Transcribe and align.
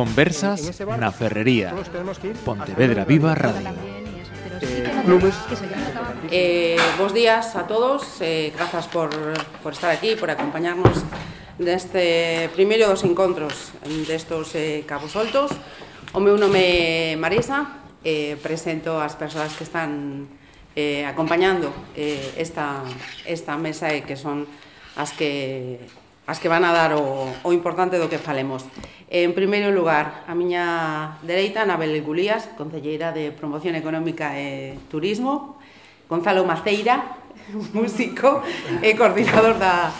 Conversas 0.00 0.80
na 0.96 1.12
Ferrería. 1.12 1.76
Pontevedra 2.40 3.04
Viva 3.04 3.36
Radio. 3.36 3.68
Eh, 6.32 6.80
bos 6.96 7.12
eh, 7.12 7.20
días 7.20 7.52
a 7.52 7.68
todos, 7.68 8.16
eh, 8.24 8.48
grazas 8.56 8.88
por, 8.88 9.12
por 9.60 9.76
estar 9.76 9.92
aquí, 9.92 10.16
por 10.16 10.32
acompañarnos 10.32 11.04
neste 11.60 12.48
primeiro 12.56 12.88
dos 12.88 13.04
encontros 13.04 13.76
destos 14.08 14.56
eh, 14.56 14.88
cabos 14.88 15.12
soltos. 15.12 15.52
O 16.16 16.20
meu 16.24 16.40
nome 16.40 17.12
é 17.12 17.20
Marisa, 17.20 17.84
eh, 18.00 18.40
presento 18.40 18.96
as 18.96 19.20
persoas 19.20 19.52
que 19.52 19.68
están 19.68 20.32
eh, 20.80 21.04
acompañando 21.04 21.76
eh, 21.92 22.40
esta, 22.40 22.88
esta 23.28 23.60
mesa 23.60 23.92
e 23.92 24.00
que 24.00 24.16
son 24.16 24.48
as 24.96 25.12
que 25.12 25.76
as 26.30 26.38
que 26.38 26.46
van 26.46 26.62
a 26.62 26.70
dar 26.70 26.94
o, 26.94 27.26
o 27.42 27.50
importante 27.50 27.98
do 27.98 28.06
que 28.06 28.22
falemos. 28.22 28.62
En 29.10 29.34
primeiro 29.34 29.74
lugar, 29.74 30.22
a 30.30 30.38
miña 30.38 31.18
dereita, 31.26 31.66
Anabel 31.66 31.98
Gulías, 32.06 32.46
Concelleira 32.54 33.10
de 33.10 33.34
Promoción 33.34 33.74
Económica 33.74 34.38
e 34.38 34.78
Turismo, 34.86 35.58
Gonzalo 36.06 36.46
Maceira, 36.46 37.18
músico 37.74 38.46
e 38.78 38.94
coordinador 38.94 39.58
da, 39.58 39.90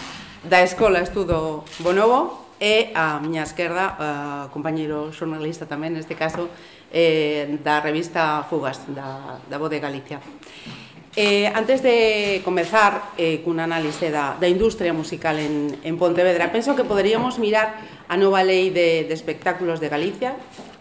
da 0.47 0.62
Escola 0.62 1.03
Estudo 1.03 1.66
Bonobo, 1.83 2.47
e 2.62 2.95
a 2.95 3.19
miña 3.19 3.42
esquerda, 3.42 3.98
uh, 3.98 4.47
compañeiro 4.55 5.11
xornalista 5.11 5.67
tamén, 5.67 5.98
neste 5.98 6.15
caso, 6.15 6.47
eh, 6.95 7.59
da 7.65 7.83
revista 7.83 8.47
Fugas, 8.47 8.87
da, 8.87 9.42
da 9.51 9.56
Voz 9.59 9.73
de 9.73 9.83
Galicia. 9.83 10.23
Eh, 11.23 11.52
antes 11.55 11.83
de 11.83 12.41
comezar 12.47 13.12
eh, 13.20 13.45
cun 13.45 13.61
análise 13.61 14.09
da, 14.09 14.41
da 14.41 14.48
industria 14.48 14.97
musical 14.97 15.37
en, 15.37 15.77
en 15.84 16.00
Pontevedra, 16.00 16.48
penso 16.48 16.72
que 16.72 16.81
poderíamos 16.81 17.36
mirar 17.36 17.77
a 18.08 18.17
nova 18.17 18.41
lei 18.41 18.72
de, 18.72 19.05
de 19.05 19.12
espectáculos 19.12 19.84
de 19.84 19.92
Galicia, 19.92 20.33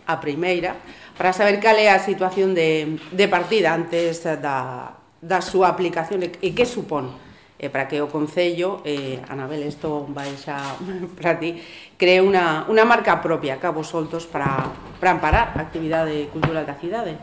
a 0.07 0.15
primeira, 0.23 0.79
para 1.19 1.35
saber 1.35 1.59
cal 1.59 1.75
é 1.75 1.91
a 1.91 1.99
situación 1.99 2.55
de, 2.55 2.95
de 3.11 3.27
partida 3.27 3.75
antes 3.75 4.23
da, 4.23 4.95
da 5.19 5.43
súa 5.43 5.67
aplicación 5.75 6.23
e, 6.23 6.31
e 6.39 6.55
que 6.55 6.63
supón 6.63 7.11
eh, 7.59 7.67
para 7.67 7.91
que 7.91 7.99
o 7.99 8.07
Concello, 8.07 8.79
eh, 8.87 9.19
Anabel, 9.27 9.67
isto 9.67 10.07
vai 10.07 10.39
xa 10.39 10.55
para 11.19 11.35
ti, 11.35 11.59
cree 11.99 12.23
unha, 12.23 12.63
unha 12.71 12.87
marca 12.87 13.19
propia, 13.19 13.59
Cabos 13.59 13.91
Soltos, 13.91 14.23
para, 14.23 14.71
para 15.03 15.19
amparar 15.19 15.51
a 15.59 15.67
actividade 15.67 16.31
cultural 16.31 16.63
da 16.63 16.79
cidade. 16.79 17.19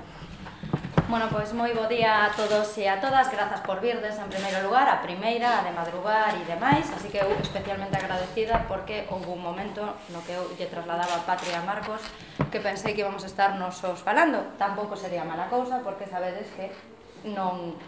Bueno, 1.08 1.28
pois 1.30 1.54
moi 1.54 1.70
bo 1.70 1.86
día 1.86 2.26
a 2.26 2.34
todos 2.34 2.66
e 2.82 2.90
a 2.90 2.98
todas. 2.98 3.30
Grazas 3.30 3.62
por 3.62 3.78
virdes 3.78 4.18
en 4.18 4.26
primeiro 4.26 4.58
lugar, 4.66 4.90
a 4.90 4.98
primeira, 5.06 5.62
a 5.62 5.62
de 5.62 5.70
madrugar 5.70 6.34
e 6.34 6.42
demais. 6.50 6.90
Así 6.90 7.06
que 7.14 7.22
eu 7.22 7.30
especialmente 7.38 7.94
agradecida 7.94 8.66
porque 8.66 9.06
houve 9.14 9.30
un 9.30 9.38
momento 9.38 9.86
no 10.10 10.18
que 10.26 10.34
eu 10.34 10.42
lle 10.58 10.66
trasladaba 10.66 11.14
a 11.14 11.22
Patria 11.22 11.62
a 11.62 11.66
Marcos 11.66 12.02
que 12.50 12.58
pensei 12.58 12.98
que 12.98 13.06
íbamos 13.06 13.22
a 13.22 13.30
estar 13.30 13.54
nosos 13.54 14.02
falando. 14.02 14.58
Tampouco 14.58 14.98
sería 14.98 15.22
mala 15.22 15.46
cousa 15.46 15.78
porque 15.86 16.10
sabedes 16.10 16.50
que 16.58 16.74
non, 17.22 17.78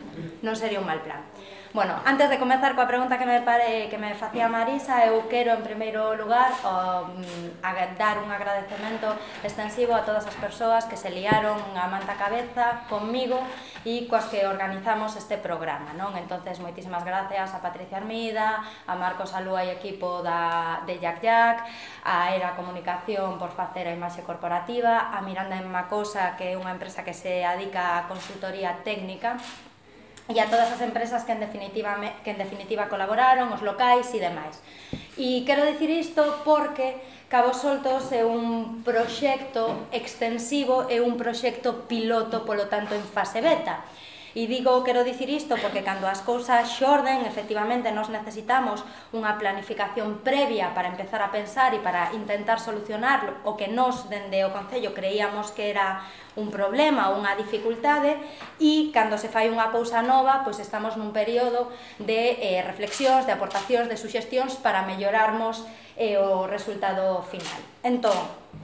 non 0.47 0.55
sería 0.55 0.79
un 0.79 0.87
mal 0.87 1.03
plan. 1.03 1.27
Bueno, 1.75 2.01
antes 2.07 2.31
de 2.31 2.39
comenzar 2.41 2.73
coa 2.73 2.89
pregunta 2.89 3.21
que 3.21 3.29
me 3.29 3.45
pare, 3.45 3.93
que 3.93 4.01
me 4.01 4.17
facía 4.17 4.49
Marisa, 4.49 5.05
eu 5.05 5.29
quero 5.29 5.53
en 5.53 5.61
primeiro 5.61 6.17
lugar 6.17 6.49
um, 6.65 7.21
dar 8.01 8.17
un 8.25 8.33
agradecemento 8.33 9.13
extensivo 9.45 9.93
a 9.93 10.01
todas 10.01 10.25
as 10.25 10.33
persoas 10.41 10.89
que 10.89 10.97
se 10.97 11.13
liaron 11.13 11.61
a 11.77 11.85
manta 11.93 12.17
cabeza 12.17 12.89
conmigo 12.89 13.37
e 13.85 14.09
coas 14.09 14.33
que 14.33 14.49
organizamos 14.49 15.13
este 15.21 15.37
programa, 15.37 15.93
non? 15.93 16.17
Entonces, 16.17 16.57
moitísimas 16.57 17.05
gracias 17.05 17.53
a 17.53 17.61
Patricia 17.61 18.01
Armida, 18.01 18.65
a 18.89 18.97
Marcos 18.97 19.37
Alúa 19.37 19.61
e 19.61 19.77
equipo 19.77 20.25
da, 20.25 20.81
de 20.89 20.97
Jack 20.97 21.21
Jack, 21.21 21.69
a 22.09 22.33
Era 22.33 22.57
Comunicación 22.57 23.37
por 23.37 23.53
facer 23.53 23.85
a 23.85 23.93
imaxe 23.93 24.25
corporativa, 24.25 25.13
a 25.13 25.21
Miranda 25.21 25.61
en 25.61 25.69
Macosa, 25.69 26.33
que 26.41 26.49
é 26.49 26.55
unha 26.57 26.73
empresa 26.73 27.05
que 27.05 27.13
se 27.13 27.45
adica 27.45 28.01
a 28.01 28.09
consultoría 28.09 28.81
técnica 28.81 29.37
e 30.29 30.37
a 30.41 30.47
todas 30.47 30.69
as 30.69 30.85
empresas 30.85 31.25
que 31.25 31.33
en 31.33 31.41
definitiva 31.41 31.97
que 32.21 32.31
en 32.31 32.39
definitiva 32.39 32.93
colaboraron, 32.93 33.49
os 33.53 33.65
locais 33.65 34.13
e 34.13 34.21
demais. 34.21 34.61
E 35.17 35.43
quero 35.49 35.65
dicir 35.65 35.89
isto 35.89 36.23
porque 36.45 37.01
Cabo 37.29 37.53
Soltos 37.53 38.13
é 38.13 38.25
un 38.25 38.81
proxecto 38.85 39.89
extensivo 39.93 40.89
e 40.89 41.01
un 41.01 41.17
proxecto 41.17 41.89
piloto, 41.89 42.45
polo 42.45 42.69
tanto, 42.73 42.97
en 42.97 43.05
fase 43.05 43.41
beta. 43.41 43.85
E 44.37 44.45
digo, 44.45 44.85
quero 44.85 45.05
dicir 45.05 45.33
isto 45.33 45.57
porque 45.57 45.81
cando 45.81 46.05
as 46.05 46.21
cousas 46.21 46.69
xorden, 46.77 47.25
efectivamente 47.25 47.89
nos 47.93 48.13
necesitamos 48.13 48.85
unha 49.17 49.41
planificación 49.41 50.21
previa 50.21 50.77
para 50.77 50.93
empezar 50.93 51.25
a 51.25 51.33
pensar 51.33 51.73
e 51.73 51.81
para 51.81 52.13
intentar 52.13 52.61
solucionar 52.61 53.41
o 53.49 53.57
que 53.57 53.73
nos 53.73 54.13
dende 54.13 54.45
o 54.45 54.53
Concello 54.53 54.93
creíamos 54.93 55.53
que 55.57 55.73
era 55.73 56.05
un 56.37 56.53
problema 56.53 57.11
ou 57.11 57.19
unha 57.25 57.35
dificultade 57.35 58.21
e 58.61 58.93
cando 58.93 59.17
se 59.17 59.33
fai 59.33 59.49
unha 59.49 59.73
cousa 59.73 60.05
nova, 60.05 60.45
pois 60.45 60.61
estamos 60.61 60.95
nun 61.01 61.11
período 61.11 61.73
de 61.97 62.37
eh, 62.39 62.61
reflexións, 62.63 63.25
de 63.25 63.33
aportacións, 63.33 63.89
de 63.89 63.97
suxestións 63.97 64.61
para 64.61 64.85
mellorarmos 64.85 65.65
eh, 65.99 66.21
o 66.21 66.47
resultado 66.47 67.25
final. 67.27 67.61
Entón, 67.83 68.17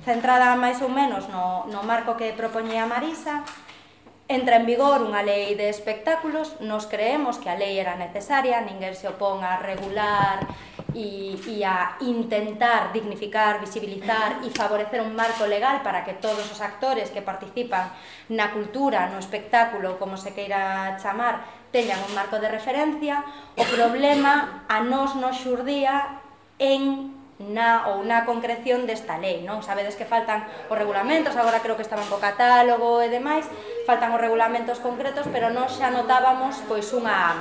centrada 0.06 0.54
máis 0.54 0.78
ou 0.84 0.92
menos 0.92 1.26
no, 1.32 1.66
no 1.72 1.82
marco 1.82 2.14
que 2.14 2.30
propoñía 2.36 2.86
Marisa, 2.86 3.42
Entra 4.26 4.56
en 4.56 4.64
vigor 4.64 5.04
unha 5.04 5.20
lei 5.20 5.52
de 5.52 5.68
espectáculos, 5.68 6.56
nos 6.64 6.88
creemos 6.88 7.36
que 7.36 7.52
a 7.52 7.60
lei 7.60 7.76
era 7.76 7.92
necesaria, 8.00 8.64
ninguén 8.64 8.96
se 8.96 9.04
opón 9.04 9.44
a 9.44 9.60
regular 9.60 10.48
e, 10.96 11.36
e 11.36 11.60
a 11.60 12.00
intentar 12.00 12.88
dignificar, 12.96 13.60
visibilizar 13.60 14.40
e 14.40 14.48
favorecer 14.48 15.04
un 15.04 15.12
marco 15.12 15.44
legal 15.44 15.84
para 15.84 16.08
que 16.08 16.16
todos 16.16 16.48
os 16.48 16.64
actores 16.64 17.12
que 17.12 17.20
participan 17.20 17.92
na 18.32 18.48
cultura, 18.48 19.12
no 19.12 19.20
espectáculo, 19.20 20.00
como 20.00 20.16
se 20.16 20.32
queira 20.32 20.96
chamar, 20.96 21.44
teñan 21.68 22.00
un 22.08 22.16
marco 22.16 22.40
de 22.40 22.48
referencia. 22.48 23.28
O 23.60 23.64
problema 23.76 24.64
a 24.72 24.80
nos 24.80 25.20
nos 25.20 25.36
xurdía 25.36 26.24
en 26.56 27.12
na 27.50 27.92
ou 27.92 28.06
na 28.06 28.24
concreción 28.24 28.88
desta 28.88 29.20
lei, 29.20 29.44
non? 29.44 29.60
Sabedes 29.60 29.98
que 29.98 30.08
faltan 30.08 30.44
os 30.70 30.76
regulamentos, 30.76 31.36
agora 31.36 31.60
creo 31.60 31.76
que 31.76 31.84
estaban 31.84 32.08
co 32.08 32.22
catálogo 32.22 33.04
e 33.04 33.12
demais, 33.12 33.44
faltan 33.84 34.12
os 34.16 34.20
regulamentos 34.20 34.80
concretos, 34.80 35.28
pero 35.28 35.52
nós 35.52 35.76
xa 35.76 35.92
notábamos 35.92 36.64
pois 36.64 36.88
unha 36.96 37.36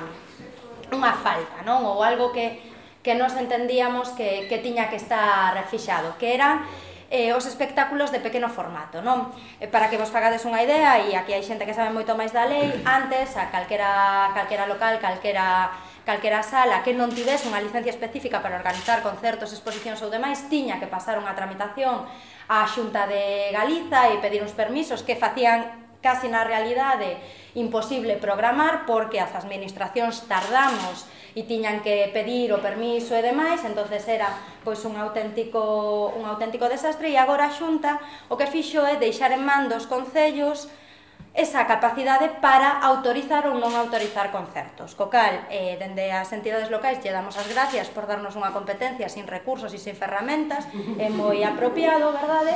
unha 0.92 1.14
falta, 1.16 1.64
non? 1.64 1.88
Ou 1.88 2.04
algo 2.04 2.36
que 2.36 2.74
que 3.04 3.14
nós 3.16 3.36
entendíamos 3.36 4.16
que, 4.16 4.48
que 4.48 4.64
tiña 4.64 4.88
que 4.90 4.96
estar 4.96 5.52
fixado, 5.68 6.16
que 6.18 6.34
eran 6.34 6.64
eh, 7.12 7.36
os 7.36 7.46
espectáculos 7.46 8.10
de 8.10 8.24
pequeno 8.24 8.48
formato, 8.48 9.04
non? 9.04 9.30
Eh, 9.60 9.68
para 9.68 9.92
que 9.92 10.00
vos 10.00 10.10
fagades 10.10 10.48
unha 10.48 10.64
idea, 10.64 10.98
e 11.04 11.14
aquí 11.14 11.36
hai 11.36 11.44
xente 11.44 11.68
que 11.68 11.76
sabe 11.76 11.92
moito 11.92 12.16
máis 12.16 12.32
da 12.32 12.48
lei, 12.48 12.72
antes 12.88 13.36
a 13.36 13.52
calquera, 13.52 14.32
calquera 14.34 14.66
local, 14.66 14.98
calquera 15.04 15.70
calquera 16.06 16.44
sala 16.44 16.84
que 16.84 16.92
non 16.92 17.12
tivese 17.16 17.48
unha 17.48 17.64
licencia 17.64 17.96
específica 17.96 18.44
para 18.44 18.60
organizar 18.60 19.00
concertos, 19.00 19.56
exposicións 19.56 20.04
ou 20.04 20.12
demais, 20.12 20.52
tiña 20.52 20.80
que 20.80 20.92
pasar 20.92 21.16
unha 21.16 21.32
tramitación 21.32 22.04
á 22.52 22.68
Xunta 22.68 23.08
de 23.08 23.56
Galiza 23.56 24.12
e 24.12 24.20
pedir 24.20 24.44
uns 24.44 24.52
permisos 24.52 25.00
que 25.08 25.16
facían 25.16 25.84
casi 26.04 26.28
na 26.28 26.44
realidade 26.44 27.16
imposible 27.56 28.20
programar 28.20 28.84
porque 28.84 29.24
as 29.24 29.32
administracións 29.32 30.28
tardamos 30.28 31.08
e 31.34 31.48
tiñan 31.48 31.80
que 31.80 32.12
pedir 32.12 32.52
o 32.52 32.60
permiso 32.60 33.16
e 33.16 33.24
demais, 33.24 33.64
entonces 33.64 34.04
era 34.06 34.30
pois 34.68 34.84
un 34.84 35.00
auténtico 35.00 36.12
un 36.14 36.28
auténtico 36.28 36.68
desastre 36.68 37.10
e 37.10 37.18
agora 37.18 37.48
a 37.48 37.56
Xunta 37.56 38.04
o 38.28 38.36
que 38.36 38.52
fixo 38.52 38.84
é 38.84 39.00
deixar 39.00 39.32
en 39.32 39.48
man 39.48 39.72
dos 39.72 39.88
concellos 39.88 40.68
esa 41.34 41.66
capacidade 41.66 42.30
para 42.46 42.78
autorizar 42.86 43.50
ou 43.50 43.58
non 43.58 43.74
autorizar 43.74 44.30
concertos. 44.30 44.94
Co 44.94 45.10
cal, 45.10 45.50
eh, 45.50 45.82
dende 45.82 46.14
as 46.14 46.30
entidades 46.30 46.70
locais 46.70 47.02
lle 47.02 47.10
damos 47.10 47.34
as 47.42 47.50
gracias 47.50 47.90
por 47.90 48.06
darnos 48.06 48.38
unha 48.38 48.54
competencia 48.54 49.10
sin 49.10 49.26
recursos 49.26 49.74
e 49.74 49.82
sin 49.82 49.98
ferramentas, 49.98 50.70
é 51.02 51.10
moi 51.10 51.42
apropiado, 51.42 52.14
verdade? 52.14 52.54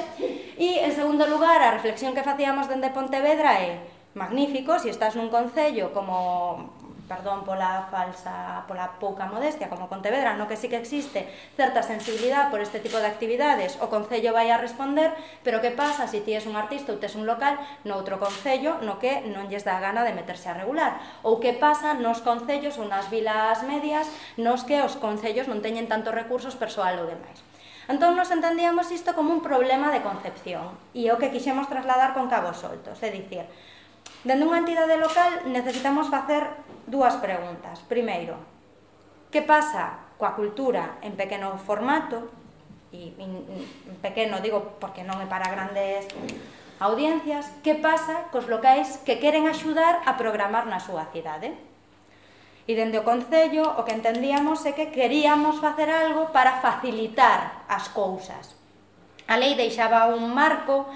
E, 0.62 0.86
en 0.86 0.94
segundo 0.94 1.26
lugar, 1.26 1.58
a 1.66 1.74
reflexión 1.74 2.14
que 2.14 2.22
facíamos 2.22 2.70
dende 2.70 2.94
Pontevedra 2.94 3.58
é 3.58 3.82
magnífico, 4.14 4.78
se 4.78 4.90
si 4.90 4.90
estás 4.94 5.18
nun 5.18 5.34
concello 5.34 5.90
como 5.90 6.77
perdón 7.08 7.48
pola 7.48 7.88
falsa, 7.90 8.68
pola 8.68 9.00
pouca 9.00 9.26
modestia 9.26 9.72
como 9.72 9.88
Pontevedra, 9.88 10.36
no 10.36 10.48
que 10.48 10.60
sí 10.60 10.68
que 10.68 10.76
existe 10.76 11.32
certa 11.56 11.80
sensibilidade 11.82 12.52
por 12.52 12.60
este 12.60 12.84
tipo 12.84 13.00
de 13.00 13.08
actividades, 13.08 13.80
o 13.80 13.88
Concello 13.88 14.36
vai 14.36 14.52
a 14.52 14.60
responder, 14.60 15.16
pero 15.42 15.64
que 15.64 15.72
pasa 15.72 16.06
se 16.06 16.20
si 16.20 16.28
ti 16.28 16.36
és 16.36 16.44
un 16.44 16.60
artista 16.60 16.92
ou 16.92 17.00
tes 17.00 17.16
un 17.16 17.24
local 17.24 17.56
noutro 17.88 18.20
Concello 18.20 18.84
no 18.84 19.00
que 19.00 19.24
non 19.24 19.48
lles 19.48 19.64
dá 19.64 19.80
gana 19.80 20.04
de 20.04 20.12
meterse 20.12 20.52
a 20.52 20.58
regular? 20.60 21.00
Ou 21.24 21.40
que 21.40 21.56
pasa 21.56 21.96
nos 21.96 22.20
Concellos 22.20 22.76
ou 22.76 22.86
nas 22.86 23.08
vilas 23.08 23.64
medias 23.64 24.12
nos 24.36 24.68
que 24.68 24.84
os 24.84 25.00
Concellos 25.00 25.48
non 25.48 25.64
teñen 25.64 25.88
tantos 25.88 26.12
recursos 26.12 26.60
persoal 26.60 27.00
ou 27.00 27.08
demais? 27.08 27.40
Entón, 27.88 28.20
nos 28.20 28.28
entendíamos 28.36 28.92
isto 28.92 29.16
como 29.16 29.32
un 29.32 29.40
problema 29.40 29.96
de 29.96 30.04
concepción 30.04 30.76
e 30.92 31.08
o 31.08 31.16
que 31.16 31.32
quixemos 31.32 31.72
trasladar 31.72 32.12
con 32.12 32.28
cabos 32.28 32.60
soltos, 32.60 33.00
é 33.00 33.08
dicir, 33.08 33.48
Dende 34.26 34.44
unha 34.44 34.60
entidade 34.60 34.98
local 34.98 35.46
necesitamos 35.48 36.10
facer 36.10 36.44
dúas 36.88 37.20
preguntas. 37.20 37.84
Primeiro, 37.86 38.40
que 39.30 39.44
pasa 39.44 40.08
coa 40.18 40.34
cultura 40.34 40.98
en 41.04 41.14
pequeno 41.20 41.60
formato, 41.60 42.32
e 42.90 43.14
en 43.20 44.00
pequeno 44.00 44.40
digo 44.40 44.80
porque 44.80 45.04
non 45.04 45.20
é 45.20 45.28
para 45.28 45.52
grandes 45.52 46.08
audiencias, 46.80 47.52
que 47.62 47.76
pasa 47.76 48.32
cos 48.32 48.48
locais 48.48 49.04
que 49.04 49.20
queren 49.20 49.46
axudar 49.46 50.02
a 50.08 50.16
programar 50.16 50.66
na 50.66 50.80
súa 50.80 51.12
cidade? 51.12 51.54
E 52.68 52.76
dende 52.76 53.00
o 53.00 53.08
Concello 53.08 53.64
o 53.76 53.84
que 53.84 53.96
entendíamos 53.96 54.64
é 54.64 54.72
que 54.72 54.92
queríamos 54.92 55.60
facer 55.60 55.92
algo 55.92 56.32
para 56.32 56.64
facilitar 56.64 57.68
as 57.68 57.92
cousas. 57.92 58.56
A 59.28 59.36
lei 59.36 59.60
deixaba 59.60 60.08
un 60.08 60.32
marco 60.32 60.88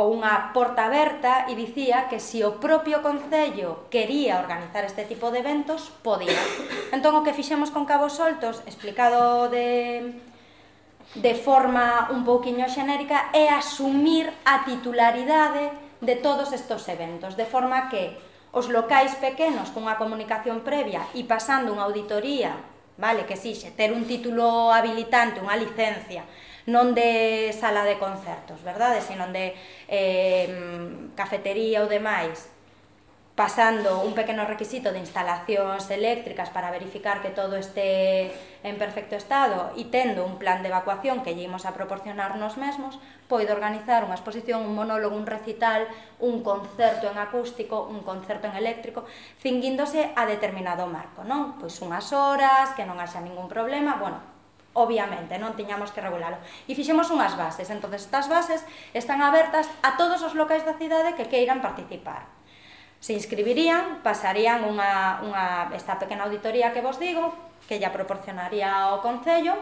ou 0.00 0.16
unha 0.16 0.56
porta 0.56 0.88
aberta 0.88 1.44
e 1.44 1.52
dicía 1.52 2.08
que 2.08 2.16
se 2.16 2.40
si 2.40 2.46
o 2.46 2.56
propio 2.56 3.04
Concello 3.04 3.84
quería 3.92 4.40
organizar 4.40 4.88
este 4.88 5.04
tipo 5.04 5.28
de 5.28 5.44
eventos, 5.44 5.92
podía. 6.00 6.40
Entón, 6.88 7.20
o 7.20 7.24
que 7.26 7.36
fixemos 7.36 7.68
con 7.68 7.84
Cabos 7.84 8.16
Soltos, 8.16 8.64
explicado 8.64 9.52
de, 9.52 10.16
de 11.20 11.34
forma 11.36 12.08
un 12.08 12.24
pouquiño 12.24 12.64
xenérica, 12.72 13.28
é 13.36 13.52
asumir 13.52 14.32
a 14.48 14.64
titularidade 14.64 15.68
de 16.00 16.16
todos 16.16 16.56
estos 16.56 16.88
eventos, 16.88 17.36
de 17.36 17.44
forma 17.44 17.92
que 17.92 18.16
os 18.56 18.72
locais 18.72 19.12
pequenos 19.20 19.68
cunha 19.68 20.00
comunicación 20.00 20.64
previa 20.64 21.04
e 21.12 21.28
pasando 21.28 21.76
unha 21.76 21.84
auditoría, 21.84 22.56
vale, 22.96 23.28
que 23.28 23.36
si, 23.36 23.52
ter 23.76 23.92
un 23.92 24.08
título 24.08 24.72
habilitante, 24.72 25.44
unha 25.44 25.60
licencia, 25.60 26.24
non 26.66 26.92
de 26.92 27.54
sala 27.56 27.86
de 27.86 27.96
concertos, 27.96 28.60
verdade, 28.66 29.00
sino 29.00 29.28
de 29.32 29.54
eh, 29.88 30.48
cafetería 31.16 31.84
ou 31.84 31.88
demais, 31.88 32.50
pasando 33.40 34.02
un 34.02 34.12
pequeno 34.12 34.44
requisito 34.44 34.92
de 34.92 35.00
instalacións 35.00 35.88
eléctricas 35.88 36.52
para 36.52 36.68
verificar 36.68 37.22
que 37.22 37.32
todo 37.32 37.56
este 37.56 38.28
en 38.60 38.76
perfecto 38.76 39.16
estado 39.16 39.72
e 39.80 39.88
tendo 39.88 40.28
un 40.28 40.36
plan 40.36 40.60
de 40.60 40.68
evacuación 40.68 41.24
que 41.24 41.32
lle 41.32 41.48
imos 41.48 41.64
a 41.64 41.72
proporcionar 41.72 42.36
nos 42.36 42.60
mesmos, 42.60 43.00
poido 43.32 43.56
organizar 43.56 44.04
unha 44.04 44.12
exposición, 44.12 44.60
un 44.68 44.76
monólogo, 44.76 45.16
un 45.16 45.24
recital, 45.24 45.88
un 46.20 46.44
concerto 46.44 47.08
en 47.08 47.16
acústico, 47.16 47.88
un 47.88 48.04
concerto 48.04 48.44
en 48.44 48.60
eléctrico, 48.60 49.08
cinguíndose 49.40 50.12
a 50.12 50.28
determinado 50.28 50.84
marco, 50.84 51.24
non? 51.24 51.56
Pois 51.56 51.80
unhas 51.80 52.12
horas, 52.12 52.76
que 52.76 52.84
non 52.84 53.00
haxa 53.00 53.24
ningún 53.24 53.48
problema, 53.48 53.96
bueno, 53.96 54.20
obviamente, 54.74 55.38
non 55.38 55.58
tiñamos 55.58 55.90
que 55.90 55.98
regulalo. 56.02 56.38
E 56.70 56.78
fixemos 56.78 57.10
unhas 57.10 57.34
bases, 57.34 57.66
entón 57.74 57.90
estas 57.94 58.30
bases 58.30 58.62
están 58.94 59.18
abertas 59.18 59.66
a 59.82 59.98
todos 59.98 60.22
os 60.22 60.38
locais 60.38 60.62
da 60.62 60.78
cidade 60.78 61.18
que 61.18 61.26
queiran 61.26 61.58
participar. 61.58 62.30
Se 63.02 63.16
inscribirían, 63.16 64.04
pasarían 64.04 64.62
unha, 64.62 65.24
unha, 65.24 65.44
esta 65.74 65.98
pequena 65.98 66.28
auditoría 66.28 66.70
que 66.70 66.84
vos 66.84 67.00
digo, 67.02 67.34
que 67.66 67.82
ya 67.82 67.90
proporcionaría 67.90 68.94
o 68.94 69.02
Concello, 69.02 69.58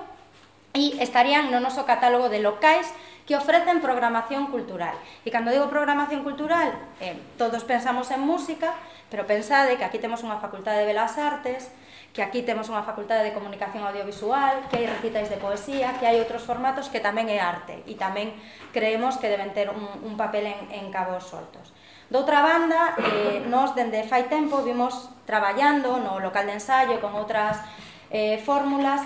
e 0.77 1.01
estarían 1.01 1.49
no 1.49 1.65
noso 1.65 1.89
catálogo 1.89 2.29
de 2.29 2.45
locais 2.45 2.93
que 3.25 3.37
ofrecen 3.37 3.81
programación 3.81 4.53
cultural. 4.53 4.97
E 5.25 5.33
cando 5.33 5.53
digo 5.53 5.73
programación 5.73 6.25
cultural, 6.25 6.77
eh, 7.01 7.17
todos 7.41 7.65
pensamos 7.65 8.13
en 8.13 8.21
música, 8.21 8.77
pero 9.09 9.25
pensade 9.25 9.77
que 9.81 9.85
aquí 9.85 9.97
temos 9.97 10.21
unha 10.21 10.41
facultade 10.41 10.85
de 10.85 10.89
Belas 10.93 11.17
Artes, 11.17 11.73
que 12.13 12.25
aquí 12.25 12.43
temos 12.43 12.67
unha 12.73 12.83
facultade 12.83 13.23
de 13.23 13.37
comunicación 13.37 13.87
audiovisual, 13.87 14.67
que 14.73 14.83
hai 14.83 14.87
recitais 14.91 15.31
de 15.31 15.39
poesía, 15.39 15.95
que 16.01 16.09
hai 16.09 16.19
outros 16.19 16.43
formatos 16.43 16.91
que 16.91 16.99
tamén 16.99 17.31
é 17.31 17.39
arte 17.39 17.87
e 17.87 17.95
tamén 17.95 18.35
creemos 18.75 19.21
que 19.23 19.31
deben 19.31 19.55
ter 19.55 19.71
un, 19.71 19.87
un 20.03 20.15
papel 20.19 20.51
en, 20.51 20.59
en 20.75 20.85
cabos 20.91 21.29
soltos. 21.31 21.71
Doutra 22.09 22.41
banda, 22.41 22.97
eh, 22.99 23.45
nós 23.47 23.77
dende 23.77 24.01
fai 24.09 24.27
tempo 24.33 24.65
vimos 24.65 25.13
traballando 25.29 26.01
no 26.01 26.17
local 26.19 26.49
de 26.49 26.57
ensaio 26.57 26.99
con 27.05 27.13
outras 27.13 27.61
eh, 28.09 28.41
fórmulas 28.41 29.05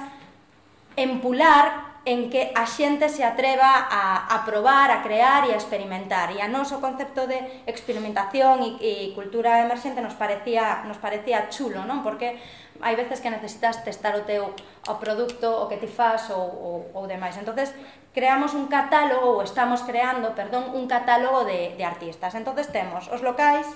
empular 0.94 1.91
en 2.04 2.30
que 2.30 2.50
a 2.58 2.66
xente 2.66 3.06
se 3.06 3.22
atreva 3.22 3.86
a, 3.86 4.26
a 4.26 4.42
probar, 4.42 4.90
a 4.90 5.06
crear 5.06 5.46
e 5.46 5.54
a 5.54 5.60
experimentar. 5.60 6.34
E 6.34 6.42
a 6.42 6.50
nos 6.50 6.74
o 6.74 6.82
concepto 6.82 7.30
de 7.30 7.62
experimentación 7.70 8.58
e, 8.62 8.70
e 8.82 8.92
cultura 9.14 9.62
emerxente 9.62 10.02
nos 10.02 10.18
parecía, 10.18 10.82
nos 10.82 10.98
parecía 10.98 11.46
chulo, 11.46 11.86
non? 11.86 12.02
Porque 12.02 12.42
hai 12.82 12.98
veces 12.98 13.22
que 13.22 13.30
necesitas 13.30 13.86
testar 13.86 14.18
o 14.18 14.26
teu 14.26 14.50
o 14.90 14.94
produto, 14.98 15.46
o 15.62 15.70
que 15.70 15.78
ti 15.78 15.86
fas 15.86 16.26
ou, 16.34 16.42
ou, 16.42 16.76
ou 16.98 17.04
demais. 17.06 17.38
entonces 17.38 17.70
creamos 18.10 18.58
un 18.58 18.66
catálogo, 18.66 19.38
ou 19.38 19.46
estamos 19.46 19.86
creando, 19.86 20.34
perdón, 20.34 20.74
un 20.74 20.90
catálogo 20.90 21.46
de, 21.46 21.78
de 21.78 21.84
artistas. 21.86 22.34
entonces 22.34 22.66
temos 22.74 23.06
os 23.14 23.22
locais 23.22 23.70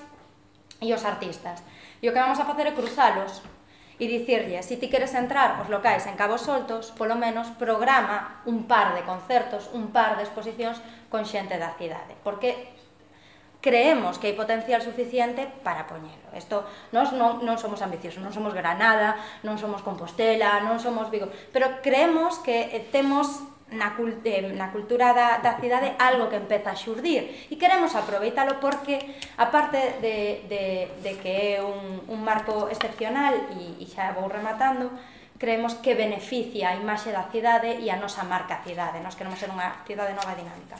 e 0.82 0.90
os 0.90 1.06
artistas. 1.06 1.62
E 2.02 2.10
o 2.10 2.12
que 2.12 2.18
vamos 2.18 2.42
a 2.42 2.44
facer 2.44 2.66
é 2.66 2.74
cruzalos 2.74 3.38
e 3.96 4.04
dicirlle, 4.04 4.60
se 4.60 4.76
ti 4.76 4.92
queres 4.92 5.16
entrar 5.16 5.56
os 5.60 5.72
locais 5.72 6.04
en 6.04 6.20
Cabo 6.20 6.36
Soltos, 6.36 6.92
polo 6.92 7.16
menos 7.16 7.48
programa 7.56 8.44
un 8.44 8.68
par 8.68 8.92
de 8.92 9.02
concertos, 9.08 9.72
un 9.72 9.88
par 9.88 10.20
de 10.20 10.28
exposicións 10.28 10.80
con 11.08 11.24
xente 11.24 11.56
da 11.56 11.72
cidade, 11.80 12.12
porque 12.20 12.76
creemos 13.64 14.20
que 14.20 14.30
hai 14.30 14.36
potencial 14.36 14.78
suficiente 14.84 15.48
para 15.64 15.88
poñelo. 15.88 16.28
Isto, 16.36 16.62
nós 16.92 17.10
non, 17.16 17.42
non 17.42 17.56
somos 17.56 17.80
ambiciosos, 17.80 18.20
non 18.20 18.30
somos 18.30 18.52
Granada, 18.52 19.16
non 19.42 19.56
somos 19.56 19.80
Compostela, 19.80 20.60
non 20.62 20.78
somos 20.78 21.08
Vigo, 21.08 21.32
pero 21.50 21.80
creemos 21.80 22.38
que 22.44 22.68
temos 22.92 23.55
na, 23.72 23.98
cult 23.98 24.22
eh, 24.22 24.46
na 24.54 24.70
cultura 24.70 25.10
da, 25.10 25.42
da 25.42 25.58
cidade 25.58 25.98
algo 25.98 26.30
que 26.30 26.38
empeza 26.38 26.70
a 26.70 26.78
xurdir. 26.78 27.50
E 27.50 27.58
queremos 27.58 27.98
aproveitalo 27.98 28.62
porque 28.62 29.18
aparte 29.34 29.98
de, 29.98 30.46
de, 30.46 30.64
de 31.02 31.12
que 31.18 31.58
é 31.58 31.64
un, 31.64 32.06
un 32.06 32.20
marco 32.22 32.70
excepcional 32.70 33.34
e, 33.58 33.82
e 33.82 33.84
xa 33.90 34.14
vou 34.14 34.30
rematando 34.30 34.94
creemos 35.36 35.76
que 35.82 35.98
beneficia 35.98 36.72
a 36.72 36.78
imaxe 36.78 37.12
da 37.12 37.28
cidade 37.28 37.82
e 37.82 37.90
a 37.90 37.98
nosa 37.98 38.24
marca 38.24 38.62
cidade. 38.62 39.02
Nos 39.02 39.18
queremos 39.18 39.42
ser 39.42 39.50
unha 39.50 39.82
cidade 39.82 40.14
nova 40.14 40.32
e 40.32 40.40
dinámica. 40.40 40.78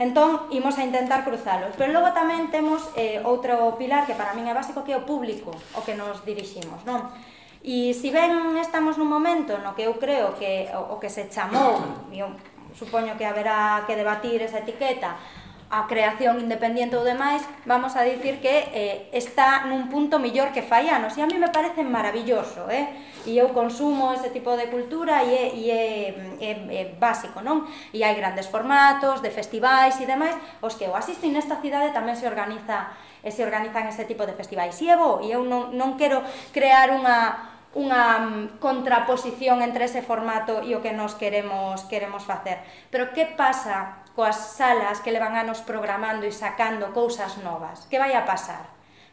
Entón 0.00 0.48
imos 0.50 0.80
a 0.80 0.84
intentar 0.84 1.22
cruzalo. 1.22 1.70
Pero 1.76 1.94
logo 1.94 2.10
tamén 2.10 2.50
temos 2.50 2.90
eh, 2.96 3.20
outro 3.22 3.54
pilar 3.78 4.08
que 4.08 4.18
para 4.18 4.34
min 4.34 4.50
é 4.50 4.54
básico 4.56 4.82
que 4.82 4.92
é 4.92 4.98
o 4.98 5.06
público 5.06 5.54
o 5.76 5.80
que 5.86 5.94
nos 5.94 6.26
diriximos 6.26 6.82
non? 6.88 7.06
E 7.60 7.92
si 7.92 8.08
ben 8.08 8.56
estamos 8.56 8.96
nun 8.96 9.12
momento 9.12 9.60
no 9.60 9.76
que 9.76 9.84
eu 9.84 10.00
creo 10.00 10.32
que 10.32 10.64
o, 10.72 10.96
o 10.96 11.00
que 11.00 11.12
se 11.12 11.28
chamou, 11.28 11.84
eu 12.08 12.32
supoño 12.72 13.20
que 13.20 13.28
haberá 13.28 13.84
que 13.84 14.00
debatir 14.00 14.40
esa 14.40 14.64
etiqueta, 14.64 15.20
a 15.70 15.86
creación 15.86 16.40
independiente 16.40 16.96
ou 16.96 17.04
demais, 17.04 17.44
vamos 17.68 17.94
a 17.94 18.02
dicir 18.02 18.40
que 18.42 18.72
eh, 18.74 19.12
está 19.12 19.68
nun 19.68 19.92
punto 19.92 20.16
millor 20.18 20.56
que 20.56 20.64
fai 20.64 20.88
anos, 20.88 21.14
e 21.14 21.22
a 21.22 21.28
mí 21.28 21.36
me 21.36 21.52
parece 21.52 21.84
maravilloso, 21.84 22.64
eh? 22.72 22.90
e 23.28 23.36
eu 23.36 23.52
consumo 23.52 24.10
ese 24.10 24.32
tipo 24.32 24.56
de 24.56 24.66
cultura 24.72 25.22
e 25.22 25.30
é, 25.30 25.44
e 25.54 25.64
é, 25.70 25.84
é, 26.40 26.50
é 26.74 26.82
básico, 26.96 27.44
non? 27.44 27.68
E 27.92 28.00
hai 28.02 28.16
grandes 28.16 28.48
formatos 28.48 29.20
de 29.20 29.30
festivais 29.30 30.00
e 30.00 30.08
demais, 30.08 30.34
os 30.64 30.74
que 30.74 30.88
eu 30.88 30.96
asisto 30.96 31.28
nesta 31.28 31.60
cidade 31.60 31.92
tamén 31.92 32.16
se 32.16 32.24
organiza 32.24 32.90
e 33.22 33.30
se 33.30 33.44
organizan 33.44 33.86
ese 33.86 34.04
tipo 34.04 34.24
de 34.24 34.36
festivais. 34.36 34.76
E 34.80 34.88
é 34.88 34.96
bo, 34.96 35.20
e 35.20 35.32
eu 35.32 35.44
non, 35.44 35.76
non 35.76 35.96
quero 36.00 36.24
crear 36.52 36.92
unha 36.92 37.50
unha 37.70 38.18
mm, 38.18 38.58
contraposición 38.58 39.62
entre 39.62 39.86
ese 39.86 40.02
formato 40.02 40.58
e 40.66 40.74
o 40.74 40.82
que 40.82 40.90
nos 40.90 41.14
queremos 41.14 41.86
queremos 41.86 42.26
facer. 42.26 42.58
Pero 42.90 43.14
que 43.14 43.30
pasa 43.30 44.02
coas 44.18 44.58
salas 44.58 44.98
que 44.98 45.14
levan 45.14 45.38
anos 45.38 45.62
programando 45.62 46.26
e 46.26 46.34
sacando 46.34 46.90
cousas 46.90 47.38
novas? 47.46 47.86
Que 47.86 48.02
vai 48.02 48.10
a 48.18 48.26
pasar? 48.26 48.66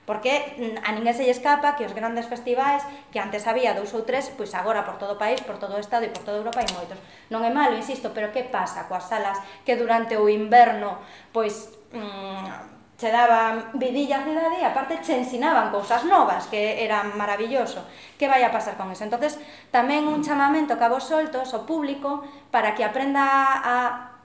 Porque 0.09 0.57
mm, 0.57 0.81
a 0.81 0.89
ninguén 0.97 1.13
se 1.13 1.21
lle 1.21 1.35
escapa 1.35 1.77
que 1.77 1.85
os 1.85 1.93
grandes 1.93 2.25
festivais 2.25 2.81
que 3.13 3.21
antes 3.21 3.45
había 3.45 3.77
dous 3.77 3.93
ou 3.93 4.01
tres, 4.09 4.33
pois 4.33 4.49
agora 4.57 4.81
por 4.81 4.97
todo 4.97 5.13
o 5.13 5.21
país, 5.21 5.37
por 5.45 5.61
todo 5.61 5.77
o 5.77 5.83
Estado 5.83 6.09
e 6.09 6.13
por 6.13 6.25
toda 6.25 6.41
Europa 6.41 6.65
hai 6.65 6.69
moitos. 6.73 6.97
Non 7.29 7.45
é 7.45 7.53
malo, 7.53 7.77
insisto, 7.77 8.09
pero 8.09 8.33
que 8.33 8.41
pasa 8.41 8.89
coas 8.89 9.05
salas 9.05 9.37
que 9.61 9.77
durante 9.77 10.17
o 10.17 10.25
inverno 10.25 10.97
pois 11.29 11.77
mmm, 11.93 12.76
che 12.97 13.11
daban 13.11 13.77
vidilla 13.77 14.17
a 14.17 14.23
cidade 14.25 14.57
e 14.59 14.65
aparte 14.65 14.99
che 14.99 15.13
ensinaban 15.13 15.69
cousas 15.69 16.03
novas, 16.03 16.49
que 16.49 16.81
era 16.83 17.03
maravilloso. 17.03 17.85
Que 18.17 18.27
vai 18.27 18.41
a 18.41 18.51
pasar 18.51 18.75
con 18.75 18.89
eso? 18.89 19.05
entonces 19.05 19.37
tamén 19.69 20.09
un 20.09 20.25
chamamento 20.25 20.81
que 20.81 20.85
a 20.85 20.89
vos 20.89 21.05
soltos 21.05 21.53
o 21.53 21.61
público 21.69 22.25
para 22.49 22.73
que 22.73 22.81
aprenda 22.81 23.23
a 23.61 24.17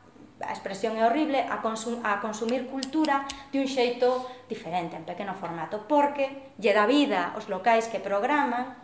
a 0.42 0.50
expresión 0.50 0.98
é 0.98 1.06
horrible, 1.06 1.38
a, 1.38 1.62
consum, 1.62 2.02
a 2.02 2.18
consumir 2.18 2.66
cultura 2.66 3.22
de 3.54 3.62
un 3.62 3.68
xeito 3.70 4.26
diferente, 4.50 4.98
en 4.98 5.06
pequeno 5.06 5.38
formato, 5.38 5.86
porque 5.86 6.50
lle 6.58 6.74
da 6.74 6.82
vida 6.82 7.30
os 7.38 7.46
locais 7.46 7.86
que 7.86 8.02
programan, 8.02 8.74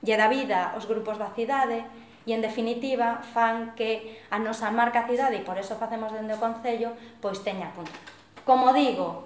lle 0.00 0.16
da 0.16 0.32
vida 0.32 0.72
os 0.80 0.88
grupos 0.88 1.20
da 1.20 1.28
cidade, 1.36 1.84
e 2.24 2.32
en 2.32 2.40
definitiva 2.40 3.20
fan 3.20 3.76
que 3.76 4.16
a 4.32 4.40
nosa 4.40 4.72
marca 4.72 5.04
cidade, 5.04 5.36
e 5.36 5.44
por 5.44 5.60
eso 5.60 5.76
facemos 5.76 6.08
dende 6.08 6.32
o 6.32 6.40
Concello, 6.40 6.96
pois 7.20 7.44
teña 7.44 7.68
punto 7.76 8.13
Como 8.44 8.72
digo, 8.72 9.24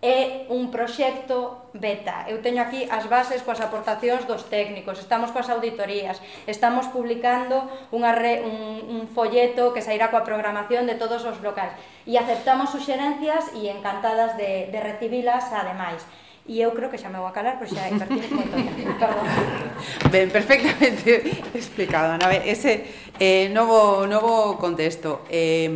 é 0.00 0.48
un 0.48 0.72
proxecto 0.72 1.68
beta. 1.76 2.24
Eu 2.24 2.40
teño 2.40 2.64
aquí 2.64 2.88
as 2.88 3.04
bases 3.04 3.44
coas 3.44 3.60
aportacións 3.60 4.24
dos 4.24 4.48
técnicos, 4.48 4.96
estamos 4.96 5.28
coas 5.28 5.52
auditorías, 5.52 6.16
estamos 6.48 6.88
publicando 6.88 7.68
unha 7.92 8.16
re, 8.16 8.40
un, 8.40 8.80
un 8.88 9.00
folleto 9.12 9.76
que 9.76 9.84
sairá 9.84 10.08
coa 10.08 10.24
programación 10.24 10.88
de 10.88 10.96
todos 10.96 11.20
os 11.28 11.36
locais 11.44 11.76
e 12.08 12.16
aceptamos 12.16 12.72
suxerencias 12.72 13.52
e 13.52 13.68
encantadas 13.68 14.40
de, 14.40 14.72
de 14.72 14.78
recibilas 14.80 15.52
ademais. 15.52 16.00
E 16.48 16.64
eu 16.64 16.72
creo 16.72 16.88
que 16.88 16.96
xa 16.96 17.12
me 17.12 17.20
vou 17.20 17.28
a 17.28 17.36
calar, 17.36 17.60
pois 17.60 17.68
xa 17.68 17.92
invertí 17.92 18.24
moito 18.32 18.56
tempo. 18.56 19.04
Ben, 20.10 20.32
perfectamente 20.32 21.22
explicado, 21.54 22.16
Ana. 22.16 22.32
Ese 22.32 22.88
eh, 23.20 23.52
novo, 23.52 24.08
novo 24.08 24.56
contexto. 24.56 25.28
Eh, 25.28 25.68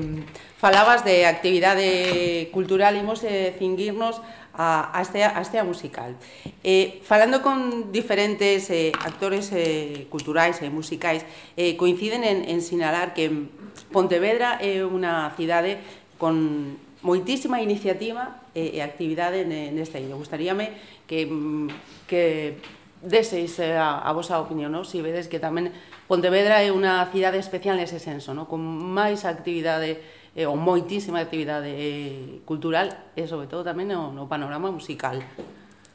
falabas 0.65 1.05
de 1.05 1.27
actividade 1.27 2.49
cultural, 2.49 2.97
imos 2.97 3.21
eh, 3.21 3.53
cinguirnos 3.61 4.25
a, 4.57 4.97
a, 4.97 5.05
este, 5.05 5.21
a 5.21 5.37
este 5.45 5.61
musical. 5.61 6.17
Eh, 6.65 7.05
falando 7.05 7.45
con 7.45 7.93
diferentes 7.93 8.73
eh, 8.73 8.89
actores 9.05 9.53
eh, 9.53 10.09
culturais 10.09 10.65
e 10.65 10.73
musicais, 10.73 11.29
eh, 11.61 11.77
coinciden 11.77 12.25
en, 12.25 12.49
en 12.49 12.65
sinalar 12.65 13.13
que 13.13 13.53
Pontevedra 13.93 14.57
é 14.57 14.81
unha 14.81 15.29
cidade 15.37 15.85
con 16.17 16.81
moitísima 17.05 17.61
iniciativa 17.61 18.41
e, 18.57 18.73
e 18.73 18.81
actividade 18.81 19.45
neste 19.45 20.01
illa. 20.01 20.17
Gustaríame 20.17 20.73
que, 21.05 21.29
mm, 21.29 22.09
que 22.09 22.57
deseis 23.05 23.61
eh, 23.61 23.77
a, 23.77 24.01
a 24.01 24.11
vosa 24.17 24.41
opinión, 24.41 24.73
no? 24.73 24.89
si 24.89 25.05
vedes 25.05 25.29
que 25.29 25.37
tamén 25.37 25.77
Pontevedra 26.09 26.65
é 26.65 26.73
unha 26.73 27.05
cidade 27.13 27.37
especial 27.37 27.77
nese 27.77 28.01
senso, 28.01 28.33
no? 28.33 28.49
con 28.49 28.65
máis 28.65 29.29
actividade 29.29 30.01
eh, 30.35 30.47
ou 30.51 30.59
moitísima 30.59 31.23
actividade 31.23 31.71
eh, 31.71 32.43
cultural 32.45 33.15
e 33.15 33.25
sobre 33.25 33.47
todo 33.47 33.63
tamén 33.63 33.91
no, 33.91 34.11
no 34.11 34.27
panorama 34.27 34.69
musical. 34.69 35.23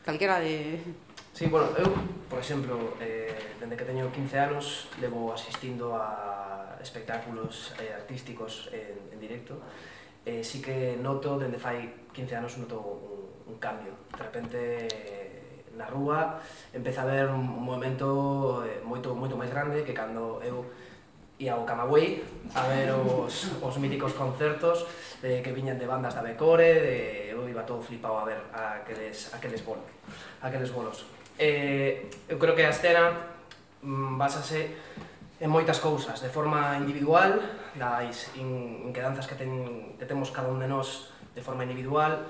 Calquera 0.03 0.39
de... 0.39 0.79
Sí, 1.35 1.47
bueno, 1.47 1.71
eu, 1.79 1.87
por 2.27 2.39
exemplo, 2.41 2.99
eh, 2.99 3.55
dende 3.59 3.77
que 3.79 3.85
teño 3.87 4.11
15 4.11 4.39
anos 4.39 4.91
levo 4.99 5.31
asistindo 5.31 5.95
a 5.95 6.75
espectáculos 6.81 7.75
eh, 7.79 7.95
artísticos 7.95 8.67
en, 8.71 9.15
en 9.15 9.19
directo 9.19 9.59
eh, 10.25 10.43
sí 10.43 10.61
que 10.61 10.97
noto, 11.01 11.39
dende 11.39 11.57
fai 11.57 12.07
15 12.13 12.35
anos, 12.35 12.57
noto 12.57 12.77
un, 12.79 13.53
un 13.53 13.57
cambio. 13.59 13.93
De 14.11 14.23
repente, 14.23 14.59
na 15.73 15.87
rúa, 15.87 16.41
empeza 16.73 17.01
a 17.01 17.03
haber 17.07 17.27
un, 17.33 17.41
un 17.49 17.63
movimento 17.63 18.61
eh, 18.67 18.83
moito, 18.83 19.15
moito 19.15 19.39
máis 19.39 19.49
grande 19.49 19.81
que 19.81 19.95
cando 19.95 20.43
eu 20.43 20.67
e 21.39 21.47
ao 21.47 21.63
Camagüey 21.63 22.19
a 22.51 22.67
ver 22.67 22.91
os, 22.91 23.47
os 23.63 23.75
míticos 23.79 24.11
concertos 24.11 24.83
de, 25.23 25.39
que 25.39 25.55
viñan 25.55 25.79
de 25.79 25.87
bandas 25.87 26.11
da 26.11 26.19
Becore, 26.19 26.67
de, 26.67 26.97
eu 27.31 27.47
iba 27.47 27.63
todo 27.63 27.79
flipado 27.79 28.19
a 28.19 28.27
ver 28.27 28.43
aqueles, 28.51 29.31
aqueles, 29.31 29.63
bolos, 29.63 29.87
aqueles 30.43 30.69
bolos. 30.75 31.07
Eh, 31.39 32.11
eu 32.27 32.35
creo 32.35 32.51
que 32.51 32.67
a 32.67 32.75
escena 32.75 33.15
mm, 33.79 34.19
basase 34.19 34.75
en 35.39 35.47
moitas 35.47 35.79
cousas, 35.79 36.19
de 36.19 36.27
forma 36.27 36.75
individual, 36.75 37.39
das 37.79 38.35
in, 38.35 38.91
inquedanzas 38.91 39.23
que, 39.23 39.39
ten, 39.39 39.95
que 39.95 40.03
temos 40.03 40.35
cada 40.35 40.51
un 40.51 40.59
de 40.59 40.67
nós 40.67 41.15
de 41.31 41.39
forma 41.39 41.63
individual, 41.63 42.27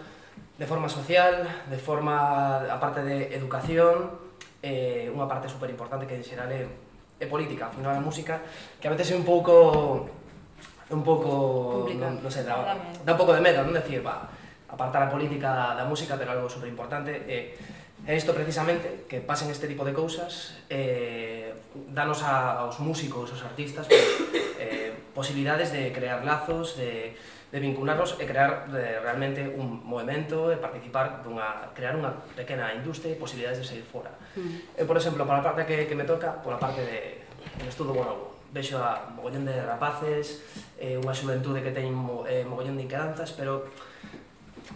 de 0.62 0.66
forma 0.70 0.86
social, 0.86 1.42
de 1.66 1.80
forma, 1.82 2.62
aparte 2.70 3.02
de 3.02 3.34
educación, 3.34 4.14
eh, 4.62 5.10
unha 5.10 5.26
parte 5.26 5.50
super 5.50 5.72
importante 5.74 6.06
que 6.06 6.14
en 6.14 6.22
xeral 6.22 6.54
é 6.54 6.70
é 7.20 7.26
política, 7.28 7.68
afinal 7.68 7.96
a 7.96 8.02
música, 8.02 8.40
que 8.80 8.88
a 8.88 8.92
veces 8.92 9.12
é 9.12 9.16
un 9.16 9.28
pouco 9.28 10.10
un 10.90 11.04
pouco, 11.06 11.86
non, 11.94 12.18
non 12.18 12.32
sei, 12.34 12.42
dá, 12.42 12.74
dá 13.06 13.12
un 13.14 13.20
pouco 13.20 13.38
de 13.38 13.44
medo, 13.46 13.62
non 13.62 13.78
decir, 13.78 14.02
va, 14.02 14.26
apartar 14.72 15.06
a 15.06 15.10
política 15.14 15.54
da, 15.54 15.68
da 15.78 15.86
música, 15.86 16.18
pero 16.18 16.34
algo 16.34 16.50
super 16.50 16.66
importante 16.66 17.14
é 17.30 17.54
eh, 17.54 17.78
é 18.08 18.16
isto 18.16 18.34
precisamente 18.34 19.06
que 19.10 19.20
pasen 19.20 19.52
este 19.52 19.68
tipo 19.68 19.84
de 19.84 19.92
cousas 19.92 20.56
eh, 20.70 21.54
danos 21.92 22.24
a, 22.24 22.64
aos 22.64 22.80
músicos, 22.80 23.32
aos 23.32 23.44
artistas 23.44 23.88
pues, 23.88 24.02
eh, 24.60 24.94
posibilidades 25.14 25.72
de 25.76 25.92
crear 25.92 26.24
lazos, 26.24 26.78
de 26.78 27.18
de 27.50 27.60
vincularnos 27.60 28.14
e 28.22 28.30
crear 28.30 28.70
de, 28.70 29.02
realmente 29.02 29.42
un 29.42 29.82
movimento 29.82 30.54
e 30.54 30.58
participar 30.62 31.26
dunha, 31.26 31.74
crear 31.74 31.98
unha 31.98 32.14
pequena 32.38 32.70
industria 32.78 33.14
e 33.14 33.18
posibilidades 33.18 33.62
de 33.62 33.66
sair 33.66 33.86
fora. 33.86 34.14
Mm. 34.38 34.78
E, 34.78 34.84
por 34.86 34.94
exemplo, 34.94 35.26
para 35.26 35.42
a 35.42 35.46
parte 35.46 35.66
que, 35.66 35.90
que 35.90 35.98
me 35.98 36.06
toca, 36.06 36.38
por 36.46 36.54
a 36.54 36.62
parte 36.62 36.86
de 36.86 37.26
un 37.58 37.66
estudo 37.66 37.98
bueno, 37.98 38.38
vexo 38.54 38.78
a 38.78 39.10
mogollón 39.14 39.50
de 39.50 39.58
rapaces, 39.66 40.46
eh, 40.78 41.02
unha 41.02 41.14
xuventude 41.14 41.66
que 41.66 41.74
ten 41.74 41.90
mo, 41.90 42.26
eh, 42.30 42.46
mogollón 42.46 42.78
de 42.78 42.86
inquedanzas, 42.86 43.34
pero 43.34 43.66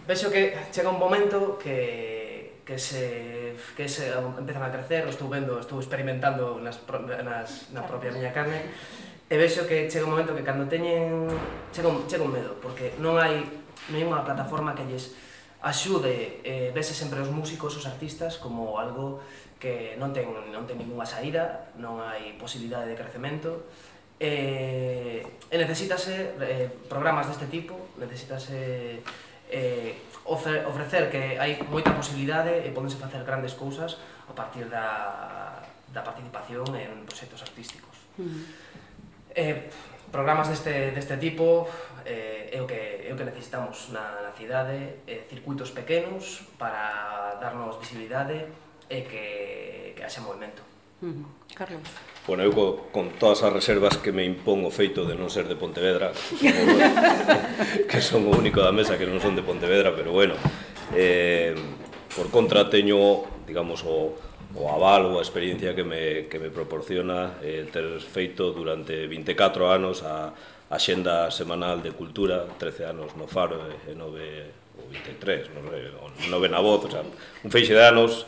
vexo 0.06 0.34
que 0.34 0.54
chega 0.74 0.90
un 0.90 0.98
momento 0.98 1.54
que, 1.58 2.58
que 2.66 2.78
se 2.78 3.54
que 3.76 3.88
se 3.88 4.10
empezan 4.10 4.62
a 4.62 4.70
crecer, 4.74 5.06
estou 5.06 5.30
vendo, 5.30 5.62
estou 5.62 5.78
experimentando 5.78 6.58
nas, 6.58 6.82
nas, 7.22 7.70
na 7.70 7.82
propia 7.86 8.10
miña 8.10 8.34
carne, 8.34 8.66
E 9.24 9.36
vexo 9.40 9.64
que 9.64 9.88
chega 9.88 10.04
un 10.04 10.12
momento 10.12 10.36
que 10.36 10.44
cando 10.44 10.68
teñen 10.68 11.32
chega 11.72 11.88
un, 11.88 12.04
chega 12.04 12.28
un 12.28 12.32
medo, 12.36 12.60
porque 12.60 12.92
non 13.00 13.16
hai 13.16 13.40
non 13.88 13.96
hai 13.96 14.04
unha 14.04 14.20
plataforma 14.20 14.76
que 14.76 14.84
lles 14.84 15.16
axude, 15.64 16.44
eh, 16.44 16.68
vese 16.76 16.92
sempre 16.92 17.24
os 17.24 17.32
músicos, 17.32 17.72
os 17.72 17.88
artistas 17.88 18.36
como 18.36 18.76
algo 18.76 19.24
que 19.56 19.96
non 19.96 20.12
ten 20.12 20.28
non 20.28 20.68
ten 20.68 20.76
ningunha 20.76 21.08
saída, 21.08 21.72
non 21.80 22.04
hai 22.04 22.36
posibilidade 22.36 22.92
de 22.92 23.00
crecemento. 23.00 23.64
Eh, 24.20 25.24
e 25.24 25.56
necesítase 25.56 26.36
eh, 26.44 26.68
programas 26.92 27.24
deste 27.24 27.48
tipo, 27.48 27.96
necesítase 27.96 29.00
eh, 29.48 29.92
ofrecer 30.28 31.08
que 31.08 31.40
hai 31.40 31.64
moita 31.72 31.96
posibilidade 31.96 32.60
e 32.60 32.68
podense 32.76 33.00
facer 33.00 33.24
grandes 33.24 33.56
cousas 33.56 33.96
a 34.28 34.36
partir 34.36 34.68
da, 34.68 35.64
da 35.92 36.04
participación 36.04 36.68
en 36.76 37.08
proxectos 37.08 37.40
artísticos. 37.40 37.96
Uh 38.20 38.28
-huh. 38.28 38.64
Eh, 39.34 39.70
programas 40.14 40.48
deste, 40.48 40.94
deste 40.94 41.18
tipo 41.18 41.66
eh, 42.06 42.54
é, 42.54 42.62
o 42.62 42.66
que, 42.70 43.02
é 43.02 43.10
o 43.10 43.18
que 43.18 43.26
necesitamos 43.26 43.90
na, 43.90 44.22
na 44.22 44.30
cidade, 44.30 45.02
eh, 45.10 45.26
circuitos 45.26 45.74
pequenos 45.74 46.46
para 46.54 47.34
darnos 47.42 47.82
visibilidade 47.82 48.46
e 48.86 49.02
que, 49.02 49.92
que 49.98 50.02
haxa 50.06 50.22
movimento. 50.22 50.62
Uh 51.02 51.10
-huh. 51.10 51.26
Carlos. 51.54 51.82
Bueno, 52.26 52.42
eu 52.46 52.54
co, 52.54 52.88
con 52.94 53.18
todas 53.18 53.42
as 53.42 53.52
reservas 53.52 53.98
que 53.98 54.14
me 54.14 54.24
impón 54.24 54.64
o 54.64 54.70
feito 54.70 55.04
de 55.04 55.18
non 55.18 55.28
ser 55.28 55.50
de 55.50 55.58
Pontevedra, 55.58 56.14
que 57.90 58.00
son 58.00 58.30
o 58.30 58.32
único 58.32 58.62
da 58.66 58.70
mesa 58.70 58.96
que 58.96 59.04
non 59.04 59.18
son 59.18 59.34
de 59.34 59.42
Pontevedra, 59.42 59.92
pero 59.92 60.14
bueno, 60.14 60.38
eh, 60.94 61.52
por 62.14 62.30
contra 62.30 62.70
teño, 62.70 63.26
digamos, 63.44 63.82
o, 63.82 64.14
o 64.54 64.70
aval 64.70 65.10
ou 65.10 65.18
a 65.18 65.22
experiencia 65.26 65.74
que 65.74 65.82
me, 65.82 66.30
que 66.30 66.38
me 66.38 66.50
proporciona 66.50 67.42
eh, 67.42 67.66
ter 67.70 67.98
feito 68.00 68.54
durante 68.54 69.06
24 69.06 69.66
anos 69.66 70.06
a 70.06 70.30
Axenda 70.70 71.30
Semanal 71.30 71.82
de 71.82 71.90
Cultura, 71.90 72.46
13 72.58 72.84
anos 72.94 73.08
no 73.18 73.26
Faro 73.26 73.58
e 73.86 73.92
9 73.94 74.78
ou 74.78 74.86
23, 74.90 75.50
non 75.54 75.66
sei, 75.70 75.90
9 76.30 76.48
na 76.50 76.62
voz, 76.62 76.86
o 76.86 76.90
sea, 76.90 77.02
un 77.02 77.50
feixe 77.50 77.74
de 77.74 77.82
anos 77.82 78.26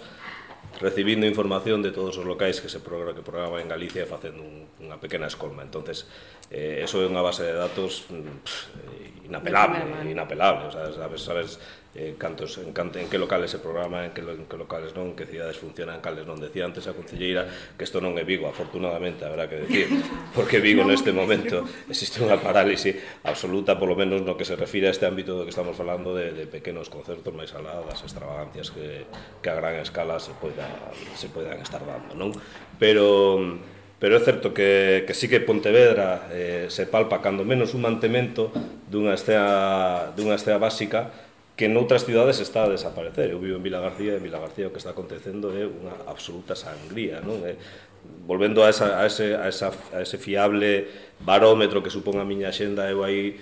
recibindo 0.80 1.24
información 1.26 1.80
de 1.80 1.90
todos 1.90 2.18
os 2.18 2.26
locais 2.26 2.60
que 2.60 2.68
se 2.68 2.82
programa 2.82 3.16
que 3.16 3.24
programa 3.24 3.62
en 3.62 3.70
Galicia 3.70 4.04
e 4.04 4.10
facendo 4.10 4.44
un, 4.44 4.68
unha 4.82 5.00
pequena 5.00 5.30
escolma. 5.30 5.64
Entonces, 5.64 6.04
eh, 6.52 6.84
eso 6.84 7.00
é 7.00 7.08
unha 7.08 7.24
base 7.24 7.46
de 7.46 7.54
datos 7.56 8.04
mm, 8.12 8.44
pff, 8.44 8.58
inapelable, 9.26 9.80
inapelable, 10.06 10.68
o 10.68 10.72
sea, 10.72 10.92
sabes, 10.92 11.20
sabes 11.22 11.50
eh, 11.96 12.14
cantos, 12.18 12.58
en, 12.58 12.72
canto, 12.72 12.98
en 12.98 13.08
que 13.08 13.18
locales 13.18 13.50
se 13.50 13.58
programa, 13.58 14.04
en 14.04 14.12
que, 14.12 14.20
en 14.20 14.44
que 14.44 14.56
locales 14.56 14.92
non, 14.92 15.12
en 15.12 15.16
que 15.16 15.24
cidades 15.24 15.56
funcionan, 15.56 15.98
en 15.98 16.04
cales 16.04 16.28
non. 16.28 16.36
Decía 16.36 16.68
antes 16.68 16.84
a 16.86 16.92
Concelleira 16.92 17.48
que 17.74 17.88
isto 17.88 18.04
non 18.04 18.14
é 18.20 18.22
Vigo, 18.22 18.44
afortunadamente, 18.46 19.24
habrá 19.24 19.48
que 19.48 19.64
decir, 19.64 19.88
porque 20.36 20.60
Vigo 20.60 20.84
neste 20.84 21.10
momento 21.10 21.64
existe 21.88 22.20
unha 22.20 22.36
parálise 22.36 23.00
absoluta, 23.24 23.80
polo 23.80 23.96
menos 23.96 24.20
no 24.20 24.36
que 24.36 24.44
se 24.44 24.54
refire 24.54 24.86
a 24.88 24.94
este 24.94 25.08
ámbito 25.08 25.34
do 25.34 25.48
que 25.48 25.52
estamos 25.56 25.74
falando 25.74 26.12
de, 26.12 26.36
de 26.36 26.44
pequenos 26.44 26.92
concertos 26.92 27.32
máis 27.32 27.50
aladas, 27.56 28.04
extravagancias 28.04 28.68
que, 28.70 29.08
que 29.40 29.48
a 29.48 29.56
gran 29.56 29.80
escala 29.80 30.20
se, 30.20 30.36
poida, 30.36 30.68
se 31.16 31.32
poidan 31.32 31.58
estar 31.64 31.80
dando, 31.80 32.12
non? 32.12 32.30
Pero 32.76 33.56
pero 33.98 34.12
é 34.16 34.20
certo 34.20 34.52
que, 34.52 35.08
que 35.08 35.16
sí 35.16 35.24
que 35.24 35.40
Pontevedra 35.40 36.28
eh, 36.28 36.68
se 36.68 36.84
palpa 36.84 37.24
cando 37.24 37.48
menos 37.48 37.72
un 37.72 37.80
mantemento 37.80 38.52
dunha 38.84 39.16
estea, 39.16 40.12
dunha 40.12 40.36
estea 40.36 40.60
básica 40.60 41.25
que 41.56 41.72
noutras 41.72 42.04
cidades 42.04 42.38
está 42.38 42.68
a 42.68 42.70
desaparecer. 42.70 43.32
Eu 43.32 43.40
vivo 43.40 43.56
en 43.56 43.64
Vila 43.64 43.80
García 43.80 44.12
e 44.12 44.20
en 44.20 44.24
Vila 44.28 44.38
García 44.38 44.68
o 44.68 44.72
que 44.72 44.78
está 44.78 44.92
acontecendo 44.92 45.48
é 45.56 45.64
unha 45.64 46.04
absoluta 46.04 46.52
sangría, 46.52 47.24
non? 47.24 47.40
É, 47.48 47.56
volvendo 48.28 48.60
a, 48.60 48.68
esa, 48.68 49.00
a, 49.00 49.08
ese, 49.08 49.32
a, 49.32 49.48
esa, 49.48 49.72
a 49.96 50.04
ese 50.04 50.20
fiable 50.20 50.84
barómetro 51.24 51.80
que 51.80 51.88
supón 51.88 52.20
a 52.20 52.28
miña 52.28 52.52
xenda, 52.52 52.84
eu 52.92 53.00
aí 53.00 53.40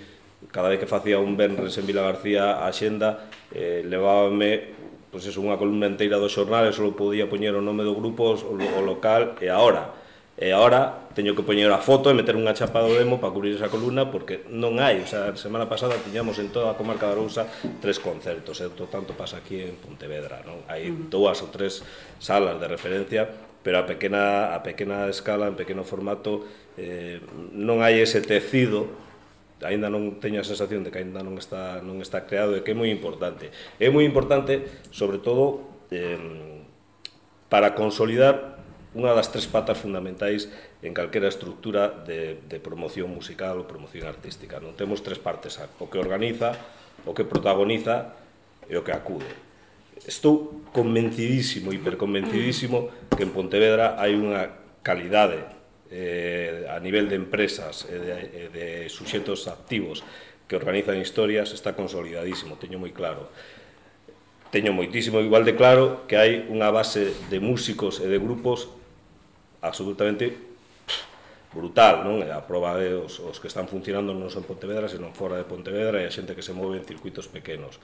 cada 0.55 0.71
vez 0.71 0.79
que 0.79 0.87
facía 0.87 1.19
un 1.19 1.35
benres 1.35 1.75
en 1.75 1.83
Vila 1.83 2.07
García 2.07 2.63
a 2.63 2.71
xenda 2.71 3.27
eh, 3.51 3.83
levábame 3.83 4.71
pois 5.11 5.23
pues 5.23 5.35
eso, 5.35 5.43
unha 5.43 5.59
columna 5.59 5.87
inteira 5.87 6.15
do 6.15 6.31
xornal 6.31 6.67
e 6.67 6.75
só 6.75 6.87
podía 6.95 7.27
poñer 7.27 7.55
o 7.55 7.63
nome 7.63 7.83
do 7.83 7.95
grupo, 7.95 8.35
o, 8.35 8.55
o 8.55 8.81
local 8.83 9.35
e 9.43 9.51
a 9.51 9.59
hora 9.59 10.04
E 10.35 10.51
agora 10.51 11.07
teño 11.15 11.31
que 11.31 11.47
poñer 11.47 11.71
a 11.71 11.79
foto 11.79 12.11
e 12.11 12.17
meter 12.17 12.35
unha 12.35 12.51
chapa 12.51 12.83
do 12.83 12.91
demo 12.91 13.23
para 13.23 13.31
cubrir 13.31 13.55
esa 13.55 13.71
columna 13.71 14.11
porque 14.11 14.43
non 14.51 14.83
hai, 14.83 14.99
o 14.99 15.07
sea, 15.07 15.31
a 15.31 15.39
semana 15.39 15.71
pasada 15.71 15.95
tiñamos 15.95 16.35
en 16.43 16.51
toda 16.51 16.75
a 16.75 16.75
comarca 16.75 17.07
da 17.07 17.15
Arousa 17.15 17.47
tres 17.79 18.03
concertos, 18.03 18.59
e 18.59 18.67
todo 18.67 18.91
tanto 18.91 19.15
pasa 19.15 19.39
aquí 19.39 19.63
en 19.63 19.79
Pontevedra, 19.79 20.43
non? 20.43 20.59
Hai 20.67 20.91
dúas 20.91 21.39
ou 21.39 21.47
tres 21.55 21.87
salas 22.19 22.59
de 22.59 22.67
referencia, 22.67 23.31
pero 23.63 23.79
a 23.79 23.87
pequena 23.87 24.51
a 24.51 24.59
pequena 24.59 25.07
escala, 25.07 25.47
en 25.47 25.55
pequeno 25.55 25.87
formato, 25.87 26.43
eh, 26.75 27.23
non 27.55 27.79
hai 27.79 28.03
ese 28.03 28.19
tecido 28.19 28.91
aínda 29.63 29.87
non 29.87 30.19
teño 30.19 30.43
a 30.43 30.45
sensación 30.45 30.83
de 30.83 30.91
que 30.91 30.99
aínda 30.99 31.23
non 31.23 31.39
está 31.39 31.79
non 31.79 32.03
está 32.03 32.27
creado 32.27 32.59
e 32.59 32.61
que 32.61 32.75
é 32.75 32.77
moi 32.77 32.91
importante. 32.91 33.55
É 33.79 33.87
moi 33.87 34.03
importante, 34.03 34.67
sobre 34.91 35.23
todo, 35.23 35.63
eh, 35.95 36.19
para 37.47 37.71
consolidar 37.71 38.54
unha 38.95 39.11
das 39.11 39.27
tres 39.27 39.43
patas 39.45 39.75
fundamentais 39.75 40.47
en 40.79 40.95
calquera 40.95 41.27
estructura 41.27 41.91
de, 41.91 42.39
de 42.47 42.57
promoción 42.63 43.11
musical 43.11 43.59
ou 43.59 43.67
promoción 43.67 44.07
artística. 44.07 44.63
Non 44.63 44.73
temos 44.79 45.03
tres 45.03 45.19
partes, 45.19 45.59
o 45.59 45.91
que 45.91 45.99
organiza, 45.99 46.55
o 47.03 47.11
que 47.11 47.27
protagoniza 47.27 48.15
e 48.71 48.79
o 48.79 48.87
que 48.87 48.95
acude. 48.95 49.27
Estou 50.07 50.63
convencidísimo, 50.71 51.75
hiperconvencidísimo, 51.75 53.11
que 53.11 53.27
en 53.27 53.35
Pontevedra 53.35 53.99
hai 53.99 54.15
unha 54.15 54.47
calidade 54.79 55.43
eh, 55.91 56.63
a 56.71 56.79
nivel 56.79 57.11
de 57.11 57.19
empresas 57.19 57.83
e 57.91 57.99
de, 57.99 58.15
de 58.55 58.67
suxetos 58.87 59.51
activos 59.51 60.07
que 60.47 60.55
organizan 60.55 61.03
historias 61.03 61.51
está 61.51 61.75
consolidadísimo, 61.75 62.55
teño 62.55 62.79
moi 62.79 62.95
claro 62.95 63.27
teño 64.55 64.71
moitísimo 64.71 65.19
igual 65.19 65.43
de 65.43 65.59
claro 65.59 66.07
que 66.07 66.15
hai 66.15 66.47
unha 66.47 66.71
base 66.71 67.11
de 67.27 67.43
músicos 67.43 67.99
e 67.99 68.07
de 68.07 68.21
grupos 68.21 68.71
absolutamente 69.65 70.55
brutal, 71.55 72.03
non? 72.03 72.19
E 72.21 72.29
a 72.29 72.43
proba 72.43 72.75
de 72.75 72.93
os, 72.93 73.17
os 73.23 73.39
que 73.39 73.47
están 73.47 73.65
funcionando 73.71 74.11
non 74.11 74.27
son 74.27 74.43
Pontevedra, 74.43 74.91
senón 74.91 75.15
fora 75.15 75.39
de 75.39 75.47
Pontevedra 75.47 76.03
e 76.03 76.05
a 76.05 76.11
xente 76.11 76.35
que 76.35 76.43
se 76.43 76.51
move 76.51 76.75
en 76.75 76.83
circuitos 76.83 77.31
pequenos. 77.31 77.79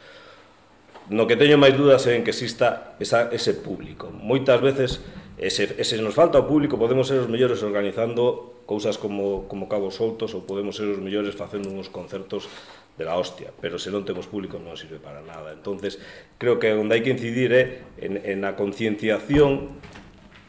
No 1.10 1.26
que 1.26 1.40
teño 1.40 1.58
máis 1.58 1.74
dúdas 1.74 2.06
é 2.06 2.20
en 2.20 2.28
que 2.28 2.36
exista 2.36 2.94
esa, 3.00 3.32
ese 3.32 3.58
público. 3.58 4.12
Moitas 4.12 4.60
veces, 4.60 5.02
ese, 5.40 5.72
ese 5.80 5.98
nos 6.04 6.14
falta 6.14 6.38
o 6.38 6.46
público, 6.46 6.76
podemos 6.78 7.08
ser 7.08 7.24
os 7.24 7.32
mellores 7.32 7.64
organizando 7.64 8.62
cousas 8.68 9.00
como, 9.00 9.48
como 9.48 9.72
cabos 9.72 9.98
soltos 9.98 10.36
ou 10.36 10.44
podemos 10.44 10.76
ser 10.76 10.92
os 10.92 11.00
mellores 11.00 11.34
facendo 11.34 11.72
uns 11.72 11.88
concertos 11.88 12.52
de 13.00 13.08
la 13.08 13.16
hostia, 13.16 13.56
pero 13.64 13.80
se 13.80 13.90
non 13.90 14.04
temos 14.04 14.28
público 14.28 14.60
non 14.60 14.76
sirve 14.76 15.00
para 15.00 15.24
nada. 15.24 15.56
Entonces, 15.56 15.96
creo 16.36 16.60
que 16.60 16.76
onde 16.76 17.00
hai 17.00 17.02
que 17.02 17.16
incidir 17.16 17.56
é 17.56 17.64
en, 18.04 18.20
en 18.20 18.44
a 18.44 18.60
concienciación 18.60 19.80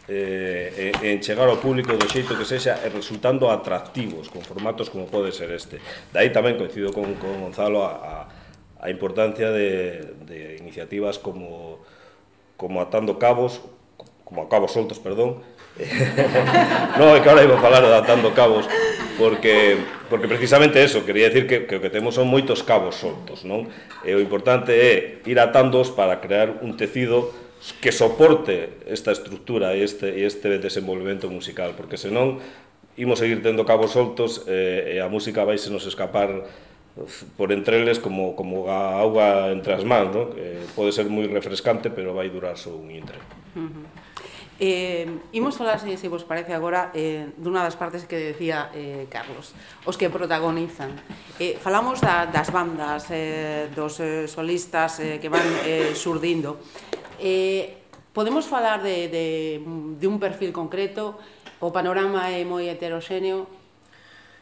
Eh, 0.08 0.90
eh, 0.98 1.14
en 1.14 1.22
chegar 1.22 1.46
ao 1.46 1.62
público 1.62 1.94
do 1.94 2.10
xeito 2.10 2.34
que 2.34 2.42
sexa 2.42 2.82
e 2.82 2.90
resultando 2.90 3.46
atractivos 3.54 4.26
con 4.26 4.42
formatos 4.42 4.90
como 4.90 5.06
pode 5.06 5.30
ser 5.30 5.54
este. 5.54 5.78
Daí 6.10 6.34
tamén 6.34 6.58
coincido 6.58 6.90
con, 6.90 7.14
con 7.22 7.38
Gonzalo 7.38 7.86
a, 7.86 7.94
a, 8.02 8.14
a 8.82 8.86
importancia 8.90 9.54
de, 9.54 10.02
de 10.26 10.58
iniciativas 10.58 11.22
como 11.22 11.78
como 12.58 12.82
atando 12.82 13.18
cabos, 13.18 13.62
como 14.26 14.42
a 14.42 14.50
cabos 14.50 14.74
soltos, 14.74 14.98
perdón. 14.98 15.42
no, 16.98 17.16
é 17.16 17.22
que 17.22 17.28
agora 17.30 17.46
iba 17.46 17.56
a 17.56 17.62
falar 17.62 17.80
de 17.80 17.94
atando 17.94 18.34
cabos 18.36 18.66
porque 19.16 19.78
porque 20.10 20.28
precisamente 20.28 20.82
eso, 20.82 21.06
quería 21.06 21.30
decir 21.30 21.46
que, 21.46 21.64
que 21.64 21.78
o 21.78 21.80
que 21.80 21.94
temos 21.94 22.18
son 22.18 22.26
moitos 22.26 22.66
cabos 22.66 22.98
soltos, 22.98 23.46
non? 23.46 23.70
E 24.02 24.12
o 24.12 24.20
importante 24.20 24.74
é 24.74 25.22
ir 25.30 25.38
atándoos 25.38 25.94
para 25.94 26.18
crear 26.18 26.58
un 26.58 26.74
tecido 26.74 27.30
que 27.80 27.92
soporte 27.92 28.82
esta 28.90 29.12
estructura 29.12 29.74
e 29.78 29.86
este, 29.86 30.26
este 30.26 30.58
desenvolvemento 30.58 31.30
musical, 31.30 31.78
porque 31.78 31.94
senón 31.94 32.42
imos 32.98 33.22
seguir 33.22 33.40
tendo 33.40 33.64
cabos 33.64 33.94
soltos 33.94 34.44
e, 34.50 34.96
e 34.96 35.00
a 35.00 35.06
música 35.06 35.46
vai 35.46 35.56
se 35.56 35.70
nos 35.70 35.86
escapar 35.86 36.44
por 37.38 37.52
entre 37.52 37.80
eles 37.80 37.98
como, 37.98 38.36
como 38.36 38.68
a 38.68 39.00
auga 39.00 39.48
entre 39.48 39.72
as 39.72 39.84
mans, 39.86 40.12
non? 40.12 40.34
Eh, 40.36 40.60
pode 40.76 40.92
ser 40.92 41.08
moi 41.08 41.24
refrescante, 41.24 41.88
pero 41.88 42.12
vai 42.12 42.28
durar 42.28 42.60
só 42.60 42.74
un 42.74 42.92
intre. 42.92 43.16
Uh 43.56 43.64
-huh. 43.64 43.86
Eh, 44.60 45.08
imos 45.32 45.56
falar, 45.56 45.80
se, 45.80 45.96
se 45.96 46.06
vos 46.06 46.22
parece 46.22 46.52
agora, 46.52 46.92
eh, 46.94 47.32
dunha 47.40 47.64
das 47.64 47.74
partes 47.74 48.04
que 48.04 48.36
decía 48.36 48.70
eh, 48.76 49.08
Carlos, 49.08 49.56
os 49.88 49.96
que 49.96 50.12
protagonizan. 50.12 50.92
Eh, 51.40 51.56
falamos 51.58 51.98
da, 52.04 52.28
das 52.28 52.52
bandas, 52.52 53.08
eh, 53.08 53.72
dos 53.74 53.98
eh, 53.98 54.28
solistas 54.28 55.00
eh, 55.00 55.16
que 55.16 55.32
van 55.32 55.42
eh, 55.64 55.96
surdindo. 55.96 56.60
Eh, 57.22 57.78
podemos 58.12 58.46
falar 58.46 58.82
de, 58.82 59.06
de, 59.06 59.62
de 59.62 60.06
un 60.10 60.18
perfil 60.18 60.52
concreto, 60.52 61.14
o 61.62 61.70
panorama 61.70 62.26
é 62.34 62.42
moi 62.42 62.66
heteroxéneo? 62.66 63.46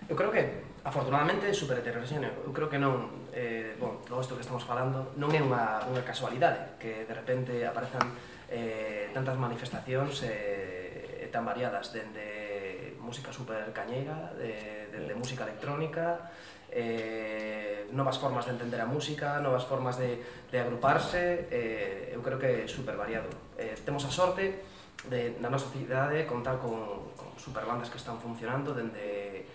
Eu 0.09 0.17
creo 0.17 0.33
que, 0.33 0.41
afortunadamente, 0.81 1.45
é 1.45 1.53
super 1.53 1.77
heteroxéneo. 1.77 2.33
Eu 2.49 2.57
creo 2.57 2.73
que 2.73 2.81
non, 2.81 3.29
eh, 3.37 3.77
bon, 3.77 4.01
todo 4.09 4.25
isto 4.25 4.33
que 4.33 4.41
estamos 4.41 4.65
falando 4.65 5.13
non 5.21 5.29
é 5.37 5.45
unha, 5.45 5.85
unha 5.93 6.01
casualidade 6.01 6.81
que 6.81 7.05
de 7.05 7.13
repente 7.13 7.53
aparezan 7.69 8.17
eh, 8.49 9.13
tantas 9.13 9.37
manifestacións 9.37 10.25
eh, 10.25 11.29
tan 11.29 11.45
variadas 11.45 11.93
dende 11.93 12.97
música 12.97 13.29
super 13.29 13.61
cañeira, 13.77 14.33
de, 14.41 14.89
dende 14.89 15.13
música 15.13 15.45
electrónica, 15.45 16.33
eh, 16.73 17.87
novas 17.93 18.19
formas 18.19 18.47
de 18.47 18.53
entender 18.53 18.81
a 18.81 18.87
música, 18.87 19.39
novas 19.41 19.65
formas 19.65 19.99
de, 19.99 20.23
de 20.51 20.59
agruparse, 20.59 21.47
eh, 21.51 22.15
eu 22.15 22.23
creo 22.23 22.39
que 22.39 22.65
é 22.65 22.69
super 22.69 22.97
variado. 22.97 23.29
Eh, 23.59 23.75
temos 23.85 24.05
a 24.07 24.11
sorte 24.11 24.63
de, 25.11 25.37
na 25.41 25.51
nosa 25.51 25.67
cidade, 25.71 26.27
contar 26.27 26.63
con, 26.63 27.11
con 27.19 27.35
super 27.39 27.67
bandas 27.67 27.91
que 27.91 27.99
están 27.99 28.19
funcionando, 28.23 28.75
dende 28.75 29.47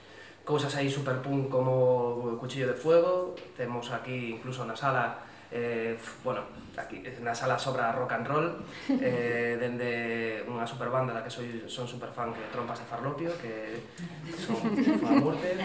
cousas 0.46 0.76
aí 0.78 0.92
super 0.92 1.26
punk 1.26 1.50
como 1.50 2.38
Cuchillo 2.38 2.70
de 2.70 2.78
Fuego, 2.78 3.34
temos 3.58 3.90
aquí 3.92 4.30
incluso 4.36 4.62
na 4.64 4.78
sala 4.78 5.26
eh, 5.52 5.98
bueno, 6.24 6.42
aquí 6.78 7.04
na 7.22 7.34
sala 7.34 7.58
sobra 7.58 7.92
rock 7.92 8.14
and 8.14 8.28
roll 8.28 8.48
eh, 9.02 9.56
dende 9.60 10.44
unha 10.50 10.66
super 10.68 10.90
banda 10.90 11.14
da 11.14 11.24
que 11.24 11.32
soy, 11.32 11.64
son 11.68 11.88
super 11.88 12.12
fan 12.12 12.34
que 12.34 12.44
Trompas 12.52 12.82
de 12.82 12.86
Farlopio 12.90 13.32
que 13.40 13.80
son 14.36 14.60
fan 15.00 15.24
morte 15.24 15.56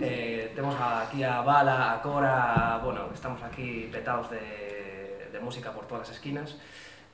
eh, 0.00 0.52
temos 0.54 0.74
aquí 0.78 1.22
a 1.22 1.42
Bala, 1.42 1.94
a 1.94 2.02
Cora 2.02 2.80
bueno, 2.82 3.08
estamos 3.12 3.42
aquí 3.42 3.88
petados 3.92 4.30
de, 4.30 5.28
de 5.30 5.38
música 5.40 5.72
por 5.72 5.86
todas 5.86 6.08
as 6.08 6.16
esquinas. 6.16 6.56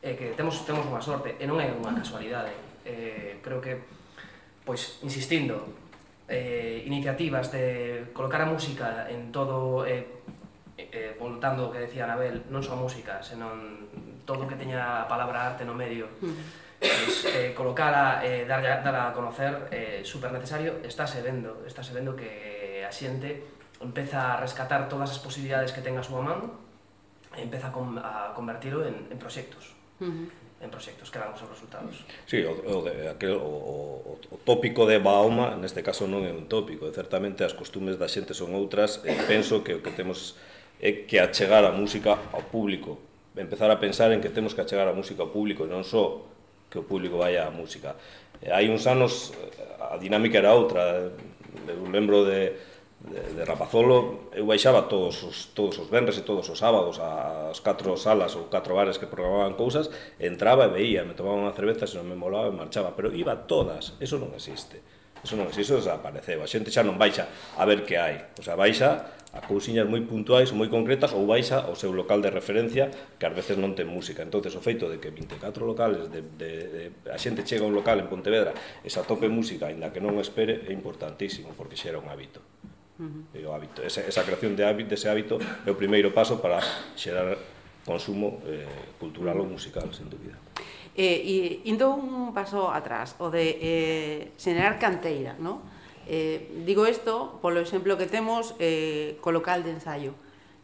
Eh, 0.03 0.17
que 0.17 0.35
temos, 0.35 0.67
temos 0.67 0.83
unha 0.83 0.99
sorte 0.99 1.39
e 1.39 1.47
non 1.47 1.63
é 1.63 1.71
unha 1.71 1.95
casualidade 1.95 2.51
eh, 2.83 3.39
creo 3.39 3.63
que 3.63 3.79
pois 4.67 4.99
insistindo 5.07 5.63
eh, 6.27 6.83
iniciativas 6.87 7.55
de 7.55 8.11
colocar 8.11 8.43
a 8.43 8.51
música 8.51 9.07
en 9.07 9.31
todo 9.31 9.87
eh, 9.87 10.22
eh, 10.91 11.13
eh 11.13 11.17
voltando 11.19 11.69
o 11.69 11.73
que 11.73 11.79
decía 11.79 12.05
Anabel, 12.09 12.43
non 12.51 12.65
só 12.65 12.75
música, 12.75 13.23
senón 13.23 13.87
todo 14.27 14.47
o 14.47 14.49
que 14.51 14.59
teña 14.59 15.03
a 15.03 15.07
palabra 15.07 15.55
arte 15.55 15.63
no 15.63 15.75
medio, 15.77 16.11
mm. 16.19 16.81
pues, 16.83 17.31
eh, 17.31 17.51
colocala, 17.55 18.23
eh, 18.27 18.43
dar, 18.49 18.63
dar 18.63 18.97
a 18.97 19.15
conocer, 19.15 19.69
eh, 19.71 20.03
super 20.03 20.35
necesario, 20.35 20.83
está 20.83 21.07
se 21.07 21.23
vendo, 21.23 21.63
está 21.63 21.83
se 21.87 21.95
vendo 21.95 22.19
que 22.19 22.83
a 22.83 22.91
xente 22.91 23.47
empeza 23.79 24.35
a 24.35 24.41
rescatar 24.43 24.91
todas 24.91 25.11
as 25.11 25.23
posibilidades 25.23 25.71
que 25.71 25.83
ten 25.83 25.95
a 25.95 26.03
súa 26.03 26.23
man 26.23 26.51
e 27.39 27.47
empeza 27.47 27.71
a, 27.71 27.73
com, 27.73 27.95
a 27.99 28.35
convertilo 28.35 28.83
en, 28.83 29.07
en 29.11 29.19
proxectos. 29.19 29.75
Uh 30.03 30.11
-huh 30.11 30.43
en 30.63 30.71
proxectos 30.71 31.11
que 31.11 31.19
dan 31.19 31.35
os 31.35 31.43
resultados. 31.43 32.07
Sí, 32.25 32.39
o, 32.47 32.55
o, 32.55 32.87
aquel, 33.11 33.35
o, 33.35 34.15
o, 34.15 34.19
o 34.31 34.37
tópico 34.47 34.87
de 34.87 35.03
Baoma 35.03 35.59
neste 35.59 35.83
caso 35.83 36.07
non 36.07 36.23
é 36.23 36.31
un 36.31 36.47
tópico, 36.47 36.87
e 36.87 36.95
certamente 36.95 37.43
as 37.43 37.51
costumes 37.51 37.99
da 37.99 38.07
xente 38.07 38.31
son 38.31 38.55
outras, 38.55 39.03
e 39.03 39.11
penso 39.27 39.67
que 39.67 39.75
o 39.75 39.83
que 39.83 39.91
temos 39.91 40.39
é 40.83 41.07
que 41.07 41.23
achegar 41.23 41.63
a 41.65 41.71
música 41.71 42.19
ao 42.35 42.43
público, 42.43 42.99
empezar 43.39 43.71
a 43.71 43.79
pensar 43.79 44.11
en 44.11 44.19
que 44.19 44.35
temos 44.35 44.53
que 44.53 44.61
achegar 44.61 44.91
a 44.91 44.93
música 44.93 45.23
ao 45.23 45.31
público 45.31 45.63
e 45.63 45.71
non 45.71 45.87
só 45.87 46.27
que 46.67 46.83
o 46.83 46.85
público 46.85 47.23
vai 47.23 47.39
á 47.39 47.47
música. 47.55 47.95
E 48.43 48.51
hai 48.51 48.67
uns 48.67 48.91
anos 48.91 49.31
eh, 49.31 49.95
a 49.95 49.97
dinámica 50.03 50.43
era 50.43 50.51
outra, 50.51 50.83
eh. 50.83 51.71
eu 51.71 51.87
lembro 51.87 52.27
de, 52.27 52.51
de, 52.99 53.21
de 53.39 53.43
Rapazolo, 53.47 54.35
eu 54.35 54.43
baixaba 54.43 54.91
todos 54.91 55.23
os, 55.23 55.55
todos 55.55 55.79
os 55.79 55.87
venres 55.87 56.19
e 56.19 56.27
todos 56.27 56.51
os 56.51 56.59
sábados 56.59 56.99
ás 56.99 57.63
catro 57.63 57.95
salas 57.95 58.35
ou 58.35 58.51
catro 58.51 58.75
bares 58.75 58.99
que 58.99 59.07
programaban 59.07 59.55
cousas, 59.55 59.87
entraba 60.19 60.67
e 60.67 60.75
veía, 60.75 61.07
me 61.07 61.15
tomaba 61.15 61.39
unha 61.39 61.55
cerveza, 61.55 61.87
se 61.87 61.95
non 61.95 62.11
me 62.11 62.19
molaba, 62.19 62.51
e 62.51 62.59
marchaba, 62.59 62.99
pero 62.99 63.15
iba 63.15 63.47
todas, 63.47 63.95
eso 64.03 64.19
non 64.19 64.35
existe. 64.35 64.83
Eso 65.23 65.39
non 65.39 65.47
existe, 65.47 65.79
eso 65.79 65.79
desapareceu. 65.79 66.43
A 66.43 66.51
xente 66.51 66.75
xa 66.75 66.83
non 66.83 66.99
baixa 66.99 67.31
a 67.55 67.63
ver 67.63 67.87
que 67.87 67.95
hai. 67.95 68.35
O 68.35 68.43
sea, 68.43 68.59
baixa 68.59 69.22
a 69.33 69.41
cousiñas 69.41 69.89
moi 69.89 70.05
puntuais, 70.05 70.53
ou 70.53 70.61
moi 70.61 70.69
concretas, 70.69 71.17
ou 71.17 71.25
vais 71.25 71.49
ao 71.57 71.73
seu 71.73 71.89
local 71.89 72.21
de 72.21 72.29
referencia, 72.29 72.93
que 73.17 73.25
ás 73.25 73.33
veces 73.33 73.57
non 73.57 73.73
ten 73.73 73.89
música. 73.89 74.21
entonces 74.21 74.53
o 74.53 74.61
feito 74.61 74.93
de 74.93 75.01
que 75.01 75.09
24 75.09 75.65
locales, 75.65 76.13
de, 76.13 76.21
de, 76.37 76.51
de, 76.69 76.83
a 77.09 77.17
xente 77.17 77.41
chega 77.41 77.65
a 77.65 77.69
un 77.69 77.73
local 77.73 77.97
en 77.97 78.13
Pontevedra 78.13 78.53
e 78.85 78.93
se 78.93 79.01
atope 79.01 79.33
música, 79.33 79.73
aínda 79.73 79.89
que 79.89 80.05
non 80.05 80.21
espere, 80.21 80.69
é 80.69 80.73
importantísimo, 80.77 81.57
porque 81.57 81.81
xera 81.81 81.97
un 81.97 82.13
hábito. 82.13 82.45
Uh 83.01 83.09
-huh. 83.09 83.25
E 83.33 83.41
o 83.49 83.57
hábito, 83.57 83.81
esa, 83.81 84.05
esa 84.05 84.21
creación 84.21 84.53
de 84.53 84.69
hábito, 84.69 84.93
ese 84.93 85.09
hábito 85.09 85.41
é 85.41 85.71
o 85.73 85.77
primeiro 85.81 86.13
paso 86.13 86.37
para 86.45 86.61
xerar 86.93 87.41
consumo 87.89 88.45
eh, 88.45 88.69
cultural 89.01 89.41
ou 89.41 89.49
musical, 89.49 89.89
sen 89.97 90.13
dúbida. 90.13 90.37
Eh, 90.93 91.25
e 91.25 91.37
indo 91.73 91.89
un 91.89 92.37
paso 92.37 92.69
atrás, 92.69 93.17
o 93.17 93.33
de 93.33 93.57
eh, 93.65 94.19
xenerar 94.37 94.77
canteira, 94.77 95.41
non? 95.41 95.65
Eh, 96.07 96.65
digo 96.67 96.87
isto 96.87 97.39
polo 97.39 97.63
exemplo 97.63 97.99
que 97.99 98.11
temos 98.11 98.55
eh, 98.59 99.19
co 99.23 99.31
local 99.31 99.63
de 99.63 99.77
ensaio. 99.77 100.13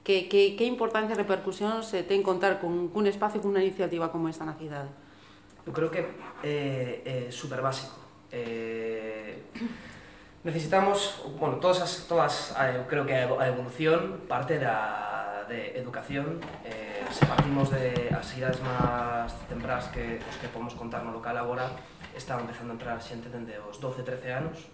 Que, 0.03 0.25
que, 0.27 0.57
que 0.57 0.65
importancia 0.65 1.13
e 1.13 1.21
repercusión 1.21 1.85
se 1.85 2.01
ten 2.03 2.25
contar 2.25 2.59
cun, 2.59 2.89
un 2.91 3.05
espacio, 3.05 3.45
unha 3.45 3.61
iniciativa 3.61 4.09
como 4.09 4.27
esta 4.27 4.49
na 4.49 4.57
cidade? 4.57 4.89
Eu 5.69 5.73
creo 5.77 5.93
que 5.93 6.01
é 6.01 6.09
eh, 6.43 6.95
eh, 7.05 7.29
super 7.29 7.61
básico. 7.61 7.95
Eh, 8.33 9.53
necesitamos, 10.45 11.29
bueno, 11.37 11.61
todas 11.61 11.85
as, 11.85 12.09
todas, 12.09 12.57
eh, 12.57 12.81
eu 12.81 12.89
creo 12.89 13.05
que 13.05 13.13
a 13.13 13.47
evolución 13.53 14.25
parte 14.25 14.57
da 14.57 15.09
de 15.49 15.81
educación, 15.81 16.41
eh, 16.65 17.03
se 17.11 17.25
partimos 17.25 17.73
de 17.73 18.13
as 18.13 18.29
idades 18.37 18.61
máis 18.61 19.33
temprás 19.49 19.89
que 19.89 20.21
os 20.21 20.37
que 20.37 20.49
podemos 20.53 20.77
contar 20.77 21.01
no 21.01 21.11
local 21.11 21.35
agora, 21.41 21.73
está 22.13 22.37
empezando 22.37 22.73
a 22.73 22.77
entrar 22.77 22.97
xente 23.01 23.33
dende 23.33 23.57
os 23.57 23.81
12, 23.81 24.05
13 24.05 24.45
anos, 24.45 24.69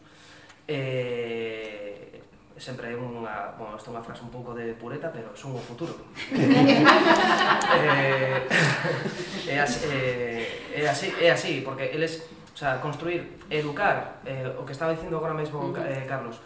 eh, 0.69 2.23
sempre 2.57 2.93
é 2.93 2.97
unha, 2.97 3.53
bueno, 3.59 3.77
isto 3.77 3.91
é 3.91 3.95
unha 3.99 4.07
frase 4.07 4.23
un 4.23 4.31
pouco 4.31 4.55
de 4.55 4.73
pureta, 4.79 5.11
pero 5.11 5.35
son 5.37 5.53
o 5.53 5.61
futuro. 5.61 5.93
eh, 6.33 8.41
é, 9.51 9.61
así, 9.61 9.85
eh, 9.91 10.73
é 10.73 10.89
así, 10.89 11.13
é 11.21 11.31
así, 11.35 11.61
porque 11.61 11.93
eles, 11.93 12.25
o 12.55 12.57
sea, 12.57 12.81
construir, 12.81 13.37
educar, 13.51 14.23
eh, 14.25 14.49
o 14.57 14.65
que 14.65 14.73
estaba 14.73 14.95
dicindo 14.95 15.19
agora 15.19 15.35
mesmo 15.35 15.75
eh, 15.77 16.07
Carlos, 16.09 16.41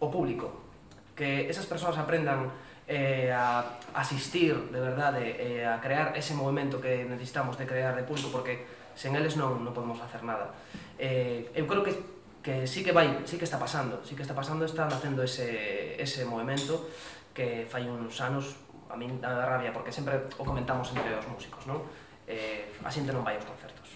o 0.00 0.08
público, 0.08 0.64
que 1.12 1.50
esas 1.50 1.66
persoas 1.66 1.98
aprendan 2.00 2.48
eh, 2.88 3.30
a 3.30 3.78
asistir 3.94 4.56
de 4.72 4.80
verdade 4.80 5.36
eh, 5.38 5.66
a 5.66 5.80
crear 5.80 6.16
ese 6.16 6.34
movimento 6.34 6.80
que 6.80 7.04
necesitamos 7.04 7.58
de 7.58 7.66
crear 7.66 7.94
de 7.94 8.02
público 8.02 8.30
porque 8.32 8.66
sen 8.96 9.14
eles 9.14 9.38
non, 9.38 9.62
non 9.62 9.76
podemos 9.76 10.00
facer 10.00 10.26
nada. 10.26 10.50
Eh, 10.98 11.46
eu 11.54 11.70
creo 11.70 11.86
que 11.86 11.94
que 12.42 12.66
sí 12.66 12.82
que 12.82 12.92
vai, 12.92 13.22
sí 13.28 13.36
que 13.36 13.44
está 13.44 13.58
pasando, 13.58 14.00
sí 14.04 14.16
que 14.16 14.22
está 14.22 14.34
pasando, 14.34 14.64
está 14.64 14.88
nacendo 14.88 15.22
ese, 15.22 16.00
ese 16.00 16.24
movimento 16.24 16.88
que 17.34 17.68
fai 17.68 17.84
uns 17.86 18.20
anos 18.20 18.56
a 18.90 18.96
min 18.98 19.22
dá 19.22 19.46
rabia 19.46 19.70
porque 19.70 19.92
sempre 19.92 20.28
o 20.40 20.44
comentamos 20.44 20.90
entre 20.90 21.14
os 21.14 21.26
músicos, 21.28 21.62
non? 21.68 21.84
Eh, 22.26 22.72
a 22.82 22.90
xente 22.90 23.14
non 23.14 23.22
vai 23.22 23.38
aos 23.38 23.46
concertos. 23.46 23.88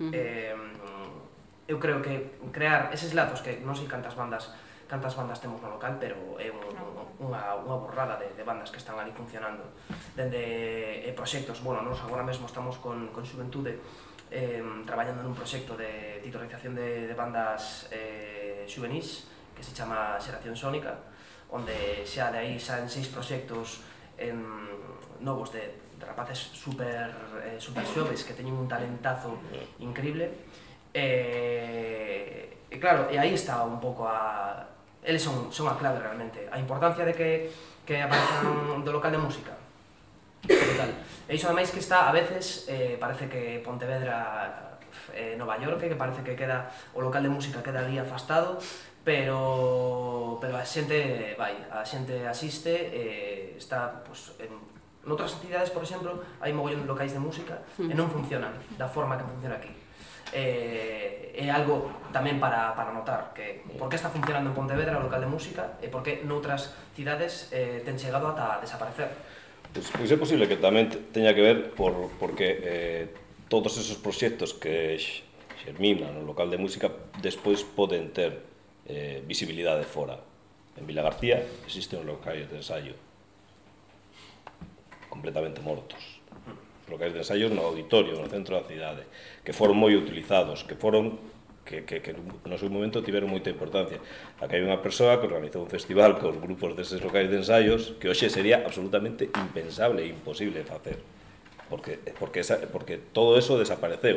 Uh 0.00 0.08
-huh. 0.08 0.12
Eh, 0.14 0.56
eu 1.68 1.76
creo 1.76 2.00
que 2.00 2.40
crear 2.54 2.88
eses 2.94 3.12
lazos 3.12 3.44
que 3.44 3.60
non 3.60 3.76
sei 3.76 3.84
cantas 3.84 4.16
bandas 4.16 4.48
cantas 4.88 5.12
bandas 5.14 5.36
temos 5.38 5.60
no 5.60 5.68
local, 5.68 6.00
pero 6.00 6.16
é 6.40 6.48
un, 6.48 6.64
unha, 7.20 7.60
unha 7.60 7.76
borrada 7.76 8.16
de, 8.16 8.32
de 8.32 8.40
bandas 8.40 8.72
que 8.72 8.80
están 8.80 8.96
ali 8.96 9.12
funcionando. 9.12 9.60
Dende 10.16 11.04
eh, 11.04 11.12
proxectos, 11.12 11.60
bueno, 11.60 11.84
nos 11.84 12.00
agora 12.00 12.24
mesmo 12.24 12.48
estamos 12.48 12.80
con, 12.80 13.12
con 13.12 13.20
Xuventude, 13.28 13.76
eh, 14.30 14.62
traballando 14.84 15.24
nun 15.24 15.36
proxecto 15.36 15.76
de 15.76 16.20
titularización 16.24 16.76
de, 16.76 17.08
de 17.08 17.14
bandas 17.16 17.88
eh, 17.92 18.64
juvenis 18.68 19.28
que 19.56 19.64
se 19.64 19.74
chama 19.74 20.20
Xeración 20.20 20.54
Sónica, 20.54 20.94
onde 21.50 22.04
xa 22.04 22.30
de 22.30 22.38
aí 22.38 22.54
xa 22.60 22.78
en 22.78 22.88
seis 22.92 23.08
proxectos 23.08 23.82
en, 24.20 24.38
novos 25.20 25.52
de, 25.52 25.74
de 25.98 26.04
rapaces 26.06 26.38
super, 26.38 27.10
eh, 27.42 27.58
super 27.58 27.82
xoves 27.82 28.22
que 28.22 28.34
teñen 28.34 28.54
un 28.54 28.68
talentazo 28.68 29.34
increíble. 29.82 30.30
Eh, 30.94 32.68
e 32.70 32.76
claro, 32.78 33.08
e 33.10 33.18
aí 33.18 33.34
está 33.34 33.64
un 33.64 33.80
pouco 33.80 34.06
a... 34.06 34.68
Eles 35.02 35.22
son, 35.22 35.48
son 35.50 35.66
a 35.66 35.74
clave 35.78 35.98
realmente. 35.98 36.46
A 36.52 36.58
importancia 36.58 37.02
de 37.02 37.14
que, 37.14 37.50
que 37.86 38.02
aparezan 38.02 38.84
do 38.84 38.92
local 38.92 39.10
de 39.10 39.18
música, 39.18 39.56
Total. 40.46 40.90
E 41.28 41.34
iso 41.34 41.46
ademais 41.50 41.70
que 41.70 41.80
está, 41.82 42.08
a 42.08 42.12
veces, 42.12 42.66
eh, 42.68 42.96
parece 43.00 43.28
que 43.28 43.60
Pontevedra 43.64 44.78
eh, 45.12 45.34
Nova 45.36 45.58
York, 45.58 45.80
que 45.80 45.98
parece 45.98 46.22
que 46.22 46.36
queda 46.36 46.70
o 46.94 47.00
local 47.00 47.22
de 47.22 47.32
música 47.32 47.62
queda 47.62 47.84
ali 47.84 47.98
afastado, 47.98 48.58
pero 49.02 50.38
pero 50.40 50.54
a 50.56 50.64
xente 50.64 51.34
vai, 51.34 51.58
a 51.72 51.82
xente 51.82 52.24
asiste, 52.28 52.72
eh, 52.92 53.58
está 53.58 54.04
pues, 54.06 54.36
en, 54.38 54.52
en 54.54 55.08
outras 55.08 55.34
entidades, 55.40 55.74
por 55.74 55.82
exemplo, 55.82 56.22
hai 56.40 56.54
mogollón 56.54 56.84
de 56.84 56.88
locais 56.88 57.12
de 57.12 57.20
música 57.20 57.60
e 57.76 57.92
non 57.92 58.08
funcionan 58.08 58.54
da 58.78 58.86
forma 58.86 59.18
que 59.18 59.26
funciona 59.26 59.58
aquí 59.58 59.72
eh, 60.32 61.32
é 61.34 61.48
algo 61.48 61.88
tamén 62.12 62.36
para, 62.36 62.76
para 62.76 62.92
notar 62.92 63.32
que 63.32 63.64
por 63.78 63.88
que 63.88 63.96
está 63.96 64.12
funcionando 64.12 64.52
en 64.52 64.56
Pontevedra 64.56 65.00
o 65.00 65.04
local 65.04 65.24
de 65.24 65.30
música 65.30 65.78
e 65.80 65.88
por 65.88 66.04
que 66.04 66.20
noutras 66.24 66.76
cidades 66.92 67.48
eh, 67.54 67.80
ten 67.84 67.96
chegado 67.96 68.28
ata 68.28 68.60
desaparecer 68.60 69.08
Pois, 69.72 69.90
pois 69.92 70.10
é 70.10 70.16
posible 70.16 70.48
que 70.48 70.56
tamén 70.56 70.88
teña 71.12 71.36
que 71.36 71.44
ver 71.44 71.76
por, 71.76 72.10
porque 72.16 72.46
eh, 72.64 73.04
todos 73.52 73.76
esos 73.76 74.00
proxectos 74.00 74.56
que 74.56 74.96
xerminan 75.64 76.16
no 76.16 76.24
local 76.24 76.48
de 76.48 76.56
música 76.56 76.88
despois 77.20 77.64
poden 77.64 78.10
ter 78.10 78.40
eh, 78.88 79.20
visibilidade 79.28 79.84
fora. 79.84 80.16
En 80.78 80.86
Vila 80.86 81.02
García 81.02 81.44
existen 81.66 82.00
os 82.00 82.06
locais 82.08 82.48
de 82.48 82.56
ensayo 82.56 82.94
completamente 85.08 85.60
mortos. 85.60 86.20
Locais 86.88 87.12
de 87.12 87.20
ensayo 87.20 87.52
no 87.52 87.68
auditorio, 87.68 88.16
no 88.16 88.30
centro 88.32 88.56
da 88.56 88.64
cidade, 88.64 89.04
que 89.44 89.52
foron 89.52 89.76
moi 89.76 89.92
utilizados, 89.92 90.64
que 90.64 90.78
foron 90.78 91.20
que, 91.68 91.84
que, 91.84 92.00
que 92.00 92.16
no 92.16 92.56
seu 92.56 92.72
momento 92.72 93.04
tiveron 93.04 93.28
moita 93.28 93.52
importancia. 93.52 94.00
Aquí 94.40 94.56
hai 94.56 94.64
unha 94.64 94.80
persoa 94.80 95.20
que 95.20 95.28
organizou 95.28 95.60
un 95.60 95.68
festival 95.68 96.16
con 96.16 96.40
grupos 96.40 96.72
deses 96.72 97.04
locais 97.04 97.28
de 97.28 97.44
ensaios 97.44 97.92
que 98.00 98.08
hoxe 98.08 98.32
sería 98.32 98.64
absolutamente 98.64 99.28
impensable 99.28 100.00
e 100.00 100.08
imposible 100.08 100.64
facer. 100.64 100.96
Porque, 101.68 102.00
porque, 102.16 102.40
esa, 102.40 102.56
porque 102.72 102.96
todo 103.12 103.36
eso 103.36 103.60
desapareceu. 103.60 104.16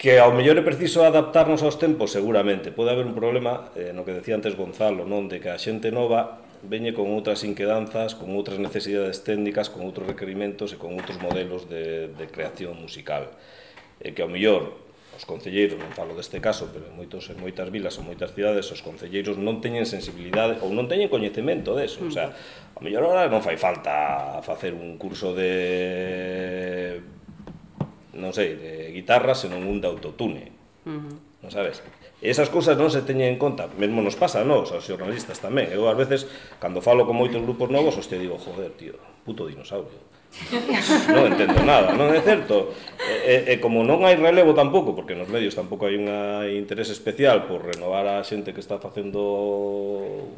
Que 0.00 0.16
ao 0.16 0.32
mellor 0.32 0.56
é 0.56 0.64
preciso 0.64 1.04
adaptarnos 1.04 1.60
aos 1.60 1.76
tempos, 1.76 2.16
seguramente. 2.16 2.72
Pode 2.72 2.96
haber 2.96 3.04
un 3.04 3.12
problema, 3.12 3.68
eh, 3.76 3.92
no 3.92 4.08
que 4.08 4.16
decía 4.16 4.40
antes 4.40 4.56
Gonzalo, 4.56 5.04
non 5.04 5.28
de 5.28 5.44
que 5.44 5.52
a 5.52 5.60
xente 5.60 5.92
nova 5.92 6.40
veñe 6.64 6.96
con 6.96 7.12
outras 7.12 7.44
inquedanzas, 7.44 8.16
con 8.16 8.32
outras 8.32 8.56
necesidades 8.56 9.20
técnicas, 9.20 9.68
con 9.68 9.84
outros 9.84 10.08
requerimentos 10.08 10.72
e 10.72 10.80
con 10.80 10.96
outros 10.96 11.20
modelos 11.20 11.68
de, 11.68 12.08
de 12.16 12.24
creación 12.32 12.80
musical. 12.80 13.36
E 14.00 14.16
que 14.16 14.24
ao 14.24 14.32
mellor 14.32 14.85
os 15.16 15.24
concelleiros, 15.24 15.80
non 15.80 15.96
falo 15.96 16.12
deste 16.12 16.44
caso, 16.44 16.68
pero 16.68 16.92
en 16.92 16.94
moitos 16.94 17.32
en 17.32 17.40
moitas 17.40 17.72
vilas 17.72 17.96
ou 17.96 18.04
moitas 18.04 18.36
cidades 18.36 18.68
os 18.68 18.84
concelleiros 18.84 19.40
non 19.40 19.64
teñen 19.64 19.88
sensibilidade 19.88 20.60
ou 20.60 20.68
non 20.76 20.84
teñen 20.86 21.08
coñecemento 21.08 21.72
deso, 21.72 22.04
mm. 22.04 22.08
o 22.08 22.12
sea, 22.12 22.36
a 22.76 22.80
mellor 22.84 23.08
hora 23.08 23.32
non 23.32 23.40
fai 23.40 23.56
falta 23.56 24.38
facer 24.44 24.76
un 24.76 25.00
curso 25.00 25.32
de 25.32 27.00
non 28.12 28.36
sei, 28.36 28.60
de 28.60 28.72
guitarra, 28.92 29.32
senón 29.32 29.64
un 29.64 29.80
de 29.80 29.88
autotune. 29.88 30.52
Uh 30.84 30.92
mm 30.92 30.98
-huh. 31.00 31.08
-hmm. 31.08 31.16
Non 31.44 31.50
sabes? 31.52 31.80
E 32.20 32.32
esas 32.32 32.48
cousas 32.48 32.76
non 32.76 32.92
se 32.92 33.04
teñen 33.04 33.36
en 33.36 33.38
conta, 33.40 33.68
mesmo 33.80 34.04
nos 34.04 34.16
pasa 34.20 34.44
non? 34.44 34.68
nós, 34.68 34.72
xornalistas 34.84 35.40
tamén. 35.40 35.72
Eu 35.72 35.88
ás 35.88 35.96
veces, 35.96 36.28
cando 36.60 36.84
falo 36.84 37.08
con 37.08 37.16
moitos 37.16 37.40
grupos 37.40 37.68
novos, 37.72 37.96
hostia, 37.96 38.20
digo, 38.20 38.36
joder, 38.36 38.72
tío, 38.76 38.96
puto 39.24 39.48
dinosaurio 39.48 40.15
non 41.16 41.32
entendo 41.32 41.60
nada, 41.64 41.96
non 41.96 42.12
é 42.12 42.20
certo. 42.20 42.76
E, 43.00 43.50
e, 43.50 43.54
como 43.56 43.80
non 43.82 44.04
hai 44.04 44.14
relevo 44.18 44.52
tampouco, 44.52 44.92
porque 44.92 45.16
nos 45.16 45.32
medios 45.32 45.56
tampouco 45.56 45.88
hai 45.88 45.96
un 45.96 46.08
interés 46.52 46.92
especial 46.92 47.48
por 47.48 47.64
renovar 47.64 48.04
a 48.06 48.20
xente 48.22 48.52
que 48.52 48.60
está 48.60 48.76
facendo 48.76 50.28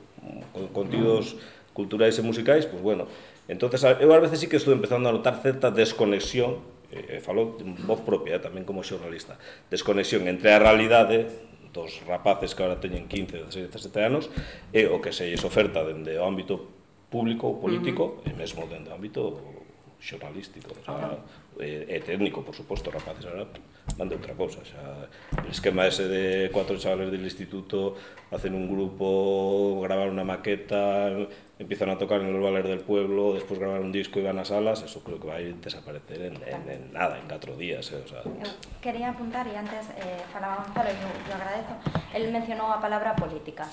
contidos 0.71 1.37
culturais 1.75 2.19
e 2.19 2.23
musicais, 2.23 2.67
pois 2.67 2.83
pues 2.83 2.83
bueno, 2.83 3.05
entonces 3.47 3.83
eu 4.03 4.11
ás 4.11 4.23
veces 4.23 4.39
sí 4.43 4.47
que 4.47 4.59
estou 4.59 4.75
empezando 4.75 5.09
a 5.09 5.15
notar 5.15 5.39
certa 5.43 5.71
desconexión, 5.71 6.59
e, 6.91 7.21
falo 7.21 7.59
de 7.59 7.65
voz 7.85 8.01
propia 8.01 8.39
eh, 8.39 8.43
tamén 8.43 8.65
como 8.65 8.87
xornalista, 8.87 9.37
desconexión 9.69 10.27
entre 10.27 10.55
a 10.55 10.59
realidade 10.59 11.29
dos 11.73 12.01
rapaces 12.09 12.57
que 12.57 12.65
agora 12.65 12.81
teñen 12.81 13.07
15, 13.07 13.53
16, 13.53 13.71
17 13.71 14.01
anos 14.01 14.33
e 14.73 14.89
o 14.89 14.99
que 15.05 15.13
se 15.13 15.29
lles 15.29 15.45
oferta 15.45 15.85
dende 15.85 16.17
o 16.17 16.25
ámbito 16.25 16.65
público 17.13 17.49
ou 17.49 17.61
político 17.61 18.05
uh 18.05 18.13
-huh. 18.25 18.29
e 18.29 18.33
mesmo 18.33 18.65
dende 18.67 18.89
o 18.89 18.97
ámbito 18.97 19.58
xornalístico, 20.01 20.75
xa, 20.87 21.19
e, 21.59 21.87
e 21.91 21.99
técnico, 22.01 22.47
por 22.47 22.55
suposto, 22.55 22.91
rapaces, 22.91 23.27
ahora 23.27 23.51
van 23.99 24.07
de 24.09 24.15
outra 24.15 24.35
cousa, 24.39 24.63
xa, 24.63 25.11
el 25.43 25.51
esquema 25.51 25.87
ese 25.91 26.07
de 26.07 26.51
cuatro 26.55 26.79
chavales 26.79 27.11
del 27.11 27.25
instituto 27.25 27.99
hacen 28.31 28.55
un 28.55 28.71
grupo, 28.71 29.81
grabar 29.83 30.09
una 30.09 30.23
maqueta, 30.23 31.11
empiezan 31.59 31.91
a 31.91 31.99
tocar 31.99 32.21
en 32.21 32.33
los 32.33 32.43
bares 32.43 32.65
del 32.65 32.81
pueblo, 32.81 33.35
despois 33.35 33.59
graban 33.59 33.83
un 33.83 33.93
disco 33.93 34.21
e 34.21 34.23
van 34.23 34.39
a 34.39 34.47
salas, 34.47 34.87
eso 34.87 35.03
creo 35.03 35.19
que 35.19 35.27
vai 35.27 35.51
desaparecer 35.59 36.31
en, 36.31 36.39
en, 36.47 36.63
en 36.71 36.83
nada, 36.95 37.19
en 37.19 37.27
4 37.27 37.59
días, 37.59 37.91
eh, 37.91 37.99
o 37.99 38.07
sea... 38.07 38.23
Eu 38.23 38.51
quería 38.79 39.11
apuntar, 39.11 39.51
e 39.51 39.59
antes 39.59 39.91
eh, 39.99 40.23
falaba 40.31 40.63
Gonzalo, 40.63 40.89
e 40.89 40.95
eu, 40.95 41.11
eu 41.27 41.35
agradezo, 41.35 41.75
el 42.15 42.31
mencionou 42.31 42.71
a 42.71 42.79
palabra 42.79 43.19
política, 43.19 43.67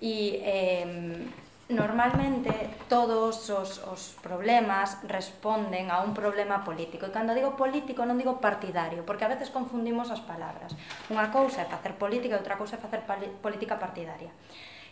e... 0.00 0.40
Eh, 0.40 1.44
normalmente 1.68 2.70
todos 2.88 3.50
os, 3.50 3.82
os 3.82 4.14
problemas 4.22 5.02
responden 5.02 5.90
a 5.90 5.98
un 6.06 6.14
problema 6.14 6.62
político. 6.62 7.10
E 7.10 7.14
cando 7.14 7.34
digo 7.34 7.58
político 7.58 8.06
non 8.06 8.14
digo 8.14 8.38
partidario, 8.38 9.02
porque 9.02 9.26
a 9.26 9.32
veces 9.34 9.50
confundimos 9.50 10.14
as 10.14 10.22
palabras. 10.22 10.78
Unha 11.10 11.26
cousa 11.34 11.66
é 11.66 11.66
facer 11.66 11.98
política 11.98 12.38
e 12.38 12.40
outra 12.40 12.54
cousa 12.54 12.78
é 12.78 12.80
facer 12.80 13.02
política 13.42 13.82
partidaria. 13.82 14.30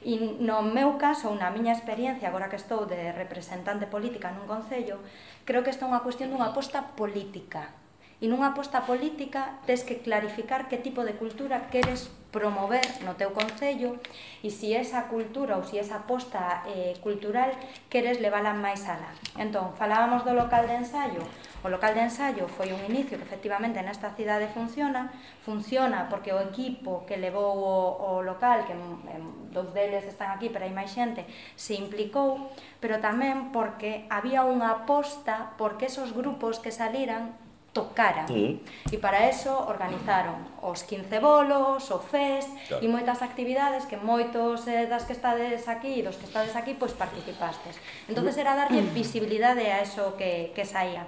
E 0.02 0.18
no 0.42 0.66
meu 0.66 0.98
caso, 0.98 1.30
na 1.38 1.54
miña 1.54 1.72
experiencia, 1.72 2.28
agora 2.28 2.50
que 2.50 2.58
estou 2.58 2.90
de 2.90 3.14
representante 3.14 3.86
política 3.86 4.34
nun 4.34 4.50
concello, 4.50 4.98
creo 5.46 5.62
que 5.62 5.70
esta 5.70 5.86
é 5.86 5.90
unha 5.94 6.02
cuestión 6.02 6.34
dunha 6.34 6.50
aposta 6.50 6.98
política. 6.98 7.70
E 8.18 8.26
nunha 8.26 8.50
aposta 8.50 8.82
política 8.82 9.62
tes 9.62 9.86
que 9.86 10.02
clarificar 10.02 10.66
que 10.66 10.82
tipo 10.82 11.06
de 11.06 11.14
cultura 11.14 11.70
queres 11.70 12.10
promover 12.34 12.82
no 13.06 13.14
teu 13.14 13.30
concello 13.30 13.94
e 14.42 14.50
si 14.50 14.74
esa 14.74 15.06
cultura 15.06 15.54
ou 15.54 15.62
si 15.62 15.78
esa 15.78 16.02
aposta 16.02 16.66
eh, 16.66 16.98
cultural 16.98 17.54
queres 17.86 18.18
levala 18.18 18.50
máis 18.50 18.82
alá. 18.90 19.14
Entón, 19.38 19.78
falábamos 19.78 20.26
do 20.26 20.34
local 20.34 20.66
de 20.66 20.82
ensayo. 20.82 21.22
O 21.62 21.70
local 21.70 21.94
de 21.94 22.10
ensayo 22.10 22.50
foi 22.50 22.74
un 22.74 22.82
inicio 22.90 23.16
que 23.16 23.24
efectivamente 23.24 23.78
nesta 23.80 24.10
cidade 24.18 24.50
funciona, 24.50 25.14
funciona 25.46 26.10
porque 26.10 26.34
o 26.34 26.42
equipo 26.42 27.06
que 27.06 27.16
levou 27.16 27.54
o, 27.54 28.18
o 28.18 28.26
local, 28.26 28.66
que 28.66 28.74
em, 28.74 29.48
dous 29.54 29.70
deles 29.70 30.02
están 30.04 30.34
aquí, 30.34 30.50
pero 30.50 30.66
hai 30.66 30.74
máis 30.74 30.90
xente, 30.90 31.22
se 31.54 31.78
implicou, 31.78 32.50
pero 32.82 32.98
tamén 32.98 33.54
porque 33.54 34.10
había 34.10 34.42
unha 34.42 34.82
aposta 34.82 35.54
porque 35.54 35.86
esos 35.86 36.10
grupos 36.10 36.58
que 36.58 36.74
saliran 36.74 37.43
tocara. 37.74 38.24
Mm. 38.30 38.62
E 38.94 38.96
para 39.02 39.26
eso 39.26 39.50
organizaron 39.50 40.38
os 40.62 40.86
15 40.86 41.18
bolos, 41.18 41.90
o 41.90 41.98
fest 41.98 42.48
claro. 42.70 42.80
e 42.80 42.86
moitas 42.86 43.20
actividades 43.20 43.84
que 43.90 43.98
moitos 43.98 44.64
eh, 44.70 44.86
das 44.86 45.04
que 45.04 45.12
estades 45.12 45.66
aquí 45.66 46.00
e 46.00 46.06
dos 46.06 46.16
que 46.16 46.30
estades 46.30 46.54
aquí 46.54 46.78
pois 46.78 46.94
participastes. 46.94 47.76
Entonces 48.06 48.38
era 48.38 48.54
darlle 48.54 48.80
visibilidade 48.94 49.68
a 49.68 49.82
eso 49.82 50.14
que, 50.16 50.54
que 50.54 50.64
saía. 50.64 51.04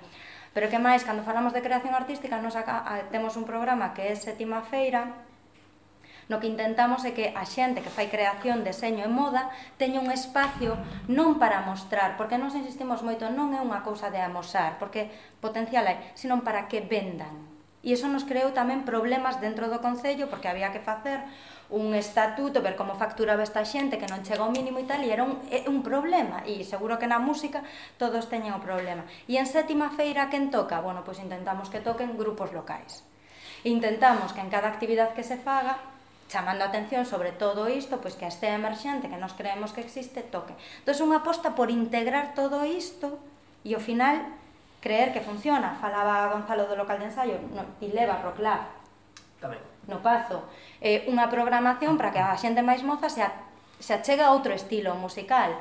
Pero 0.53 0.67
que 0.67 0.81
máis, 0.83 1.07
cando 1.07 1.23
falamos 1.23 1.55
de 1.55 1.63
creación 1.63 1.95
artística, 1.95 2.43
nos 2.43 2.59
acá, 2.59 2.83
a, 2.83 3.07
temos 3.15 3.39
un 3.39 3.47
programa 3.47 3.95
que 3.95 4.11
é 4.11 4.15
Sétima 4.19 4.65
Feira, 4.67 5.26
No 6.27 6.43
que 6.43 6.51
intentamos 6.51 7.07
é 7.07 7.15
que 7.15 7.31
a 7.39 7.47
xente 7.47 7.87
que 7.87 7.93
fai 7.93 8.11
creación, 8.11 8.67
deseño 8.67 9.07
e 9.07 9.11
moda 9.11 9.47
teña 9.79 10.03
un 10.03 10.11
espacio 10.11 10.75
non 11.07 11.39
para 11.39 11.63
mostrar, 11.63 12.19
porque 12.19 12.35
nos 12.35 12.59
insistimos 12.59 13.07
moito, 13.07 13.31
non 13.31 13.55
é 13.55 13.63
unha 13.63 13.87
cousa 13.87 14.11
de 14.11 14.19
amosar, 14.19 14.75
porque 14.83 15.07
potencial 15.39 15.87
hai, 15.87 16.03
sino 16.19 16.43
para 16.43 16.67
que 16.67 16.83
vendan. 16.83 17.47
E 17.87 17.95
iso 17.95 18.11
nos 18.11 18.27
creou 18.27 18.51
tamén 18.51 18.83
problemas 18.83 19.39
dentro 19.39 19.71
do 19.71 19.79
Concello, 19.79 20.27
porque 20.27 20.51
había 20.51 20.75
que 20.75 20.83
facer 20.83 21.23
un 21.71 21.95
estatuto, 21.95 22.59
ver 22.59 22.75
como 22.75 22.99
facturaba 22.99 23.47
esta 23.47 23.63
xente, 23.63 23.95
que 23.95 24.11
non 24.11 24.27
chega 24.27 24.43
ao 24.43 24.51
mínimo 24.51 24.83
e 24.83 24.87
tal, 24.91 25.07
e 25.07 25.15
era 25.15 25.23
un, 25.23 25.39
un 25.47 25.79
problema. 25.87 26.43
E 26.43 26.67
seguro 26.67 26.99
que 26.99 27.07
na 27.07 27.23
música 27.23 27.63
todos 28.03 28.27
teñen 28.27 28.51
o 28.51 28.59
problema. 28.59 29.07
E 29.31 29.39
en 29.39 29.47
sétima 29.47 29.95
feira, 29.95 30.27
quen 30.27 30.51
toca? 30.51 30.83
Bueno, 30.83 31.07
pois 31.07 31.23
intentamos 31.23 31.71
que 31.71 31.79
toquen 31.79 32.19
grupos 32.19 32.51
locais. 32.51 33.07
Intentamos 33.63 34.35
que 34.35 34.43
en 34.43 34.51
cada 34.51 34.67
actividade 34.67 35.15
que 35.15 35.23
se 35.23 35.39
faga 35.39 35.79
chamando 36.29 36.65
a 36.65 36.69
atención 36.69 37.07
sobre 37.07 37.31
todo 37.31 37.71
isto, 37.71 38.03
pois 38.03 38.19
que 38.19 38.27
a 38.27 38.33
estea 38.33 38.59
emerxente 38.59 39.09
que 39.09 39.21
nos 39.21 39.35
creemos 39.35 39.71
que 39.71 39.81
existe 39.83 40.27
toque. 40.27 40.55
Entón, 40.83 41.15
unha 41.15 41.23
aposta 41.23 41.55
por 41.55 41.71
integrar 41.71 42.35
todo 42.35 42.67
isto 42.67 43.23
e 43.63 43.75
ao 43.75 43.83
final 43.83 44.27
creer 44.83 45.15
que 45.15 45.23
funciona. 45.23 45.79
Falaba 45.79 46.31
Gonzalo 46.35 46.67
do 46.67 46.75
local 46.75 46.99
de 46.99 47.11
ensayo, 47.11 47.39
no, 47.55 47.63
Pileva, 47.79 48.19
Roclav. 48.23 48.67
Tamén. 49.39 49.63
No 49.87 50.03
Pazo. 50.03 50.43
Eh, 50.83 51.07
unha 51.07 51.31
programación 51.31 51.95
para 51.95 52.11
que 52.11 52.19
a 52.19 52.35
xente 52.35 52.63
máis 52.63 52.83
moza 52.83 53.07
se, 53.07 53.23
a, 53.23 53.31
se 53.79 53.95
achega 53.95 54.27
a 54.27 54.35
outro 54.35 54.51
estilo 54.51 54.99
musical. 54.99 55.55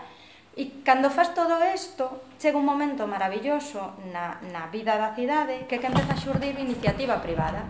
E 0.56 0.82
cando 0.88 1.12
faz 1.12 1.36
todo 1.36 1.60
isto, 1.62 2.26
chega 2.40 2.58
un 2.58 2.66
momento 2.66 3.06
maravilloso 3.06 3.94
na, 4.10 4.40
na 4.50 4.72
vida 4.72 4.98
da 4.98 5.14
cidade 5.14 5.68
que 5.70 5.78
que 5.78 5.92
empeza 5.92 6.16
a 6.16 6.22
xurdir 6.22 6.58
iniciativa 6.58 7.22
privada. 7.22 7.68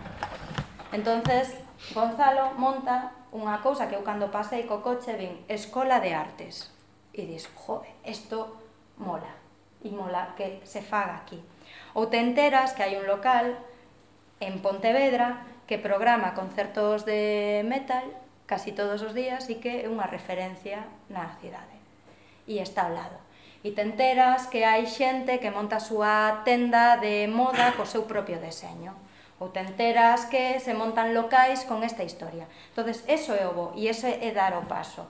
Entonces, 0.93 1.64
Gonzalo 1.94 2.56
monta 2.56 3.12
unha 3.36 3.60
cousa 3.60 3.92
que 3.92 4.00
eu 4.00 4.04
cando 4.08 4.32
pasei 4.32 4.64
co 4.64 4.80
coche 4.80 5.12
vin 5.20 5.44
Escola 5.52 6.00
de 6.00 6.16
Artes. 6.16 6.72
E 7.12 7.28
dis, 7.28 7.52
jo, 7.52 7.84
isto 8.08 8.64
mola. 8.96 9.32
E 9.84 9.92
mola 9.92 10.32
que 10.40 10.64
se 10.64 10.80
faga 10.80 11.20
aquí. 11.20 11.44
Ou 11.92 12.08
te 12.08 12.20
enteras 12.24 12.72
que 12.72 12.84
hai 12.88 12.96
un 12.96 13.04
local 13.04 13.60
en 14.40 14.64
Pontevedra 14.64 15.44
que 15.68 15.76
programa 15.76 16.32
concertos 16.32 17.04
de 17.04 17.64
metal 17.68 18.08
casi 18.48 18.72
todos 18.72 19.04
os 19.04 19.12
días 19.12 19.52
e 19.52 19.60
que 19.60 19.84
é 19.84 19.92
unha 19.92 20.08
referencia 20.08 20.88
na 21.12 21.28
cidade. 21.44 21.76
E 22.48 22.64
está 22.64 22.88
ao 22.88 22.96
lado. 22.96 23.20
E 23.68 23.76
te 23.76 23.84
enteras 23.84 24.48
que 24.48 24.64
hai 24.64 24.88
xente 24.88 25.44
que 25.44 25.52
monta 25.52 25.84
a 25.84 25.84
súa 25.84 26.48
tenda 26.48 26.96
de 27.04 27.28
moda 27.28 27.76
co 27.76 27.84
seu 27.84 28.08
propio 28.08 28.40
deseño 28.40 28.96
ou 29.39 29.52
te 29.52 29.60
enteras 29.60 30.26
que 30.32 30.60
se 30.63 30.71
montan 30.74 31.12
locais 31.12 31.67
con 31.67 31.84
esta 31.84 32.04
historia. 32.08 32.48
Entonces, 32.71 33.04
eso 33.08 33.36
é 33.36 33.43
o 33.43 33.52
bo, 33.52 33.76
e 33.76 33.91
ese 33.91 34.15
é 34.24 34.32
dar 34.32 34.56
o 34.56 34.63
paso. 34.67 35.04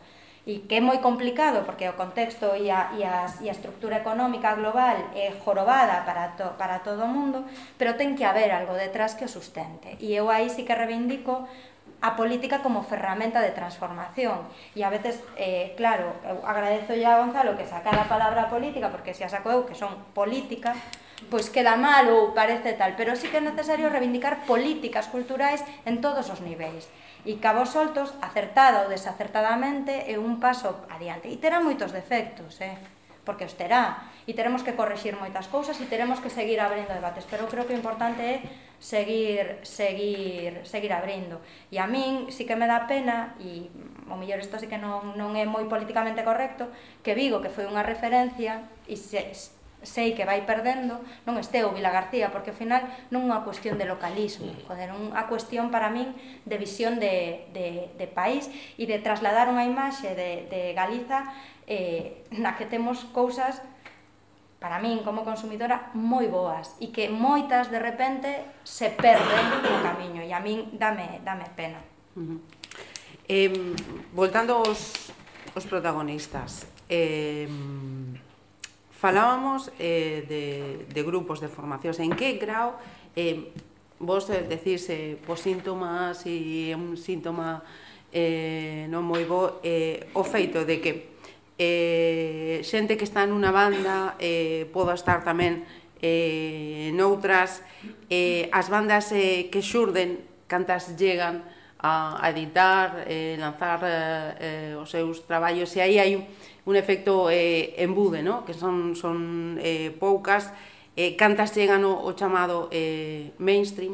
E 0.46 0.66
que 0.70 0.78
é 0.78 0.82
moi 0.82 1.02
complicado, 1.02 1.66
porque 1.66 1.90
o 1.90 1.98
contexto 1.98 2.54
e 2.54 2.70
a, 2.70 2.94
e 2.94 3.02
a, 3.02 3.26
e 3.42 3.50
a 3.50 3.56
estructura 3.58 3.98
económica 3.98 4.54
global 4.54 5.14
é 5.18 5.34
jorobada 5.42 6.06
para, 6.06 6.38
to, 6.38 6.54
para 6.58 6.86
todo 6.86 7.06
o 7.06 7.10
mundo, 7.10 7.46
pero 7.78 7.98
ten 7.98 8.14
que 8.14 8.26
haber 8.26 8.54
algo 8.54 8.78
detrás 8.78 9.18
que 9.18 9.26
o 9.26 9.30
sustente. 9.30 9.98
E 9.98 10.14
eu 10.14 10.30
aí 10.30 10.50
sí 10.50 10.62
que 10.62 10.78
reivindico 10.78 11.50
a 12.02 12.14
política 12.14 12.62
como 12.62 12.86
ferramenta 12.86 13.42
de 13.42 13.58
transformación. 13.58 14.46
E 14.78 14.86
a 14.86 14.94
veces, 14.94 15.18
eh, 15.38 15.74
claro, 15.74 16.14
eu 16.22 16.38
agradezo 16.46 16.94
ya 16.94 17.18
a 17.18 17.22
Gonzalo 17.26 17.58
que 17.58 17.66
sacara 17.66 18.06
a 18.06 18.10
palabra 18.10 18.46
política, 18.46 18.94
porque 18.94 19.18
se 19.18 19.26
a 19.26 19.30
saco 19.30 19.50
eu, 19.50 19.66
que 19.66 19.74
son 19.74 19.98
política, 20.14 20.78
pois 21.32 21.48
queda 21.50 21.80
mal 21.80 22.08
ou 22.12 22.36
parece 22.36 22.76
tal, 22.76 22.94
pero 23.00 23.16
sí 23.16 23.32
que 23.32 23.40
é 23.40 23.44
necesario 23.44 23.88
reivindicar 23.90 24.44
políticas 24.44 25.08
culturais 25.08 25.64
en 25.88 26.04
todos 26.04 26.28
os 26.28 26.44
niveis. 26.44 26.88
E 27.26 27.42
Cabos 27.42 27.74
Soltos, 27.74 28.14
acertada 28.22 28.86
ou 28.86 28.92
desacertadamente, 28.94 29.90
é 30.06 30.20
un 30.22 30.38
paso 30.38 30.86
adiante. 30.94 31.26
E 31.26 31.42
terá 31.42 31.58
moitos 31.58 31.90
defectos, 31.90 32.62
eh? 32.62 32.78
porque 33.26 33.50
os 33.50 33.58
terá. 33.58 34.14
E 34.30 34.38
teremos 34.38 34.62
que 34.62 34.78
corregir 34.78 35.18
moitas 35.18 35.50
cousas 35.50 35.74
e 35.82 35.90
teremos 35.90 36.22
que 36.22 36.30
seguir 36.30 36.62
abrindo 36.62 36.94
debates. 36.94 37.26
Pero 37.26 37.50
creo 37.50 37.66
que 37.66 37.74
o 37.74 37.80
importante 37.82 38.22
é 38.22 38.36
seguir, 38.78 39.66
seguir, 39.66 40.62
seguir 40.70 40.94
abrindo. 40.94 41.42
E 41.74 41.82
a 41.82 41.90
min 41.90 42.30
sí 42.30 42.46
que 42.46 42.54
me 42.54 42.70
dá 42.70 42.86
pena, 42.86 43.34
e 43.42 43.74
mm, 43.74 44.14
o 44.14 44.16
mellor 44.22 44.38
isto 44.38 44.62
sí 44.62 44.70
que 44.70 44.78
non, 44.78 45.18
non 45.18 45.34
é 45.34 45.50
moi 45.50 45.66
políticamente 45.66 46.22
correcto, 46.22 46.70
que 47.02 47.18
Vigo, 47.18 47.42
que 47.42 47.50
foi 47.50 47.66
unha 47.66 47.82
referencia, 47.82 48.70
e 48.86 48.94
se, 48.94 49.18
sei 49.86 50.18
que 50.18 50.26
vai 50.26 50.44
perdendo, 50.44 51.00
non 51.24 51.38
este 51.38 51.62
o 51.64 51.72
Vila 51.72 51.94
García, 51.94 52.34
porque 52.34 52.52
ao 52.52 52.58
final 52.58 52.84
non 53.14 53.24
é 53.24 53.32
unha 53.32 53.46
cuestión 53.46 53.78
de 53.78 53.86
localismo, 53.86 54.52
mm. 54.52 54.66
joder, 54.68 54.90
unha 54.92 55.24
cuestión 55.30 55.70
para 55.70 55.94
min 55.94 56.12
de 56.44 56.58
visión 56.58 56.98
de, 56.98 57.46
de, 57.54 57.94
de 57.94 58.08
país 58.10 58.50
e 58.76 58.84
de 58.90 58.98
trasladar 59.00 59.48
unha 59.48 59.64
imaxe 59.64 60.18
de, 60.18 60.50
de 60.50 60.74
Galiza 60.74 61.30
eh, 61.70 62.26
na 62.34 62.58
que 62.58 62.66
temos 62.66 63.06
cousas 63.14 63.62
para 64.60 64.82
min 64.82 65.06
como 65.06 65.22
consumidora 65.22 65.94
moi 65.94 66.26
boas 66.26 66.74
e 66.82 66.90
que 66.90 67.06
moitas 67.06 67.70
de 67.70 67.78
repente 67.78 68.42
se 68.66 68.90
perden 68.90 69.62
no 69.62 69.78
camiño 69.86 70.26
e 70.26 70.34
a 70.34 70.42
min 70.42 70.74
dame, 70.74 71.22
dame 71.22 71.46
pena. 71.54 71.78
Uh 72.18 72.26
-huh. 72.26 72.40
eh, 73.30 73.54
voltando 74.10 74.58
aos, 74.58 75.14
os 75.54 75.66
protagonistas, 75.70 76.66
eh, 76.90 77.46
Falábamos 78.96 79.72
eh, 79.78 80.24
de, 80.28 80.88
de 80.88 81.02
grupos 81.04 81.44
de 81.44 81.52
formacións. 81.52 82.00
En 82.00 82.16
que 82.16 82.40
grau 82.40 82.80
eh, 83.16 83.52
vos 84.00 84.28
decís 84.32 84.88
eh, 84.88 85.20
por 85.20 85.36
síntomas 85.36 86.24
e 86.24 86.72
un 86.72 86.96
síntoma 86.96 87.60
eh, 88.16 88.88
non 88.88 89.04
moi 89.04 89.28
bo 89.28 89.60
eh, 89.68 90.08
o 90.16 90.24
feito 90.24 90.64
de 90.64 90.80
que 90.80 90.92
eh, 91.60 92.64
xente 92.64 92.96
que 92.96 93.04
está 93.04 93.28
nunha 93.28 93.52
banda 93.52 94.16
eh, 94.20 94.68
poda 94.72 94.96
estar 94.96 95.28
tamén 95.28 95.68
eh, 96.00 96.92
noutras 96.96 97.64
eh, 98.08 98.48
as 98.52 98.72
bandas 98.72 99.12
eh, 99.12 99.52
que 99.52 99.60
xurden 99.60 100.24
cantas 100.48 100.96
llegan 100.96 101.44
a, 101.80 102.16
a 102.20 102.32
editar, 102.32 103.04
eh, 103.08 103.36
lanzar 103.40 103.80
eh, 103.84 104.72
eh, 104.72 104.82
os 104.82 104.88
seus 104.88 105.28
traballos 105.28 105.72
e 105.76 105.84
aí 105.84 106.00
hai 106.00 106.16
un 106.16 106.24
un 106.66 106.76
efecto 106.76 107.30
eh, 107.30 107.74
embude, 107.78 108.22
no? 108.22 108.46
que 108.46 108.54
son, 108.54 108.96
son 108.96 109.58
eh, 109.62 109.96
poucas, 109.96 110.54
eh, 110.98 111.16
cantas 111.16 111.54
chegan 111.54 111.86
o, 111.86 111.94
o 111.94 112.12
chamado 112.14 112.70
eh, 112.74 113.34
mainstream, 113.38 113.94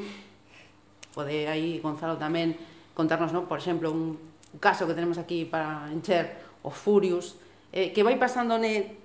pode 1.12 1.48
aí 1.52 1.84
Gonzalo 1.84 2.16
tamén 2.16 2.56
contarnos, 2.96 3.36
no? 3.36 3.48
por 3.48 3.60
exemplo, 3.60 3.92
un 3.92 4.16
caso 4.60 4.88
que 4.88 4.96
tenemos 4.96 5.20
aquí 5.20 5.44
para 5.44 5.92
encher 5.92 6.40
o 6.64 6.72
Furious, 6.72 7.36
eh, 7.76 7.92
que 7.92 8.04
vai 8.04 8.16
pasando 8.16 8.56
ne, 8.56 8.96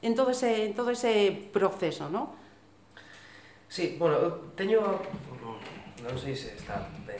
en 0.00 0.12
todo 0.16 0.32
ese, 0.32 0.68
en 0.68 0.72
todo 0.72 0.92
ese 0.92 1.32
proceso, 1.52 2.08
no? 2.08 2.32
Sí, 3.68 3.96
bueno, 3.98 4.16
eu 4.22 4.30
teño 4.54 4.78
non 6.06 6.14
sei 6.14 6.38
se 6.38 6.54
está 6.54 6.86
ben 7.02 7.18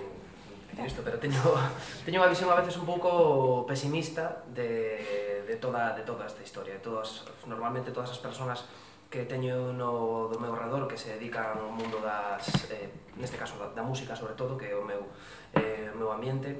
isto, 0.87 1.03
pero 1.03 1.19
teño 1.19 1.43
teño 2.07 2.23
unha 2.23 2.31
visión 2.31 2.47
a 2.53 2.61
veces 2.61 2.79
un 2.79 2.87
pouco 2.87 3.67
pesimista 3.67 4.47
de 4.55 5.26
de 5.46 5.56
toda 5.56 5.94
de 5.94 6.02
toda 6.02 6.26
esta 6.26 6.42
historia, 6.42 6.74
de 6.74 6.80
todas 6.80 7.24
normalmente 7.46 7.90
todas 7.90 8.11
as 8.11 8.18
persoas 8.18 8.66
que 9.11 9.24
teño 9.24 9.72
no 9.72 10.26
do 10.26 10.38
meu 10.42 10.50
redor 10.52 10.90
que 10.90 10.98
se 10.98 11.14
dedican 11.14 11.54
ao 11.54 11.70
mundo 11.70 12.02
das 12.02 12.66
eh, 12.74 12.90
neste 13.14 13.38
caso 13.38 13.54
da, 13.56 13.70
da 13.70 13.82
música 13.87 14.18
sobre 14.18 14.35
todo, 14.35 14.59
que 14.59 14.66
é 14.66 14.74
o 14.74 14.82
meu 14.82 15.06
eh, 15.54 15.90
o 15.94 15.96
meu 15.96 16.11
ambiente. 16.11 16.50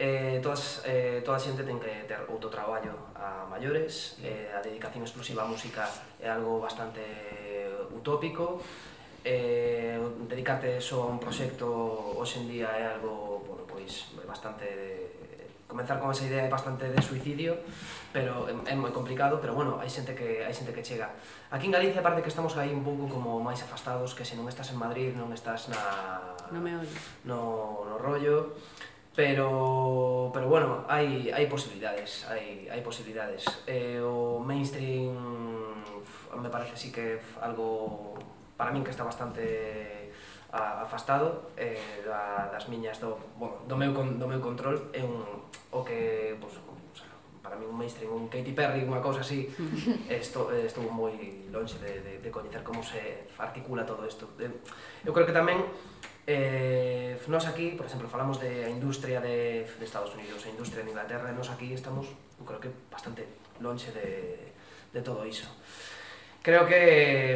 Eh, 0.00 0.40
todas, 0.40 0.80
eh, 0.88 1.20
toda 1.20 1.36
a 1.36 1.40
xente 1.40 1.60
ten 1.60 1.76
que 1.76 2.08
ter 2.08 2.24
outro 2.32 2.48
traballo 2.48 3.12
a 3.12 3.44
maiores, 3.44 4.16
eh, 4.24 4.48
a 4.48 4.64
dedicación 4.64 5.04
exclusiva 5.04 5.44
á 5.44 5.48
música 5.48 5.84
é 6.16 6.28
algo 6.28 6.56
bastante 6.56 7.04
utópico, 7.92 8.64
eh, 9.24 10.00
dedicarte 10.24 10.80
só 10.80 11.04
a 11.04 11.12
un 11.12 11.20
proxecto 11.20 11.68
hoxe 12.16 12.40
en 12.40 12.48
día 12.48 12.72
é 12.72 12.88
algo, 12.88 13.44
bueno, 13.44 13.68
pois, 13.68 14.08
bastante 14.24 15.09
comenzar 15.70 16.02
con 16.02 16.10
esa 16.10 16.26
idea 16.26 16.42
é 16.42 16.50
bastante 16.50 16.90
de 16.90 16.98
suicidio, 16.98 17.54
pero 18.10 18.50
é 18.50 18.74
moi 18.74 18.90
complicado, 18.90 19.38
pero 19.38 19.54
bueno, 19.54 19.78
hai 19.78 19.86
xente 19.86 20.18
que 20.18 20.42
hai 20.42 20.50
xente 20.50 20.74
que 20.74 20.82
chega. 20.82 21.14
Aquí 21.54 21.70
en 21.70 21.74
Galicia 21.78 22.02
parece 22.02 22.26
que 22.26 22.32
estamos 22.34 22.58
aí 22.58 22.74
un 22.74 22.82
pouco 22.82 23.06
como 23.06 23.38
máis 23.38 23.62
afastados, 23.62 24.18
que 24.18 24.26
se 24.26 24.34
non 24.34 24.50
estás 24.50 24.74
en 24.74 24.82
Madrid, 24.82 25.14
non 25.14 25.30
estás 25.30 25.70
na 25.70 25.78
No 26.50 26.58
me 26.58 26.74
ollo. 26.74 26.98
No, 27.22 27.86
no 27.86 27.94
rollo. 28.02 28.58
Pero 29.14 30.30
pero 30.34 30.46
bueno, 30.50 30.86
hai 30.90 31.30
hai 31.30 31.46
posibilidades, 31.46 32.26
hai 32.26 32.66
hai 32.66 32.82
posibilidades. 32.82 33.46
Eh, 33.70 34.02
o 34.02 34.42
mainstream 34.42 35.14
me 36.34 36.50
parece 36.50 36.74
sí 36.74 36.90
que 36.90 37.22
algo 37.42 38.18
para 38.56 38.70
min 38.70 38.82
que 38.82 38.90
está 38.90 39.02
bastante 39.02 39.99
afastado 40.52 41.50
eh, 41.56 42.02
da, 42.02 42.50
das 42.50 42.66
miñas 42.66 42.98
do, 42.98 43.18
bueno, 43.38 43.62
do, 43.68 43.76
meu, 43.76 43.94
do 43.94 44.26
meu 44.26 44.40
control 44.42 44.90
é 44.92 45.02
un, 45.02 45.22
o 45.70 45.80
que 45.86 46.34
pues, 46.42 46.58
o 46.58 46.94
sea, 46.94 47.06
para 47.42 47.54
mí 47.54 47.66
un 47.66 47.78
mainstream, 47.78 48.10
un 48.10 48.26
Katy 48.26 48.52
Perry, 48.52 48.82
unha 48.82 48.98
cousa 48.98 49.22
así 49.22 49.46
esto, 50.10 50.50
estou 50.50 50.86
moi 50.90 51.14
longe 51.54 51.78
de, 51.78 52.02
de, 52.02 52.12
de 52.18 52.30
coñecer 52.34 52.66
como 52.66 52.82
se 52.82 53.30
articula 53.38 53.86
todo 53.86 54.02
isto 54.02 54.26
eu 54.38 55.14
creo 55.14 55.26
que 55.26 55.36
tamén 55.36 55.62
Eh, 56.32 57.18
nós 57.26 57.46
aquí, 57.46 57.74
por 57.74 57.86
exemplo, 57.86 58.06
falamos 58.06 58.38
de 58.38 58.62
a 58.62 58.70
industria 58.70 59.20
de, 59.20 59.66
de 59.66 59.84
Estados 59.84 60.14
Unidos, 60.14 60.46
a 60.46 60.50
industria 60.54 60.84
de 60.84 60.90
Inglaterra, 60.94 61.26
e 61.26 61.34
nós 61.34 61.50
aquí 61.50 61.74
estamos, 61.74 62.06
eu 62.38 62.46
creo 62.46 62.60
que 62.62 62.70
bastante 62.86 63.26
lonxe 63.58 63.90
de, 63.90 64.54
de 64.94 65.00
todo 65.02 65.26
iso. 65.26 65.50
Creo 66.38 66.70
que, 66.70 67.34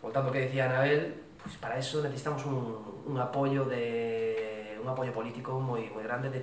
voltando 0.00 0.30
ao 0.30 0.32
que 0.32 0.48
decía 0.48 0.72
Anabel, 0.72 1.20
pois 1.42 1.56
para 1.56 1.78
eso 1.78 2.02
necesitamos 2.02 2.44
un, 2.46 3.04
un 3.06 3.16
apoio 3.18 3.64
de 3.64 4.78
un 4.80 4.88
apoio 4.88 5.12
político 5.12 5.60
moi 5.60 5.84
moi 5.92 6.04
grande 6.04 6.32
de 6.32 6.40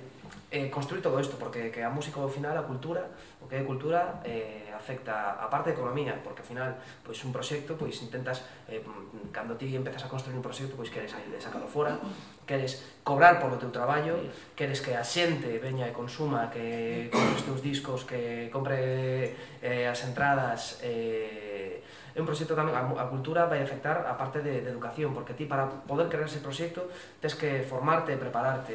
eh, 0.50 0.70
construir 0.70 1.02
todo 1.02 1.20
isto, 1.20 1.36
porque 1.36 1.70
que 1.70 1.84
a 1.84 1.90
música 1.90 2.20
ao 2.20 2.28
final, 2.28 2.56
a 2.56 2.64
cultura, 2.64 3.04
o 3.40 3.46
que 3.48 3.60
é 3.60 3.62
cultura, 3.64 4.24
eh, 4.24 4.72
afecta 4.72 5.36
a 5.36 5.46
parte 5.52 5.70
de 5.70 5.76
economía, 5.76 6.16
porque 6.24 6.40
ao 6.40 6.48
final, 6.48 6.80
pois 7.04 7.20
un 7.20 7.32
proxecto, 7.32 7.76
pois 7.76 8.00
intentas, 8.00 8.48
eh, 8.64 8.80
cando 9.28 9.60
ti 9.60 9.76
empezas 9.76 10.04
a 10.04 10.08
construir 10.08 10.40
un 10.40 10.44
proxecto, 10.44 10.72
pois 10.72 10.88
queres 10.88 11.12
sacalo 11.12 11.68
fora, 11.68 12.00
queres 12.48 12.80
cobrar 13.04 13.36
polo 13.36 13.60
teu 13.60 13.68
traballo, 13.68 14.16
queres 14.56 14.80
que 14.80 14.96
a 14.96 15.04
xente 15.04 15.60
veña 15.60 15.84
e 15.84 15.92
consuma, 15.92 16.48
que 16.48 17.12
compre 17.12 17.36
os 17.36 17.44
teus 17.44 17.60
discos, 17.60 18.08
que 18.08 18.48
compre 18.48 19.36
eh, 19.60 19.84
as 19.84 20.00
entradas, 20.08 20.80
eh, 20.80 21.84
é 22.18 22.20
un 22.20 22.26
proxecto 22.26 22.58
tamén, 22.58 22.74
a, 22.74 22.82
a 22.82 23.06
cultura 23.06 23.46
vai 23.46 23.62
afectar 23.62 24.02
a 24.02 24.18
parte 24.18 24.42
de, 24.42 24.58
de 24.58 24.74
educación, 24.74 25.14
porque 25.14 25.38
ti 25.38 25.46
para 25.46 25.70
poder 25.70 26.10
crear 26.10 26.26
ese 26.26 26.42
proxecto 26.42 26.90
tens 27.22 27.38
que 27.38 27.62
formarte 27.62 28.10
e 28.10 28.18
prepararte. 28.18 28.74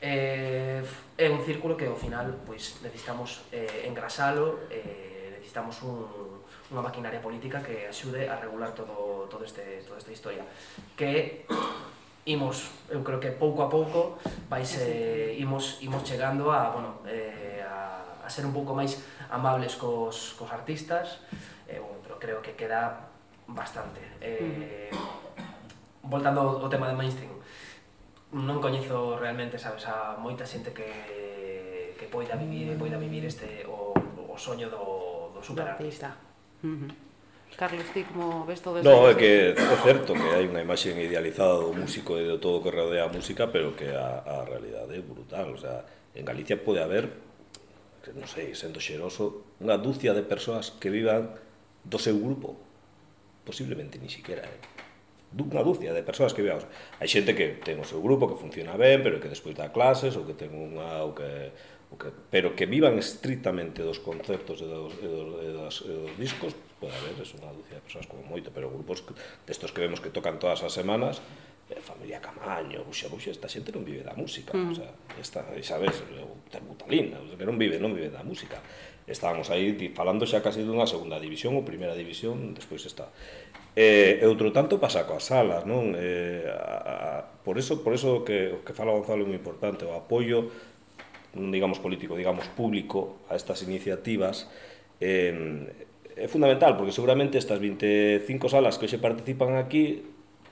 Eh, 0.00 0.80
é 1.20 1.28
un 1.28 1.44
círculo 1.44 1.76
que 1.76 1.84
ao 1.84 1.98
final 2.00 2.40
pois 2.48 2.80
necesitamos 2.80 3.44
eh, 3.52 3.84
engrasalo, 3.84 4.64
eh, 4.72 5.36
necesitamos 5.36 5.84
un, 5.84 6.00
unha 6.72 6.80
maquinaria 6.80 7.20
política 7.20 7.60
que 7.60 7.84
axude 7.84 8.24
a 8.24 8.40
regular 8.40 8.72
todo, 8.72 9.28
todo 9.28 9.44
este, 9.44 9.84
toda 9.84 10.00
esta 10.00 10.08
historia. 10.08 10.48
Que 10.96 11.44
imos, 12.24 12.72
eu 12.88 13.04
creo 13.04 13.20
que 13.20 13.36
pouco 13.36 13.60
a 13.60 13.68
pouco 13.68 14.16
vais 14.48 14.68
eh, 14.80 15.36
imos 15.36 15.76
imos 15.84 16.08
chegando 16.08 16.48
a, 16.56 16.72
bueno, 16.72 17.04
eh, 17.04 17.60
a, 17.60 18.24
a 18.24 18.28
ser 18.32 18.48
un 18.48 18.56
pouco 18.56 18.72
máis 18.72 18.96
amables 19.28 19.76
cos 19.76 20.32
cos 20.40 20.48
artistas 20.56 21.20
creo 22.18 22.42
que 22.42 22.52
queda 22.52 23.08
bastante. 23.46 24.00
Eh, 24.20 24.90
mm. 24.92 26.10
voltando 26.10 26.40
ao 26.40 26.68
tema 26.68 26.88
de 26.88 26.96
mainstream, 26.96 27.32
non 28.36 28.60
coñezo 28.60 29.16
realmente, 29.16 29.56
sabes, 29.56 29.88
a 29.88 30.20
moita 30.20 30.44
xente 30.44 30.76
que, 30.76 31.96
que 31.96 32.06
poida 32.12 32.36
vivir 32.36 32.68
e 32.72 32.76
poida 32.76 33.00
vivir 33.00 33.24
este 33.24 33.64
o, 33.64 33.96
o 34.28 34.36
soño 34.36 34.68
do, 34.68 35.32
do 35.32 35.40
superartista. 35.40 36.12
Uh 36.60 36.76
-huh. 36.76 36.92
Carlos, 37.56 37.88
ti 37.92 38.04
como 38.04 38.44
ves 38.44 38.60
todo 38.60 38.78
isto? 38.78 38.86
No, 38.86 39.08
é 39.08 39.16
que 39.16 39.56
é 39.56 39.76
certo 39.82 40.12
que 40.12 40.28
hai 40.30 40.44
unha 40.44 40.60
imaxe 40.60 40.92
idealizada 40.92 41.58
do 41.58 41.72
músico 41.72 42.20
e 42.20 42.22
de 42.22 42.36
todo 42.38 42.60
o 42.60 42.62
que 42.62 42.70
rodea 42.70 43.08
a 43.08 43.10
música, 43.10 43.48
pero 43.48 43.72
que 43.72 43.88
a, 43.88 44.22
a 44.22 44.36
realidade 44.44 44.94
é 44.94 45.02
brutal. 45.02 45.56
O 45.56 45.58
sea, 45.58 45.82
en 46.14 46.22
Galicia 46.28 46.60
pode 46.60 46.84
haber, 46.84 47.08
non 48.14 48.28
sei, 48.28 48.52
sendo 48.52 48.78
xeroso, 48.78 49.56
unha 49.64 49.80
dúcia 49.80 50.12
de 50.12 50.22
persoas 50.22 50.76
que 50.76 50.92
vivan 50.92 51.34
do 51.84 51.98
seu 51.98 52.16
grupo, 52.18 52.56
posiblemente 53.44 53.98
ni 53.98 54.10
siquiera, 54.10 54.42
eh? 54.44 54.60
dunha 55.28 55.60
dúcia 55.60 55.92
de 55.92 56.00
persoas 56.00 56.32
que 56.32 56.40
veamos. 56.40 56.64
Hai 56.96 57.08
xente 57.08 57.36
que 57.36 57.60
ten 57.60 57.76
o 57.76 57.84
seu 57.84 58.00
grupo 58.00 58.24
que 58.32 58.40
funciona 58.40 58.80
ben, 58.80 59.04
pero 59.04 59.20
que 59.20 59.28
despois 59.28 59.52
dá 59.52 59.68
clases 59.68 60.16
ou 60.16 60.24
que 60.24 60.32
ten 60.32 60.48
unha 60.52 61.04
ou 61.04 61.12
que 61.12 61.52
o 61.88 61.96
que 61.96 62.08
pero 62.32 62.56
que 62.56 62.68
vivan 62.68 62.96
estritamente 63.00 63.84
dos 63.84 64.00
concertos 64.00 64.60
e 64.64 64.68
dos 64.68 64.92
e 65.00 65.08
dos, 65.08 65.28
e 65.44 65.50
dos, 65.52 65.74
e 65.84 65.92
dos 65.92 66.12
discos, 66.16 66.52
pode 66.80 66.96
haber 66.96 67.16
es 67.20 67.32
unha 67.36 67.52
dúcia 67.52 67.76
de 67.76 67.84
persoas 67.84 68.08
como 68.08 68.24
moito, 68.24 68.48
pero 68.52 68.72
grupos 68.72 69.04
destos 69.44 69.72
que 69.72 69.84
vemos 69.84 70.00
que 70.00 70.08
tocan 70.08 70.40
todas 70.40 70.64
as 70.64 70.72
semanas, 70.72 71.20
eh, 71.68 71.80
familia 71.80 72.20
Camaño, 72.20 72.84
Buxa 72.84 73.12
Buxa, 73.12 73.32
esta 73.32 73.52
xente 73.52 73.68
non 73.68 73.84
vive 73.84 74.00
da 74.00 74.16
música, 74.16 74.56
mm. 74.56 74.68
o 74.72 74.74
sea, 74.76 74.90
esta, 75.20 75.44
sabes, 75.60 76.00
o 76.24 76.40
Terbutalina, 76.48 77.20
o 77.20 77.28
sea, 77.28 77.36
que 77.36 77.44
non 77.48 77.60
vive, 77.60 77.76
non 77.76 77.92
vive 77.92 78.08
da 78.08 78.24
música 78.24 78.60
estábamos 79.08 79.48
aí 79.50 79.74
falando 79.96 80.28
xa 80.28 80.44
casi 80.44 80.62
dunha 80.62 80.84
segunda 80.84 81.16
división 81.18 81.56
ou 81.56 81.64
primeira 81.64 81.96
división, 81.96 82.52
despois 82.52 82.84
está. 82.84 83.08
E, 83.72 84.20
e 84.20 84.24
outro 84.28 84.52
tanto 84.52 84.76
pasa 84.76 85.08
coas 85.08 85.24
salas, 85.24 85.64
non? 85.64 85.96
E, 85.96 86.44
a, 86.48 87.24
a, 87.24 87.42
por 87.42 87.56
eso, 87.56 87.80
por 87.80 87.96
eso 87.96 88.22
que 88.22 88.52
o 88.52 88.60
que 88.62 88.76
fala 88.76 88.92
Gonzalo 88.92 89.24
é 89.24 89.28
moi 89.28 89.38
importante, 89.38 89.88
o 89.88 89.96
apoio 89.96 90.52
non 91.36 91.52
digamos 91.52 91.80
político, 91.80 92.16
digamos 92.16 92.48
público 92.52 93.24
a 93.28 93.36
estas 93.36 93.64
iniciativas 93.64 94.48
eh, 95.00 95.88
é 96.18 96.26
fundamental, 96.26 96.74
porque 96.74 96.90
seguramente 96.90 97.38
estas 97.38 97.62
25 97.62 98.24
salas 98.50 98.76
que 98.76 98.90
hoxe 98.90 98.98
participan 98.98 99.54
aquí 99.54 100.02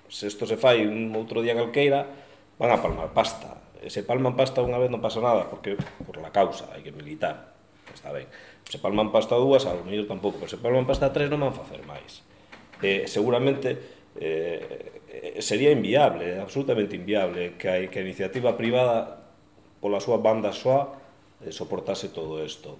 se 0.09 0.31
isto 0.31 0.47
se 0.47 0.57
fai 0.57 0.87
un 0.87 1.11
outro 1.19 1.43
día 1.43 1.59
calqueira 1.59 2.07
van 2.59 2.71
a 2.71 2.79
palmar 2.79 3.11
pasta 3.11 3.59
e 3.83 3.91
se 3.91 4.07
palman 4.07 4.39
pasta 4.39 4.63
unha 4.63 4.79
vez 4.79 4.87
non 4.87 5.03
pasa 5.03 5.19
nada 5.19 5.51
porque 5.51 5.75
por 6.07 6.23
la 6.23 6.31
causa 6.31 6.71
hai 6.71 6.87
que 6.87 6.95
militar 6.95 7.56
está 7.97 8.13
ben. 8.13 8.29
Se 8.69 8.77
palman 8.77 9.09
pasta 9.09 9.35
dúas, 9.41 9.65
ao 9.65 9.81
mellor 9.83 10.05
tampouco, 10.05 10.37
pero 10.37 10.53
se 10.53 10.61
palman 10.61 10.85
pasta 10.85 11.09
tres 11.09 11.33
non 11.33 11.41
van 11.41 11.57
facer 11.57 11.81
máis. 11.89 12.21
Eh, 12.85 13.09
seguramente 13.09 13.97
eh, 14.21 15.41
sería 15.41 15.73
inviable, 15.73 16.37
absolutamente 16.37 16.95
inviable 16.95 17.57
que 17.57 17.69
a, 17.69 17.77
que 17.89 17.99
a 17.99 18.05
iniciativa 18.05 18.53
privada 18.53 19.25
pola 19.81 20.01
súa 20.01 20.21
banda 20.21 20.53
soa 20.53 20.93
eh, 21.41 21.53
soportase 21.53 22.13
todo 22.13 22.45
isto. 22.45 22.77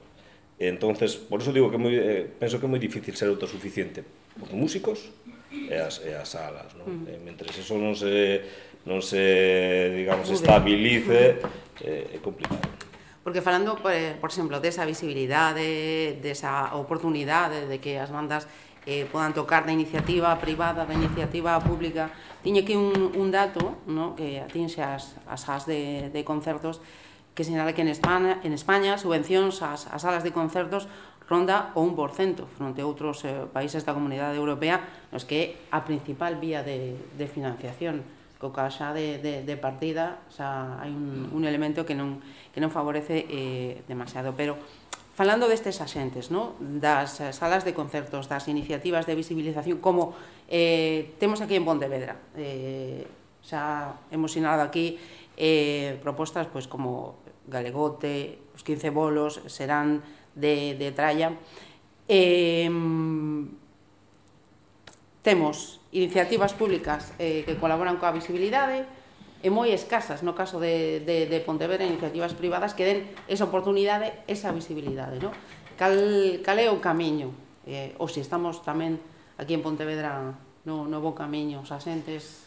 Entonces, 0.59 1.17
por 1.17 1.41
eso 1.41 1.53
digo 1.53 1.69
que 1.69 1.77
moi, 1.77 1.93
eh, 1.93 2.25
penso 2.29 2.61
que 2.61 2.65
é 2.65 2.71
moi 2.71 2.81
difícil 2.81 3.17
ser 3.17 3.29
autosuficiente 3.29 4.05
os 4.41 4.53
músicos 4.53 5.13
e 5.53 5.73
as, 5.73 6.01
e 6.05 6.13
as 6.13 6.29
salas, 6.29 6.73
non? 6.77 7.05
Mm. 7.05 7.05
Eh, 7.09 7.19
mentre 7.25 7.49
mentres 7.49 7.57
eso 7.61 7.77
non 7.77 7.97
se 7.97 8.45
non 8.89 9.01
se 9.01 9.93
digamos 9.97 10.29
estabilice 10.33 11.41
eh, 11.85 12.17
é 12.17 12.19
complicado. 12.21 12.86
Porque 13.27 13.43
falando, 13.43 13.75
por, 13.75 13.91
por 14.23 14.31
exemplo, 14.31 14.63
desa 14.63 14.87
visibilidade, 14.87 16.15
desa 16.23 16.79
oportunidade 16.79 17.67
de 17.67 17.83
que 17.83 17.99
as 17.99 18.15
bandas 18.15 18.47
eh, 18.87 19.03
podan 19.11 19.35
tocar 19.35 19.67
da 19.67 19.75
iniciativa 19.75 20.31
privada, 20.39 20.87
da 20.87 20.95
iniciativa 20.95 21.59
pública. 21.59 22.15
Tiñe 22.47 22.63
aquí 22.63 22.79
un, 22.79 23.19
un 23.19 23.35
dato 23.35 23.83
no? 23.91 24.15
que 24.15 24.39
atinxe 24.39 24.79
as, 24.79 25.19
as 25.27 25.43
as 25.51 25.67
de, 25.67 26.15
de 26.15 26.23
concertos 26.23 26.79
que 27.35 27.43
señala 27.43 27.75
que 27.75 27.83
en 27.83 27.91
España, 27.91 28.39
en 28.47 28.55
España 28.55 28.95
subvencións 28.95 29.59
ás, 29.59 29.91
ás 29.91 30.07
salas 30.07 30.23
de 30.23 30.31
concertos 30.31 30.87
ronda 31.27 31.75
o 31.75 31.83
1% 31.83 32.47
fronte 32.47 32.79
a 32.79 32.87
outros 32.87 33.27
eh, 33.27 33.51
países 33.51 33.83
da 33.83 33.91
Comunidade 33.91 34.39
Europea 34.39 35.11
nos 35.11 35.27
que 35.27 35.67
é 35.67 35.75
a 35.75 35.83
principal 35.83 36.39
vía 36.39 36.63
de, 36.63 36.95
de 37.19 37.27
financiación 37.27 38.07
co 38.37 38.53
xa 38.53 38.93
de, 38.93 39.17
de, 39.19 39.43
de 39.43 39.57
partida 39.57 40.21
xa 40.29 40.77
hai 40.81 40.93
un, 40.93 41.33
un 41.33 41.43
elemento 41.49 41.89
que 41.89 41.97
non, 41.97 42.21
que 42.53 42.61
non 42.61 42.69
favorece 42.69 43.25
eh, 43.33 43.81
demasiado. 43.89 44.37
Pero 44.37 44.61
falando 45.17 45.49
destes 45.49 45.81
axentes, 45.81 46.29
no? 46.29 46.53
das 46.61 47.25
salas 47.33 47.65
de 47.65 47.73
concertos, 47.73 48.29
das 48.29 48.45
iniciativas 48.53 49.09
de 49.09 49.17
visibilización, 49.17 49.81
como 49.81 50.13
eh, 50.53 51.17
temos 51.17 51.41
aquí 51.41 51.57
en 51.57 51.65
Pontevedra, 51.65 52.21
eh, 52.37 53.09
xa 53.41 53.97
hemos 54.13 54.37
sinalado 54.37 54.61
aquí 54.61 55.01
eh, 55.41 55.97
propostas 56.05 56.45
pois, 56.53 56.69
como 56.69 57.17
Galegote, 57.49 58.53
os 58.53 58.61
15 58.61 58.93
bolos, 58.93 59.41
serán 59.49 60.05
de, 60.37 60.77
de 60.77 60.93
tralla, 60.93 61.33
eh, 62.05 62.69
temos 65.27 65.83
iniciativas 65.91 66.55
públicas 66.55 67.11
eh, 67.19 67.43
que 67.43 67.59
colaboran 67.59 67.99
coa 67.99 68.15
visibilidade 68.15 68.87
e 69.43 69.51
moi 69.51 69.75
escasas 69.75 70.23
no 70.23 70.39
caso 70.39 70.63
de, 70.63 71.03
de, 71.03 71.27
de 71.27 71.43
Pontevedra 71.43 71.83
iniciativas 71.83 72.31
privadas 72.39 72.79
que 72.79 72.87
den 72.87 73.11
esa 73.27 73.51
oportunidade, 73.51 74.15
esa 74.31 74.55
visibilidade. 74.55 75.19
No? 75.19 75.35
Cal, 75.75 75.99
cal 76.47 76.63
é 76.63 76.71
o 76.71 76.79
camiño? 76.79 77.35
Eh, 77.67 77.99
ou 77.99 78.07
se 78.07 78.23
estamos 78.23 78.63
tamén 78.63 79.03
aquí 79.35 79.51
en 79.51 79.67
Pontevedra 79.67 80.39
no, 80.63 80.87
no 80.87 81.03
bo 81.03 81.11
camiño, 81.19 81.67
os 81.67 81.75
asentes... 81.75 82.47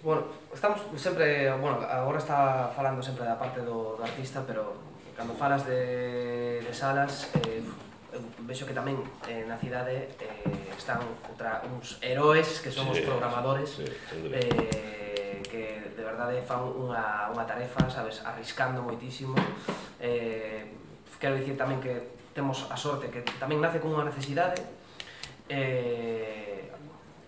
Bueno, 0.00 0.32
estamos 0.52 0.80
sempre, 0.96 1.52
bueno, 1.60 1.84
agora 1.84 2.16
está 2.16 2.72
falando 2.72 3.04
sempre 3.04 3.28
da 3.28 3.36
parte 3.36 3.60
do, 3.60 4.00
do 4.00 4.02
artista, 4.04 4.40
pero 4.48 4.80
cando 5.12 5.36
falas 5.36 5.68
de, 5.68 6.64
de 6.64 6.72
salas, 6.72 7.28
eh, 7.44 7.60
eu 8.12 8.20
vexo 8.46 8.66
que 8.66 8.74
tamén 8.74 8.98
eh, 9.30 9.46
na 9.46 9.54
cidade 9.58 10.10
eh, 10.18 10.74
están 10.74 10.98
outra, 11.30 11.62
uns 11.66 11.98
heróis 12.02 12.58
que 12.58 12.70
son 12.70 12.90
sí, 12.90 12.98
os 12.98 13.00
programadores 13.06 13.70
sí, 13.70 13.86
sí, 13.86 14.18
eh, 14.34 15.38
que 15.46 15.94
de 15.94 16.02
verdade 16.02 16.42
fan 16.42 16.66
unha, 16.66 17.30
unha 17.30 17.46
tarefa, 17.46 17.86
sabes, 17.86 18.22
arriscando 18.26 18.82
moitísimo 18.82 19.38
eh, 20.02 20.74
quero 21.20 21.36
dicir 21.36 21.54
tamén 21.54 21.78
que 21.78 22.16
temos 22.32 22.66
a 22.72 22.76
sorte 22.76 23.12
que 23.12 23.22
tamén 23.38 23.60
nace 23.60 23.78
con 23.78 23.94
unha 23.94 24.08
necesidade 24.08 24.58
eh, 25.46 26.72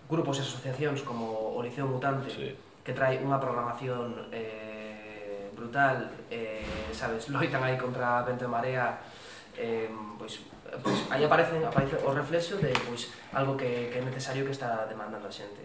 grupos 0.09 0.39
e 0.39 0.43
asociacións 0.43 1.05
como 1.05 1.55
o 1.55 1.59
Liceo 1.63 1.87
Mutante 1.87 2.27
sí. 2.27 2.51
que 2.83 2.91
trae 2.91 3.21
unha 3.21 3.39
programación 3.39 4.33
eh, 4.33 5.47
brutal 5.53 6.11
eh, 6.27 6.91
sabes, 6.91 7.29
loitan 7.33 7.61
aí 7.63 7.77
contra 7.77 8.25
vento 8.27 8.43
e 8.43 8.51
marea 8.51 8.99
eh, 9.55 9.87
pois 10.17 10.41
pois, 10.81 10.97
aí 11.13 11.21
aparecen, 11.21 11.61
aparece 11.61 11.99
o 12.01 12.11
reflexo 12.15 12.57
de 12.57 12.73
pois, 12.87 13.11
algo 13.35 13.53
que, 13.53 13.91
que 13.91 13.97
é 13.99 14.03
necesario 14.03 14.47
que 14.47 14.55
está 14.55 14.87
demandando 14.89 15.27
a 15.27 15.33
xente. 15.33 15.61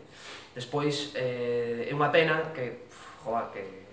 Despois, 0.53 1.15
eh, 1.15 1.89
é 1.89 1.93
unha 1.95 2.13
pena 2.13 2.53
que, 2.53 2.91
joa, 3.25 3.49
que 3.49 3.89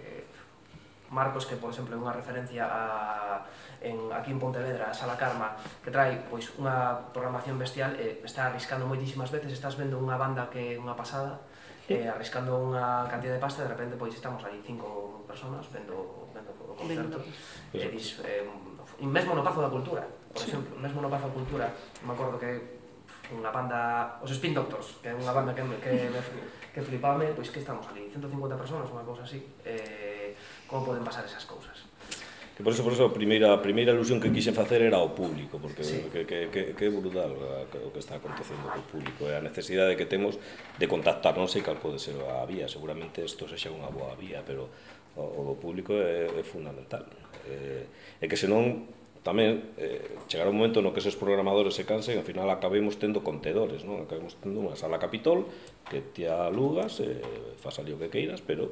Marcos, 1.10 1.46
que 1.46 1.56
por 1.56 1.70
exemplo 1.70 1.96
é 1.96 2.00
unha 2.00 2.12
referencia 2.12 2.68
a, 2.68 3.46
en, 3.80 4.12
aquí 4.12 4.34
en 4.34 4.40
Pontevedra, 4.42 4.90
a 4.90 4.94
Sala 4.94 5.16
Karma, 5.16 5.56
que 5.80 5.94
trae 5.94 6.18
pois 6.28 6.52
unha 6.58 7.08
programación 7.14 7.56
bestial, 7.62 7.94
eh, 7.96 8.20
está 8.26 8.50
arriscando 8.50 8.84
moitísimas 8.90 9.30
veces, 9.30 9.54
estás 9.54 9.78
vendo 9.78 10.02
unha 10.02 10.20
banda 10.20 10.50
que 10.52 10.76
é 10.76 10.82
unha 10.82 10.98
pasada, 10.98 11.40
eh, 11.88 12.10
arriscando 12.10 12.58
unha 12.58 13.06
cantidad 13.06 13.38
de 13.38 13.42
pasta, 13.42 13.64
de 13.64 13.72
repente 13.72 13.96
pois 13.96 14.12
estamos 14.12 14.42
aí 14.44 14.60
cinco 14.66 15.24
personas 15.30 15.64
vendo, 15.70 16.28
vendo 16.34 16.52
o 16.52 16.74
concerto, 16.74 17.22
e 17.72 17.80
eh, 17.80 17.90
dis, 17.94 18.20
eh, 18.26 18.44
mm, 18.44 19.08
mesmo 19.08 19.38
no 19.38 19.46
pazo 19.46 19.62
da 19.62 19.70
cultura, 19.70 20.04
Por 20.36 20.44
sí. 20.44 20.52
exemplo, 20.52 20.76
mesmo 20.84 21.00
no 21.00 21.08
Pazo 21.08 21.32
Cultura, 21.32 21.72
me 22.04 22.12
acordo 22.12 22.36
que 22.36 22.52
unha 23.32 23.56
banda, 23.56 24.20
os 24.20 24.28
Spin 24.36 24.52
Doctors, 24.52 25.00
que 25.00 25.08
é 25.08 25.16
unha 25.16 25.32
banda 25.32 25.56
que, 25.56 25.64
me, 25.64 25.80
que, 25.80 26.12
me, 26.12 26.20
que 26.76 26.82
flipame, 26.84 27.32
pois 27.32 27.48
que 27.56 27.64
estamos 27.64 27.88
ali, 27.88 28.12
150 28.12 28.60
personas, 28.60 28.92
unha 28.92 29.08
cousa 29.08 29.24
así, 29.24 29.40
eh, 29.64 30.36
como 30.68 30.92
poden 30.92 31.08
pasar 31.08 31.24
esas 31.24 31.48
cousas. 31.48 31.88
Que 32.52 32.64
por 32.64 32.76
eso, 32.76 32.84
por 32.84 32.92
eso, 32.92 33.08
a 33.08 33.16
primeira, 33.16 33.56
a 33.56 33.64
primeira 33.64 33.96
ilusión 33.96 34.20
que 34.20 34.28
quixen 34.28 34.52
facer 34.52 34.84
era 34.84 35.00
o 35.00 35.16
público, 35.16 35.56
porque 35.56 35.88
sí. 35.88 36.04
que, 36.12 36.28
que, 36.28 36.52
que, 36.52 36.62
que 36.76 36.88
brutal 36.92 37.32
o 37.32 37.90
que 37.96 38.00
está 38.04 38.20
acontecendo 38.20 38.68
co 38.68 38.84
público, 38.92 39.32
e 39.32 39.36
a 39.36 39.40
necesidade 39.40 39.96
que 39.96 40.04
temos 40.04 40.36
de 40.76 40.88
contactar, 40.92 41.40
non 41.40 41.48
sei 41.48 41.64
cal 41.64 41.80
pode 41.80 41.96
ser 41.96 42.20
a 42.20 42.44
vía, 42.44 42.68
seguramente 42.68 43.24
isto 43.24 43.48
sexa 43.48 43.72
unha 43.72 43.88
boa 43.88 44.20
vía, 44.20 44.44
pero 44.44 44.68
o, 45.16 45.24
o 45.24 45.42
do 45.48 45.56
público 45.56 45.96
é, 45.96 46.28
é 46.28 46.44
fundamental. 46.44 47.08
Eh, 47.48 47.88
e 48.20 48.26
que 48.28 48.36
senón 48.36 48.95
tamén 49.26 49.74
eh, 49.82 50.06
chegará 50.30 50.54
un 50.54 50.62
momento 50.62 50.86
no 50.86 50.94
que 50.94 51.02
esos 51.02 51.18
programadores 51.18 51.74
se 51.74 51.82
cansen 51.82 52.14
e 52.14 52.22
ao 52.22 52.28
final 52.30 52.46
acabemos 52.54 53.02
tendo 53.02 53.26
contedores, 53.26 53.82
non? 53.82 54.06
Acabemos 54.06 54.38
tendo 54.38 54.62
unha 54.62 54.78
sala 54.78 55.02
capitol 55.02 55.50
que 55.90 56.06
te 56.14 56.30
alugas, 56.30 57.02
eh, 57.02 57.18
fas 57.58 57.82
ali 57.82 57.90
o 57.90 57.98
que 57.98 58.14
queiras, 58.14 58.46
pero 58.46 58.70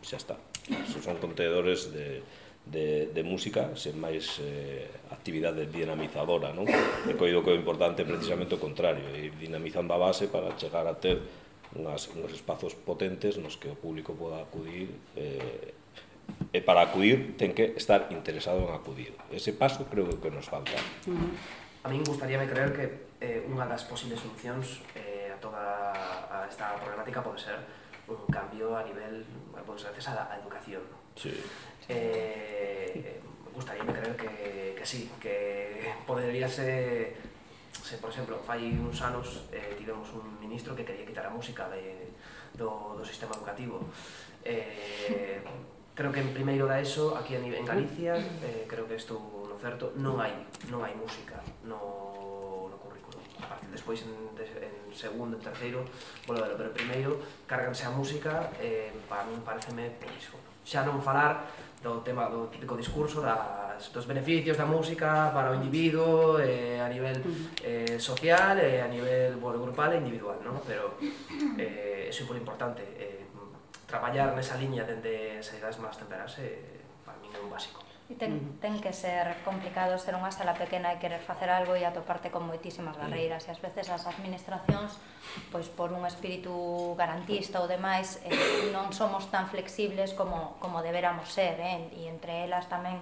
xa 0.00 0.16
está. 0.16 0.40
Esos 0.64 1.04
son 1.04 1.20
contedores 1.20 1.92
de, 1.92 2.24
de, 2.64 3.12
de 3.12 3.22
música 3.22 3.76
sen 3.76 4.00
máis 4.00 4.40
eh, 4.40 4.88
actividade 5.12 5.68
dinamizadora, 5.68 6.56
non? 6.56 6.64
E 7.04 7.12
coido 7.12 7.44
que 7.44 7.52
o 7.52 7.58
importante 7.60 8.00
é 8.00 8.08
precisamente 8.08 8.56
o 8.56 8.62
contrario, 8.64 9.04
ir 9.12 9.36
dinamizando 9.36 9.92
a 9.92 10.00
base 10.00 10.32
para 10.32 10.56
chegar 10.56 10.88
a 10.88 10.96
ter 10.96 11.20
unhas, 11.76 12.08
uns 12.16 12.32
espazos 12.32 12.72
potentes 12.72 13.36
nos 13.36 13.60
que 13.60 13.68
o 13.68 13.76
público 13.76 14.16
poda 14.16 14.40
acudir 14.40 14.88
eh, 15.20 15.76
e 16.52 16.60
para 16.60 16.84
acudir 16.84 17.36
ten 17.40 17.56
que 17.56 17.72
estar 17.76 18.12
interesado 18.12 18.68
en 18.68 18.72
acudir. 18.76 19.16
Ese 19.32 19.56
paso 19.56 19.88
creo 19.88 20.20
que 20.20 20.30
nos 20.30 20.48
falta. 20.48 20.76
Uh 21.08 21.16
-huh. 21.16 21.30
A 21.82 21.88
min 21.88 22.04
gustaríame 22.04 22.46
creer 22.46 22.70
que 22.76 22.84
eh, 23.18 23.42
unha 23.48 23.66
das 23.66 23.82
posibles 23.88 24.20
solucións 24.20 24.84
eh, 24.94 25.34
a 25.34 25.38
toda 25.40 25.90
a 26.30 26.46
esta 26.46 26.76
problemática 26.78 27.24
pode 27.24 27.40
ser 27.40 27.58
un 28.06 28.22
cambio 28.30 28.76
a 28.76 28.82
nivel, 28.84 29.24
por 29.50 29.74
pois 29.74 29.82
desgracia, 29.82 30.12
a, 30.14 30.30
a 30.30 30.38
educación. 30.38 30.82
Sí. 31.16 31.32
Eh, 31.88 33.18
gustaríame 33.54 33.92
creer 33.92 34.14
que, 34.16 34.30
que 34.78 34.86
sí, 34.86 35.10
que 35.18 35.90
poderíase 36.06 37.16
se, 37.72 37.96
por 37.98 38.10
exemplo, 38.10 38.38
fai 38.44 38.70
uns 38.78 39.00
anos 39.02 39.48
eh, 39.50 39.74
tivemos 39.76 40.06
un 40.12 40.38
ministro 40.38 40.76
que 40.76 40.84
quería 40.84 41.06
quitar 41.06 41.26
a 41.26 41.32
música 41.32 41.68
de, 41.68 42.12
do, 42.54 42.94
do 42.94 43.04
sistema 43.04 43.34
educativo. 43.34 43.80
Eh, 44.44 45.40
creo 45.94 46.12
que 46.12 46.20
en 46.20 46.32
primeiro 46.32 46.66
da 46.66 46.80
ESO 46.80 47.16
aquí 47.16 47.36
en 47.36 47.64
Galicia 47.64 48.16
mm. 48.16 48.44
eh, 48.44 48.64
creo 48.68 48.88
que 48.88 48.96
estou 48.96 49.20
no 49.48 49.56
certo 49.60 49.92
non 50.00 50.16
hai 50.18 50.32
non 50.72 50.80
hai 50.80 50.96
música 50.96 51.38
no, 51.68 52.68
no 52.72 52.76
currículo 52.80 53.20
aparte 53.38 53.68
despois 53.68 54.00
en, 54.02 54.12
en 54.40 54.74
segundo 54.96 55.36
en 55.36 55.42
terceiro 55.44 55.84
volvelo 56.24 56.56
pero 56.56 56.72
primeiro 56.72 57.20
cárganse 57.44 57.84
a 57.84 57.92
música 57.92 58.48
eh, 58.58 58.88
para 59.08 59.28
min 59.28 59.44
pareceme 59.44 59.92
pois, 60.00 60.32
xa 60.64 60.80
non 60.86 61.02
falar 61.04 61.44
do 61.82 61.98
tema 62.06 62.30
do 62.30 62.46
típico 62.46 62.78
discurso 62.78 63.20
das, 63.20 63.90
dos 63.90 64.06
beneficios 64.06 64.56
da 64.56 64.64
música 64.64 65.34
para 65.34 65.50
o 65.50 65.54
individuo 65.58 66.38
eh, 66.38 66.78
a 66.78 66.86
nivel 66.86 67.18
mm. 67.18 67.58
eh, 67.66 67.98
social 67.98 68.54
e 68.62 68.78
eh, 68.78 68.86
a 68.86 68.88
nivel 68.88 69.34
bueno, 69.42 69.58
grupal 69.58 69.92
e 69.92 69.98
individual, 69.98 70.38
¿no? 70.46 70.62
pero 70.62 70.94
eh, 71.58 72.06
é 72.06 72.12
super 72.14 72.38
importante 72.38 72.86
eh, 72.94 73.21
traballar 73.92 74.32
nesa 74.32 74.56
liña 74.56 74.88
dende 74.88 75.36
as 75.36 75.52
edades 75.52 75.76
máis 75.76 76.00
temperas 76.00 76.32
eh, 76.40 76.80
para 77.04 77.20
min 77.20 77.28
é 77.36 77.40
un 77.44 77.52
básico. 77.52 77.84
E 78.08 78.16
ten, 78.16 78.32
mm. 78.32 78.64
ten 78.64 78.74
que 78.80 78.92
ser 78.92 79.36
complicado 79.44 79.96
ser 80.00 80.16
unha 80.16 80.32
sala 80.32 80.56
pequena 80.56 80.92
e 80.92 80.96
querer 80.96 81.20
facer 81.20 81.52
algo 81.52 81.76
e 81.76 81.84
atoparte 81.84 82.32
con 82.32 82.48
moitísimas 82.48 82.96
barreiras. 82.96 83.44
E 83.44 83.52
ás 83.52 83.60
veces 83.60 83.92
as 83.92 84.08
administracións, 84.08 84.96
pois 85.52 85.68
por 85.68 85.92
un 85.92 86.08
espírito 86.08 86.52
garantista 86.96 87.60
ou 87.60 87.68
demais, 87.68 88.16
eh, 88.24 88.72
non 88.72 88.96
somos 88.96 89.28
tan 89.28 89.44
flexibles 89.52 90.16
como, 90.16 90.56
como 90.56 90.80
deberamos 90.80 91.28
ser. 91.28 91.60
Eh? 91.60 91.92
E 91.92 92.08
entre 92.08 92.48
elas 92.48 92.64
tamén 92.72 92.96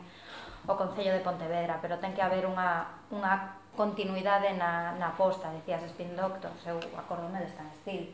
o 0.66 0.74
Concello 0.74 1.14
de 1.14 1.22
Pontevedra, 1.22 1.78
pero 1.78 2.02
ten 2.02 2.12
que 2.12 2.22
haber 2.22 2.44
unha, 2.50 3.02
unha 3.14 3.62
continuidade 3.78 4.52
na, 4.58 4.94
na 4.98 5.14
posta, 5.14 5.54
decías 5.54 5.86
Spin 5.86 6.18
Doctors, 6.18 6.60
eu 6.66 6.76
acordome 6.98 7.38
de 7.40 7.48
Stan 7.48 7.70
Steel. 7.78 8.10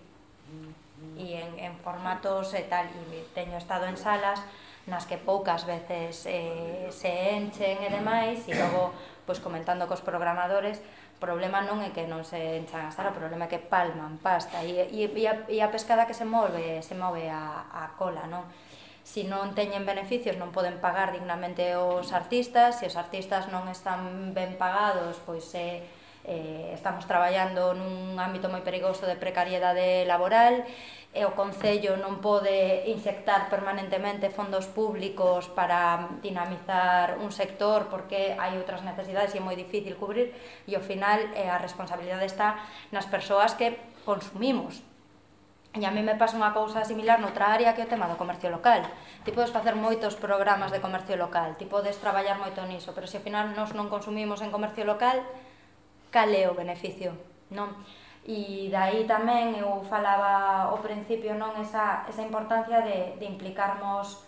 Mm 0.53 0.86
e 1.15 1.39
en, 1.39 1.55
en 1.63 1.73
formatos 1.79 2.51
e 2.59 2.67
tal, 2.67 2.91
e 2.91 3.23
teño 3.31 3.55
estado 3.55 3.87
en 3.87 3.95
salas 3.95 4.43
nas 4.87 5.07
que 5.07 5.19
poucas 5.19 5.67
veces 5.67 6.27
eh, 6.27 6.91
se 6.91 7.39
enchen 7.39 7.83
e 7.83 7.89
demais, 7.91 8.43
e 8.47 8.55
logo, 8.55 8.95
pois 9.27 9.39
comentando 9.39 9.87
cos 9.87 10.03
programadores, 10.03 10.83
o 11.17 11.19
problema 11.23 11.63
non 11.63 11.83
é 11.83 11.95
que 11.95 12.07
non 12.07 12.23
se 12.23 12.39
enchan 12.59 12.87
a 12.87 12.95
sala, 12.95 13.11
o 13.11 13.19
problema 13.19 13.47
é 13.47 13.51
que 13.51 13.63
palman 13.63 14.19
pasta, 14.23 14.63
e, 14.63 14.87
e, 14.91 15.07
e, 15.11 15.25
a, 15.27 15.35
e 15.51 15.59
a 15.59 15.73
pescada 15.75 16.07
que 16.07 16.15
se 16.15 16.27
move, 16.27 16.83
se 16.83 16.95
move 16.95 17.27
a, 17.27 17.67
a 17.71 17.95
cola, 17.99 18.31
non? 18.31 18.47
si 19.07 19.23
non 19.23 19.55
teñen 19.55 19.87
beneficios 19.87 20.35
non 20.35 20.51
poden 20.51 20.83
pagar 20.83 21.15
dignamente 21.15 21.79
os 21.79 22.11
artistas, 22.11 22.83
se 22.83 22.91
os 22.91 22.99
artistas 22.99 23.47
non 23.55 23.71
están 23.71 24.35
ben 24.35 24.59
pagados, 24.59 25.23
pois 25.23 25.47
se 25.47 25.87
eh, 26.27 26.74
estamos 26.74 27.07
traballando 27.07 27.72
nun 27.72 28.18
ámbito 28.18 28.51
moi 28.51 28.66
perigoso 28.66 29.07
de 29.07 29.14
precariedade 29.14 30.03
laboral 30.05 30.66
e 31.16 31.24
o 31.24 31.33
Concello 31.33 31.97
non 31.97 32.20
pode 32.20 32.85
inyectar 32.91 33.49
permanentemente 33.49 34.29
fondos 34.29 34.68
públicos 34.68 35.49
para 35.55 36.12
dinamizar 36.20 37.16
un 37.22 37.31
sector 37.31 37.89
porque 37.89 38.35
hai 38.37 38.59
outras 38.59 38.83
necesidades 38.83 39.33
e 39.33 39.41
é 39.41 39.43
moi 39.47 39.55
difícil 39.55 39.95
cubrir 39.97 40.35
e 40.66 40.74
ao 40.74 40.83
final 40.83 41.22
eh, 41.33 41.49
a 41.49 41.57
responsabilidade 41.62 42.27
está 42.27 42.61
nas 42.91 43.07
persoas 43.07 43.55
que 43.55 43.79
consumimos 44.05 44.85
E 45.77 45.85
a 45.85 45.91
mí 45.93 46.01
me 46.01 46.16
pasa 46.16 46.41
unha 46.41 46.57
cousa 46.57 46.89
similar 46.89 47.20
noutra 47.20 47.53
área 47.53 47.77
que 47.77 47.85
é 47.85 47.87
o 47.87 47.93
tema 47.93 48.09
do 48.09 48.16
comercio 48.16 48.49
local. 48.49 48.81
Ti 49.29 49.31
podes 49.37 49.53
facer 49.53 49.77
moitos 49.77 50.16
programas 50.16 50.72
de 50.72 50.81
comercio 50.81 51.20
local, 51.20 51.53
ti 51.61 51.68
podes 51.68 52.01
traballar 52.01 52.41
moito 52.41 52.64
niso, 52.64 52.97
pero 52.97 53.05
se 53.05 53.20
ao 53.20 53.27
final 53.27 53.53
nos 53.53 53.77
non 53.77 53.93
consumimos 53.93 54.41
en 54.41 54.49
comercio 54.49 54.89
local, 54.89 55.20
cal 56.17 56.33
é 56.33 56.49
o 56.49 56.57
beneficio, 56.57 57.12
non? 57.53 57.77
E 58.25 58.73
dai 58.73 59.05
tamén 59.05 59.53
eu 59.61 59.85
falaba 59.85 60.73
ao 60.73 60.81
principio 60.81 61.37
non 61.37 61.53
esa, 61.61 62.09
esa 62.09 62.25
importancia 62.25 62.81
de, 62.81 63.21
de 63.21 63.27
implicarmos 63.29 64.25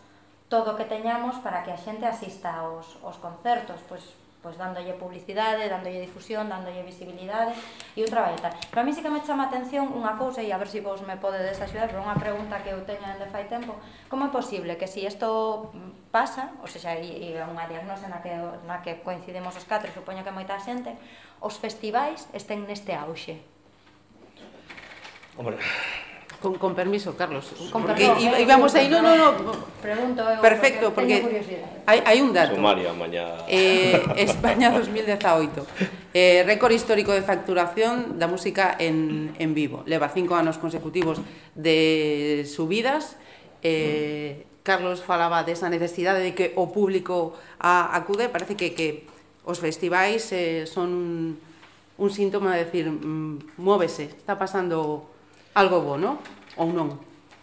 todo 0.53 0.76
o 0.76 0.76
que 0.76 0.84
teñamos 0.84 1.41
para 1.41 1.64
que 1.64 1.72
a 1.72 1.80
xente 1.80 2.05
asista 2.05 2.61
aos, 2.61 3.01
aos 3.01 3.16
concertos, 3.16 3.80
pois 3.89 4.05
pois 4.43 4.57
dándolle 4.57 4.95
publicidade, 4.95 5.66
dándolle 5.66 6.01
difusión, 6.01 6.47
dándolle 6.47 6.86
visibilidade 6.86 7.53
e 7.99 8.07
un 8.07 8.11
traballo 8.11 8.39
tal. 8.39 8.55
Para 8.70 8.86
mí 8.86 8.95
sí 8.95 9.03
que 9.03 9.11
me 9.11 9.18
chama 9.22 9.47
a 9.47 9.49
atención 9.51 9.91
unha 9.91 10.14
cousa 10.14 10.39
e 10.39 10.55
a 10.55 10.59
ver 10.59 10.70
se 10.70 10.78
si 10.78 10.86
vos 10.86 11.03
me 11.03 11.18
podedes 11.18 11.59
axudar, 11.59 11.91
pero 11.91 12.07
unha 12.07 12.14
pregunta 12.14 12.62
que 12.62 12.70
eu 12.70 12.80
teño 12.86 13.03
dende 13.03 13.26
fai 13.34 13.51
tempo, 13.51 13.74
como 14.07 14.26
é 14.26 14.30
posible 14.30 14.78
que 14.78 14.86
se 14.86 15.03
si 15.03 15.11
isto 15.11 15.74
pasa, 16.14 16.55
ou 16.62 16.70
seja, 16.70 16.95
e 16.95 17.34
é 17.34 17.43
unha 17.43 17.66
diagnose 17.66 18.07
na 18.07 18.22
que, 18.22 18.32
na 18.62 18.78
que 18.78 19.03
coincidimos 19.03 19.59
os 19.59 19.66
catro, 19.66 19.91
supoño 19.91 20.22
que 20.22 20.30
moita 20.30 20.55
xente, 20.62 20.95
os 21.43 21.59
festivais 21.59 22.30
estén 22.30 22.62
neste 22.64 22.95
auxe? 22.95 23.43
Hombre, 25.34 25.59
Con, 26.41 26.55
con 26.55 26.74
permiso, 26.74 27.16
Carlos. 27.16 27.51
Con 27.72 27.82
porque 27.82 28.07
perdón, 28.07 28.41
íbamos 28.41 28.72
ahí, 28.76 28.89
no, 28.89 29.03
no, 29.03 29.16
no. 29.16 29.53
Pregunto, 29.82 30.22
perfecto, 30.41 30.95
porque, 30.95 31.18
porque 31.18 31.66
hai, 31.82 31.99
hai 32.07 32.22
un 32.22 32.30
dato. 32.30 32.55
Sumaria 32.55 32.95
mañá. 32.95 33.43
Eh, 33.51 33.99
España 34.22 34.70
2018. 34.70 35.66
Eh, 36.14 36.47
récord 36.47 36.70
histórico 36.70 37.11
de 37.11 37.26
facturación 37.26 38.22
da 38.22 38.30
música 38.30 38.78
en, 38.78 39.34
en 39.34 39.51
vivo. 39.51 39.82
Leva 39.91 40.14
cinco 40.14 40.39
anos 40.39 40.62
consecutivos 40.62 41.18
de 41.59 42.47
subidas. 42.47 43.18
Eh, 43.66 44.47
Carlos 44.62 45.03
falaba 45.03 45.43
desa 45.43 45.66
necesidade 45.66 46.22
de 46.22 46.39
que 46.39 46.55
o 46.55 46.70
público 46.70 47.34
a, 47.59 47.99
acude. 47.99 48.30
Parece 48.30 48.55
que, 48.55 48.78
que 48.78 49.11
os 49.43 49.59
festivais 49.59 50.30
eh, 50.30 50.70
son 50.70 50.95
un, 50.95 51.14
un 51.99 52.11
síntoma 52.14 52.55
de 52.55 52.62
decir, 52.62 52.86
mm, 52.86 53.59
móvese, 53.59 54.14
está 54.14 54.39
pasando 54.39 55.18
algo 55.55 55.80
bo, 55.80 55.94
non? 55.96 56.18
Ou 56.57 56.68
non? 56.72 56.99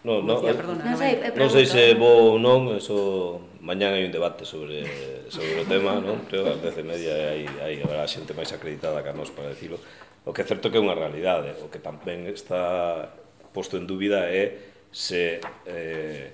No, 0.06 0.22
no, 0.22 0.38
decía, 0.38 0.54
eh, 0.54 0.54
perdona, 0.54 0.82
non, 0.86 0.96
sei, 0.96 1.12
eh, 1.18 1.34
non 1.34 1.50
sei 1.50 1.66
se 1.66 1.80
é 1.90 1.94
bo 1.98 2.30
ou 2.30 2.38
non, 2.38 2.70
eso 2.78 3.42
mañán 3.58 3.90
hai 3.98 4.06
un 4.06 4.14
debate 4.14 4.46
sobre, 4.46 4.86
sobre 5.26 5.62
o 5.62 5.66
tema, 5.66 5.98
non? 5.98 6.22
Creo 6.30 6.46
que 6.46 6.54
ás 6.54 6.62
10 6.62 6.78
e 6.78 6.84
media 6.86 7.14
hai, 7.34 7.42
hai 7.58 7.74
habrá 7.82 8.06
xente 8.06 8.30
máis 8.30 8.54
acreditada 8.54 9.02
que 9.02 9.10
a 9.10 9.18
nos 9.18 9.34
para 9.34 9.50
decirlo. 9.50 9.82
O 10.22 10.30
que 10.30 10.42
é 10.42 10.46
certo 10.46 10.70
que 10.70 10.78
é 10.78 10.82
unha 10.82 10.94
realidade, 10.94 11.58
o 11.58 11.66
que 11.66 11.82
tamén 11.82 12.30
está 12.30 13.10
posto 13.50 13.74
en 13.74 13.90
dúbida 13.90 14.30
é 14.30 14.54
se 14.94 15.42
eh, 15.66 16.30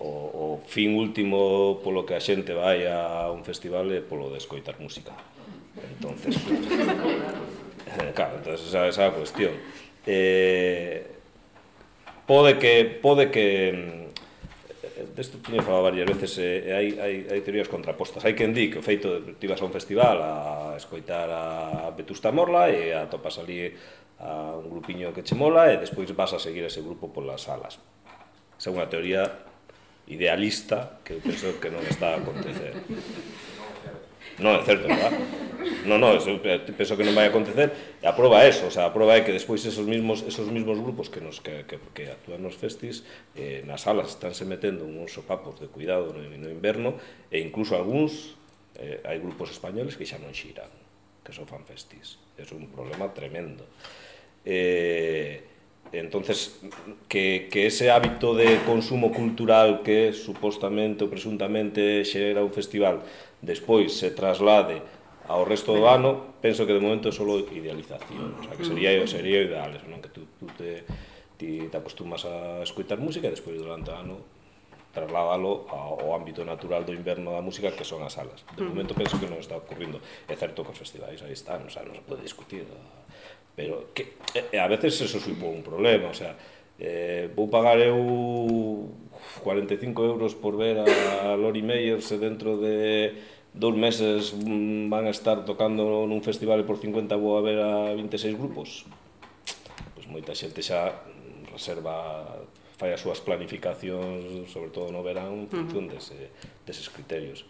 o, 0.00 0.08
o 0.08 0.64
fin 0.64 0.96
último 0.96 1.80
polo 1.84 2.08
que 2.08 2.16
a 2.16 2.24
xente 2.24 2.56
vai 2.56 2.88
a 2.88 3.28
un 3.28 3.44
festival 3.44 3.84
é 3.92 4.00
polo 4.00 4.32
de 4.32 4.40
escoitar 4.40 4.80
música. 4.80 5.12
Entonces, 5.76 6.40
claro, 8.16 8.40
entonces 8.40 8.64
esa, 8.64 8.88
esa 8.88 9.02
é 9.04 9.08
a 9.08 9.16
cuestión 9.16 9.52
eh, 10.06 11.06
pode 12.26 12.58
que 12.58 12.84
pode 13.02 13.30
que 13.30 13.46
mm, 13.74 14.00
desto 15.16 15.38
tiño 15.38 15.62
falado 15.62 15.84
varias 15.90 16.06
veces 16.06 16.38
eh, 16.38 16.72
hai, 16.72 16.88
hai, 17.00 17.14
hai 17.28 17.40
teorías 17.40 17.68
contrapostas. 17.68 18.24
Hai 18.24 18.36
quen 18.36 18.52
di 18.52 18.70
que 18.70 18.80
o 18.80 18.84
feito 18.84 19.20
de 19.20 19.34
ti 19.36 19.46
vas 19.48 19.60
a 19.60 19.66
un 19.68 19.74
festival 19.74 20.20
a 20.22 20.34
escoitar 20.76 21.28
a 21.28 21.44
Vetusta 21.92 22.32
Morla 22.32 22.68
e 22.72 22.92
atopas 22.92 23.40
ali 23.40 23.72
a 24.20 24.56
un 24.56 24.68
grupiño 24.68 25.12
que 25.12 25.24
che 25.24 25.34
mola 25.34 25.72
e 25.72 25.80
despois 25.80 26.12
vas 26.12 26.32
a 26.36 26.38
seguir 26.38 26.64
ese 26.64 26.84
grupo 26.84 27.08
polas 27.08 27.48
salas. 27.48 27.80
Esa 28.60 28.68
é 28.68 28.72
unha 28.72 28.88
teoría 28.88 29.24
idealista 30.08 31.00
que 31.00 31.16
eu 31.16 31.20
penso 31.24 31.56
que 31.56 31.72
non 31.72 31.80
está 31.88 32.14
a 32.14 32.20
acontecer. 32.20 32.76
Non 34.40 34.56
é 34.56 34.64
certo, 34.64 34.88
verdad? 34.88 35.12
Non, 35.84 36.00
non, 36.00 36.16
eso, 36.16 36.40
penso 36.40 36.96
que 36.96 37.04
non 37.04 37.12
vai 37.12 37.28
acontecer. 37.28 38.00
E 38.00 38.06
a 38.08 38.16
prova 38.16 38.40
é 38.44 38.48
eso, 38.48 38.68
o 38.68 38.72
sea, 38.72 38.88
a 38.88 38.92
prova 38.92 39.16
é 39.16 39.20
que 39.20 39.32
despois 39.32 39.60
esos 39.68 39.84
mismos, 39.84 40.24
esos 40.24 40.48
mismos 40.48 40.80
grupos 40.80 41.12
que, 41.12 41.20
nos, 41.20 41.40
que, 41.44 41.68
que, 41.68 41.76
que 41.92 42.08
actúan 42.08 42.40
nos 42.40 42.56
festis, 42.56 43.04
eh, 43.36 43.60
nas 43.68 43.84
salas 43.84 44.16
estánse 44.16 44.48
metendo 44.48 44.88
uns 44.88 45.12
sopapos 45.12 45.60
de 45.60 45.68
cuidado 45.68 46.16
no, 46.16 46.24
no 46.24 46.48
inverno, 46.48 46.96
e 47.28 47.40
incluso 47.44 47.76
algúns, 47.76 48.36
eh, 48.80 49.04
hai 49.04 49.20
grupos 49.20 49.52
españoles 49.52 50.00
que 50.00 50.08
xa 50.08 50.16
non 50.16 50.32
xiran, 50.32 50.72
que 51.20 51.32
son 51.36 51.44
fan 51.44 51.64
festis. 51.68 52.16
É 52.40 52.44
un 52.56 52.72
problema 52.72 53.12
tremendo. 53.12 53.68
Eh, 54.44 55.49
Entonces, 55.92 56.60
que, 57.08 57.48
que 57.50 57.66
ese 57.66 57.90
hábito 57.90 58.34
de 58.34 58.62
consumo 58.62 59.10
cultural 59.10 59.82
que 59.82 60.14
supostamente 60.14 61.02
ou 61.02 61.10
presuntamente 61.10 62.06
xera 62.06 62.46
un 62.46 62.54
festival 62.54 63.02
despois 63.42 63.98
se 63.98 64.14
traslade 64.14 64.78
ao 65.26 65.42
resto 65.42 65.74
do 65.74 65.90
ano, 65.90 66.38
penso 66.38 66.62
que 66.62 66.74
de 66.74 66.82
momento 66.82 67.10
é 67.10 67.14
só 67.14 67.26
idealización, 67.26 68.38
o 68.38 68.42
sea, 68.42 68.54
que 68.54 68.66
sería, 68.66 68.90
sería 69.06 69.46
ideal, 69.46 69.70
eso, 69.74 69.86
non? 69.90 70.02
que 70.02 70.10
tú, 70.10 70.26
tú 70.38 70.46
te, 70.58 70.86
ti 71.38 71.66
te 71.70 71.76
acostumas 71.78 72.22
a 72.26 72.62
escutar 72.62 72.98
música 72.98 73.26
e 73.26 73.34
despois 73.34 73.58
durante 73.58 73.90
o 73.90 73.98
ano 73.98 74.16
trasládalo 74.90 75.70
ao 75.70 76.14
ámbito 76.18 76.42
natural 76.42 76.82
do 76.82 76.90
inverno 76.90 77.30
da 77.30 77.42
música 77.42 77.70
que 77.70 77.86
son 77.86 78.02
as 78.02 78.18
salas. 78.18 78.42
De 78.58 78.62
mm. 78.62 78.68
momento 78.74 78.92
penso 78.94 79.22
que 79.22 79.30
non 79.30 79.38
está 79.38 79.54
ocurrindo. 79.54 80.02
É 80.26 80.34
certo 80.34 80.66
que 80.66 80.74
os 80.74 80.78
festivais 80.78 81.22
aí 81.22 81.30
están, 81.30 81.62
o 81.62 81.70
sea, 81.70 81.86
non 81.86 81.94
se 81.94 82.02
pode 82.02 82.26
discutir 82.26 82.66
Pero 83.56 83.92
que, 83.94 84.14
eh, 84.34 84.58
a 84.58 84.68
veces 84.68 85.00
eso 85.00 85.18
supón 85.20 85.60
un 85.60 85.62
problema, 85.62 86.08
o 86.08 86.16
sea, 86.16 86.36
eh, 86.78 87.28
vou 87.36 87.50
pagar 87.52 87.76
eu 87.78 88.88
45 89.44 90.04
euros 90.04 90.34
por 90.34 90.56
ver 90.56 90.80
a 90.80 91.36
Lori 91.36 91.62
Meyer 91.62 92.00
se 92.02 92.16
dentro 92.16 92.56
de 92.56 93.12
dous 93.52 93.76
meses 93.76 94.32
van 94.88 95.06
a 95.06 95.12
estar 95.12 95.44
tocando 95.44 96.06
nun 96.06 96.22
festival 96.22 96.62
e 96.62 96.66
por 96.66 96.78
50 96.78 97.18
vou 97.18 97.36
a 97.36 97.42
ver 97.42 97.58
a 97.58 97.92
26 97.98 98.38
grupos. 98.38 98.86
Pois 99.94 100.06
moita 100.06 100.32
xente 100.32 100.62
xa 100.62 100.94
reserva 101.50 102.24
fai 102.80 102.94
as 102.96 103.02
súas 103.02 103.20
planificacións 103.20 104.48
sobre 104.48 104.72
todo 104.72 104.88
no 104.88 105.04
verán 105.04 105.44
en 105.44 105.48
función 105.50 105.84
dese, 105.90 106.32
deses 106.64 106.88
criterios. 106.88 107.44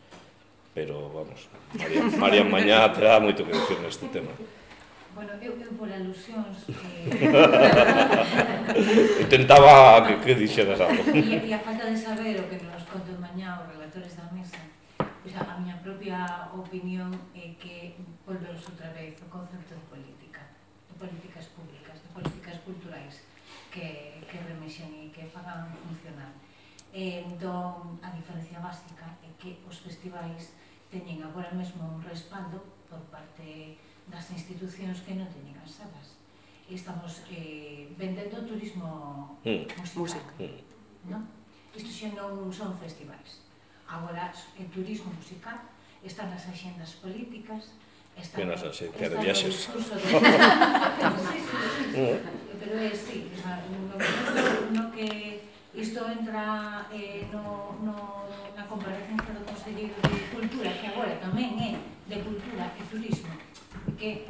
Pero 0.74 1.10
vamos 1.10 1.46
María, 1.76 2.02
María 2.18 2.44
Mañá 2.44 2.78
terá 2.90 3.20
moito 3.20 3.44
que 3.44 3.52
decir 3.52 3.78
neste 3.78 4.08
tema. 4.08 4.32
Bueno, 5.14 5.32
eu 5.42 5.56
vim 5.56 5.64
por 5.74 5.90
alusións 5.90 6.66
que... 6.66 7.18
Intentaba 9.22 10.06
que, 10.06 10.14
que 10.22 10.34
dixeras 10.34 10.80
algo. 10.80 11.02
E, 11.10 11.48
e 11.48 11.52
a 11.52 11.58
falta 11.58 11.90
de 11.90 11.96
saber 11.96 12.38
o 12.38 12.48
que 12.48 12.62
nos 12.62 12.84
contou 12.86 13.18
mañá 13.18 13.60
os 13.60 13.66
relatores 13.74 14.14
da 14.14 14.30
mesa, 14.30 14.58
pois 14.96 15.34
a, 15.34 15.42
a 15.42 15.58
miña 15.58 15.82
propia 15.82 16.46
opinión 16.54 17.10
é 17.34 17.58
que 17.58 17.96
volvemos 18.24 18.62
outra 18.70 18.94
vez 18.94 19.18
o 19.18 19.26
concepto 19.26 19.74
de 19.74 19.82
política, 19.90 20.46
de 20.86 20.94
políticas 20.94 21.50
públicas, 21.58 21.98
de 21.98 22.08
políticas 22.14 22.62
culturais 22.62 23.26
que, 23.74 24.22
que 24.30 24.38
remexen 24.46 24.94
e 24.94 25.10
que 25.10 25.26
fagan 25.26 25.74
funcionar. 25.74 26.30
E, 26.94 27.26
entón, 27.26 27.98
a 27.98 28.14
diferencia 28.14 28.62
básica 28.62 29.10
é 29.26 29.30
que 29.42 29.58
os 29.66 29.82
festivais 29.82 30.54
teñen 30.86 31.18
agora 31.26 31.50
mesmo 31.50 31.82
un 31.82 31.98
respaldo 31.98 32.62
por 32.86 33.02
parte 33.10 33.74
das 34.10 34.26
institucións 34.34 35.00
que 35.06 35.14
non 35.14 35.30
teñen 35.30 35.56
as 35.62 35.80
salas. 35.80 36.18
E 36.66 36.74
estamos 36.74 37.22
eh, 37.30 37.90
vendendo 37.94 38.42
turismo 38.42 39.38
mm. 39.46 39.70
musical. 39.80 40.02
Música. 40.02 40.32
Mm. 40.42 40.60
Non? 41.06 41.22
Isto 41.70 41.90
xa 41.90 42.10
non 42.18 42.50
son 42.50 42.74
festivais. 42.76 43.46
Agora, 43.86 44.30
é 44.58 44.64
turismo 44.70 45.10
musical, 45.14 45.58
están 46.02 46.30
nas 46.30 46.46
axendas 46.46 46.98
políticas, 47.02 47.74
está 48.14 48.38
Menos 48.38 48.62
as 48.62 48.70
axencias 48.70 49.10
de 49.10 49.16
viaxes. 49.18 49.56
Hmm. 51.90 52.22
Pero 52.60 52.78
é, 52.78 52.94
sí, 52.94 53.26
no 53.34 53.78
momento 53.82 54.70
no 54.70 54.92
que 54.92 55.42
isto 55.74 56.06
entra 56.08 56.86
eh, 56.92 57.26
no, 57.32 57.74
no, 57.82 58.28
na 58.54 58.62
comparecencia 58.70 59.34
do 59.34 59.42
Conselleiro 59.42 59.94
de 60.06 60.20
Cultura, 60.30 60.70
que 60.78 60.86
agora 60.86 61.18
tamén 61.18 61.58
é 61.58 61.70
de 62.06 62.16
Cultura 62.22 62.70
e 62.78 62.82
Turismo, 62.86 63.34
que 64.00 64.24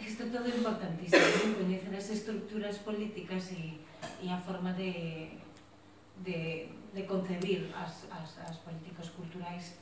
isto 0.00 0.24
todo 0.32 0.48
é 0.48 0.56
importantísimo, 0.56 1.60
coñecer 1.60 1.92
as 1.92 2.08
estructuras 2.08 2.80
políticas 2.80 3.52
e, 3.52 3.76
e 4.24 4.26
a 4.32 4.40
forma 4.40 4.72
de, 4.72 5.36
de, 6.24 6.72
de 6.96 7.02
concebir 7.04 7.68
as, 7.76 8.08
as, 8.08 8.40
as 8.40 8.56
políticas 8.64 9.12
culturais 9.12 9.76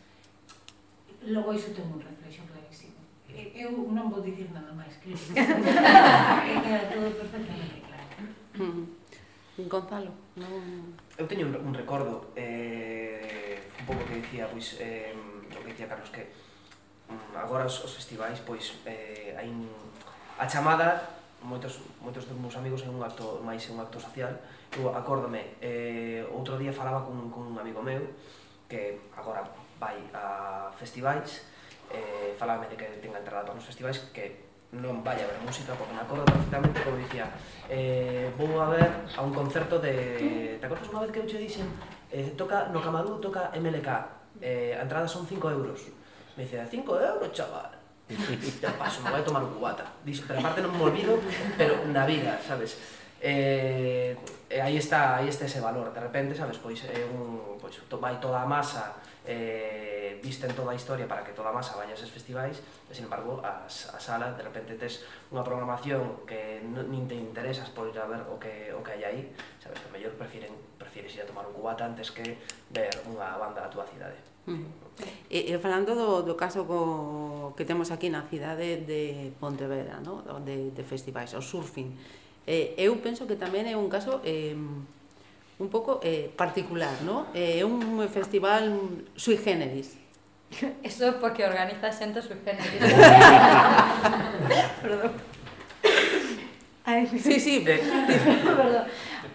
logo 1.23 1.55
iso 1.55 1.71
ten 1.71 1.87
un 1.87 2.03
reflexo 2.03 2.43
clarísimo. 2.51 2.99
Eu 3.31 3.71
non 3.95 4.11
vou 4.11 4.21
dicir 4.21 4.51
nada 4.51 4.75
máis 4.75 4.99
creo 4.99 5.15
que 5.17 5.33
queda 6.67 6.83
todo 6.91 7.09
perfectamente 7.15 7.79
claro. 7.87 8.07
Mm. 8.59 8.85
Gonzalo 9.71 10.11
non... 10.35 10.99
eu 11.15 11.27
teño 11.31 11.47
un, 11.47 11.55
un 11.71 11.75
recordo 11.75 12.35
eh, 12.35 13.63
un 13.79 13.85
pouco 13.87 14.03
que 14.11 14.19
dicía 14.19 14.51
pois, 14.51 14.75
eh, 14.83 15.15
o 15.15 15.59
que 15.63 15.71
dicía 15.71 15.87
Carlos 15.87 16.11
que 16.11 16.27
agora 17.35 17.67
os, 17.67 17.85
os 17.85 17.93
festivais 17.95 18.41
pois 18.45 18.81
eh, 18.87 19.35
hai 19.37 19.49
un, 19.49 19.69
a 20.39 20.49
chamada 20.49 21.15
moitos 21.45 21.85
moitos 22.01 22.25
dos 22.25 22.39
meus 22.41 22.57
amigos 22.57 22.81
é 22.83 22.89
un 22.89 23.03
acto 23.05 23.41
máis 23.45 23.63
é 23.69 23.73
un 23.73 23.81
acto 23.81 24.01
social. 24.01 24.33
Eu 24.75 24.91
acórdame, 24.91 25.61
eh 25.61 26.25
outro 26.33 26.57
día 26.57 26.73
falaba 26.73 27.05
con 27.05 27.31
con 27.31 27.53
un 27.53 27.57
amigo 27.61 27.85
meu 27.85 28.01
que 28.67 29.13
agora 29.15 29.45
vai 29.79 30.01
a 30.17 30.73
festivais, 30.75 31.45
eh 31.93 32.33
falame 32.41 32.67
de 32.73 32.77
que 32.81 32.89
tenga 33.05 33.21
entrada 33.21 33.45
para 33.45 33.61
os 33.61 33.67
festivais 33.69 34.11
que 34.11 34.45
non 34.75 35.07
vai 35.07 35.21
a 35.23 35.29
ver 35.29 35.39
música 35.45 35.77
porque 35.79 35.95
me 35.95 36.03
acordo 36.03 36.27
perfectamente 36.27 36.83
como 36.83 36.99
dicía 36.99 37.31
eh, 37.71 38.33
vou 38.35 38.59
a 38.59 38.67
ver 38.75 38.91
a 39.15 39.23
un 39.23 39.31
concerto 39.31 39.79
de... 39.79 40.59
Te 40.59 40.67
acordas 40.67 40.91
unha 40.91 41.07
vez 41.07 41.15
que 41.15 41.23
eu 41.23 41.29
che 41.31 41.39
dixen 41.39 41.69
eh, 42.11 42.35
toca 42.35 42.75
no 42.75 42.83
Camarú, 42.83 43.23
toca 43.23 43.55
MLK 43.55 43.89
eh, 44.43 44.75
a 44.75 44.83
entrada 44.83 45.07
son 45.07 45.31
5 45.31 45.39
euros 45.55 45.95
me 46.37 46.45
dicía 46.45 46.67
5 46.67 47.01
euros 47.01 47.33
chaval 47.33 47.71
ya 48.61 48.77
paso, 48.77 49.01
me 49.03 49.11
voy 49.11 49.21
a 49.21 49.25
tomar 49.25 49.43
un 49.45 49.55
cubata 49.55 49.85
pero 50.29 50.39
aparte 50.39 50.61
non 50.61 50.77
me 50.77 50.85
olvido 50.85 51.17
pero 51.57 51.81
na 51.89 52.05
vida, 52.05 52.37
sabes 52.45 52.77
eh, 53.21 54.17
e 54.51 54.59
aí 54.61 54.77
está, 54.77 55.19
aí 55.19 55.29
está 55.29 55.45
ese 55.45 55.61
valor, 55.61 55.93
de 55.93 56.01
repente, 56.01 56.35
sabes, 56.35 56.59
pois 56.59 56.83
é 56.87 57.05
un, 57.07 57.59
pois 57.61 57.77
vai 58.01 58.19
toda 58.19 58.43
a 58.43 58.47
masa 58.47 58.99
eh, 59.27 60.21
visten 60.23 60.53
toda 60.53 60.73
a 60.73 60.75
historia 60.75 61.09
para 61.09 61.25
que 61.25 61.33
toda 61.33 61.49
a 61.49 61.53
masa 61.53 61.77
vaya 61.77 61.93
a 61.93 61.97
eses 61.97 62.11
festivais, 62.11 62.61
e 62.61 62.93
sin 62.93 63.09
embargo, 63.09 63.41
as, 63.41 63.89
a 63.93 64.01
sala, 64.01 64.37
de 64.37 64.43
repente 64.45 64.77
tes 64.77 65.05
unha 65.33 65.41
programación 65.41 66.29
que 66.29 66.61
non, 66.61 66.93
nin 66.93 67.09
te 67.09 67.17
interesas 67.17 67.73
por 67.73 67.89
ir 67.89 67.97
a 67.97 68.05
ver 68.05 68.21
o 68.29 68.37
que, 68.37 68.73
o 68.77 68.85
que 68.85 68.93
hai 69.01 69.05
aí, 69.05 69.21
sabes, 69.61 69.81
que 69.81 69.89
mellor 69.89 70.13
prefiren, 70.21 70.53
prefires 70.77 71.17
ir 71.17 71.25
a 71.25 71.29
tomar 71.29 71.49
un 71.49 71.57
cubata 71.57 71.89
antes 71.89 72.13
que 72.13 72.37
ver 72.69 72.93
unha 73.09 73.41
banda 73.41 73.65
da 73.65 73.73
túa 73.73 73.89
cidade. 73.89 74.21
Mm. 74.45 74.69
E, 75.33 75.49
e 75.49 75.53
falando 75.57 75.97
do, 75.97 76.21
do 76.21 76.37
caso 76.37 76.69
co, 76.69 77.57
que 77.57 77.65
temos 77.65 77.89
aquí 77.89 78.13
na 78.13 78.29
cidade 78.29 78.85
de 78.85 79.33
Pontevedra, 79.41 80.05
no? 80.05 80.21
de, 80.45 80.69
de 80.69 80.85
festivais, 80.85 81.33
o 81.33 81.41
surfing, 81.41 81.97
Eh, 82.47 82.75
eu 82.77 83.01
penso 83.01 83.25
que 83.25 83.41
tamén 83.41 83.65
é 83.65 83.75
un 83.75 83.89
caso 83.89 84.21
eh, 84.21 84.53
un 84.53 85.69
pouco 85.73 85.97
eh, 86.05 86.29
particular, 86.37 86.93
no? 87.01 87.33
Eh, 87.33 87.59
é 87.59 87.61
eh, 87.61 87.65
un 87.65 88.05
festival 88.13 88.69
sui 89.17 89.41
generis. 89.41 89.97
Eso 90.85 91.09
é 91.09 91.13
porque 91.17 91.41
organiza 91.41 91.89
xente 91.89 92.21
sui 92.21 92.37
generis. 92.45 92.81
Perdón. 94.83 95.13
Ay, 96.85 97.09
sí, 97.17 97.41
sí. 97.41 97.61
Perdón. 97.65 98.85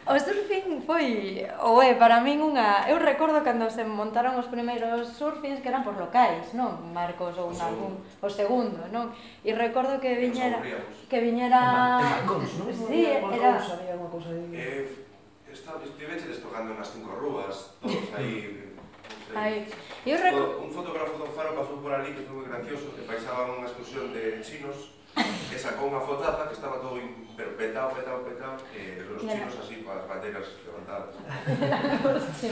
O 0.10 0.18
surfing 0.18 0.82
foi, 0.89 1.45
ou 1.62 1.78
é, 1.86 1.93
para 1.93 2.18
min 2.26 2.41
unha... 2.41 2.89
Eu 2.89 2.97
recordo 2.97 3.45
cando 3.45 3.70
se 3.70 3.86
montaron 3.86 4.41
os 4.41 4.49
primeiros 4.49 5.05
surfings 5.14 5.62
que 5.62 5.70
eran 5.70 5.86
por 5.86 5.93
locais, 6.01 6.49
non? 6.57 6.82
Marcos 6.89 7.38
ou 7.38 7.53
o 7.53 7.62
algún, 7.62 8.01
o 8.18 8.26
segundo, 8.26 8.89
non? 8.89 9.14
E 9.45 9.53
recordo 9.53 10.01
que 10.01 10.18
viñera... 10.18 10.66
Que 11.05 11.22
viñera... 11.22 12.01
En 12.01 12.26
Marcos, 12.26 12.57
non? 12.57 12.74
Sí, 12.74 13.05
era... 13.05 13.53
Había 13.62 13.93
unha 14.01 14.10
cousa 14.10 14.34
aí... 14.34 14.49
Eh, 14.49 14.89
estaba, 15.45 15.78
estiveche 15.86 16.26
destocando 16.26 16.74
nas 16.74 16.89
cinco 16.89 17.14
rúas, 17.14 17.78
todos 17.78 18.10
aí... 18.18 18.66
Aí. 19.38 19.62
Eu 20.10 20.18
recordo... 20.18 20.66
Un 20.66 20.74
fotógrafo 20.74 21.22
do 21.22 21.30
Faro 21.30 21.53
pasou 21.53 21.86
por 21.86 21.93
ali 21.93 22.18
que 22.18 22.26
foi 22.26 22.34
moi 22.34 22.49
gracioso, 22.49 22.97
que 22.97 23.05
paisaba 23.05 23.45
unha 23.62 23.70
excursión 23.70 24.10
de 24.10 24.41
chinos 24.41 24.97
que 25.16 25.57
sacou 25.57 25.89
unha 25.89 26.03
fotaza 26.03 26.47
que 26.47 26.55
estaba 26.55 26.78
todo 26.80 27.01
pero 27.39 27.55
petado, 27.55 27.95
petado, 27.95 28.20
petado, 28.28 28.57
e 28.76 28.99
eh, 28.99 29.16
os 29.16 29.24
chinos 29.24 29.55
así 29.55 29.80
coas 29.80 30.03
bandeiras 30.03 30.43
levantadas. 30.68 31.16
sí. 32.39 32.51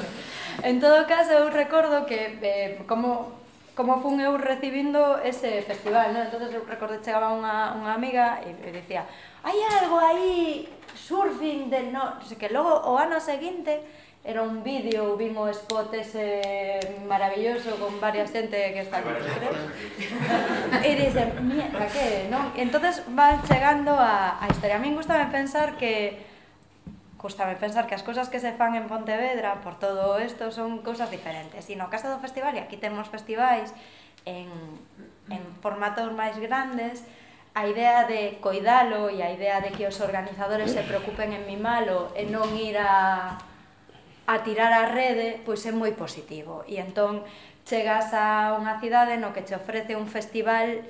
en 0.63 0.79
todo 0.79 1.03
caso, 1.03 1.35
eu 1.35 1.51
recordo 1.51 2.07
que 2.07 2.39
eh, 2.39 2.79
como 2.87 3.37
como 3.77 4.01
fun 4.01 4.17
eu 4.17 4.33
recibindo 4.41 5.21
ese 5.21 5.61
festival, 5.61 6.09
non? 6.09 6.25
Entonces 6.25 6.49
eu 6.49 6.65
recordo 6.65 6.97
chegaba 6.97 7.29
unha, 7.29 7.77
unha 7.77 7.93
amiga 7.93 8.41
e, 8.41 8.49
e 8.49 8.73
dicía, 8.73 9.05
hai 9.45 9.59
algo 9.77 10.01
aí 10.01 10.65
surfing 10.97 11.69
del 11.69 11.93
no, 11.93 12.17
sei 12.25 12.41
que 12.41 12.49
logo 12.49 12.73
o 12.73 12.97
ano 12.97 13.21
seguinte 13.21 13.85
era 14.27 14.43
un 14.43 14.61
vídeo, 14.61 15.15
vin 15.15 15.31
o 15.39 15.47
spot 15.47 15.95
ese 15.95 16.83
maravilloso 17.07 17.79
con 17.79 17.95
varias 18.03 18.27
xente 18.27 18.59
que 18.75 18.83
está 18.83 18.99
aquí, 18.99 19.07
creo. 19.07 19.55
e 20.83 20.91
dicen, 20.99 21.31
mierda, 21.47 21.87
que, 21.87 22.27
non? 22.27 22.51
E 22.51 22.59
entonces 22.59 23.07
van 23.15 23.39
chegando 23.47 23.95
a, 23.95 24.35
a 24.35 24.51
historia. 24.51 24.75
A 24.75 24.83
min 24.83 24.99
gustame 24.99 25.31
pensar 25.31 25.79
que 25.79 26.19
gustame 27.15 27.55
pensar 27.55 27.87
que 27.87 27.95
as 27.95 28.03
cousas 28.03 28.27
que 28.27 28.43
se 28.43 28.51
fan 28.51 28.75
en 28.75 28.91
Pontevedra 28.91 29.63
por 29.63 29.79
todo 29.79 30.19
isto 30.19 30.51
son 30.51 30.83
cousas 30.83 31.07
diferentes. 31.07 31.63
E 31.71 31.79
no 31.79 31.87
caso 31.87 32.11
do 32.11 32.19
festival, 32.19 32.51
e 32.51 32.59
aquí 32.59 32.75
temos 32.75 33.07
festivais 33.07 33.71
en, 34.27 34.51
en 35.31 35.41
formatos 35.63 36.11
máis 36.11 36.35
grandes, 36.35 37.07
a 37.55 37.63
idea 37.63 38.03
de 38.03 38.43
coidalo 38.43 39.07
e 39.07 39.23
a 39.23 39.31
idea 39.31 39.63
de 39.63 39.71
que 39.71 39.87
os 39.87 40.03
organizadores 40.03 40.75
se 40.75 40.83
preocupen 40.83 41.31
en 41.31 41.47
mimalo 41.47 42.11
e 42.11 42.27
non 42.27 42.51
ir 42.59 42.75
a 42.75 43.39
a 44.27 44.43
tirar 44.43 44.75
a 44.75 44.91
rede, 44.91 45.39
pois 45.47 45.63
é 45.63 45.71
moi 45.71 45.95
positivo. 45.95 46.67
E 46.67 46.83
entón 46.83 47.23
chegas 47.63 48.11
a 48.11 48.55
unha 48.59 48.75
cidade 48.83 49.15
no 49.15 49.31
que 49.31 49.47
che 49.47 49.55
ofrece 49.55 49.95
un 49.95 50.07
festival 50.07 50.83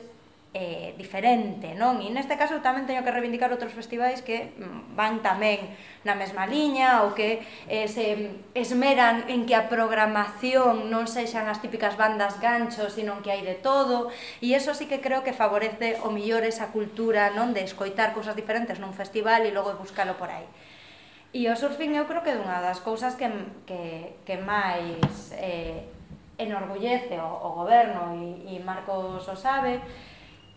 eh, 0.58 0.96
diferente, 0.98 1.78
non? 1.78 2.02
E 2.02 2.10
neste 2.10 2.34
caso 2.34 2.66
tamén 2.66 2.90
teño 2.90 3.06
que 3.06 3.14
reivindicar 3.14 3.54
outros 3.54 3.78
festivais 3.78 4.26
que 4.26 4.58
mm, 4.58 4.98
van 4.98 5.22
tamén 5.22 5.70
na 6.02 6.18
mesma 6.18 6.50
liña 6.50 7.06
ou 7.06 7.14
que 7.14 7.46
eh, 7.70 7.86
se 7.86 8.34
esmeran 8.58 9.30
en 9.30 9.46
que 9.46 9.54
a 9.54 9.70
programación 9.70 10.90
non 10.90 11.06
sexan 11.06 11.46
as 11.46 11.62
típicas 11.62 11.94
bandas 11.94 12.42
ganchos, 12.42 12.98
sino 12.98 13.22
que 13.22 13.30
hai 13.30 13.46
de 13.46 13.54
todo, 13.54 14.10
e 14.42 14.58
eso 14.58 14.74
sí 14.74 14.90
que 14.90 14.98
creo 14.98 15.22
que 15.22 15.36
favorece 15.36 16.02
o 16.02 16.10
millor 16.10 16.42
esa 16.42 16.74
cultura, 16.74 17.30
non, 17.38 17.54
de 17.54 17.62
escoitar 17.62 18.18
cousas 18.18 18.34
diferentes 18.34 18.82
nun 18.82 18.98
festival 18.98 19.46
e 19.46 19.54
logo 19.54 19.78
buscalo 19.78 20.18
por 20.18 20.34
aí. 20.34 20.48
E 21.38 21.46
o 21.46 21.56
surfing 21.56 21.94
eu 21.94 22.10
creo 22.10 22.26
que 22.26 22.34
é 22.34 22.42
unha 22.42 22.58
das 22.66 22.82
cousas 22.82 23.14
que, 23.14 23.30
que, 23.70 24.18
que 24.26 24.36
máis 24.42 25.30
eh, 25.38 25.86
enorgullece 26.42 27.14
o, 27.22 27.30
o 27.30 27.50
goberno 27.62 28.18
e, 28.18 28.58
e 28.58 28.66
Marcos 28.66 29.22
o 29.22 29.36
sabe, 29.38 29.78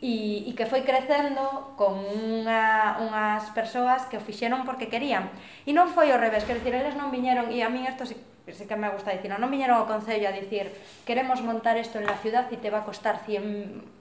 e, 0.01 0.49
e 0.49 0.51
que 0.57 0.65
foi 0.65 0.81
crecendo 0.81 1.77
con 1.77 2.01
unha, 2.01 2.97
unhas 2.97 3.53
persoas 3.53 4.09
que 4.09 4.17
o 4.17 4.25
fixeron 4.25 4.65
porque 4.65 4.89
querían. 4.89 5.29
E 5.69 5.77
non 5.77 5.93
foi 5.93 6.09
ao 6.09 6.17
revés, 6.17 6.49
quero 6.49 6.65
dicir, 6.65 6.73
eles 6.73 6.97
non 6.97 7.13
viñeron, 7.13 7.53
e 7.53 7.61
a 7.61 7.69
min 7.69 7.85
isto 7.85 8.09
sí, 8.09 8.17
sí 8.49 8.65
que 8.65 8.81
me 8.81 8.89
gusta 8.89 9.13
dicir, 9.13 9.29
non 9.37 9.53
viñeron 9.53 9.77
ao 9.77 9.85
Concello 9.85 10.33
a 10.33 10.37
dicir 10.37 10.73
queremos 11.05 11.45
montar 11.45 11.77
isto 11.77 12.01
en 12.01 12.09
la 12.09 12.17
ciudad 12.25 12.49
e 12.49 12.57
te 12.57 12.73
va 12.73 12.81
a 12.81 12.89
costar 12.89 13.21
100 13.21 14.00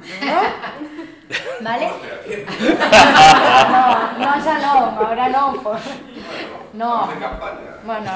¿no? 0.00 0.40
¿Vale? 1.60 1.90
No, 3.70 4.18
no, 4.18 4.30
xa 4.42 4.56
non, 4.58 4.98
ahora 4.98 5.28
non, 5.30 5.62
Por... 5.62 5.78
No. 6.72 7.08
Bueno, 7.84 8.10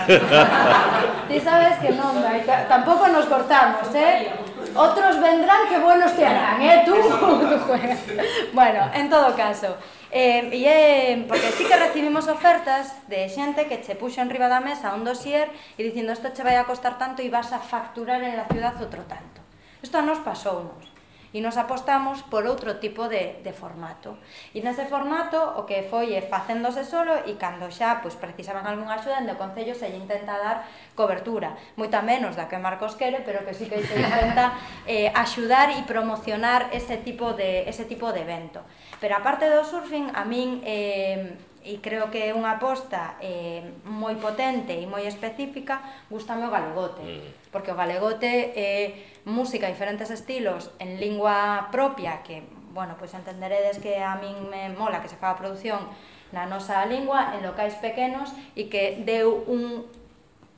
ti 1.29 1.41
sabes 1.41 1.79
que 1.83 1.91
non, 1.91 2.15
no, 2.23 2.31
tampouco 2.69 3.09
nos 3.09 3.27
cortamos, 3.27 3.87
¿eh? 3.95 4.31
Otros 4.75 5.21
vendrán 5.21 5.69
que 5.69 5.79
buenos 5.79 6.15
te 6.15 6.27
harán, 6.27 6.63
¿eh? 6.63 6.83
Tú. 6.87 6.95
Bueno, 8.53 8.91
en 8.95 9.11
todo 9.11 9.35
caso. 9.35 9.77
Eh, 10.11 10.51
e, 10.53 11.27
porque 11.27 11.51
sí 11.51 11.65
que 11.65 11.77
recibimos 11.77 12.29
ofertas 12.29 12.95
de 13.09 13.27
xente 13.29 13.67
que 13.67 13.83
che 13.83 13.99
puxo 13.99 14.23
en 14.23 14.31
riba 14.31 14.47
da 14.47 14.63
mesa 14.63 14.95
un 14.95 15.03
dossier 15.03 15.51
e 15.75 15.83
dicindo 15.83 16.15
isto 16.15 16.31
che 16.31 16.47
vai 16.47 16.55
a 16.55 16.63
costar 16.71 16.95
tanto 17.03 17.19
e 17.23 17.31
vas 17.31 17.51
a 17.51 17.59
facturar 17.59 18.23
en 18.23 18.39
la 18.39 18.47
ciudad 18.47 18.79
outro 18.79 19.03
tanto. 19.11 19.43
Isto 19.83 19.99
nos 20.07 20.23
pasounos 20.23 20.94
e 21.35 21.43
nos 21.43 21.59
apostamos 21.59 22.23
por 22.31 22.47
outro 22.47 22.79
tipo 22.79 23.11
de, 23.11 23.43
de 23.43 23.51
formato. 23.51 24.23
E 24.55 24.63
nese 24.63 24.87
formato 24.87 25.59
o 25.59 25.67
que 25.67 25.83
foi 25.83 26.15
é 26.15 26.23
facéndose 26.23 26.87
solo 26.87 27.27
e 27.27 27.35
cando 27.35 27.67
xa 27.75 27.99
pois, 27.99 28.15
precisaban 28.15 28.63
algunha 28.63 28.95
axuda, 28.95 29.19
en 29.19 29.27
o 29.27 29.35
Concello 29.35 29.75
se 29.75 29.91
lle 29.91 29.99
intenta 29.99 30.39
dar 30.39 30.63
cobertura, 30.95 31.59
moita 31.75 31.99
menos 32.07 32.39
da 32.39 32.47
que 32.47 32.57
Marcos 32.63 32.95
quere, 32.95 33.27
pero 33.27 33.43
que 33.43 33.51
sí 33.51 33.67
que 33.67 33.83
se 33.83 33.99
intenta 33.99 34.55
eh, 34.87 35.11
axudar 35.11 35.75
e 35.75 35.83
promocionar 35.83 36.71
ese 36.71 37.03
tipo 37.03 37.35
de, 37.35 37.67
ese 37.67 37.85
tipo 37.91 38.15
de 38.15 38.23
evento. 38.23 38.63
Pero 39.03 39.19
aparte 39.19 39.51
do 39.51 39.67
surfing, 39.67 40.15
a 40.15 40.23
min... 40.23 40.63
Eh, 40.63 41.53
e 41.65 41.81
creo 41.81 42.13
que 42.13 42.29
é 42.29 42.37
unha 42.37 42.61
aposta 42.61 43.17
eh, 43.25 43.65
moi 43.89 44.21
potente 44.21 44.77
e 44.77 44.85
moi 44.85 45.09
específica, 45.09 45.81
gustame 46.13 46.45
o 46.45 46.53
galegote, 46.53 47.01
mm. 47.01 47.49
porque 47.49 47.73
o 47.73 47.79
galegote 47.79 48.53
é 48.53 49.09
música 49.25 49.65
diferentes 49.73 50.13
estilos 50.13 50.69
en 50.77 51.01
lingua 51.01 51.73
propia, 51.73 52.21
que, 52.21 52.45
bueno, 52.77 53.01
pois 53.01 53.17
entenderedes 53.17 53.81
que 53.81 54.05
a 54.05 54.21
min 54.21 54.37
me 54.53 54.69
mola 54.77 55.01
que 55.01 55.09
se 55.09 55.17
faga 55.17 55.41
produción 55.41 55.89
na 56.37 56.45
nosa 56.45 56.85
lingua, 56.85 57.33
en 57.33 57.41
locais 57.41 57.81
pequenos, 57.81 58.37
e 58.53 58.69
que 58.69 59.01
deu 59.01 59.49
un 59.49 59.89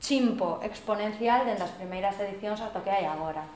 chimpo 0.03 0.59
exponencial 0.67 1.47
dende 1.47 1.63
as 1.63 1.75
primeiras 1.79 2.19
edicións 2.19 2.59
ata 2.59 2.83
que 2.83 2.91
hai 2.91 3.07
agora. 3.07 3.47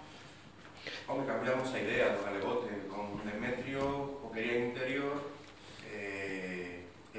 Home, 1.10 1.26
cambiamos 1.26 1.66
a 1.74 1.78
idea 1.82 2.14
do 2.14 2.22
galegote, 2.22 2.86
con 2.86 3.18
Demetrio, 3.26 4.22
o 4.22 4.30
quería 4.30 4.70
interior, 4.70 5.39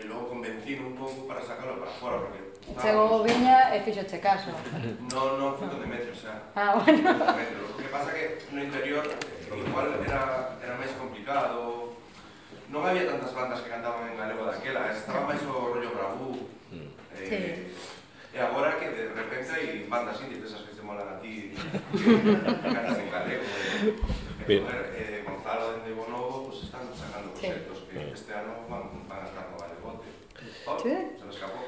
e 0.01 0.07
logo 0.07 0.33
convencino 0.33 0.87
un 0.87 0.95
pouco 0.97 1.27
para 1.29 1.41
sacalo 1.41 1.77
para 1.77 1.91
fora, 1.91 2.17
porque... 2.17 2.41
Chegou 2.81 3.21
o 3.21 3.23
Viña 3.23 3.75
e 3.75 3.81
fixo 3.85 4.03
che 4.05 4.19
caso. 4.19 4.49
Non, 5.13 5.37
non 5.37 5.53
fui 5.57 5.67
con 5.69 5.77
Demetrio, 5.77 6.13
xa. 6.13 6.41
Ah, 6.55 6.73
bueno. 6.73 7.13
Demetrio. 7.13 7.69
O 7.69 7.77
que 7.77 7.89
pasa 7.93 8.09
que 8.09 8.41
no 8.49 8.63
interior 8.63 9.05
igual 9.53 9.93
era, 10.01 10.57
era 10.57 10.73
máis 10.77 10.89
complicado, 10.97 11.93
non 12.73 12.81
había 12.81 13.05
tantas 13.05 13.29
bandas 13.35 13.61
que 13.61 13.69
cantaban 13.69 14.09
en 14.09 14.17
galego 14.17 14.49
daquela, 14.49 14.89
estaba 14.89 15.29
máis 15.29 15.41
o 15.45 15.69
rollo 15.69 15.91
bravú. 15.93 16.49
Eh, 16.71 17.29
sí. 17.29 17.37
E 18.31 18.39
agora 18.39 18.79
que 18.79 18.87
de 18.89 19.11
repente 19.11 19.51
hai 19.51 19.85
bandas 19.85 20.17
indies 20.23 20.47
esas 20.47 20.63
que 20.63 20.73
se 20.73 20.81
molan 20.81 21.05
a 21.05 21.19
ti 21.19 21.51
que 21.51 22.71
cantas 22.73 22.97
en 22.97 23.09
galego. 23.11 23.43
E, 24.47 24.55
eh, 24.55 24.63
joder, 24.63 24.85
eh, 24.97 25.21
Gonzalo 25.27 25.77
dende 25.77 25.91
Bonobo 25.93 26.47
pues, 26.47 26.63
están 26.63 26.87
sacando 26.95 27.35
proxectos 27.35 27.77
sí. 27.77 27.85
que 27.91 27.99
este 28.15 28.31
ano 28.33 28.65
van, 28.71 29.03
van 29.05 29.21
a 29.21 29.27
estar 29.27 29.45
Oh, 30.65 30.77
che? 30.77 31.15
Se 31.17 31.25
me 31.25 31.31
escapó. 31.31 31.59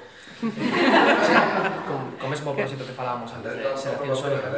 con, 1.87 2.17
con 2.19 2.29
mesmo 2.29 2.53
propósito 2.53 2.85
que 2.85 2.91
falábamos 2.91 3.31
antes 3.33 3.55
de 3.55 3.77
Seración 3.77 4.15
Sónica. 4.15 4.49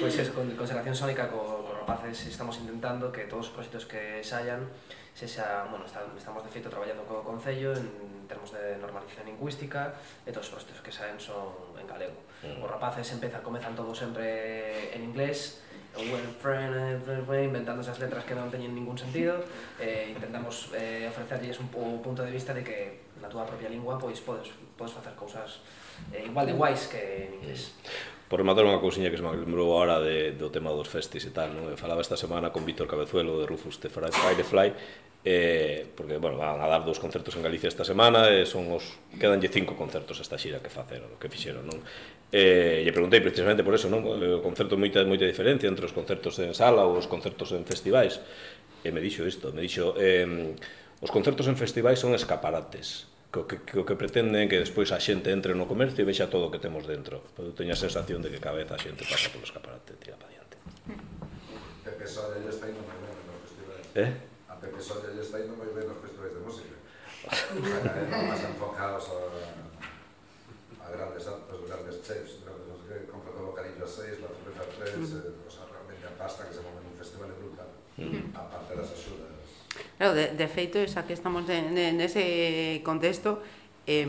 pues 0.00 0.18
es, 0.18 0.30
con, 0.30 0.50
con 0.52 0.66
Seración 0.66 0.94
Sónica, 0.94 1.28
co, 1.28 1.66
co 1.66 1.74
rapaces, 1.80 2.26
estamos 2.26 2.58
intentando 2.58 3.10
que 3.10 3.24
todos 3.24 3.48
os 3.48 3.52
proxectos 3.52 3.86
que 3.86 4.22
saian 4.22 4.70
se 5.18 5.26
xa, 5.26 5.66
bueno, 5.66 5.84
está, 5.84 6.06
estamos 6.16 6.46
de 6.46 6.50
feito 6.50 6.70
traballando 6.70 7.02
co 7.02 7.26
Concello 7.26 7.74
en 7.74 8.30
termos 8.30 8.54
de 8.54 8.78
normalización 8.78 9.26
lingüística 9.26 9.98
e 10.22 10.30
todos 10.30 10.46
os 10.46 10.62
proxectos 10.62 10.78
que 10.86 10.92
saen 10.94 11.18
son 11.18 11.74
en 11.74 11.90
galego. 11.90 12.22
Mm. 12.46 12.62
Os 12.62 12.70
rapaces 12.70 13.10
empezan, 13.10 13.42
comezan 13.42 13.74
todo 13.74 13.90
sempre 13.98 14.94
en 14.94 15.02
inglés, 15.02 15.58
eh, 15.96 17.44
inventando 17.44 17.82
esas 17.82 17.98
letras 17.98 18.24
que 18.24 18.34
non 18.34 18.52
teñen 18.52 18.74
ningún 18.76 18.98
sentido, 18.98 19.40
eh, 19.80 20.12
intentamos 20.12 20.70
eh, 20.76 21.08
ofrecerlles 21.08 21.58
un 21.58 21.68
punto 21.72 22.22
de 22.22 22.30
vista 22.30 22.52
de 22.52 22.62
que 22.62 23.08
na 23.18 23.26
túa 23.26 23.42
propia 23.42 23.66
lingua 23.66 23.98
pois 23.98 24.22
podes, 24.22 24.52
podes 24.78 24.94
facer 24.94 25.14
cousas 25.18 25.60
eh, 26.14 26.26
igual 26.26 26.46
de 26.46 26.54
guais 26.54 26.86
que 26.86 27.26
en 27.26 27.42
inglés. 27.42 27.74
Por 28.28 28.44
rematar 28.44 28.68
unha 28.68 28.76
cousiña 28.76 29.08
que 29.08 29.16
se 29.16 29.24
me 29.24 29.32
lembrou 29.32 29.72
ahora 29.72 30.04
de, 30.04 30.36
do 30.36 30.52
tema 30.52 30.68
dos 30.76 30.84
festis 30.84 31.24
e 31.24 31.32
tal, 31.32 31.48
non? 31.56 31.72
Eu 31.72 31.80
falaba 31.80 32.04
esta 32.04 32.12
semana 32.12 32.52
con 32.52 32.60
Víctor 32.68 32.84
Cabezuelo 32.84 33.40
de 33.40 33.48
Rufus 33.48 33.80
de 33.80 33.88
Firefly, 33.88 34.68
eh, 35.24 35.88
porque, 35.96 36.20
bueno, 36.20 36.36
van 36.36 36.60
a 36.60 36.68
dar 36.68 36.84
dous 36.84 37.00
concertos 37.00 37.40
en 37.40 37.42
Galicia 37.42 37.72
esta 37.72 37.88
semana, 37.88 38.28
e 38.28 38.44
eh, 38.44 38.46
son 38.46 38.68
os... 38.68 39.00
quedanlle 39.16 39.48
cinco 39.48 39.80
concertos 39.80 40.20
esta 40.20 40.36
xira 40.36 40.60
que 40.60 40.68
faceron, 40.68 41.16
que 41.16 41.32
fixeron, 41.32 41.64
non? 41.64 41.80
Eh, 42.28 42.84
lle 42.84 42.92
preguntei 42.92 43.24
precisamente 43.24 43.64
por 43.64 43.72
eso, 43.72 43.88
non? 43.88 44.04
O 44.04 44.44
concerto 44.44 44.76
moita, 44.76 45.00
moita 45.08 45.24
diferencia 45.24 45.64
entre 45.64 45.88
os 45.88 45.96
concertos 45.96 46.36
en 46.44 46.52
sala 46.52 46.84
ou 46.84 47.00
os 47.00 47.08
concertos 47.08 47.56
en 47.56 47.64
festivais. 47.64 48.20
E 48.84 48.92
me 48.92 49.00
dixo 49.00 49.24
isto, 49.24 49.56
me 49.56 49.64
dixo... 49.64 49.96
Eh, 49.96 50.52
os 51.00 51.08
concertos 51.08 51.48
en 51.48 51.56
festivais 51.56 51.96
son 51.96 52.12
escaparates, 52.12 53.08
que, 53.32 53.44
que, 53.46 53.56
que, 53.60 53.84
que 53.84 53.96
pretenden 53.96 54.48
que 54.48 54.58
despois 54.58 54.88
a 54.92 55.00
xente 55.00 55.28
entre 55.28 55.52
no 55.52 55.68
comercio 55.68 56.00
e 56.00 56.08
vexa 56.08 56.32
todo 56.32 56.48
o 56.48 56.50
que 56.52 56.60
temos 56.60 56.88
dentro. 56.88 57.20
Pero 57.36 57.52
eu 57.52 57.54
teño 57.54 57.76
a 57.76 57.78
sensación 57.78 58.24
de 58.24 58.32
que 58.32 58.40
cada 58.40 58.56
vez 58.56 58.68
a 58.72 58.78
xente 58.80 59.04
pasa 59.04 59.28
polo 59.28 59.44
escaparate 59.44 59.92
e 59.92 60.00
tira 60.00 60.16
para 60.16 60.32
diante. 60.32 60.56
Pepe 61.84 62.06
Sorello 62.08 62.48
está 62.48 62.72
indo 62.72 62.80
moi 62.80 62.96
ben 62.96 63.12
nos 63.28 63.38
festivais. 63.44 63.84
Eh? 63.92 64.10
A 64.48 64.56
Pepe 64.56 64.80
Sorello 64.80 65.20
está 65.20 65.36
indo 65.44 65.52
moi 65.60 65.68
ben 65.76 65.84
nos 65.84 66.00
festivais 66.00 66.32
de 66.32 66.40
música. 66.40 66.76
Eh, 67.28 68.24
más 68.24 68.40
enfocados 68.40 69.04
a, 69.12 69.20
a 70.80 70.86
grandes 70.88 71.28
actos, 71.28 71.58
grandes 71.68 72.00
chefs, 72.00 72.40
grandes, 72.40 72.80
comprando 73.12 73.52
bocadillo 73.52 73.84
a 73.84 73.90
seis, 73.90 74.16
la 74.24 74.32
cerveza 74.32 74.64
a 74.64 74.68
tres, 74.72 74.96
mm. 74.96 75.20
eh, 75.20 75.44
o 75.44 75.50
sea, 75.52 75.68
realmente 75.68 76.04
a 76.08 76.16
pasta 76.16 76.48
que 76.48 76.56
se 76.56 76.64
move 76.64 76.80
nun 76.80 76.96
festival 76.96 77.28
é 77.28 77.36
brutal, 77.36 77.68
mm. 78.00 78.32
aparte 78.32 78.72
das 78.72 78.88
axudas. 78.88 79.27
Claro, 79.98 80.14
de, 80.14 80.30
de 80.30 80.46
feito, 80.46 80.78
xa 80.86 81.02
que 81.02 81.12
estamos 81.12 81.42
nese 81.50 82.78
contexto, 82.86 83.42
eh, 83.82 84.06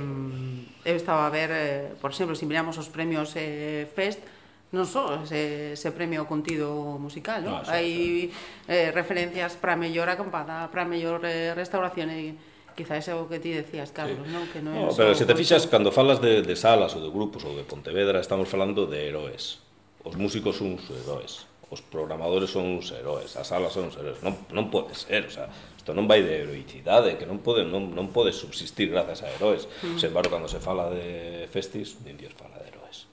eu 0.86 0.96
estaba 0.96 1.26
a 1.26 1.34
ver, 1.34 1.50
eh, 1.50 1.98
por 1.98 2.14
exemplo, 2.14 2.38
se 2.38 2.46
si 2.46 2.46
miramos 2.46 2.78
os 2.78 2.94
premios 2.94 3.34
eh, 3.34 3.90
Fest, 3.90 4.22
non 4.70 4.86
só 4.86 5.26
ese, 5.26 5.74
ese 5.74 5.90
premio 5.90 6.30
contido 6.30 7.02
musical, 7.02 7.42
non? 7.42 7.58
No, 7.58 7.66
ah, 7.66 7.66
xa, 7.66 7.82
Hai 7.82 8.30
eh, 8.70 8.94
referencias 8.94 9.58
para 9.58 9.74
mellor 9.74 10.06
acampada, 10.14 10.70
para 10.70 10.86
mellor 10.86 11.26
eh, 11.26 11.58
restauración 11.58 12.14
e 12.14 12.38
quizá 12.78 13.02
ese 13.02 13.18
o 13.18 13.26
que 13.26 13.42
ti 13.42 13.50
decías, 13.50 13.90
Carlos, 13.90 14.22
sí. 14.22 14.30
non? 14.30 14.46
Que 14.54 14.62
non 14.62 14.78
no, 14.78 14.94
pero 14.94 15.18
se 15.18 15.26
te 15.26 15.34
fixas, 15.34 15.66
conto... 15.66 15.74
cando 15.74 15.90
falas 15.90 16.22
de, 16.22 16.46
de 16.46 16.54
salas 16.54 16.94
ou 16.94 17.02
de 17.02 17.10
grupos 17.10 17.42
ou 17.50 17.58
de 17.58 17.66
Pontevedra, 17.66 18.22
estamos 18.22 18.46
falando 18.46 18.86
de 18.86 19.10
heróis. 19.10 19.58
Os 20.06 20.14
músicos 20.14 20.62
son 20.62 20.78
os 20.78 20.86
heróis 20.86 21.50
os 21.70 21.82
programadores 21.86 22.50
son 22.50 22.66
uns 22.66 22.90
heróis, 22.90 23.38
as 23.38 23.46
salas 23.46 23.70
son 23.70 23.94
uns 23.94 23.96
heróis, 23.98 24.18
non, 24.26 24.34
non 24.50 24.74
pode 24.74 24.98
ser, 24.98 25.30
o 25.30 25.34
sea, 25.34 25.46
isto 25.90 25.98
non 25.98 26.06
vai 26.06 26.22
de 26.22 26.46
heroicidade, 26.46 27.18
que 27.18 27.26
non 27.26 27.42
pode, 27.42 27.66
non, 27.66 27.90
non 27.98 28.14
pode 28.14 28.30
subsistir 28.30 28.94
grazas 28.94 29.26
a 29.26 29.28
heróis. 29.34 29.66
Sen 29.98 30.14
embargo, 30.14 30.30
cando 30.30 30.46
se 30.46 30.62
fala 30.62 30.94
de 30.94 31.50
festis, 31.50 31.98
nin 32.06 32.14
Dios 32.14 32.38
fala 32.38 32.62
de 32.62 32.70
heróis. 32.70 33.10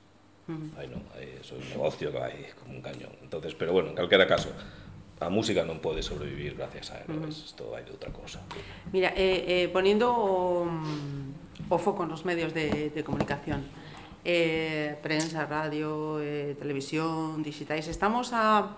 Aí 0.77 0.85
non, 0.85 1.01
aí 1.17 1.41
é 1.41 1.53
un 1.57 1.65
negocio 1.73 2.13
que 2.13 2.21
vai 2.21 2.37
como 2.61 2.77
un 2.77 2.85
cañón. 2.85 3.17
Entonces, 3.25 3.57
pero 3.57 3.73
bueno, 3.73 3.89
en 3.89 3.97
calquera 3.97 4.29
caso, 4.29 4.53
a 5.25 5.33
música 5.33 5.65
non 5.65 5.81
pode 5.81 6.05
sobrevivir 6.05 6.53
gracias 6.53 6.93
a 6.93 7.01
heróis. 7.01 7.49
Isto 7.49 7.73
vai 7.73 7.81
de 7.81 7.97
outra 7.97 8.13
cosa. 8.13 8.45
Mira, 8.93 9.17
eh, 9.17 9.65
eh, 9.65 9.67
poniendo 9.73 10.13
o, 10.13 10.69
mm, 10.69 11.73
o 11.73 11.81
foco 11.81 12.05
nos 12.05 12.29
medios 12.29 12.53
de, 12.53 12.93
de 12.93 13.01
comunicación, 13.01 13.65
eh, 14.21 15.01
prensa, 15.01 15.49
radio, 15.49 16.21
eh, 16.21 16.53
televisión, 16.61 17.41
digitais, 17.41 17.89
estamos 17.89 18.37
a, 18.37 18.77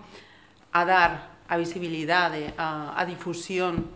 a 0.70 0.82
dar 0.86 1.38
a 1.49 1.57
visibilidade, 1.57 2.53
a, 2.61 2.92
a 2.94 3.03
difusión 3.09 3.88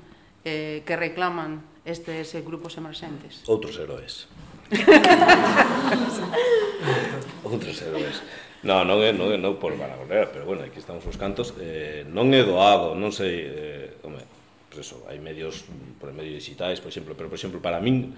eh, 0.44 0.82
que 0.88 0.96
reclaman 0.96 1.60
estes 1.84 2.34
eh, 2.34 2.40
grupos 2.40 2.80
emerxentes. 2.80 3.44
Outros 3.46 3.76
heróis. 3.76 4.26
Outros 7.44 7.76
heróis. 7.84 8.24
No, 8.62 8.86
non 8.86 9.02
é, 9.02 9.10
non 9.10 9.34
é, 9.34 9.36
non 9.36 9.58
por 9.58 9.74
vanagloria, 9.74 10.30
pero 10.30 10.46
bueno, 10.46 10.62
aquí 10.62 10.78
estamos 10.78 11.02
os 11.04 11.18
cantos, 11.18 11.52
eh, 11.58 12.06
non 12.06 12.30
é 12.30 12.46
doado, 12.46 12.94
non 12.94 13.10
sei, 13.10 13.42
eh, 13.42 13.98
home, 14.06 14.22
pues 14.70 14.86
eso, 14.86 15.02
hai 15.10 15.18
medios 15.18 15.66
mm, 15.66 15.98
por 15.98 16.14
medios 16.14 16.38
digitais, 16.38 16.78
por 16.78 16.94
exemplo, 16.94 17.18
pero 17.18 17.26
por 17.26 17.36
exemplo 17.36 17.58
para 17.58 17.82
min 17.82 18.14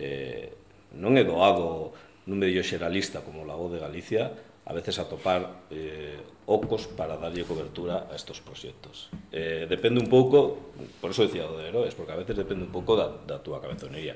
eh, 0.00 0.48
non 0.96 1.20
é 1.20 1.28
doado 1.28 1.92
nun 2.24 2.40
medio 2.40 2.64
xeralista 2.64 3.20
como 3.20 3.44
o 3.44 3.46
Voz 3.46 3.76
de 3.76 3.84
Galicia 3.84 4.32
a 4.64 4.72
veces 4.72 4.98
atopar 4.98 5.66
eh, 5.70 6.18
ocos 6.46 6.86
para 6.86 7.16
darlle 7.16 7.42
cobertura 7.44 8.06
a 8.10 8.14
estos 8.14 8.40
proxectos. 8.40 9.10
Eh, 9.32 9.66
depende 9.68 9.98
un 9.98 10.08
pouco, 10.08 10.70
por 11.00 11.10
eso 11.10 11.26
decía 11.26 11.46
do 11.46 11.58
de 11.58 11.68
heróis, 11.68 11.94
porque 11.94 12.12
a 12.14 12.18
veces 12.18 12.36
depende 12.38 12.64
un 12.66 12.72
pouco 12.72 12.94
da, 12.94 13.10
da 13.26 13.42
túa 13.42 13.58
cabezonería. 13.58 14.14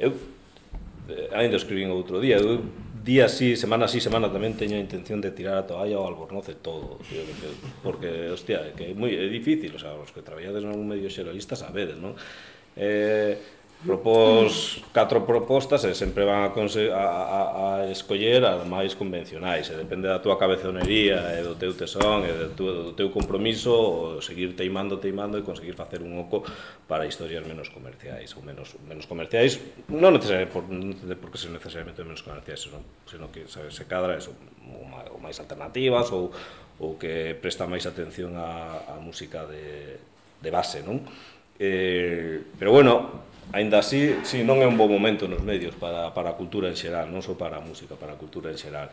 Eu 0.00 0.16
eh, 1.12 1.28
ainda 1.36 1.60
escribín 1.60 1.92
outro 1.92 2.20
día, 2.24 2.40
eu 2.40 2.64
día 3.04 3.26
así, 3.26 3.56
semana 3.56 3.84
así, 3.84 4.00
semana 4.00 4.32
tamén 4.32 4.56
teño 4.56 4.78
a 4.78 4.82
intención 4.82 5.20
de 5.20 5.34
tirar 5.34 5.60
a 5.60 5.68
toalla 5.68 6.00
ao 6.00 6.08
albornoce 6.08 6.56
todo, 6.56 7.02
tío, 7.04 7.20
que, 7.26 7.48
porque, 7.82 8.32
hostia, 8.32 8.72
que 8.72 8.90
é 8.90 8.96
moi 8.96 9.12
é 9.12 9.28
difícil, 9.28 9.76
o 9.76 9.80
sea, 9.80 9.92
os 9.98 10.14
que 10.14 10.24
traballades 10.24 10.64
en 10.64 10.72
algún 10.72 10.88
medio 10.88 11.12
xeroísta 11.12 11.58
sabedes, 11.58 12.00
non? 12.00 12.16
Eh, 12.78 13.36
Propós 13.82 14.78
catro 14.94 15.26
propostas 15.26 15.82
e 15.82 15.90
sempre 15.90 16.22
van 16.22 16.46
a, 16.46 16.54
a, 16.54 17.02
a, 17.02 17.40
a 17.82 17.90
escoller 17.90 18.38
as 18.46 18.62
máis 18.62 18.94
convencionais 18.94 19.66
e 19.66 19.74
depende 19.74 20.06
da 20.06 20.22
túa 20.22 20.38
cabezonería 20.38 21.18
e 21.34 21.42
do 21.42 21.58
teu 21.58 21.74
tesón 21.74 22.22
e 22.22 22.30
do 22.30 22.54
teu, 22.54 22.70
do 22.70 22.92
teu 22.94 23.10
compromiso 23.10 23.74
o 23.74 24.22
seguir 24.22 24.54
teimando, 24.54 25.02
teimando 25.02 25.34
e 25.34 25.42
conseguir 25.42 25.74
facer 25.74 25.98
un 25.98 26.14
oco 26.14 26.46
para 26.86 27.10
historias 27.10 27.42
menos 27.42 27.74
comerciais 27.74 28.30
ou 28.38 28.46
menos, 28.46 28.70
menos 28.86 29.10
comerciais 29.10 29.58
non 29.90 30.14
necesariamente 30.14 30.54
por, 30.54 30.62
non 30.70 30.94
porque 31.18 31.42
ser 31.42 31.50
necesariamente 31.50 32.06
menos 32.06 32.22
comerciais 32.22 32.62
senón, 32.62 32.86
senón 33.10 33.34
que 33.34 33.50
sabe, 33.50 33.74
se 33.74 33.82
cadra 33.90 34.14
eso, 34.14 34.30
ou 34.62 35.18
máis 35.18 35.42
alternativas 35.42 36.06
ou, 36.14 36.30
ou 36.78 36.94
que 37.02 37.34
presta 37.34 37.66
máis 37.66 37.82
atención 37.82 38.38
á, 38.38 38.94
á 38.94 39.02
música 39.02 39.42
de, 39.50 39.98
de 40.38 40.50
base 40.54 40.86
non? 40.86 41.02
Eh, 41.58 42.46
pero 42.62 42.70
bueno, 42.70 43.26
Ainda 43.50 43.82
así, 43.82 44.22
si 44.22 44.46
non 44.46 44.62
é 44.62 44.66
un 44.70 44.78
bo 44.78 44.86
momento 44.86 45.26
nos 45.26 45.42
medios 45.42 45.74
para, 45.74 46.14
para 46.14 46.32
a 46.32 46.38
cultura 46.38 46.70
en 46.70 46.78
xeral, 46.78 47.10
non 47.10 47.20
só 47.20 47.34
para 47.34 47.58
a 47.58 47.62
música, 47.62 47.98
para 47.98 48.14
a 48.14 48.18
cultura 48.20 48.48
en 48.48 48.56
xeral. 48.56 48.88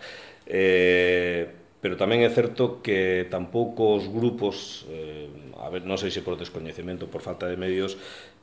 Eh, 0.50 1.70
pero 1.80 1.96
tamén 1.96 2.28
é 2.28 2.30
certo 2.34 2.84
que 2.84 3.30
tampouco 3.32 3.96
os 3.96 4.12
grupos, 4.12 4.84
eh, 4.92 5.32
a 5.64 5.72
ver, 5.72 5.88
non 5.88 5.96
sei 5.96 6.12
se 6.12 6.20
por 6.20 6.36
descoñecemento 6.36 7.08
por 7.08 7.24
falta 7.24 7.48
de 7.48 7.56
medios, 7.56 7.96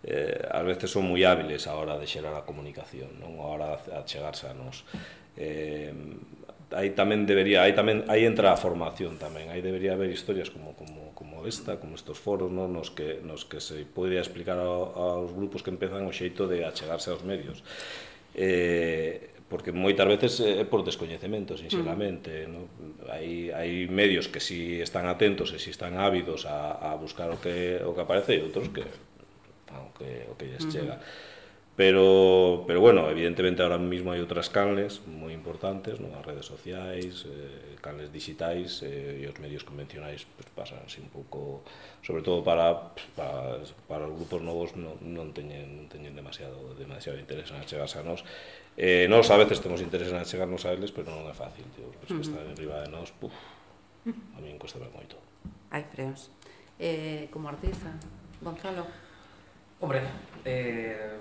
eh, 0.08 0.40
ás 0.48 0.64
veces 0.64 0.88
son 0.88 1.04
moi 1.04 1.20
hábiles 1.26 1.68
a 1.68 1.76
hora 1.76 2.00
de 2.00 2.08
xerar 2.08 2.32
a 2.32 2.48
comunicación, 2.48 3.12
non 3.20 3.36
a 3.36 3.52
hora 3.52 3.76
de 3.76 4.08
chegarse 4.08 4.48
a 4.48 4.56
nos. 4.56 4.88
Eh, 5.36 5.92
aí 6.74 6.90
tamén 6.90 7.22
debería, 7.28 7.62
aí 7.62 7.70
tamén 7.70 8.02
aí 8.10 8.26
entra 8.26 8.50
a 8.50 8.58
formación 8.58 9.22
tamén. 9.22 9.52
Aí 9.54 9.62
debería 9.62 9.94
haber 9.94 10.10
historias 10.10 10.50
como 10.50 10.74
como 10.74 11.14
como 11.14 11.46
esta, 11.46 11.78
como 11.78 11.94
estos 11.94 12.18
foros, 12.18 12.50
non, 12.50 12.74
nos 12.74 12.90
que 12.90 13.22
nos 13.22 13.46
que 13.46 13.62
se 13.62 13.86
pode 13.86 14.18
explicar 14.18 14.58
ao, 14.58 14.90
aos 14.98 15.30
grupos 15.30 15.62
que 15.62 15.70
empezan 15.70 16.02
o 16.08 16.12
xeito 16.12 16.50
de 16.50 16.66
achegarse 16.66 17.14
aos 17.14 17.22
medios. 17.22 17.62
Eh, 18.34 19.36
porque 19.46 19.70
moitas 19.70 20.10
veces 20.10 20.42
é 20.42 20.66
por 20.66 20.82
descoñecemento, 20.82 21.54
sinceramente, 21.54 22.46
mm. 22.46 22.50
no? 22.50 22.66
Hai 23.06 23.54
hai 23.54 23.86
medios 23.86 24.26
que 24.26 24.42
si 24.42 24.82
están 24.82 25.06
atentos 25.06 25.54
e 25.54 25.62
si 25.62 25.70
están 25.70 25.94
ávidos 26.02 26.50
a 26.50 26.74
a 26.82 26.98
buscar 26.98 27.30
o 27.30 27.38
que 27.38 27.78
o 27.86 27.94
que 27.94 28.02
aparece 28.02 28.34
e 28.34 28.42
outros 28.42 28.74
que 28.74 28.82
o 29.70 29.94
que 29.94 30.26
o 30.26 30.34
que 30.34 30.50
lles 30.50 30.66
mm. 30.66 30.72
chega. 30.74 30.98
Pero, 31.76 32.64
pero 32.66 32.80
bueno, 32.80 33.10
evidentemente 33.10 33.62
ahora 33.62 33.76
mismo 33.76 34.08
hai 34.08 34.24
outras 34.24 34.48
canles 34.48 35.04
moi 35.04 35.36
importantes, 35.36 36.00
non? 36.00 36.16
as 36.16 36.24
redes 36.24 36.48
sociais, 36.48 37.28
eh, 37.28 37.76
canles 37.84 38.08
digitais 38.08 38.80
eh, 38.80 39.20
e 39.20 39.28
os 39.28 39.36
medios 39.36 39.60
convencionais 39.60 40.24
pues, 40.24 40.48
pasan 40.56 40.80
así 40.88 41.04
un 41.04 41.12
pouco, 41.12 41.60
sobre 42.00 42.24
todo 42.24 42.40
para, 42.40 42.96
para, 43.12 43.60
para 43.84 44.08
os 44.08 44.16
grupos 44.16 44.40
novos 44.40 44.72
non, 44.72 44.96
non, 45.04 45.36
teñen, 45.36 45.76
non 45.76 45.86
teñen 45.92 46.16
demasiado, 46.16 46.72
demasiado 46.80 47.20
interés 47.20 47.52
en 47.52 47.60
achegarse 47.60 48.00
a 48.00 48.08
nos. 48.08 48.24
Eh, 48.80 49.04
nos 49.12 49.28
a 49.28 49.36
veces 49.36 49.60
temos 49.60 49.84
interés 49.84 50.08
en 50.08 50.16
achegarnos 50.16 50.64
a 50.64 50.72
eles, 50.72 50.96
pero 50.96 51.12
non 51.12 51.28
é 51.28 51.36
fácil, 51.36 51.68
tío, 51.76 51.92
pois 52.00 52.08
que 52.08 52.24
están 52.24 52.40
en 52.48 52.56
riba 52.56 52.80
de 52.80 52.88
nos, 52.88 53.12
puf, 53.12 53.36
a 54.08 54.40
mí 54.40 54.48
cuesta 54.56 54.80
moito. 54.80 55.20
Hai 55.68 55.84
freos. 55.92 56.32
Eh, 56.80 57.28
como 57.28 57.52
artista, 57.52 57.92
Gonzalo? 58.40 58.88
Hombre, 59.80 60.00
eh, 60.44 61.20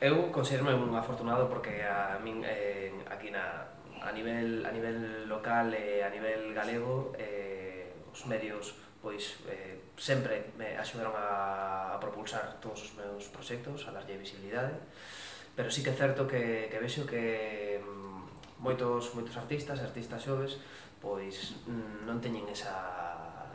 Eu 0.00 0.28
considero 0.30 0.68
un 0.68 0.92
afortunado 0.92 1.48
porque 1.48 1.80
a 1.80 2.20
min 2.20 2.44
eh, 2.44 2.92
aquí 3.08 3.32
na 3.32 3.72
a 4.04 4.12
nivel 4.12 4.68
a 4.68 4.70
nivel 4.70 5.24
local 5.24 5.72
e 5.72 6.04
eh, 6.04 6.04
a 6.04 6.12
nivel 6.12 6.52
galego 6.52 7.16
eh, 7.16 7.96
os 8.12 8.28
medios 8.28 8.76
pois 9.00 9.40
eh, 9.48 9.80
sempre 9.96 10.52
me 10.60 10.76
axudaron 10.76 11.16
a, 11.16 11.94
a 11.94 12.00
propulsar 12.02 12.60
todos 12.60 12.84
os 12.84 12.92
meus 12.92 13.32
proxectos, 13.32 13.88
a 13.88 13.96
darlle 13.96 14.20
visibilidade, 14.20 14.76
pero 15.56 15.72
sí 15.72 15.80
que 15.80 15.90
é 15.90 15.96
certo 15.96 16.28
que, 16.28 16.68
que 16.68 16.76
vexo 16.76 17.08
que 17.08 17.80
mm, 17.80 18.60
moitos 18.60 19.16
moitos 19.16 19.32
artistas, 19.40 19.80
artistas 19.80 20.20
xoves, 20.20 20.60
pois 21.00 21.56
mm, 21.64 22.04
non 22.04 22.20
teñen 22.20 22.44
esa, 22.52 22.76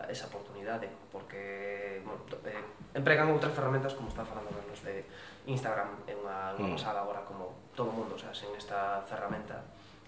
esa 0.10 0.26
oportunidade, 0.26 0.89
porque 1.14 2.02
bueno, 2.02 2.26
eh, 2.50 2.98
empregan 2.98 3.30
outras 3.30 3.54
ferramentas 3.54 3.94
como 3.94 4.10
está 4.10 4.26
falando 4.26 4.50
menos 4.50 4.82
de 4.82 5.06
Instagram 5.52 6.08
é 6.08 6.14
unha, 6.16 6.56
mm. 6.56 6.64
unha 6.64 6.70
pasada 6.76 7.04
agora 7.04 7.22
como 7.28 7.72
todo 7.76 7.91
o 7.91 7.95
mundo, 7.95 8.16
o 8.16 8.20
sea, 8.20 8.32
sen 8.32 8.52
esta 8.56 9.04
ferramenta, 9.04 9.60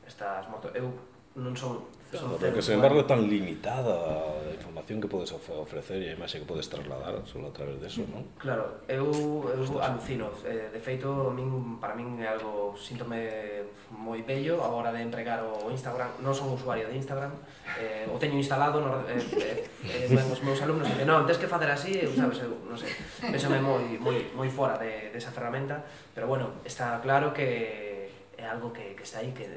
estas 0.08 0.48
moto... 0.48 0.72
Eu 0.76 0.92
non 1.38 1.58
son 1.58 1.82
Claro, 2.14 2.38
que 2.38 2.62
sen 2.62 2.78
embargo 2.78 3.02
tan 3.10 3.26
limitada 3.26 3.90
a 3.90 4.54
información 4.54 5.02
que 5.02 5.10
podes 5.10 5.34
ofrecer 5.34 5.98
e 6.06 6.14
a 6.14 6.14
imaxe 6.14 6.38
que 6.38 6.46
podes 6.46 6.70
trasladar 6.70 7.26
solo 7.26 7.50
a 7.50 7.54
través 7.54 7.82
deso, 7.82 8.06
non? 8.06 8.22
Claro, 8.38 8.86
eu, 8.86 9.10
eu 9.50 9.66
alucino. 9.82 10.30
Eh, 10.46 10.70
de 10.70 10.78
feito, 10.78 11.10
min, 11.34 11.82
para 11.82 11.98
min 11.98 12.22
é 12.22 12.30
algo 12.30 12.78
síntome 12.78 13.66
moi 13.90 14.22
bello 14.22 14.62
a 14.62 14.70
hora 14.70 14.94
de 14.94 15.02
empregar 15.02 15.42
o 15.42 15.74
Instagram. 15.74 16.22
Non 16.22 16.38
son 16.38 16.54
usuario 16.54 16.86
de 16.86 16.94
Instagram, 17.02 17.34
eh, 17.82 18.06
o 18.06 18.22
teño 18.22 18.38
instalado 18.38 18.78
no, 18.78 19.02
eh, 19.10 19.18
eh, 19.42 20.14
eh, 20.14 20.32
os 20.34 20.42
meus 20.46 20.62
alumnos 20.62 20.86
dicen, 20.86 21.10
non, 21.10 21.26
tens 21.26 21.42
que 21.42 21.50
facer 21.50 21.70
así, 21.74 21.98
eu, 21.98 22.14
sabes, 22.14 22.46
eu, 22.46 22.54
non 22.70 22.78
sei, 22.78 22.94
pensame 23.26 23.58
moi, 23.58 23.98
moi, 23.98 24.18
moi 24.38 24.50
fora 24.54 24.78
de, 24.78 25.10
desa 25.10 25.34
ferramenta, 25.34 25.82
pero 26.14 26.30
bueno, 26.30 26.62
está 26.62 27.02
claro 27.02 27.34
que 27.34 28.14
é 28.38 28.46
algo 28.46 28.70
que, 28.70 28.94
que 28.94 29.04
está 29.04 29.20
aí, 29.20 29.32
que 29.32 29.48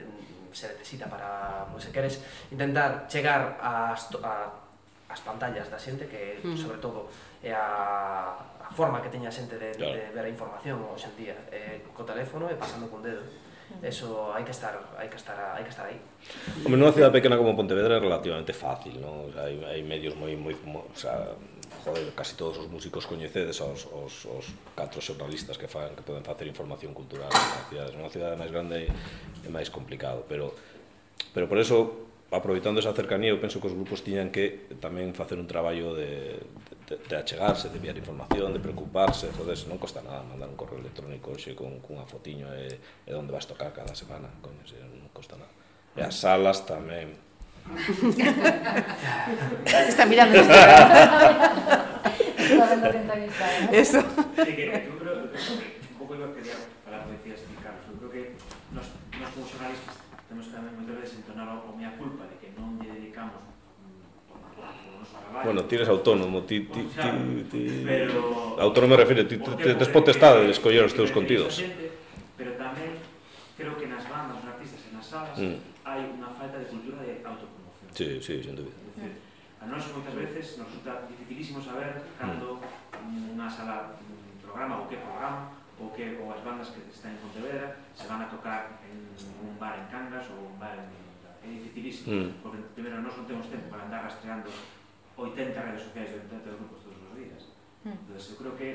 se 0.56 0.72
necesita 0.72 1.04
para, 1.04 1.68
pois, 1.68 1.84
se 1.84 1.92
queres 1.92 2.24
intentar 2.48 3.04
chegar 3.12 3.60
ás, 3.60 4.08
a, 4.24 4.48
as 5.12 5.20
pantallas 5.20 5.68
da 5.68 5.76
xente, 5.76 6.08
que 6.08 6.40
mm. 6.40 6.56
sobre 6.56 6.80
todo 6.80 7.12
é 7.44 7.52
a, 7.52 8.32
a 8.40 8.70
forma 8.72 9.04
que 9.04 9.12
teña 9.12 9.28
a 9.28 9.34
xente 9.36 9.60
de, 9.60 9.76
claro. 9.76 9.92
de 9.92 10.02
ver 10.16 10.24
a 10.24 10.30
información 10.32 10.80
hoxe 10.88 11.12
en 11.12 11.14
día, 11.20 11.36
é 11.52 11.84
eh, 11.84 11.92
co 11.92 12.08
teléfono 12.08 12.48
e 12.48 12.56
pasando 12.56 12.88
cun 12.88 13.04
dedo. 13.04 13.20
Eso 13.82 14.32
hai 14.32 14.46
que 14.46 14.54
estar, 14.54 14.78
hai 14.96 15.10
que 15.10 15.18
estar, 15.18 15.36
hai 15.36 15.62
que 15.66 15.70
estar 15.74 15.84
aí. 15.84 15.98
Hombre, 16.64 16.78
nunha 16.78 16.94
cidade 16.94 17.12
pequena 17.12 17.36
como 17.36 17.52
Pontevedra 17.58 17.98
é 17.98 18.00
relativamente 18.00 18.54
fácil, 18.54 18.96
non? 19.02 19.28
O 19.28 19.30
sea, 19.34 19.50
hai, 19.50 19.58
hai 19.66 19.80
medios 19.82 20.14
moi 20.14 20.32
moi, 20.38 20.54
moi 20.64 20.86
o 20.86 20.96
sea, 20.96 21.34
joder, 21.86 22.10
casi 22.18 22.34
todos 22.34 22.58
os 22.58 22.66
músicos 22.66 23.06
coñecedes 23.06 23.62
aos, 23.62 23.86
os, 23.86 24.26
os 24.26 24.44
catro 24.74 24.98
xornalistas 24.98 25.54
que 25.54 25.70
fan 25.70 25.94
que 25.94 26.02
poden 26.02 26.26
facer 26.26 26.50
información 26.50 26.90
cultural 26.90 27.30
na 27.30 27.62
cidades. 27.70 27.94
Nunha 27.94 28.10
cidade 28.10 28.34
máis 28.34 28.50
grande 28.50 28.90
é 29.46 29.50
máis 29.54 29.70
complicado, 29.70 30.26
pero 30.26 30.50
pero 31.30 31.46
por 31.46 31.62
eso 31.62 32.06
aproveitando 32.30 32.82
esa 32.82 32.90
cercanía, 32.92 33.30
eu 33.30 33.38
penso 33.38 33.62
que 33.62 33.70
os 33.70 33.76
grupos 33.78 34.02
tiñan 34.02 34.34
que 34.34 34.74
tamén 34.82 35.14
facer 35.14 35.38
un 35.38 35.46
traballo 35.46 35.94
de, 35.94 36.42
de, 36.90 36.98
de 36.98 37.14
achegarse, 37.14 37.70
de 37.70 37.78
enviar 37.78 37.94
información, 37.94 38.50
de 38.50 38.58
preocuparse, 38.58 39.30
entonces 39.30 39.70
non 39.70 39.78
costa 39.78 40.02
nada 40.02 40.26
mandar 40.26 40.50
un 40.50 40.58
correo 40.58 40.82
electrónico 40.82 41.30
hoxe 41.30 41.54
con, 41.54 41.78
cunha 41.78 42.02
fotiño 42.02 42.50
e, 42.50 42.82
e 43.06 43.12
onde 43.14 43.30
vas 43.30 43.46
tocar 43.46 43.70
cada 43.70 43.94
semana, 43.94 44.26
coño, 44.42 44.58
non 44.98 45.14
costa 45.14 45.38
nada. 45.38 45.54
E 45.94 46.02
as 46.02 46.18
salas 46.18 46.66
tamén, 46.66 47.14
Está 49.88 50.06
mirando 50.06 50.38
Eso. 53.72 54.00
Sí, 54.00 54.54
que 54.54 54.86
yo 54.86 54.98
creo, 54.98 55.14
un 55.14 55.98
pouco 55.98 56.14
lo 56.14 56.32
que 56.34 56.40
quería 56.40 56.54
falar 56.84 57.06
decías, 57.08 57.40
Carlos 57.62 57.84
eu 57.90 57.96
creo 57.98 58.10
que 58.10 58.32
nos, 58.70 58.86
nos 59.18 59.30
xornalistas 59.50 59.96
temos 60.30 60.46
tamén 60.54 60.78
moitas 60.78 61.02
veces 61.02 61.18
entonar 61.18 61.50
a 61.50 61.58
mea 61.74 61.90
culpa 61.98 62.30
de 62.30 62.38
que 62.38 62.54
non 62.54 62.78
lle 62.78 62.86
dedicamos 62.86 63.42
mm, 63.42 65.02
noso 65.02 65.18
traballo. 65.18 65.50
Bueno, 65.50 65.66
ti 65.66 65.74
eres 65.74 65.90
autónomo, 65.90 66.46
ti... 66.46 66.70
ti, 66.70 66.86
ti, 66.86 67.10
ti 67.50 67.82
pero... 67.82 68.54
Autónomo 68.62 68.94
me 68.94 69.02
refiero, 69.02 69.26
ti 69.26 69.42
tes 69.42 69.90
potestade 69.90 70.46
de 70.46 70.54
escoller 70.54 70.86
os 70.86 70.94
teus 70.94 71.10
contidos. 71.10 71.66
Pero 72.38 72.54
tamén 72.54 72.94
creo 73.58 73.74
que 73.74 73.90
nas 73.90 74.06
bandas, 74.06 74.38
nos 74.38 74.46
artistas 74.46 74.86
e 74.86 74.94
nas 74.94 75.10
salas, 75.10 75.34
mm 75.34 75.65
Sí, 77.96 78.20
sí, 78.20 78.44
sen 78.44 78.52
dúvida. 78.52 78.76
Decir, 78.92 79.16
a 79.56 79.64
nós 79.64 79.80
moitas 79.88 80.12
veces 80.12 80.60
nos 80.60 80.68
resulta 80.68 81.08
dificilísimo 81.08 81.64
saber 81.64 82.04
cando 82.20 82.60
unha 83.08 83.48
sala 83.48 83.96
programa 84.44 84.84
ou 84.84 84.84
que 84.84 85.00
programa 85.00 85.56
ou 85.80 85.88
que 85.96 86.20
ou 86.20 86.28
as 86.28 86.44
bandas 86.44 86.76
que 86.76 86.84
están 86.92 87.16
en 87.16 87.24
Pontevedra 87.24 87.80
se 87.96 88.04
van 88.04 88.20
a 88.20 88.28
tocar 88.28 88.84
en 88.84 89.00
un 89.16 89.56
bar 89.56 89.80
en 89.80 89.88
Cangas 89.88 90.28
ou 90.28 90.44
un 90.44 90.60
bar 90.60 90.76
en 90.76 91.06
é 91.46 91.48
dificilísimo 91.56 92.12
mm. 92.12 92.30
porque 92.42 92.58
primeiro 92.74 93.00
nós 93.00 93.14
non 93.14 93.24
temos 93.24 93.46
tempo 93.46 93.70
para 93.70 93.86
andar 93.86 94.02
rastreando 94.02 94.50
80 95.16 95.56
redes 95.56 95.82
sociais 95.86 96.10
de 96.10 96.20
80 96.26 96.58
grupos 96.58 96.82
todos 96.82 96.98
os 97.00 97.14
días 97.14 97.42
mm. 97.86 97.96
entón 97.96 98.18
eu 98.18 98.36
creo 98.36 98.54
que 98.58 98.68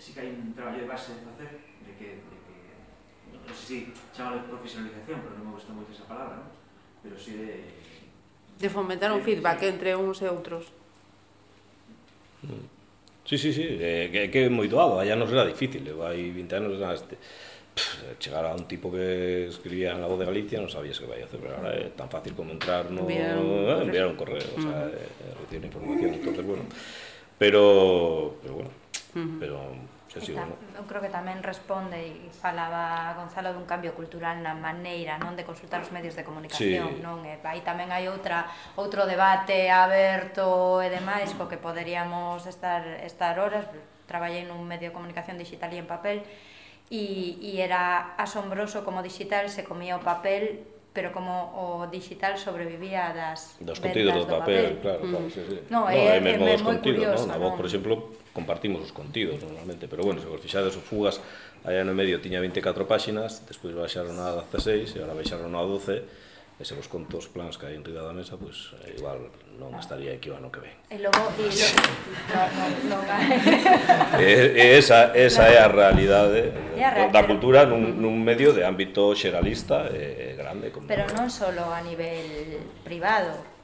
sí 0.00 0.10
que 0.16 0.20
hai 0.24 0.32
un 0.32 0.56
traballo 0.56 0.80
de 0.80 0.88
base 0.88 1.12
de 1.12 1.22
facer 1.28 1.50
de 1.84 1.92
que, 1.94 2.08
de 2.18 2.36
que 2.42 2.56
non 3.30 3.54
sei 3.54 3.54
se 3.54 3.66
si, 3.68 3.76
chamalo 4.16 4.40
de 4.40 4.48
profesionalización 4.48 5.22
pero 5.22 5.36
non 5.36 5.52
me 5.52 5.54
gusta 5.54 5.76
moito 5.76 5.92
esa 5.92 6.08
palabra 6.08 6.40
non? 6.40 6.50
pero 7.04 7.14
si 7.14 7.36
sí 7.36 7.38
de 7.38 7.52
de 8.58 8.68
fomentar 8.68 9.12
un 9.12 9.22
feedback 9.22 9.62
entre 9.64 9.94
uns 9.96 10.22
e 10.22 10.28
outros. 10.28 10.72
Sí, 13.26 13.36
sí, 13.38 13.52
sí, 13.52 13.66
é, 13.80 14.08
que, 14.08 14.28
que 14.30 14.38
é 14.46 14.48
moi 14.48 14.68
doado, 14.70 15.02
hai 15.02 15.10
anos 15.10 15.32
era 15.34 15.42
difícil, 15.44 15.82
eu 15.82 15.98
hai 16.06 16.30
20 16.30 16.54
anos 16.54 16.78
era 16.78 16.94
este, 16.94 17.18
pff, 17.74 18.14
chegar 18.22 18.46
a 18.46 18.54
un 18.54 18.64
tipo 18.70 18.86
que 18.88 19.50
escribía 19.50 19.92
en 19.92 20.00
la 20.00 20.06
voz 20.06 20.18
de 20.22 20.30
Galicia 20.30 20.62
non 20.62 20.70
sabías 20.70 20.96
que 21.02 21.10
vai 21.10 21.20
a 21.20 21.26
hacer, 21.26 21.42
pero 21.42 21.58
ahora 21.58 21.74
é 21.74 21.90
tan 21.90 22.06
fácil 22.06 22.38
como 22.38 22.54
entrar 22.54 22.86
no 22.88 23.02
enviar 23.02 23.34
un, 23.42 23.66
eh, 23.66 23.82
enviar 23.82 24.06
un 24.06 24.16
correo, 24.16 24.38
o 24.40 24.62
sea, 24.62 24.86
-huh. 24.86 25.42
recibir 25.42 25.66
información, 25.66 26.14
entonces 26.14 26.44
bueno, 26.46 26.64
pero 27.34 28.38
pero 28.46 28.52
bueno, 28.62 28.70
uh 28.70 29.18
-huh. 29.18 29.38
pero 29.42 29.56
Seguro. 30.20 30.56
Eu 30.76 30.84
creo 30.88 31.00
que 31.02 31.12
tamén 31.12 31.42
responde 31.42 31.96
e 31.96 32.30
falaba 32.32 33.12
Gonzalo 33.16 33.52
dun 33.52 33.68
cambio 33.68 33.92
cultural 33.92 34.40
na 34.40 34.56
maneira 34.56 35.20
non 35.20 35.34
de 35.34 35.44
consultar 35.44 35.82
os 35.82 35.90
medios 35.92 36.16
de 36.16 36.24
comunicación, 36.24 37.00
sí. 37.00 37.04
non? 37.04 37.24
E 37.24 37.36
eh, 37.36 37.48
aí 37.48 37.60
tamén 37.60 37.92
hai 37.92 38.08
outra 38.08 38.48
outro 38.78 39.04
debate 39.04 39.68
aberto 39.68 40.78
e 40.80 40.88
demais 40.88 41.32
co 41.34 41.48
que 41.50 41.60
poderíamos 41.60 42.44
estar 42.46 42.84
estar 43.04 43.36
horas. 43.40 43.66
Traballei 44.06 44.46
nun 44.46 44.62
medio 44.64 44.90
de 44.90 44.94
comunicación 44.94 45.34
digital 45.36 45.74
e 45.74 45.82
en 45.82 45.88
papel 45.90 46.22
e, 46.90 47.36
e 47.42 47.58
era 47.58 48.14
asombroso 48.14 48.86
como 48.86 49.02
digital 49.02 49.50
se 49.50 49.66
comía 49.66 49.98
o 49.98 50.02
papel 50.02 50.75
pero 50.96 51.12
como 51.12 51.52
o 51.52 51.86
digital 51.92 52.40
sobrevivía 52.40 53.12
das 53.12 53.60
dos 53.60 53.76
contidos 53.84 54.16
do, 54.16 54.24
do 54.24 54.40
papel, 54.40 54.80
papel, 54.80 54.80
claro, 54.80 55.00
mm. 55.04 55.10
claro, 55.12 55.26
sí, 55.28 55.40
sí. 55.44 55.56
No, 55.68 55.84
no 55.84 55.92
é, 55.92 56.16
é 56.16 56.20
mesmo 56.24 56.48
é 56.48 56.56
dos 56.56 56.64
contidos, 56.64 57.04
curioso, 57.04 57.28
non? 57.28 57.36
A 57.36 57.38
voz, 57.38 57.52
por 57.52 57.68
exemplo, 57.68 58.16
compartimos 58.32 58.80
os 58.80 58.96
contidos 58.96 59.36
normalmente, 59.44 59.92
pero 59.92 60.08
bueno, 60.08 60.24
se 60.24 60.28
vos 60.32 60.40
fixades 60.40 60.72
o 60.72 60.80
Fugas, 60.80 61.20
allá 61.68 61.84
no 61.84 61.92
medio 61.92 62.16
tiña 62.24 62.40
24 62.40 62.88
páxinas, 62.88 63.44
despois 63.44 63.76
baixaron 63.76 64.16
a 64.16 64.40
16 64.48 64.96
e 64.96 65.04
agora 65.04 65.12
baixaron 65.20 65.52
a 65.52 65.60
12, 65.60 66.25
e 66.56 66.64
se 66.64 66.72
vos 66.72 66.88
conto 66.88 67.20
os 67.20 67.28
plans 67.28 67.60
que 67.60 67.68
hai 67.68 67.76
enriba 67.76 68.00
da 68.00 68.16
mesa, 68.16 68.40
pois 68.40 68.72
pues, 68.72 68.88
eh, 68.88 68.96
igual 68.96 69.28
non 69.60 69.76
ah. 69.76 69.80
estaría 69.80 70.16
aquí 70.16 70.32
o 70.32 70.40
ano 70.40 70.48
que 70.48 70.64
ven. 70.64 70.72
E 70.88 70.96
logo, 70.96 71.28
e 71.36 71.52
lo... 71.52 71.68
no, 72.32 72.42
no, 72.56 72.96
no, 72.96 72.98
e, 74.24 74.56
e 74.56 74.64
esa, 74.80 75.12
esa 75.12 75.44
é 75.52 75.60
a 75.60 75.68
realidade 75.68 76.56
a 76.80 77.12
da 77.12 77.22
cultura 77.28 77.68
nun, 77.68 78.00
nun 78.00 78.24
medio 78.24 78.56
de 78.56 78.64
ámbito 78.64 79.12
xeralista 79.12 79.92
e 79.92 80.32
grande. 80.32 80.72
Como 80.72 80.88
Pero 80.88 81.04
non 81.12 81.28
só 81.28 81.52
a 81.52 81.80
nivel 81.84 82.56
privado, 82.80 83.55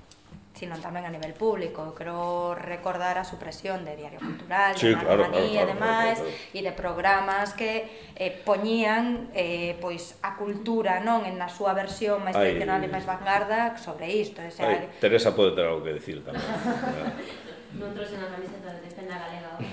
sino 0.52 0.76
tamén 0.78 1.08
a 1.08 1.12
nivel 1.12 1.32
público. 1.32 1.96
Creo 1.96 2.52
recordar 2.52 3.16
a 3.16 3.24
supresión 3.24 3.88
de 3.88 3.96
Diario 3.96 4.20
Cultural, 4.20 4.76
sí, 4.76 4.92
de 4.92 5.00
claro, 5.00 5.24
claro, 5.26 5.32
claro, 5.32 5.48
e 5.48 5.64
demais, 5.64 6.20
claro, 6.20 6.28
claro. 6.28 6.52
e 6.52 6.60
de 6.60 6.72
programas 6.76 7.56
que 7.56 7.88
eh, 8.14 8.30
poñían 8.44 9.32
eh, 9.32 9.80
pois 9.80 10.20
a 10.20 10.36
cultura 10.36 11.00
non 11.00 11.24
en 11.24 11.40
na 11.40 11.48
súa 11.48 11.72
versión 11.72 12.20
máis 12.20 12.36
tradicional 12.36 12.84
e 12.84 12.92
máis 12.92 13.08
vanguarda 13.08 13.80
sobre 13.80 14.12
isto. 14.12 14.44
Ese, 14.44 14.60
Ay, 14.60 14.92
Teresa 15.00 15.32
pode 15.32 15.56
ter 15.56 15.64
algo 15.64 15.80
que 15.80 15.96
decir 15.96 16.20
tamén. 16.20 16.44
non 17.80 17.96
trouxe 17.96 18.20
na 18.20 18.28
camiseta 18.28 18.76
de 18.76 18.84
Defenda 18.84 19.16
Galega 19.16 19.56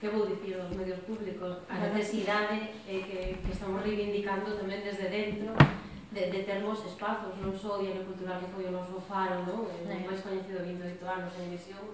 que 0.00 0.08
vou 0.10 0.26
dicir 0.26 0.58
aos 0.58 0.74
medios 0.74 0.98
públicos 1.06 1.62
a 1.70 1.78
necesidade 1.78 2.74
eh, 2.90 3.06
que, 3.06 3.38
que 3.38 3.52
estamos 3.54 3.78
reivindicando 3.86 4.58
tamén 4.58 4.82
desde 4.82 5.06
dentro 5.08 5.54
de, 6.16 6.30
de 6.30 6.42
termos 6.48 6.80
espazos, 6.80 7.36
non 7.36 7.52
só 7.52 7.76
o 7.76 7.84
Diario 7.84 8.08
Cultural 8.08 8.40
que 8.40 8.48
foi 8.48 8.64
o 8.64 8.72
noso 8.72 8.96
faro, 9.04 9.44
non? 9.44 9.68
O 9.68 9.84
máis 9.84 10.24
coñecido 10.24 10.64
28 10.64 11.04
anos 11.04 11.28
en 11.36 11.52
emisión, 11.52 11.84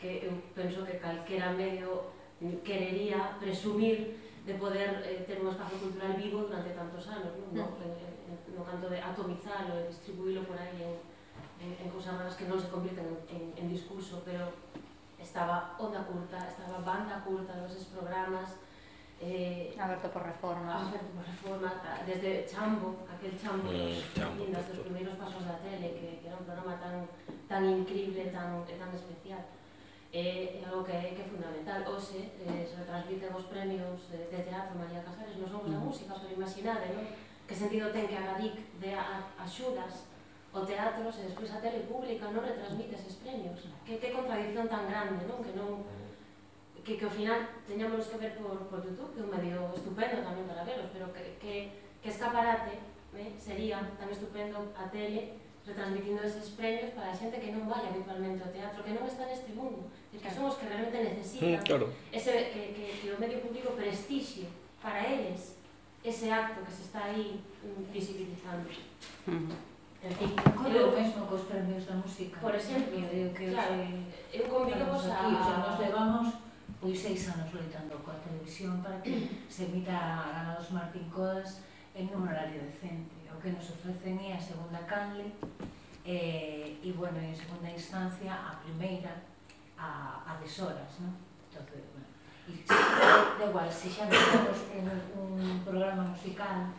que 0.00 0.24
eu 0.24 0.32
penso 0.56 0.88
que 0.88 0.96
calquera 0.96 1.52
medio 1.52 2.16
querería 2.64 3.36
presumir 3.36 4.16
de 4.48 4.54
poder 4.56 5.04
eh, 5.04 5.20
ter 5.28 5.44
un 5.44 5.52
espazo 5.52 5.76
cultural 5.76 6.16
vivo 6.16 6.48
durante 6.48 6.72
tantos 6.72 7.04
anos, 7.12 7.28
non? 7.36 7.52
No, 7.52 7.64
mm. 7.76 7.84
eh, 7.84 8.32
eh, 8.32 8.56
no 8.56 8.64
canto 8.64 8.88
de 8.88 9.04
atomizarlo, 9.04 9.76
e 9.76 9.92
distribuílo 9.92 10.48
por 10.48 10.56
aí 10.56 10.80
en, 10.80 10.96
en, 11.60 11.70
en 11.76 11.88
cousas 11.92 12.16
raras 12.16 12.40
que 12.40 12.48
non 12.48 12.56
se 12.56 12.72
convirten 12.72 13.04
en, 13.04 13.20
en, 13.28 13.42
en 13.52 13.66
discurso, 13.68 14.24
pero 14.24 14.48
estaba 15.20 15.76
Onda 15.76 16.08
Curta, 16.08 16.40
estaba 16.40 16.80
Banda 16.80 17.20
Curta, 17.20 17.52
dos 17.60 17.92
programas, 17.92 18.56
eh, 19.20 19.74
Aberto 19.78 20.08
por 20.10 20.22
reforma. 20.22 20.88
Aberto 20.88 21.10
por 21.14 21.24
reforma 21.26 21.70
desde 22.06 22.46
Chambo 22.46 23.08
aquel 23.10 23.34
Chambo, 23.38 23.70
mm, 23.70 24.14
Chambo 24.14 24.44
lindas, 24.44 24.68
dos 24.68 24.78
primeiros 24.78 25.14
pasos 25.18 25.44
da 25.44 25.58
tele 25.58 25.90
que, 25.90 26.22
que 26.22 26.26
era 26.28 26.38
un 26.38 26.46
programa 26.46 26.78
tan, 26.78 27.02
tan 27.48 27.64
increíble 27.66 28.30
tan, 28.30 28.62
tan 28.64 28.94
especial. 28.94 29.42
É 30.10 30.62
eh, 30.62 30.64
algo 30.64 30.84
que, 30.84 30.94
que 30.94 31.20
é 31.20 31.28
fundamental. 31.28 31.84
Hoxe 31.84 32.32
eh, 32.40 32.64
se 32.64 32.80
transmiten 32.86 33.34
os 33.34 33.44
premios 33.50 34.08
de, 34.08 34.30
de 34.30 34.40
teatro 34.46 34.78
María 34.78 35.04
Casares 35.04 35.36
non 35.36 35.50
somos 35.50 35.68
mm. 35.68 35.76
a 35.76 35.84
música, 35.84 36.12
pero 36.16 36.32
imaginade 36.32 36.86
non? 36.94 37.04
que 37.44 37.56
sentido 37.56 37.92
ten 37.92 38.08
que 38.08 38.16
a 38.16 38.24
GADIC 38.32 38.56
de 38.80 38.92
axudas 39.36 40.08
o 40.48 40.64
teatro 40.64 41.04
se 41.12 41.28
despois 41.28 41.50
a 41.52 41.60
tele 41.60 41.84
pública 41.84 42.30
non 42.32 42.40
retransmite 42.40 42.96
eses 42.96 43.20
premios? 43.20 43.60
Que, 43.84 44.00
que 44.00 44.14
contradicción 44.14 44.64
tan 44.70 44.88
grande 44.88 45.26
non? 45.28 45.44
que 45.44 45.52
non 45.52 45.84
mm 45.84 46.07
que, 46.88 46.96
que 46.96 47.04
ao 47.04 47.12
final 47.12 47.44
teñamos 47.68 48.08
que 48.08 48.16
ver 48.16 48.32
por, 48.40 48.56
por 48.72 48.80
YouTube, 48.80 49.12
que 49.12 49.20
é 49.20 49.24
un 49.24 49.28
medio 49.28 49.68
estupendo 49.76 50.24
tamén 50.24 50.48
para 50.48 50.64
velos, 50.64 50.88
pero 50.88 51.12
que, 51.12 51.36
que, 51.36 51.54
que 52.00 52.08
escaparate 52.08 52.80
eh, 53.12 53.36
sería 53.36 53.84
tan 54.00 54.08
estupendo 54.08 54.72
a 54.72 54.88
tele 54.88 55.36
retransmitindo 55.68 56.24
eses 56.24 56.56
premios 56.56 56.96
para 56.96 57.12
a 57.12 57.18
xente 57.18 57.36
que 57.36 57.52
non 57.52 57.68
vai 57.68 57.84
habitualmente 57.84 58.40
ao 58.40 58.48
teatro, 58.48 58.80
que 58.80 58.96
non 58.96 59.04
está 59.04 59.28
neste 59.28 59.52
mundo, 59.52 59.84
que 60.16 60.32
son 60.32 60.48
os 60.48 60.56
que 60.56 60.64
realmente 60.64 60.96
necesitan 60.96 61.60
mm, 61.60 61.68
claro. 61.68 61.92
ese, 62.08 62.32
que, 62.56 62.72
que, 62.72 62.84
que 63.04 63.08
o 63.12 63.20
medio 63.20 63.44
público 63.44 63.76
prestixie 63.76 64.48
para 64.80 65.04
eles 65.04 65.60
ese 66.00 66.32
acto 66.32 66.64
que 66.64 66.72
se 66.72 66.88
está 66.88 67.12
aí 67.12 67.36
mm, 67.60 67.92
visibilizando. 67.92 68.64
Mm. 69.28 69.76
En 69.98 70.14
fin, 70.14 70.30
eu 70.72 70.94
mesmo 70.94 71.26
cos 71.26 71.42
premios 71.50 71.84
da 71.84 71.98
música. 71.98 72.38
Por 72.38 72.54
exemplo, 72.54 72.94
eu, 72.96 73.34
que, 73.34 73.44
que, 73.44 73.50
claro, 73.50 73.74
eu 74.32 74.44
convido 74.46 74.86
vos 74.86 75.04
a... 75.10 75.26
Aquí, 75.26 75.34
o 75.34 75.42
sea, 75.42 75.58
nos 75.58 75.76
levamos 75.80 76.47
pois 76.80 76.98
seis 76.98 77.28
anos 77.28 77.50
loitando 77.52 77.98
coa 78.06 78.14
televisión 78.22 78.78
para 78.82 79.02
que 79.02 79.28
se 79.50 79.66
emita 79.66 79.94
a 79.94 80.30
Ganados 80.30 80.70
Martín 80.70 81.10
Codas 81.10 81.60
en 81.94 82.06
un 82.14 82.28
horario 82.28 82.62
decente. 82.62 83.18
O 83.34 83.40
que 83.40 83.50
nos 83.50 83.66
ofrecen 83.70 84.18
é 84.22 84.34
a 84.34 84.40
segunda 84.40 84.78
canle 84.86 85.34
eh, 86.06 86.78
e, 86.82 86.88
bueno, 86.94 87.18
en 87.18 87.34
segunda 87.34 87.70
instancia, 87.70 88.34
a 88.34 88.54
primeira 88.62 89.10
a, 89.76 90.22
a 90.26 90.32
deshoras, 90.42 90.98
non? 91.02 91.14
Entonces, 91.50 91.82
bueno, 91.92 92.08
e 92.48 92.62
da 92.66 93.44
igual, 93.46 93.70
se 93.70 93.90
xa 93.90 94.06
metemos 94.06 94.58
un, 95.14 95.38
un 95.38 95.60
programa 95.66 96.02
musical 96.02 96.70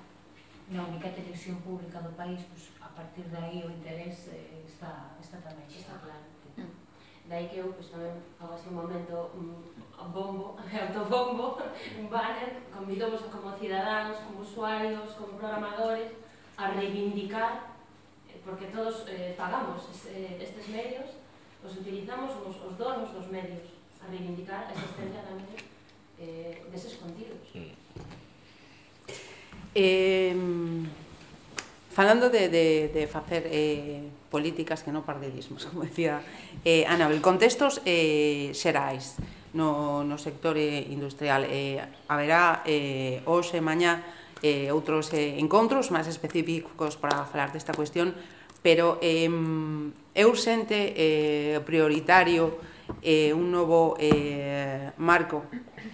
na 0.72 0.82
única 0.88 1.10
televisión 1.12 1.60
pública 1.64 2.00
do 2.00 2.12
país, 2.16 2.39
pois, 2.47 2.72
a 2.82 2.89
partir 2.91 3.28
de 3.28 3.38
aí 3.38 3.64
o 3.64 3.70
interés 3.72 4.32
eh, 4.32 4.64
está, 4.64 5.16
está 5.20 5.38
tamén 5.43 5.68
xa. 5.68 5.80
Está 5.80 5.95
claro. 6.00 6.26
Mm. 6.58 6.89
Dai 7.30 7.45
que 7.45 7.61
eu 7.61 7.69
pues, 7.77 7.93
tamén 7.93 8.17
hago 8.41 8.57
así 8.57 8.73
un 8.73 8.82
momento 8.82 9.30
un 9.38 9.53
bombo, 10.09 10.57
autobombo, 10.73 11.61
un 12.01 12.09
banner, 12.09 12.65
convidamos 12.73 13.21
como 13.30 13.53
cidadáns, 13.53 14.17
como 14.25 14.41
usuarios, 14.41 15.13
como 15.13 15.38
programadores 15.38 16.09
a 16.57 16.73
reivindicar, 16.73 17.77
eh, 18.25 18.41
porque 18.41 18.73
todos 18.73 19.05
eh, 19.05 19.38
pagamos 19.38 19.77
estes 20.09 20.65
medios, 20.73 21.21
os 21.61 21.77
utilizamos 21.77 22.34
os, 22.41 22.57
os 22.65 22.73
donos 22.73 23.13
dos 23.13 23.30
medios, 23.30 23.77
a 24.01 24.09
reivindicar 24.09 24.65
a 24.65 24.73
existencia 24.73 25.21
tamén 25.21 25.53
eh, 26.17 26.65
deses 26.73 26.97
contidos. 26.97 27.45
Eh, 29.77 30.34
falando 31.93 32.34
de, 32.34 32.49
de, 32.49 32.89
de 32.89 33.03
facer 33.05 33.45
eh, 33.53 34.17
políticas 34.30 34.86
que 34.86 34.93
non 34.93 35.03
pardidismos, 35.03 35.65
como 35.69 35.84
decía 35.84 36.21
eh, 36.63 36.86
Anabel. 36.86 37.19
Contextos 37.19 37.82
eh, 37.84 38.53
xerais 38.53 39.17
no, 39.53 40.05
no 40.05 40.17
sector 40.21 40.55
eh, 40.57 40.86
industrial. 40.89 41.45
Eh, 41.49 41.82
haberá 42.07 42.61
eh, 42.65 43.25
hoxe, 43.25 43.59
e 43.59 43.65
mañá, 43.65 44.05
eh, 44.45 44.71
outros 44.71 45.11
eh, 45.11 45.41
encontros 45.41 45.89
máis 45.91 46.07
específicos 46.07 46.95
para 46.95 47.25
falar 47.27 47.51
desta 47.51 47.73
cuestión, 47.73 48.13
pero 48.61 49.01
eh, 49.01 49.27
é 50.13 50.23
urxente, 50.23 50.93
eh, 50.95 51.59
prioritario, 51.65 52.59
eh, 53.01 53.34
un 53.34 53.51
novo 53.51 53.95
eh, 53.99 54.91
marco 54.97 55.45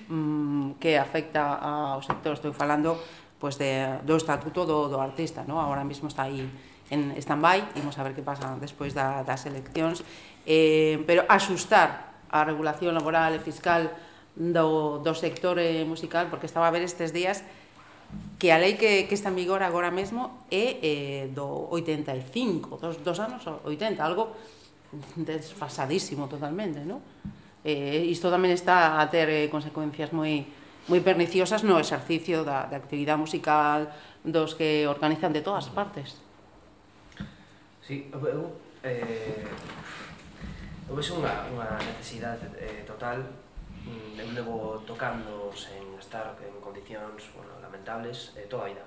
mm, 0.10 0.80
que 0.80 0.98
afecta 0.98 1.60
ao 1.60 2.02
sector, 2.02 2.36
estou 2.36 2.54
falando 2.56 2.98
pues, 3.40 3.60
de, 3.60 4.00
do 4.04 4.16
estatuto 4.16 4.66
do, 4.66 4.88
do 4.88 4.98
artista, 5.00 5.44
no? 5.44 5.60
agora 5.60 5.84
mesmo 5.84 6.08
está 6.08 6.24
aí 6.28 6.48
en 6.90 7.18
stand-by, 7.18 7.80
imos 7.82 7.98
a 7.98 8.04
ver 8.06 8.14
que 8.14 8.22
pasa 8.22 8.58
despois 8.62 8.94
da, 8.94 9.26
das 9.26 9.46
eleccións, 9.50 10.06
eh, 10.46 11.02
pero 11.10 11.26
asustar 11.26 12.14
a 12.30 12.46
regulación 12.46 12.94
laboral 12.94 13.34
e 13.34 13.42
fiscal 13.42 13.90
do, 14.36 15.02
do 15.02 15.14
sector 15.18 15.58
eh, 15.58 15.88
musical, 15.88 16.30
porque 16.30 16.46
estaba 16.46 16.68
a 16.70 16.74
ver 16.74 16.84
estes 16.86 17.10
días 17.10 17.42
que 18.38 18.52
a 18.52 18.60
lei 18.62 18.78
que, 18.78 19.10
que 19.10 19.16
está 19.16 19.34
en 19.34 19.40
vigor 19.40 19.64
agora 19.64 19.90
mesmo 19.90 20.46
é 20.52 20.78
eh, 20.82 21.24
do 21.34 21.72
85, 21.74 22.78
dos, 22.78 23.02
dos 23.02 23.18
anos 23.18 23.42
80, 23.48 23.98
algo 24.04 24.36
desfasadísimo 25.16 26.30
totalmente, 26.30 26.84
non? 26.86 27.02
Eh, 27.66 28.06
isto 28.14 28.30
tamén 28.30 28.54
está 28.54 29.02
a 29.02 29.10
ter 29.10 29.26
eh, 29.26 29.50
consecuencias 29.50 30.14
moi 30.14 30.46
moi 30.86 31.02
perniciosas 31.02 31.66
no 31.66 31.82
exercicio 31.82 32.46
da, 32.46 32.70
da 32.70 32.78
actividade 32.78 33.18
musical 33.18 33.90
dos 34.22 34.54
que 34.54 34.86
organizan 34.86 35.34
de 35.34 35.42
todas 35.42 35.66
partes. 35.74 36.25
Sí, 37.86 38.10
eu, 38.12 38.52
eh, 38.82 39.46
eu 40.90 40.96
vexo 40.98 41.22
unha, 41.22 41.46
unha 41.54 41.78
necesidade 41.78 42.50
eh, 42.58 42.82
total. 42.82 43.22
Mm, 43.86 44.18
eu 44.18 44.28
levo 44.34 44.82
tocando 44.90 45.54
sen 45.54 45.94
estar 46.02 46.34
en 46.42 46.58
condicións 46.58 47.30
bueno, 47.38 47.54
lamentables 47.62 48.34
eh, 48.42 48.50
toda 48.50 48.66
a 48.66 48.74
vida. 48.74 48.82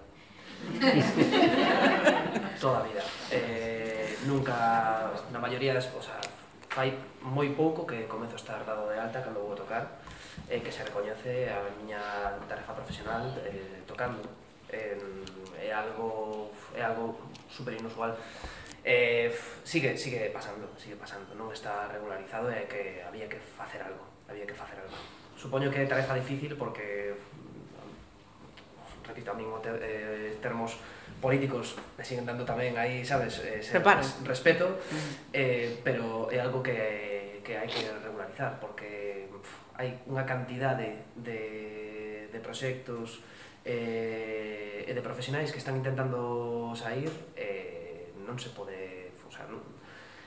Toda 2.58 2.82
a 2.82 2.86
vida. 2.90 3.06
Eh, 3.30 4.18
nunca, 4.26 5.06
na 5.30 5.38
maioría 5.38 5.78
das 5.78 5.86
o 5.94 6.02
sea, 6.02 6.18
fai 6.66 6.90
moi 7.22 7.54
pouco 7.54 7.86
que 7.86 8.10
comezo 8.10 8.34
a 8.34 8.42
estar 8.42 8.60
dado 8.66 8.90
de 8.90 8.98
alta 8.98 9.22
cando 9.22 9.38
vou 9.38 9.54
a 9.54 9.62
tocar 9.62 10.02
eh, 10.50 10.58
que 10.58 10.74
se 10.74 10.82
recoñece 10.82 11.46
a 11.46 11.62
miña 11.78 12.02
tarefa 12.50 12.74
profesional 12.74 13.30
eh, 13.46 13.78
tocando. 13.86 14.26
Eh, 14.66 14.98
é 15.54 15.70
algo 15.70 16.50
é 16.74 16.82
algo 16.82 17.14
super 17.46 17.78
inusual 17.78 18.18
eh, 18.88 19.28
sigue, 19.64 19.98
sigue 19.98 20.30
pasando, 20.32 20.72
sigue 20.80 20.96
pasando, 20.96 21.36
non 21.36 21.52
está 21.52 21.92
regularizado 21.92 22.48
e 22.48 22.64
que 22.64 23.04
había 23.04 23.28
que 23.28 23.36
facer 23.36 23.84
algo, 23.84 24.00
había 24.24 24.48
que 24.48 24.56
facer 24.56 24.80
algo. 24.80 24.96
Supoño 25.36 25.68
que 25.68 25.84
tarefa 25.84 26.16
difícil 26.16 26.56
porque 26.56 27.12
repito, 29.04 29.32
a 29.32 29.34
mí 29.34 29.44
te, 29.60 29.70
eh, 29.76 30.36
termos 30.40 30.80
políticos 31.20 31.76
me 31.96 32.04
siguen 32.04 32.24
dando 32.24 32.48
tamén 32.48 32.80
aí, 32.80 33.04
sabes, 33.04 33.44
eh, 33.44 33.60
res, 33.60 34.24
respeto, 34.24 34.80
mm. 34.80 35.36
eh, 35.36 35.68
pero 35.84 36.32
é 36.32 36.40
algo 36.40 36.64
que, 36.64 37.44
que 37.44 37.60
hai 37.60 37.68
que 37.68 37.92
regularizar, 38.00 38.56
porque 38.56 39.28
hai 39.76 40.00
unha 40.08 40.24
cantidade 40.24 41.12
de, 41.12 42.32
de 42.32 42.38
proxectos 42.40 43.20
eh, 43.68 44.84
e 44.88 44.92
de 44.96 45.02
profesionais 45.04 45.52
que 45.52 45.60
están 45.60 45.76
intentando 45.76 46.72
sair, 46.72 47.10
eh, 47.36 47.47
non 48.28 48.36
se 48.36 48.52
pode, 48.52 49.16
o 49.24 49.32
sea, 49.32 49.48
non, 49.48 49.64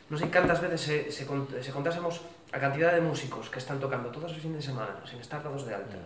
non 0.10 0.18
sei 0.18 0.34
cantas 0.34 0.60
veces 0.60 0.82
se, 0.82 0.96
se, 1.14 1.24
cont, 1.30 1.48
se 1.62 1.72
contásemos 1.72 2.26
a 2.52 2.60
cantidad 2.60 2.92
de 2.92 3.00
músicos 3.00 3.48
que 3.48 3.64
están 3.64 3.80
tocando 3.80 4.10
todos 4.10 4.34
os 4.34 4.42
fines 4.44 4.60
de 4.60 4.66
semana 4.74 5.00
sen 5.08 5.24
estar 5.24 5.40
dados 5.40 5.64
de 5.64 5.72
alta 5.72 6.02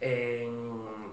en, 0.00 0.50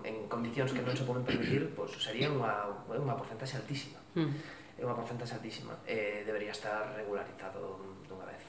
en 0.02 0.16
condicións 0.26 0.74
que 0.74 0.82
non 0.82 0.98
se 0.98 1.06
poden 1.06 1.22
permitir 1.22 1.70
pois 1.78 1.94
sería 2.02 2.34
unha, 2.34 2.74
unha 2.90 3.14
porcentaxe 3.14 3.62
altísima 3.62 4.02
hmm. 4.18 4.34
é 4.80 4.82
unha 4.82 4.98
porcentaxe 4.98 5.38
altísima 5.38 5.78
eh, 5.86 6.26
debería 6.26 6.50
estar 6.50 6.90
regularizado 6.98 7.78
dunha 8.10 8.26
vez 8.26 8.44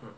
hmm. 0.00 0.16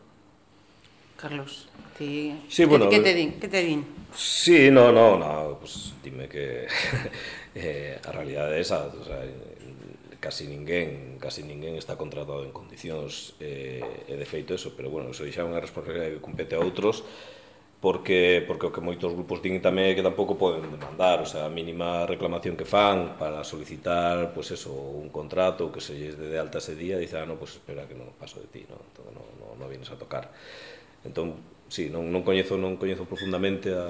Carlos, 1.19 1.67
ti... 1.99 2.39
Sí, 2.47 2.63
bueno, 2.63 2.87
que, 2.87 3.03
te 3.03 3.11
eh, 3.11 3.19
din? 3.19 3.35
Que 3.35 3.51
te 3.51 3.59
din? 3.59 3.83
Sí, 4.15 4.71
no, 4.71 4.95
no, 4.95 5.19
no, 5.19 5.59
pues 5.59 5.91
dime 5.99 6.31
que 6.31 6.71
eh, 7.59 7.99
a 7.99 8.11
realidade 8.15 8.55
é 8.55 8.63
esa, 8.63 8.87
o 8.87 9.03
sea, 9.03 9.19
casi 10.19 10.47
ninguén 10.47 11.17
casi 11.17 11.43
ninguén 11.43 11.79
está 11.79 11.95
contratado 11.95 12.43
en 12.43 12.51
condicións 12.51 13.33
eh, 13.39 13.83
e 14.07 14.13
de 14.19 14.27
feito 14.27 14.53
eso, 14.53 14.75
pero 14.75 14.91
bueno, 14.91 15.15
eso 15.15 15.23
xa 15.27 15.43
é 15.43 15.47
unha 15.47 15.63
responsabilidade 15.63 16.19
que 16.19 16.23
compete 16.23 16.53
a 16.55 16.63
outros 16.63 17.07
porque 17.79 18.43
porque 18.43 18.67
o 18.67 18.73
que 18.75 18.83
moitos 18.83 19.15
grupos 19.15 19.39
din 19.39 19.63
tamén 19.63 19.87
é 19.87 19.95
que 19.95 20.03
tampouco 20.03 20.35
poden 20.35 20.67
demandar, 20.67 21.23
o 21.23 21.27
sea, 21.27 21.47
a 21.47 21.51
mínima 21.51 22.03
reclamación 22.03 22.59
que 22.59 22.67
fan 22.67 23.15
para 23.15 23.47
solicitar, 23.47 24.35
pois 24.35 24.51
pues 24.51 24.59
eso, 24.59 24.75
un 24.75 25.07
contrato 25.07 25.71
que 25.71 25.79
se 25.79 25.95
lles 25.95 26.19
de 26.19 26.35
alta 26.35 26.59
ese 26.59 26.75
día, 26.75 26.99
dice, 26.99 27.15
ah, 27.15 27.23
no, 27.23 27.39
pois 27.39 27.55
pues 27.55 27.63
espera 27.63 27.87
que 27.87 27.95
non 27.95 28.11
paso 28.19 28.43
de 28.43 28.51
ti, 28.51 28.67
no, 28.67 28.75
entón, 28.75 29.15
non, 29.15 29.27
non, 29.39 29.51
non 29.55 29.71
vienes 29.71 29.87
a 29.87 29.95
tocar. 29.95 30.27
Entón, 31.07 31.39
sí, 31.69 31.89
non, 31.93 32.09
non 32.09 32.25
coñezo 32.25 32.57
non 32.57 32.75
coñezo 32.75 33.05
profundamente 33.05 33.71
a, 33.71 33.87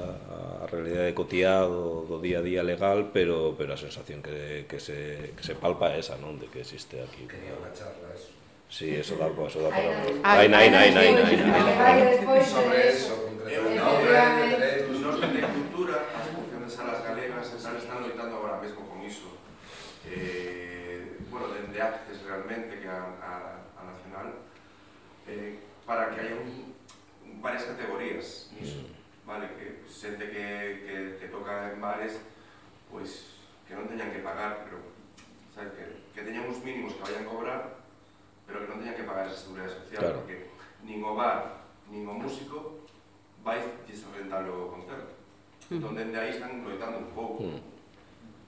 a 0.61 0.65
realidade 0.67 1.15
cotiá 1.15 1.63
do, 1.63 2.03
do 2.05 2.19
día 2.19 2.39
a 2.39 2.45
día 2.45 2.61
legal, 2.61 3.09
pero 3.15 3.55
pero 3.55 3.73
a 3.73 3.79
sensación 3.79 4.19
que, 4.19 4.67
que, 4.67 4.77
se, 4.83 5.31
que 5.33 5.43
se 5.43 5.55
palpa 5.55 5.95
é 5.95 6.03
esa, 6.03 6.19
non, 6.19 6.35
de 6.35 6.51
que 6.51 6.61
existe 6.61 6.99
aquí. 6.99 7.23
Quería 7.25 7.55
unha 7.55 7.71
charla, 7.71 8.11
eso. 8.11 8.35
Sí, 8.69 8.93
eso 8.93 9.17
dá, 9.17 9.25
eso 9.33 9.65
dá 9.65 9.73
para... 9.73 9.89
Ai, 10.21 10.45
ai, 10.45 10.69
nai, 10.69 10.69
nai, 10.69 10.93
nai, 10.93 12.45
Sobre 12.45 12.93
eso, 12.93 13.25
concretamente, 13.25 14.85
nos 15.01 15.17
de 15.17 15.41
cultura, 15.41 16.05
as 16.13 16.27
funciones 16.29 16.69
salas 16.69 17.01
galegas 17.01 17.49
están, 17.49 17.75
están 17.77 18.03
loitando 18.05 18.35
agora 18.37 18.61
mesmo 18.61 18.85
con 18.85 19.01
iso. 19.01 19.41
Eh, 20.05 21.17
bueno, 21.31 21.47
dende 21.49 21.79
de 21.81 22.13
realmente, 22.27 22.77
que 22.77 22.87
a, 22.87 23.09
a, 23.25 23.33
a 23.73 23.81
Nacional, 23.89 24.37
eh, 25.25 25.57
para 25.87 26.13
que 26.13 26.21
haya 26.21 26.35
un 26.35 26.77
varias 27.41 27.63
categorías 27.63 28.51
mm. 28.51 28.55
niso, 28.59 28.79
vale? 29.25 29.47
Que 29.57 29.83
pues, 29.83 29.91
xente 29.95 30.29
que, 30.29 30.45
que, 30.85 30.95
que 31.19 31.27
toca 31.27 31.71
en 31.71 31.81
bares, 31.81 32.19
pois 32.91 33.09
pues, 33.09 33.13
que 33.67 33.73
non 33.75 33.87
teñan 33.87 34.11
que 34.11 34.25
pagar, 34.25 34.65
pero 34.65 34.79
sabe, 35.53 35.73
que, 35.73 35.85
que 36.13 36.25
teñan 36.25 36.49
uns 36.49 36.61
mínimos 36.61 36.95
que 36.97 37.05
vayan 37.05 37.29
cobrar, 37.29 37.81
pero 38.43 38.65
que 38.65 38.69
non 38.69 38.79
teñan 38.81 38.97
que 38.97 39.07
pagar 39.07 39.29
esa 39.29 39.39
seguridade 39.39 39.73
social, 39.73 40.03
claro. 40.03 40.17
porque 40.21 40.49
nin 40.83 41.01
o 41.05 41.13
bar, 41.13 41.65
nin 41.89 42.05
o 42.05 42.13
músico 42.17 42.85
vai 43.45 43.61
desrentar 43.85 44.43
o 44.49 44.73
concerto. 44.73 45.13
Mm. 45.69 45.79
Entón, 45.79 45.93
dende 45.95 46.17
aí 46.17 46.33
están 46.33 46.61
loitando 46.65 46.99
un 46.99 47.11
pouco. 47.13 47.45
Mm 47.45 47.78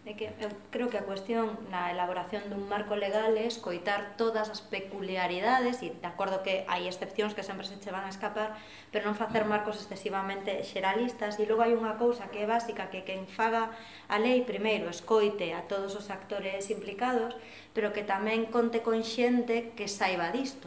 É 0.04 0.14
que 0.18 0.26
eu 0.42 0.50
creo 0.72 0.90
que 0.90 0.98
a 0.98 1.06
cuestión 1.06 1.62
na 1.70 1.94
elaboración 1.94 2.50
dun 2.50 2.66
marco 2.66 2.98
legal 2.98 3.38
é 3.38 3.46
escoitar 3.46 4.18
todas 4.18 4.50
as 4.50 4.58
peculiaridades 4.58 5.86
e 5.86 5.94
de 5.94 6.08
acordo 6.10 6.42
que 6.42 6.66
hai 6.66 6.90
excepcións 6.90 7.38
que 7.38 7.46
sempre 7.46 7.70
se 7.70 7.78
che 7.78 7.94
van 7.94 8.10
a 8.10 8.10
escapar, 8.10 8.58
pero 8.90 9.06
non 9.06 9.14
facer 9.14 9.46
marcos 9.46 9.78
excesivamente 9.78 10.66
xeralistas. 10.66 11.38
E 11.38 11.46
logo 11.46 11.62
hai 11.62 11.78
unha 11.78 12.02
cousa 12.02 12.34
que 12.34 12.42
é 12.42 12.50
básica 12.50 12.90
que 12.90 13.06
quen 13.06 13.30
faga 13.30 13.78
a 14.10 14.18
lei 14.18 14.42
primeiro 14.42 14.90
escoite 14.90 15.54
a 15.54 15.70
todos 15.70 15.94
os 15.94 16.10
actores 16.10 16.74
implicados, 16.74 17.38
pero 17.78 17.94
que 17.94 18.02
tamén 18.02 18.50
conte 18.50 18.82
con 18.82 19.06
xente 19.06 19.70
que 19.78 19.86
saiba 19.86 20.34
disto. 20.34 20.66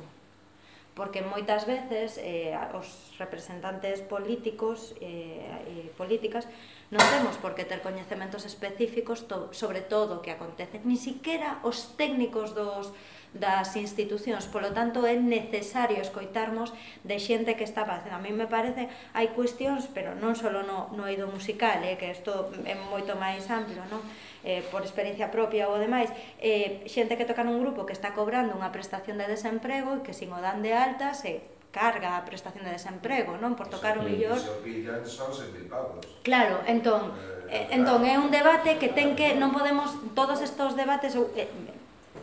Porque 0.94 1.26
moitas 1.26 1.66
veces 1.66 2.22
eh, 2.22 2.54
os 2.70 3.10
representantes 3.18 3.98
políticos 3.98 4.94
eh, 5.02 5.42
e 5.66 5.90
políticas 5.98 6.46
non 6.94 7.02
temos 7.10 7.34
por 7.42 7.58
que 7.58 7.66
ter 7.66 7.82
coñecementos 7.82 8.46
específicos 8.46 9.26
to, 9.26 9.50
sobre 9.50 9.82
todo 9.82 10.18
o 10.18 10.22
que 10.22 10.30
acontece, 10.30 10.78
ni 10.86 10.94
siquiera 10.94 11.58
os 11.66 11.98
técnicos 11.98 12.54
dos 12.54 12.94
das 13.34 13.74
institucións, 13.74 14.46
polo 14.46 14.70
tanto 14.70 15.02
é 15.02 15.18
necesario 15.18 15.98
escoitarmos 15.98 16.70
de 17.02 17.18
xente 17.18 17.58
que 17.58 17.66
está 17.66 17.82
facendo. 17.82 18.14
A 18.14 18.22
mí 18.22 18.30
me 18.30 18.46
parece 18.46 18.86
hai 19.10 19.34
cuestións, 19.34 19.90
pero 19.90 20.14
non 20.14 20.38
só 20.38 20.54
no, 20.54 20.94
no 20.94 21.02
eido 21.10 21.26
musical, 21.26 21.82
eh, 21.82 21.98
que 21.98 22.14
isto 22.14 22.54
é 22.62 22.78
moito 22.78 23.18
máis 23.18 23.50
amplo, 23.50 23.82
non? 23.90 23.98
Eh, 24.46 24.62
por 24.70 24.86
experiencia 24.86 25.34
propia 25.34 25.66
ou 25.66 25.82
demais, 25.82 26.14
eh, 26.38 26.86
xente 26.86 27.18
que 27.18 27.26
toca 27.26 27.42
nun 27.42 27.58
grupo 27.58 27.82
que 27.82 27.96
está 27.96 28.14
cobrando 28.14 28.54
unha 28.54 28.70
prestación 28.70 29.18
de 29.18 29.26
desemprego 29.26 29.98
e 29.98 30.06
que 30.06 30.14
sin 30.14 30.30
o 30.30 30.38
dan 30.38 30.62
de 30.62 30.70
alta 30.70 31.10
se 31.10 31.42
carga 31.74 32.14
a 32.14 32.22
prestación 32.22 32.62
de 32.62 32.78
desemprego, 32.78 33.34
non? 33.42 33.58
Por 33.58 33.66
tocar 33.66 33.98
o 33.98 34.06
millor... 34.06 34.38
Se 34.38 34.46
o 34.46 34.62
pillan 34.62 35.02
son 35.02 35.34
pavos. 35.66 36.06
Claro, 36.22 36.62
entón, 36.70 37.10
eh, 37.50 37.66
eh, 37.66 37.76
entón 37.76 38.06
é 38.06 38.14
un 38.14 38.30
debate 38.30 38.78
que 38.78 38.86
ten 38.86 39.18
que 39.18 39.34
non 39.34 39.50
podemos 39.50 39.90
todos 40.14 40.38
estes 40.38 40.78
debates 40.78 41.18
eu, 41.18 41.26
eh, 41.34 41.50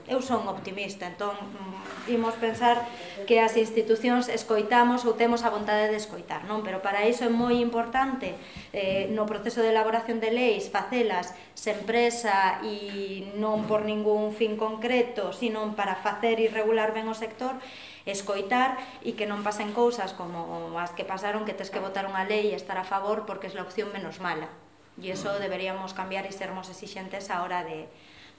eu 0.08 0.24
son 0.24 0.48
optimista, 0.48 1.04
entón 1.04 1.36
mm, 1.36 2.16
imos 2.16 2.34
pensar 2.40 2.88
que 3.28 3.44
as 3.44 3.60
institucións 3.60 4.32
escoitamos 4.32 5.04
ou 5.04 5.20
temos 5.20 5.44
a 5.44 5.52
vontade 5.52 5.92
de 5.92 6.00
escoitar, 6.00 6.48
non? 6.48 6.64
Pero 6.64 6.80
para 6.80 7.04
iso 7.04 7.28
é 7.28 7.32
moi 7.32 7.60
importante 7.60 8.40
eh, 8.72 9.12
no 9.12 9.28
proceso 9.28 9.60
de 9.60 9.76
elaboración 9.76 10.24
de 10.24 10.32
leis 10.32 10.72
facelas 10.72 11.36
sen 11.54 11.84
presa 11.84 12.64
e 12.64 13.36
non 13.36 13.68
por 13.68 13.84
ningún 13.84 14.32
fin 14.32 14.56
concreto, 14.56 15.36
sino 15.36 15.76
para 15.76 16.00
facer 16.00 16.40
e 16.40 16.48
regular 16.48 16.96
ben 16.96 17.12
o 17.12 17.16
sector 17.16 17.60
escoitar 18.06 18.78
e 19.06 19.14
que 19.14 19.30
non 19.30 19.46
pasen 19.46 19.78
cousas 19.78 20.18
como 20.18 20.74
as 20.78 20.92
que 20.98 21.06
pasaron 21.06 21.46
que 21.46 21.54
tes 21.54 21.70
que 21.70 21.78
votar 21.78 22.10
unha 22.10 22.26
lei 22.26 22.50
e 22.52 22.58
estar 22.58 22.78
a 22.78 22.88
favor 22.88 23.30
porque 23.30 23.48
é 23.48 23.54
a 23.58 23.66
opción 23.66 23.94
menos 23.94 24.18
mala. 24.18 24.50
E 24.98 25.14
iso 25.14 25.30
deberíamos 25.38 25.94
cambiar 25.94 26.26
e 26.26 26.34
sermos 26.34 26.70
exixentes 26.70 27.30
a 27.30 27.46
hora 27.46 27.64
de, 27.64 27.86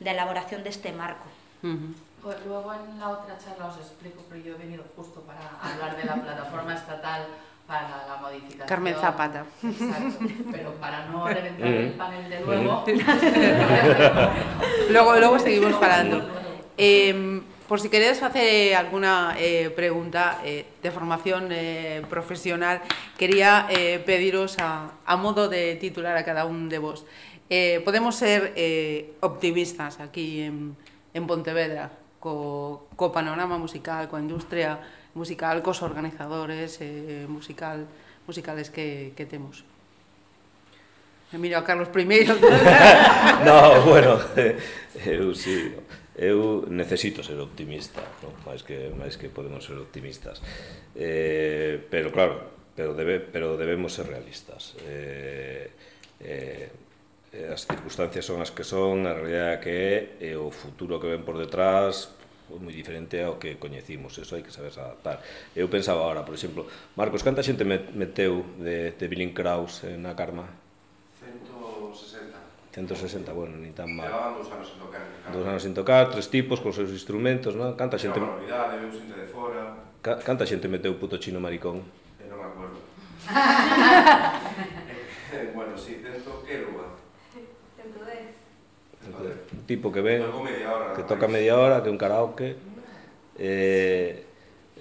de 0.02 0.10
elaboración 0.10 0.66
deste 0.66 0.90
marco. 0.90 1.30
Pues 2.22 2.36
luego 2.46 2.74
en 2.74 2.98
la 2.98 3.10
otra 3.10 3.38
charla 3.38 3.66
os 3.66 3.78
explico, 3.78 4.22
pero 4.28 4.42
yo 4.42 4.54
he 4.54 4.58
venido 4.58 4.84
justo 4.94 5.22
para 5.22 5.40
hablar 5.62 5.96
de 5.96 6.04
la 6.04 6.14
plataforma 6.14 6.74
estatal 6.74 7.26
para 7.66 8.06
la 8.06 8.16
modificación. 8.20 8.66
Carmen 8.66 8.94
Zapata. 8.94 9.44
Exacto, 9.62 10.24
pero 10.50 10.74
para 10.74 11.06
no 11.06 11.26
reventar 11.26 11.66
el 11.66 11.92
panel 11.92 12.30
de 12.30 12.40
nuevo. 12.40 12.84
luego, 14.90 15.16
luego 15.16 15.38
seguimos 15.38 15.74
parando. 15.80 16.28
Eh, 16.76 17.42
por 17.72 17.80
si 17.80 17.88
queréis 17.88 18.22
hacer 18.22 18.74
alguna 18.74 19.34
eh, 19.38 19.70
pregunta 19.70 20.42
eh, 20.44 20.66
de 20.82 20.90
formación 20.90 21.48
eh, 21.52 22.02
profesional, 22.10 22.82
quería 23.16 23.66
eh, 23.70 23.98
pediros 24.04 24.58
a, 24.58 25.16
modo 25.16 25.48
de 25.48 25.76
titular 25.76 26.14
a 26.18 26.22
cada 26.22 26.44
uno 26.44 26.68
de 26.68 26.76
vos. 26.76 27.06
Eh, 27.48 27.80
podemos 27.82 28.14
ser 28.14 28.52
eh, 28.56 29.14
optimistas 29.20 30.00
aquí 30.00 30.42
en, 30.42 30.76
Pontevedra 31.26 31.88
co, 32.20 32.88
co 32.94 33.08
panorama 33.08 33.56
musical, 33.56 34.04
coa 34.04 34.20
industria 34.20 34.76
musical, 35.16 35.64
cos 35.64 35.80
organizadores 35.80 36.76
eh, 36.84 37.24
musical, 37.24 37.88
musicales 38.28 38.68
que, 38.68 39.16
temos. 39.16 39.64
Me 41.32 41.40
miro 41.40 41.56
a 41.56 41.64
Carlos 41.64 41.88
primeiro. 41.88 42.36
no, 43.48 43.80
bueno, 43.88 44.20
sí, 45.32 45.72
eu 46.22 46.64
necesito 46.70 47.26
ser 47.26 47.34
optimista, 47.42 47.98
non? 48.22 48.30
máis 48.46 48.62
que 48.62 48.94
máis 48.94 49.18
que 49.18 49.26
podemos 49.26 49.66
ser 49.66 49.74
optimistas. 49.82 50.38
Eh, 50.94 51.82
pero 51.90 52.14
claro, 52.14 52.70
pero 52.78 52.94
debe 52.94 53.18
pero 53.18 53.58
debemos 53.58 53.90
ser 53.90 54.06
realistas. 54.06 54.78
Eh, 54.86 55.66
eh, 56.22 56.70
as 57.50 57.66
circunstancias 57.66 58.22
son 58.22 58.38
as 58.38 58.54
que 58.54 58.62
son, 58.62 59.02
a 59.08 59.18
realidade 59.18 59.66
que 59.66 59.74
é, 60.22 60.30
e 60.30 60.38
o 60.38 60.54
futuro 60.54 61.02
que 61.02 61.10
ven 61.10 61.26
por 61.26 61.42
detrás 61.42 62.14
moi 62.52 62.70
diferente 62.70 63.18
ao 63.24 63.40
que 63.40 63.56
coñecimos, 63.56 64.14
eso 64.20 64.36
hai 64.36 64.44
que 64.44 64.54
saber 64.54 64.70
adaptar. 64.76 65.24
Eu 65.56 65.72
pensaba 65.72 66.04
agora, 66.04 66.22
por 66.22 66.36
exemplo, 66.36 66.68
Marcos, 66.94 67.24
canta 67.24 67.42
xente 67.42 67.64
meteu 67.64 68.46
de, 68.60 68.92
de 68.94 69.06
Billing 69.08 69.32
Kraus 69.32 69.82
na 69.98 70.12
Karma? 70.14 70.61
160, 72.72 73.32
bueno, 73.32 73.56
ni 73.58 73.70
tan 73.70 73.94
mal. 73.94 74.08
Levaban 74.08 74.34
dos 74.34 74.50
anos 74.50 74.68
sin 74.68 74.78
tocar. 74.80 75.00
Dos 75.30 75.46
anos 75.46 75.62
sin 75.62 75.74
tocar, 75.74 76.10
tres 76.10 76.30
tipos, 76.30 76.58
con 76.60 76.72
seus 76.72 76.88
instrumentos, 76.88 77.52
non? 77.52 77.76
Canta 77.76 78.00
xente... 78.00 78.16
Era 78.16 78.24
unha 78.24 78.40
novidade, 78.40 78.80
veu 78.80 78.88
xente 78.88 79.12
de 79.12 79.28
fora... 79.28 79.76
Ca 80.00 80.16
canta 80.24 80.48
xente 80.48 80.72
meteu 80.72 80.96
puto 80.96 81.20
chino 81.20 81.36
maricón? 81.36 81.84
Eh, 82.16 82.24
non 82.32 82.40
me 82.40 82.48
acuerdo. 82.48 82.80
Eh, 85.32 85.36
eh, 85.36 85.48
bueno, 85.52 85.76
si, 85.76 85.96
sí, 85.96 86.00
dentro 86.00 86.40
que 86.44 86.60
lugar? 86.64 86.96
Dentro 87.76 88.08
de... 88.08 88.32
Dentro. 89.00 89.24
Tipo 89.68 89.92
que 89.92 90.00
ven, 90.00 90.24
hora, 90.24 90.96
que 90.96 91.04
toca 91.04 91.28
media 91.28 91.60
hora, 91.60 91.84
que 91.84 91.92
un 91.92 92.00
karaoke... 92.00 92.56
Eh, 93.36 94.24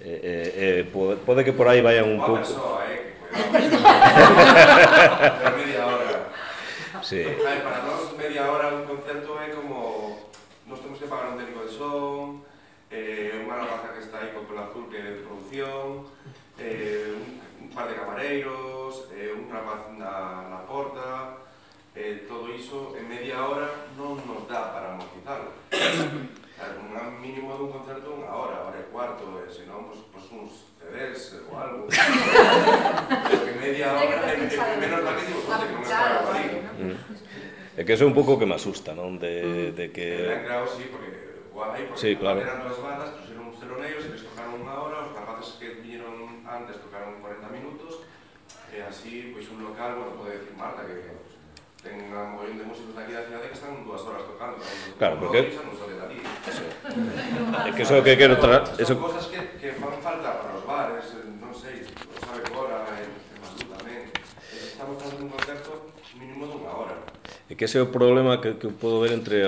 eh, 0.00 0.80
eh 0.80 0.88
pode, 0.88 1.20
pode 1.24 1.44
que 1.44 1.52
por 1.52 1.68
aí 1.68 1.84
vayan 1.84 2.08
un 2.08 2.24
pouco... 2.24 2.40
Unha 2.40 2.88
eh, 2.88 3.04
que 3.04 3.20
cuidado. 3.52 5.52
Sí. 7.12 7.18
Ver, 7.18 7.62
para 7.62 7.82
nós 7.82 8.16
media 8.16 8.50
hora 8.50 8.72
un 8.72 8.86
concerto 8.86 9.38
é 9.38 9.50
como 9.52 10.30
nos 10.64 10.80
temos 10.80 10.98
que 10.98 11.04
pagar 11.04 11.28
un 11.28 11.36
técnico 11.36 11.60
de 11.60 11.68
son, 11.68 12.40
eh, 12.88 13.36
unha 13.36 13.52
rapaza 13.52 13.92
que 13.92 14.00
está 14.00 14.24
aí 14.24 14.32
con 14.32 14.48
Polo 14.48 14.64
Azul 14.64 14.88
que 14.88 14.96
é 14.96 15.04
de 15.04 15.20
producción, 15.20 16.08
eh, 16.56 17.12
un, 17.12 17.68
un 17.68 17.68
par 17.68 17.92
de 17.92 18.00
camareiros, 18.00 19.12
eh, 19.12 19.28
un 19.28 19.44
rapaz 19.52 19.92
na, 19.92 20.48
na 20.48 20.64
porta, 20.64 21.36
eh, 21.92 22.24
todo 22.24 22.48
iso 22.48 22.96
en 22.96 23.04
media 23.04 23.44
hora 23.44 23.68
non 23.92 24.16
nos 24.24 24.48
dá 24.48 24.72
para 24.72 24.96
amortizarlo. 24.96 25.52
un 26.70 27.20
mínimo 27.20 27.56
dun 27.58 27.70
concerto 27.72 28.14
unha 28.14 28.30
hora, 28.30 28.68
hora 28.68 28.78
e 28.78 28.86
cuarto, 28.92 29.24
e 29.42 29.48
senón, 29.50 29.90
pues, 29.90 30.00
pues 30.12 30.24
uns 30.30 30.52
CDs 30.78 31.42
ou 31.48 31.56
algo. 31.56 31.88
Que 33.42 33.52
media 33.58 33.94
hora, 33.94 34.26
é 34.26 34.36
menos 34.78 35.02
mal 35.02 35.14
que 35.16 35.24
digo, 35.26 35.40
que 35.42 35.50
non 35.50 35.80
me 35.80 35.86
para. 35.86 37.22
É 37.72 37.84
que 37.84 37.92
eso 37.96 38.04
é 38.04 38.08
un 38.08 38.12
pouco 38.12 38.36
que 38.36 38.44
me 38.44 38.54
asusta, 38.54 38.92
non? 38.92 39.16
De, 39.16 39.72
de 39.72 39.88
que... 39.88 40.28
Claro, 40.44 40.68
sí, 40.68 40.92
porque 40.92 41.48
guai, 41.54 41.88
porque 41.88 42.00
sí, 42.00 42.10
claro. 42.20 42.44
eran 42.44 42.60
dúas 42.60 42.76
bandas, 42.84 43.16
puseron 43.16 43.48
uns 43.48 43.56
teloneiros 43.56 44.04
e 44.04 44.12
les 44.12 44.22
tocaron 44.28 44.60
unha 44.60 44.76
hora, 44.76 45.08
os 45.08 45.16
rapaces 45.16 45.56
que 45.56 45.80
vinieron 45.80 46.44
antes 46.44 46.76
tocaron 46.84 47.16
40 47.24 47.48
minutos, 47.48 48.04
e 48.68 48.84
así, 48.84 49.32
pois 49.32 49.48
un 49.48 49.64
local, 49.64 49.96
bueno, 49.96 50.20
pode 50.20 50.36
decir 50.36 50.52
Marta 50.52 50.84
que 50.84 51.00
ten 51.82 51.98
unha 51.98 52.22
mogollón 52.30 52.62
de 52.62 52.64
músicos 52.64 52.94
daqui 52.94 53.10
da 53.10 53.26
cidade 53.26 53.50
que 53.50 53.58
están 53.58 53.82
dúas 53.82 54.06
horas 54.06 54.22
tocando. 54.22 54.62
Claro, 55.02 55.14
porque... 55.18 55.50
Non 55.50 55.74
sale 55.74 55.94
dali. 55.98 56.18
É 56.22 57.70
que 57.74 57.82
eso 57.82 57.98
que 58.06 58.14
quero... 58.14 58.38
Tra... 58.38 58.62
Eso... 58.78 58.94
Son 58.94 59.02
cosas 59.02 59.26
que, 59.26 59.38
que 59.58 59.74
fan 59.74 59.98
falta 59.98 60.30
para 60.38 60.54
os 60.54 60.62
bares, 60.62 61.10
non 61.42 61.50
sei, 61.50 61.82
o 61.82 62.16
sabe 62.22 62.46
Cora, 62.54 62.86
e 62.86 63.10
Masú 63.42 63.66
tamén. 63.66 64.06
Estamos 64.54 64.94
facendo 65.02 65.26
un 65.26 65.30
concerto 65.34 65.90
mínimo 66.14 66.46
dunha 66.46 66.70
hora. 66.70 66.96
E 67.50 67.58
que 67.58 67.66
ese 67.66 67.78
é 67.78 67.82
o 67.82 67.90
problema 67.90 68.38
que, 68.38 68.54
que 68.62 68.70
podo 68.70 69.02
ver 69.02 69.10
entre 69.18 69.42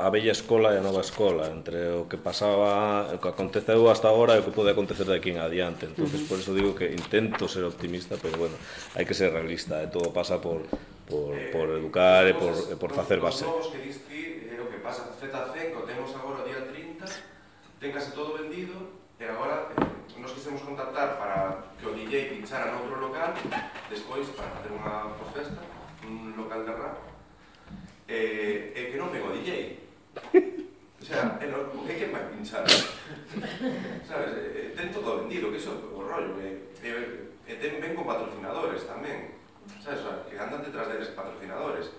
a 0.00 0.08
bella 0.08 0.32
escola 0.32 0.72
e 0.72 0.80
a 0.80 0.84
nova 0.84 1.04
escola, 1.04 1.52
entre 1.52 1.92
o 1.92 2.08
que 2.08 2.16
pasaba, 2.16 3.12
o 3.12 3.20
que 3.20 3.28
aconteceu 3.28 3.84
hasta 3.92 4.08
agora 4.08 4.36
e 4.36 4.40
o 4.40 4.44
que 4.48 4.54
pode 4.56 4.72
acontecer 4.72 5.04
de 5.04 5.20
aquí 5.20 5.28
en 5.28 5.44
adiante. 5.44 5.84
Entonces, 5.92 6.20
uh 6.20 6.24
-huh. 6.24 6.28
por 6.32 6.36
eso 6.40 6.56
digo 6.56 6.72
que 6.72 6.88
intento 6.88 7.52
ser 7.52 7.68
optimista, 7.68 8.16
pero 8.16 8.40
bueno, 8.40 8.56
hai 8.96 9.04
que 9.04 9.12
ser 9.12 9.28
realista, 9.36 9.84
e 9.84 9.92
todo 9.92 10.08
pasa 10.08 10.40
por 10.40 10.64
por, 11.06 11.36
por 11.52 11.66
educar 11.76 12.26
e 12.26 12.34
por, 12.34 12.52
e 12.72 12.76
por 12.76 12.90
facer 12.92 13.20
base. 13.20 13.44
Os 13.44 13.68
que 13.68 13.78
diste 13.78 14.48
é 14.48 14.56
eh, 14.56 14.60
o 14.60 14.66
que 14.72 14.80
pasa, 14.80 15.12
ZC, 15.12 15.72
que 15.72 15.82
temos 15.84 16.10
agora 16.16 16.42
o 16.42 16.48
día 16.48 16.64
30, 16.64 17.04
ten 17.80 17.92
case 17.92 18.16
todo 18.16 18.40
vendido, 18.40 19.04
e 19.20 19.24
agora 19.28 19.68
eh, 19.76 20.20
nos 20.20 20.32
quisemos 20.32 20.64
contactar 20.64 21.20
para 21.20 21.74
que 21.76 21.84
o 21.84 21.92
DJ 21.92 22.32
pinchara 22.32 22.72
noutro 22.72 22.96
local, 22.96 23.36
despois 23.92 24.28
para 24.32 24.48
facer 24.56 24.72
unha 24.72 25.12
festa, 25.32 25.60
un 26.08 26.32
local 26.36 26.64
de 26.64 26.72
rap, 26.72 26.96
e, 28.08 28.72
e 28.72 28.80
que 28.88 28.96
non 28.96 29.12
pego 29.12 29.28
o 29.28 29.36
DJ. 29.36 29.80
O 31.04 31.06
sea, 31.06 31.36
é 31.36 31.44
no, 31.52 31.68
que 31.84 32.00
que 32.00 32.06
vai 32.06 32.24
pinchar? 32.32 32.64
Sabes, 34.08 34.32
eh, 34.40 34.72
ten 34.72 34.88
todo 34.88 35.20
vendido, 35.20 35.52
que 35.52 35.60
iso 35.60 35.76
é 35.76 35.92
o 35.92 36.00
rollo, 36.00 36.40
E, 36.40 36.64
e, 36.80 37.28
que 37.44 37.60
ten 37.60 37.76
ben 37.76 37.92
con 37.92 38.08
patrocinadores 38.08 38.88
tamén. 38.88 39.43
¿sabes? 39.82 40.00
O 40.00 40.08
sea, 40.08 40.24
que 40.28 40.38
andan 40.38 40.62
detrás 40.62 40.88
de 40.88 41.04
patrocinadores. 41.14 41.90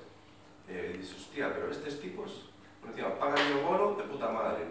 Eh, 0.67 0.93
y 0.95 0.97
dices, 0.97 1.17
hostia, 1.17 1.53
pero 1.53 1.69
estes 1.69 2.01
tipos, 2.01 2.49
por 2.81 2.89
encima, 2.89 3.13
pagan 3.19 3.53
o 3.53 3.61
bono 3.61 3.95
de 3.95 4.03
puta 4.03 4.29
madre. 4.29 4.65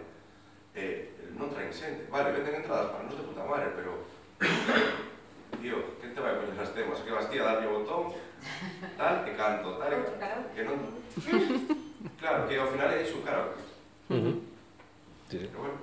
Eh, 0.75 1.15
non 1.39 1.51
traen 1.51 1.71
xente. 1.71 2.07
Vale, 2.11 2.35
venden 2.35 2.59
entradas 2.59 2.91
para 2.91 3.07
nos 3.07 3.15
de 3.15 3.27
puta 3.27 3.43
madre, 3.43 3.71
pero... 3.75 4.03
Tío, 5.61 5.97
que 5.97 6.11
te 6.11 6.19
vai 6.19 6.35
poñer 6.35 6.59
as 6.59 6.75
temas? 6.75 6.99
Que 6.99 7.15
vas 7.15 7.31
ti 7.31 7.39
a 7.39 7.47
darlle 7.47 7.71
o 7.71 7.79
botón, 7.79 8.11
tal, 8.99 9.23
que 9.23 9.33
canto, 9.39 9.79
tal, 9.79 9.91
que, 10.03 10.11
que 10.55 10.63
non... 10.67 10.77
Claro, 12.19 12.47
que 12.47 12.57
ao 12.57 12.69
final 12.69 12.91
é 12.91 13.01
iso, 13.01 13.21
claro. 13.25 13.53
Uh 14.09 14.13
-huh. 14.13 14.35
sí. 15.29 15.49
Pero 15.49 15.59
bueno, 15.59 15.79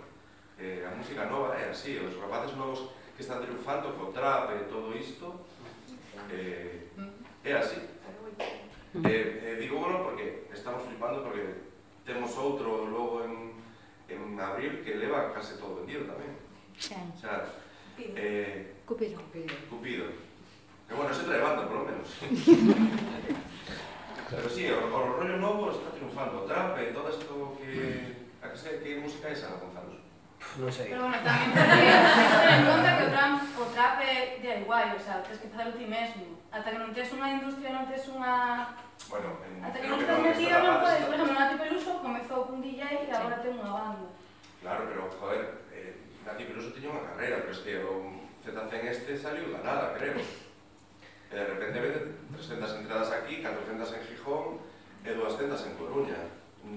eh, 0.59 0.87
a 0.87 0.95
música 0.95 1.27
nova 1.27 1.55
é 1.59 1.71
así, 1.71 1.99
os 1.99 2.15
rapaces 2.15 2.55
novos 2.57 2.95
que 3.17 3.23
están 3.23 3.43
triunfando 3.43 3.93
co 3.99 4.15
trap 4.15 4.55
e 4.55 4.71
todo 4.71 4.95
isto, 4.95 5.43
eh, 6.31 6.82
É 7.45 7.53
así. 7.55 7.77
Eh, 9.05 9.41
eh, 9.43 9.57
digo 9.59 9.79
bueno 9.79 10.05
porque 10.05 10.47
estamos 10.53 10.83
flipando 10.87 11.23
porque 11.25 11.43
temos 12.05 12.37
outro 12.37 12.87
logo 12.87 13.25
en, 13.25 13.57
en 14.09 14.39
abril 14.39 14.85
que 14.85 14.95
leva 14.95 15.33
case 15.33 15.59
todo 15.59 15.83
vendido 15.83 16.05
tamén. 16.07 16.37
Sí. 16.79 16.95
O 16.95 17.19
sea, 17.19 17.49
Cupido. 17.97 18.15
Eh, 18.17 18.75
Cupido. 18.87 19.19
Cupido. 19.71 20.07
Que 20.89 20.95
bueno, 20.95 21.15
se 21.15 21.25
trae 21.25 21.41
banda, 21.41 21.67
por 21.67 21.83
lo 21.83 21.85
menos. 21.89 22.09
Pero 24.31 24.49
sí, 24.49 24.69
o, 24.71 24.79
o 24.89 25.21
rollo 25.21 25.37
novo 25.37 25.71
está 25.71 25.91
triunfando. 25.93 26.45
O 26.45 26.47
trap 26.49 26.79
e 26.79 26.93
todo 26.93 27.11
isto 27.11 27.59
que... 27.61 28.17
A 28.43 28.49
que, 28.49 28.57
sei, 28.57 28.81
que 28.81 28.97
música 28.97 29.29
é 29.29 29.33
esa, 29.33 29.57
Gonzalo? 29.61 29.93
non 30.61 30.69
sei. 30.69 30.93
Pero 30.93 31.09
bueno, 31.09 31.17
tamén 31.25 31.49
ten 31.57 32.53
en 32.53 32.65
conta 32.69 32.91
que 32.99 33.05
o 33.09 33.11
trap, 33.13 33.33
o 33.57 33.65
trap 33.73 33.97
é 34.05 34.15
DIY, 34.45 34.87
o 34.93 35.01
sea, 35.01 35.25
tens 35.25 35.41
que 35.41 35.49
facer 35.49 35.73
ti 35.73 35.87
mesmo. 35.89 36.37
Ata 36.53 36.69
que 36.69 36.81
non 36.81 36.93
tes 36.93 37.09
unha 37.17 37.41
industria, 37.41 37.73
non 37.73 37.89
tes 37.89 38.05
unha... 38.13 38.33
Bueno, 39.09 39.41
en... 39.49 39.65
Ata 39.65 39.81
que 39.81 39.89
non 39.89 39.97
estás 39.97 40.21
metido, 40.21 40.57
non 40.61 40.85
podes. 40.85 41.09
Por 41.09 41.15
exemplo, 41.17 41.33
Nati 41.33 41.57
Peluso 41.57 41.91
comezou 42.05 42.45
cun 42.45 42.61
DJ 42.61 43.09
e 43.09 43.13
agora 43.13 43.41
ten 43.41 43.57
unha 43.57 43.73
banda. 43.73 44.09
Claro, 44.61 44.83
pero, 44.93 45.01
joder, 45.17 45.43
eh, 45.73 45.97
Nati 46.29 46.45
Peluso 46.45 46.77
tiña 46.77 46.93
unha 46.93 47.07
carreira, 47.09 47.41
pero 47.41 47.53
es 47.57 47.63
que 47.65 47.75
o 47.81 48.13
ZZ 48.45 48.73
este 48.93 49.13
saliu 49.17 49.49
da 49.57 49.65
nada, 49.65 49.97
creo. 49.97 50.21
E 50.21 51.33
de 51.33 51.49
repente 51.49 51.81
vende 51.81 52.01
300 52.37 52.85
entradas 52.85 53.09
aquí, 53.09 53.41
400 53.41 53.89
en 53.97 54.03
Gijón 54.05 54.61
e 55.01 55.17
200 55.17 55.57
en 55.65 55.73
Coruña 55.81 56.21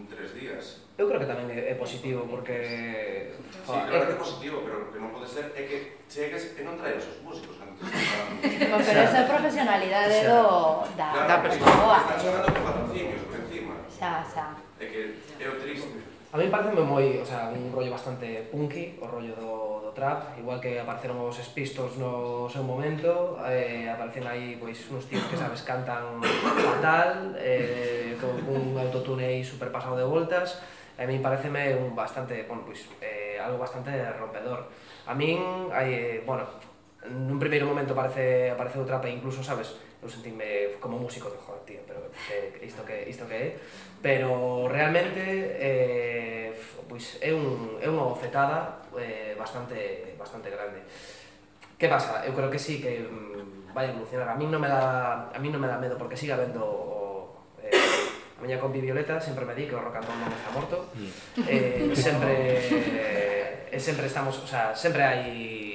tres 0.10 0.34
días. 0.34 0.86
Eu 0.98 1.08
creo 1.08 1.20
que 1.20 1.28
tamén 1.28 1.52
é 1.52 1.76
positivo 1.76 2.24
porque... 2.30 3.36
Sí, 3.36 3.68
Joder, 3.68 3.90
claro 3.92 4.06
que 4.08 4.16
é 4.16 4.24
positivo, 4.24 4.58
pero 4.64 4.76
o 4.88 4.90
que 4.94 5.00
non 5.02 5.12
pode 5.12 5.28
ser 5.28 5.52
é 5.52 5.62
que 5.68 5.78
chegues 6.08 6.56
e 6.56 6.62
non 6.64 6.80
traes 6.80 7.04
os 7.04 7.20
músicos 7.20 7.60
cando 7.60 7.76
te 7.76 7.86
Pero 8.86 9.02
esa 9.04 9.20
é 9.20 9.28
profesionalidade 9.28 10.24
do... 10.24 10.88
da, 10.96 11.10
claro, 11.12 11.28
da 11.28 11.38
persoa. 11.44 11.98
Están 12.00 12.20
xogando 12.22 12.48
con 12.54 12.64
patrocinios 12.64 13.22
por 13.28 13.38
encima. 13.44 13.74
Xa, 13.92 14.24
xa. 14.24 14.46
É 14.80 14.86
que 14.88 15.02
é 15.42 15.48
o 15.52 15.56
triste. 15.60 16.05
A 16.36 16.38
mí 16.38 16.52
parece 16.52 16.76
moi, 16.76 17.16
o 17.16 17.24
sea, 17.24 17.48
un 17.48 17.72
rollo 17.72 17.96
bastante 17.96 18.28
punky, 18.52 19.00
o 19.00 19.08
rollo 19.08 19.32
do, 19.40 19.88
do 19.88 19.92
trap, 19.96 20.36
igual 20.36 20.60
que 20.60 20.76
apareceron 20.76 21.16
os 21.24 21.40
espistos 21.40 21.96
no 21.96 22.52
seu 22.52 22.60
momento, 22.60 23.40
eh, 23.48 23.88
aparecen 23.88 24.28
aí 24.28 24.60
pois 24.60 24.84
uns 24.92 25.08
tíos 25.08 25.24
que 25.32 25.40
sabes? 25.40 25.64
Cantan 25.64 26.20
fatal, 26.20 27.40
eh, 27.40 28.20
con 28.20 28.36
un 28.52 28.76
autotune 28.76 29.32
aí 29.32 29.48
super 29.48 29.72
pasado 29.72 29.96
de 29.96 30.04
voltas, 30.04 30.60
a 31.00 31.08
mí 31.08 31.24
pareceme 31.24 31.72
un 31.72 31.96
bastante, 31.96 32.44
bueno, 32.44 32.68
pois, 32.68 32.84
eh, 33.00 33.40
algo 33.40 33.56
bastante 33.56 33.96
rompedor. 34.20 34.68
A 35.08 35.16
min, 35.16 35.40
hai, 35.72 36.20
eh, 36.20 36.24
bueno, 36.28 36.44
nun 37.12 37.38
primeiro 37.38 37.70
momento 37.70 37.94
parece 37.94 38.50
aparece 38.54 38.82
o 38.82 38.88
trap 38.88 39.06
e 39.06 39.14
incluso, 39.14 39.46
sabes, 39.46 39.78
eu 40.02 40.10
sentime 40.10 40.78
como 40.78 41.02
músico 41.02 41.30
de 41.30 41.38
joder, 41.42 41.62
tío, 41.66 41.82
pero 41.86 42.10
que, 42.14 42.66
isto 42.66 42.86
que 42.86 43.10
isto 43.10 43.26
que 43.26 43.36
é, 43.36 43.48
pero 44.02 44.70
realmente 44.70 45.22
eh, 45.58 46.54
pois 46.90 47.18
é 47.22 47.34
un 47.34 47.82
é 47.82 47.90
unha 47.90 48.06
bofetada 48.06 48.86
eh, 48.98 49.34
bastante 49.34 50.14
bastante 50.18 50.54
grande. 50.54 50.86
Que 51.76 51.92
pasa? 51.92 52.24
Eu 52.24 52.32
creo 52.32 52.48
que 52.48 52.62
sí 52.62 52.80
que 52.80 53.04
mm, 53.04 53.74
vai 53.76 53.92
evolucionar. 53.92 54.32
A 54.32 54.38
mí 54.40 54.48
non 54.48 54.62
me 54.62 54.70
dá 54.70 55.34
a 55.34 55.40
mí 55.42 55.50
non 55.50 55.60
me 55.60 55.68
dá 55.68 55.82
medo 55.82 55.98
porque 55.98 56.16
siga 56.16 56.40
vendo 56.40 56.64
o, 56.64 57.42
eh, 57.60 57.74
a 57.74 58.40
miña 58.40 58.62
compi 58.62 58.80
Violeta 58.80 59.20
sempre 59.20 59.44
me 59.44 59.58
di 59.58 59.68
que 59.68 59.76
o 59.76 59.82
rock 59.82 60.00
and 60.00 60.08
roll 60.08 60.22
non 60.22 60.32
está 60.32 60.50
morto. 60.54 60.78
Mm. 60.96 61.12
Eh, 61.50 61.92
sempre 61.98 62.34
eh, 63.74 63.80
sempre 63.82 64.08
estamos, 64.08 64.40
o 64.40 64.48
sea, 64.48 64.72
sempre 64.72 65.04
hai 65.04 65.75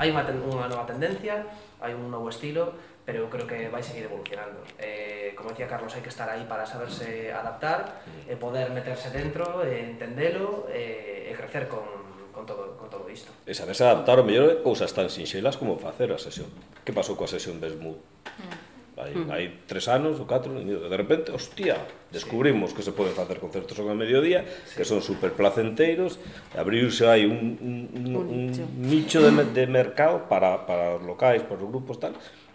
Hai 0.00 0.08
unha, 0.08 0.24
unha 0.24 0.64
nova 0.64 0.88
tendencia, 0.88 1.44
hai 1.76 1.92
un 1.92 2.08
novo 2.08 2.32
estilo, 2.32 2.72
pero 3.04 3.20
eu 3.20 3.28
creo 3.28 3.44
que 3.44 3.68
vai 3.68 3.84
seguir 3.84 4.08
evolucionando. 4.08 4.64
Eh, 4.80 5.36
como 5.36 5.52
decía 5.52 5.68
Carlos, 5.68 5.92
hai 5.92 6.00
que 6.00 6.08
estar 6.08 6.24
aí 6.24 6.48
para 6.48 6.64
saberse 6.64 7.28
adaptar, 7.28 8.00
e 8.24 8.32
poder 8.32 8.72
meterse 8.72 9.12
dentro, 9.12 9.60
e 9.60 9.92
entendelo 9.92 10.72
e, 10.72 11.28
e 11.28 11.32
crecer 11.36 11.68
con, 11.68 11.84
con 12.32 12.48
todo, 12.48 12.80
con 12.80 12.88
todo 12.88 13.12
isto. 13.12 13.28
E 13.44 13.52
saberse 13.52 13.84
adaptar, 13.84 14.16
o 14.16 14.24
mellor, 14.24 14.64
cousas 14.64 14.88
tan 14.96 15.12
sinxelas 15.12 15.60
como 15.60 15.76
facer 15.76 16.08
a 16.08 16.16
sesión. 16.16 16.48
Que 16.80 16.96
pasou 16.96 17.12
coa 17.12 17.28
sesión 17.28 17.60
de 17.60 17.68
Smooth? 17.68 18.00
Mm 18.40 18.69
hai, 19.00 19.12
mm. 19.16 19.30
hai 19.32 19.44
tres 19.64 19.88
anos 19.88 20.20
ou 20.20 20.28
catro, 20.28 20.52
de 20.52 20.96
repente, 20.96 21.32
hostia, 21.32 21.80
descubrimos 22.12 22.76
que 22.76 22.84
se 22.84 22.92
poden 22.92 23.16
facer 23.16 23.40
concertos 23.40 23.80
ao 23.80 23.88
mediodía, 23.96 24.44
sí. 24.68 24.76
que 24.76 24.84
son 24.84 25.00
super 25.00 25.32
placenteiros, 25.32 26.20
abriuse 26.52 27.08
hai 27.08 27.24
un, 27.24 27.56
un, 27.58 27.76
un, 27.96 28.26
un 28.28 28.40
nicho 28.84 29.24
de, 29.24 29.32
de 29.32 29.64
mercado 29.64 30.28
para, 30.28 30.68
para 30.68 31.00
os 31.00 31.02
locais, 31.02 31.40
para 31.40 31.58
os 31.58 31.66
grupos, 31.66 31.96
tal, 31.96 32.12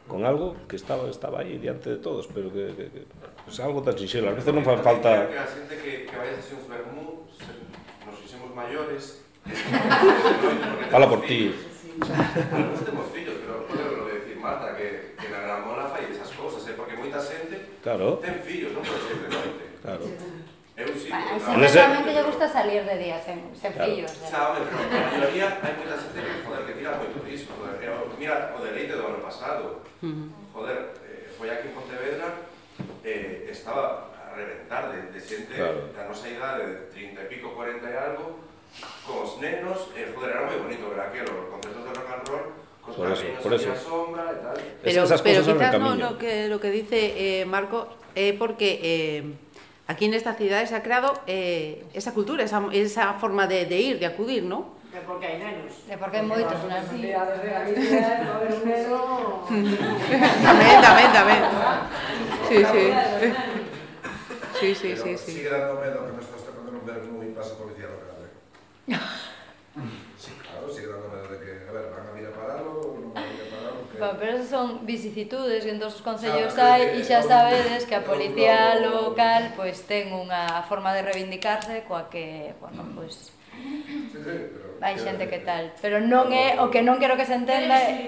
con 0.08 0.26
algo 0.26 0.56
que 0.70 0.76
estaba 0.76 1.10
estaba 1.10 1.42
aí 1.42 1.58
diante 1.58 1.90
de 1.90 1.98
todos, 1.98 2.30
pero 2.30 2.54
que, 2.54 2.78
que, 2.78 2.86
que 2.94 3.02
pues 3.44 3.60
algo 3.60 3.82
tan 3.82 3.98
sinxelo, 3.98 4.30
a 4.30 4.38
veces 4.38 4.54
non 4.54 4.62
fan 4.62 4.78
falta... 4.86 5.26
Que 5.26 5.42
a 5.42 5.50
xente 5.50 5.74
que, 5.82 6.06
que 6.06 6.14
vai 6.14 6.30
a 6.30 6.38
sesións 6.38 6.70
vermú, 6.70 7.26
se, 7.34 7.50
nos 8.06 8.16
fixemos 8.22 8.54
maiores... 8.54 9.26
Fala 10.94 11.10
por 11.10 11.26
ti. 11.26 11.54
Algunos 12.02 12.86
temos 12.86 13.06
fillos, 13.10 13.25
Claro. 17.86 18.18
Ten 18.18 18.42
fillos, 18.42 18.74
non 18.74 18.82
pode 18.82 18.98
ser 18.98 19.14
de 19.22 19.30
noite. 19.30 19.62
Claro. 19.86 20.10
Eu 20.74 20.90
sí. 20.98 21.06
Bueno, 21.06 21.70
seguramente 21.70 22.18
lle 22.18 22.24
gusta 22.26 22.50
salir 22.50 22.82
de 22.82 22.98
día 22.98 23.22
sen, 23.22 23.46
sen 23.54 23.78
claro. 23.78 23.94
fillos. 23.94 24.10
Eh? 24.10 24.26
Sabe, 24.26 24.66
pero 24.66 24.90
a 24.90 25.06
maioría 25.14 25.48
hai 25.62 25.74
moita 25.78 25.94
xente 25.94 26.18
que, 26.18 26.34
joder, 26.42 26.66
que 26.66 26.74
tira 26.82 26.98
moito 26.98 27.22
disso. 27.22 27.54
Joder, 27.54 27.78
que, 27.78 27.86
mira 28.18 28.58
o 28.58 28.60
deleite 28.66 28.98
do 28.98 29.06
ano 29.06 29.22
pasado. 29.22 29.86
Uh 30.02 30.10
-huh. 30.10 30.28
Joder, 30.50 30.98
eh, 31.06 31.30
foi 31.38 31.54
aquí 31.54 31.70
en 31.70 31.78
Pontevedra, 31.78 32.28
eh, 33.06 33.54
estaba 33.54 34.10
a 34.18 34.34
reventar 34.34 34.90
de, 34.90 35.14
de 35.14 35.22
xente 35.22 35.54
claro. 35.54 35.94
da 35.94 36.10
nosa 36.10 36.26
idade 36.26 36.66
de 36.66 36.76
30 36.90 37.22
e 37.22 37.30
pico, 37.30 37.54
40 37.54 37.86
e 37.86 37.94
algo, 38.02 38.42
cos 39.06 39.38
nenos, 39.38 39.94
eh, 39.94 40.10
joder, 40.10 40.34
era 40.34 40.50
moi 40.50 40.58
bonito 40.58 40.90
ver 40.90 41.06
aquelo, 41.06 41.38
os 41.38 41.54
concertos 41.54 41.86
de 41.86 41.92
rock 41.94 42.10
and 42.10 42.26
roll, 42.34 42.65
Por 42.86 43.12
eso, 43.12 43.24
por 43.42 43.54
eso. 43.54 43.74
sombra 43.76 44.30
e 44.32 44.36
tal. 44.36 44.56
Pero, 44.84 45.04
esas 45.04 45.22
pero 45.22 45.42
cosas 45.42 45.58
quizás 45.58 45.80
no, 45.80 45.96
lo, 45.96 46.18
que, 46.18 46.48
lo 46.48 46.60
que 46.60 46.70
dice 46.70 47.42
eh, 47.42 47.46
Marco 47.46 47.88
es 48.14 48.34
porque 48.34 48.80
eh, 48.84 49.24
aquí 49.88 50.06
en 50.06 50.14
esta 50.14 50.36
ciudad 50.36 50.66
se 50.66 50.76
ha 50.76 50.84
creado 50.84 51.14
eh, 51.26 51.84
esa 51.94 52.14
cultura, 52.14 52.44
esa, 52.44 52.62
esa 52.72 53.14
forma 53.16 53.48
de, 53.48 53.66
de 53.66 53.80
ir, 53.80 54.00
de 54.00 54.06
acudir, 54.06 54.44
¿no? 54.44 54.76
Que 54.96 55.02
porque 55.04 55.28
hai 55.28 55.36
nenos. 55.36 55.76
De 55.92 56.00
porque 56.00 56.24
hai 56.24 56.24
moitos 56.24 56.56
Porque 56.56 56.72
nenos. 56.72 56.80
as 56.80 56.88
posibilidades 56.88 57.38
de 57.44 57.50
Galicia, 57.52 58.24
no 58.24 58.32
haber 58.40 58.52
un 58.56 58.64
neno... 58.64 59.00
también, 60.40 60.78
también, 60.80 61.12
también. 61.12 61.44
Sí, 62.48 62.58
sí. 62.64 62.86
Sí, 64.56 64.70
sí, 64.72 64.90
sí, 64.96 65.18
sí. 65.18 65.32
Sigue 65.44 65.50
dando 65.50 65.82
medo 65.82 66.06
que 66.08 66.14
me 66.16 66.22
estás 66.24 66.48
tocando 66.48 66.72
un 66.72 66.86
Bermú 66.88 67.20
y 67.24 67.36
pasa 67.36 67.58
policía 67.60 67.92
local. 67.92 68.24
¿eh? 68.88 68.96
Sí, 70.16 70.32
claro, 70.40 70.72
sigue 70.72 70.88
dando 70.88 71.10
medo 71.12 71.28
de 71.28 71.44
que, 71.44 71.52
a 71.68 71.72
ver, 71.76 71.92
van 71.92 72.05
Pa, 74.00 74.16
pero 74.20 74.38
esas 74.38 74.50
son 74.50 74.86
vicisitudes 74.86 75.64
que 75.64 75.72
en 75.72 75.80
todos 75.80 75.96
os 75.96 76.04
concellos 76.04 76.54
ah, 76.60 76.76
hai 76.76 77.00
e 77.00 77.02
xa 77.04 77.24
sabedes 77.24 77.88
que 77.88 77.96
a 77.96 78.04
policía 78.04 78.80
local 78.84 79.56
pois 79.56 79.80
pues, 79.80 79.88
ten 79.88 80.12
unha 80.12 80.64
forma 80.68 80.92
de 80.92 81.02
reivindicarse 81.08 81.84
coa 81.88 82.12
que, 82.12 82.54
bueno, 82.60 82.84
pois 82.96 83.32
pues, 83.32 83.36
Sí, 83.56 84.36
hai 84.84 85.00
xente 85.00 85.32
que 85.32 85.40
tal, 85.40 85.72
pero 85.80 86.04
non 86.04 86.28
é 86.36 86.60
o 86.60 86.68
que 86.68 86.84
non 86.84 87.00
quero 87.00 87.16
que 87.16 87.24
se 87.24 87.40
entenda 87.40 87.80
é 87.80 88.04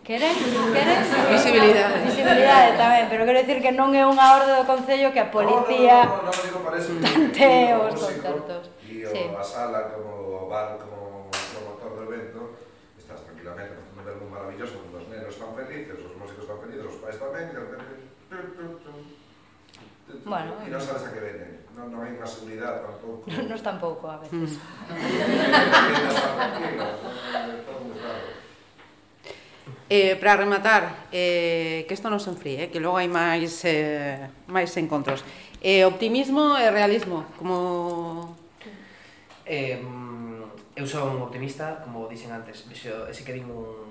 Queren? 0.00 0.34
Queren? 0.72 0.98
Visibilidade. 1.30 2.02
Visibilidade 2.08 2.74
tamén, 2.74 3.06
pero 3.12 3.22
quero 3.28 3.38
dicir 3.44 3.60
que 3.60 3.70
non 3.70 3.92
é 3.92 4.02
unha 4.02 4.26
orde 4.40 4.56
do 4.56 4.64
Concello 4.64 5.12
que 5.12 5.20
a 5.20 5.28
policía 5.28 6.08
no, 6.08 6.24
no, 6.24 6.32
no, 6.32 6.32
no, 6.32 6.42
digo, 6.42 6.58
parece 6.64 6.90
tante 6.98 7.50
os 7.78 7.94
concertos. 7.94 8.64
E 8.88 9.06
sí. 9.06 9.22
a 9.30 9.44
sala 9.44 9.92
como 9.92 10.40
o 10.40 10.48
bar 10.48 10.80
como 10.80 11.28
promotor 11.30 11.92
do 11.94 12.02
evento, 12.10 12.58
estás 12.96 13.22
tranquilamente, 13.22 13.76
un 13.76 14.02
verbo 14.02 14.24
maravilloso, 14.26 14.82
están 15.50 15.66
felices, 15.66 15.98
os 15.98 16.16
músicos 16.16 16.44
están 16.44 16.60
felices, 16.60 16.86
os 16.86 16.94
pais 17.02 17.18
tamén, 17.18 17.50
e 17.50 17.54
de 17.54 17.60
repente... 17.60 17.84
Bueno, 20.26 20.58
e 20.66 20.70
non 20.70 20.80
sabes 20.82 21.04
a 21.06 21.12
que 21.14 21.20
venen. 21.22 21.62
Non, 21.74 21.90
non 21.90 22.02
hai 22.02 22.10
unha 22.14 22.26
seguridade 22.26 22.82
tampouco. 22.82 23.30
Nos 23.50 23.62
tampouco, 23.62 24.10
a 24.10 24.18
veces. 24.22 24.58
Mm. 24.58 24.58
Eh, 29.90 30.14
para 30.14 30.38
rematar, 30.38 31.10
eh, 31.10 31.82
que 31.82 31.98
isto 31.98 32.06
non 32.06 32.22
se 32.22 32.30
enfríe, 32.30 32.62
eh, 32.62 32.70
que 32.70 32.78
logo 32.78 32.94
hai 32.94 33.10
máis 33.10 33.66
eh, 33.66 34.22
máis 34.46 34.70
encontros. 34.78 35.26
Eh, 35.58 35.82
optimismo 35.82 36.54
e 36.54 36.70
realismo, 36.70 37.26
como... 37.34 38.38
Eh, 39.42 39.82
eu 40.78 40.86
son 40.86 41.18
optimista, 41.18 41.82
como 41.82 42.06
dixen 42.06 42.30
antes, 42.30 42.70
ese 42.70 43.26
que 43.26 43.34
din 43.34 43.50
un 43.50 43.89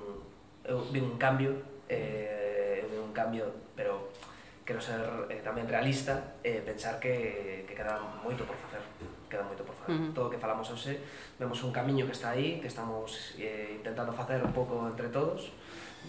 eu 0.69 0.85
vi 0.93 1.01
un 1.01 1.17
cambio, 1.17 1.57
eh, 1.89 2.85
eu 2.85 2.87
vi 2.89 2.97
un 3.01 3.11
cambio, 3.11 3.49
pero 3.75 4.13
quero 4.61 4.77
ser 4.77 5.01
eh, 5.33 5.41
tamén 5.41 5.65
realista 5.65 6.37
e 6.45 6.61
eh, 6.61 6.61
pensar 6.61 7.01
que, 7.01 7.65
que 7.65 7.73
queda 7.73 7.97
moito 8.21 8.45
por 8.45 8.53
facer 8.53 8.85
queda 9.25 9.41
moito 9.41 9.65
por 9.65 9.73
facer. 9.73 9.97
Uh 9.97 10.09
-huh. 10.09 10.13
Todo 10.13 10.29
o 10.29 10.31
que 10.33 10.37
falamos 10.37 10.69
hoxe, 10.69 11.01
vemos 11.41 11.57
un 11.65 11.73
camiño 11.73 12.05
que 12.05 12.13
está 12.13 12.37
aí, 12.37 12.61
que 12.61 12.69
estamos 12.69 13.33
eh, 13.41 13.81
intentando 13.81 14.13
facer 14.13 14.37
un 14.45 14.53
pouco 14.53 14.85
entre 14.85 15.09
todos, 15.09 15.49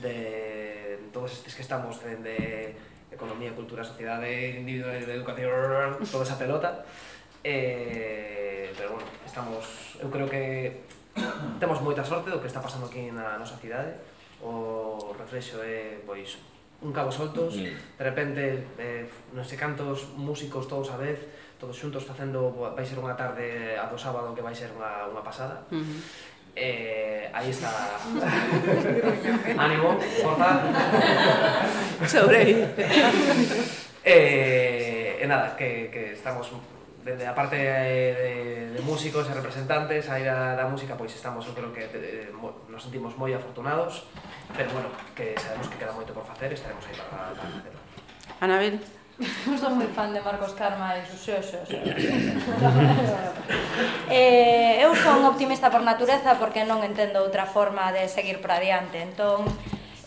de 0.05 1.09
todos 1.09 1.33
estes 1.33 1.57
que 1.57 1.65
estamos 1.65 1.97
dende 2.05 2.37
de 2.37 3.17
economía, 3.17 3.57
cultura, 3.57 3.81
sociedade, 3.81 4.61
individualidade, 4.61 5.17
educación, 5.17 5.97
toda 6.13 6.25
esa 6.25 6.37
pelota. 6.37 6.85
Eh, 7.45 8.73
pero 8.77 8.93
bueno, 9.01 9.09
estamos, 9.25 9.97
eu 10.05 10.13
creo 10.13 10.29
que 10.29 10.85
temos 11.61 11.81
moita 11.81 12.05
sorte 12.05 12.29
do 12.29 12.41
que 12.45 12.49
está 12.49 12.61
pasando 12.61 12.93
aquí 12.93 13.09
na 13.09 13.41
nosa 13.41 13.57
cidade 13.57 14.20
o 14.43 15.13
reflexo 15.19 15.61
é 15.63 16.01
pois 16.05 16.39
un 16.81 16.93
cabo 16.93 17.13
soltos, 17.13 17.57
mm. 17.61 18.01
de 18.01 18.05
repente 18.05 18.43
eh, 18.81 19.05
non 19.37 19.45
sei 19.45 19.61
cantos 19.61 20.17
músicos 20.17 20.65
todos 20.65 20.89
a 20.89 20.97
vez, 20.97 21.21
todos 21.61 21.77
xuntos 21.77 22.09
facendo 22.09 22.57
vai 22.57 22.85
ser 22.89 22.97
unha 22.97 23.13
tarde 23.13 23.77
a 23.77 23.85
do 23.85 24.01
sábado 24.01 24.33
que 24.33 24.41
vai 24.41 24.57
ser 24.57 24.73
unha, 24.73 25.13
unha 25.13 25.21
pasada. 25.21 25.61
Mm 25.69 25.85
-hmm. 25.85 26.01
Eh, 26.57 27.31
aí 27.33 27.51
está 27.51 27.71
ánimo, 29.57 29.95
forza 30.19 30.67
sobre 32.11 32.67
eh, 34.03 35.21
eh, 35.21 35.27
nada, 35.29 35.55
que, 35.55 35.89
que 35.93 36.13
estamos 36.19 36.51
dende 37.05 37.25
a 37.27 37.35
parte 37.35 37.57
de, 37.57 38.77
de 38.77 38.81
músicos 38.83 39.29
e 39.29 39.33
representantes 39.33 40.09
aí 40.09 40.25
da, 40.25 40.57
da 40.57 40.69
música 40.69 40.97
pois 40.97 41.13
estamos, 41.15 41.47
eu 41.47 41.55
creo 41.57 41.73
que 41.73 41.89
de, 41.89 42.29
nos 42.69 42.83
sentimos 42.83 43.17
moi 43.17 43.33
afortunados, 43.33 44.05
pero 44.53 44.69
bueno, 44.71 44.89
que 45.17 45.33
sabemos 45.41 45.69
que 45.69 45.77
queda 45.81 45.93
moito 45.97 46.13
por 46.13 46.25
facer 46.25 46.53
estaremos 46.53 46.85
aí 46.85 46.97
para, 46.97 47.33
para, 47.33 47.49
para. 47.65 47.79
Anabel? 48.41 48.79
Eu 49.21 49.53
sou 49.61 49.69
moi 49.77 49.85
fan 49.93 50.17
de 50.17 50.21
Marcos 50.25 50.57
Karma 50.57 50.97
e 50.97 51.05
os 51.05 51.21
seus 51.21 51.45
xos. 51.45 51.69
eh, 54.09 54.81
eu 54.81 54.97
son 54.97 55.29
optimista 55.29 55.69
por 55.69 55.85
natureza 55.85 56.41
porque 56.41 56.65
non 56.65 56.81
entendo 56.81 57.21
outra 57.21 57.45
forma 57.45 57.93
de 57.93 58.09
seguir 58.09 58.41
para 58.41 58.57
adiante. 58.57 58.97
Entón, 58.97 59.45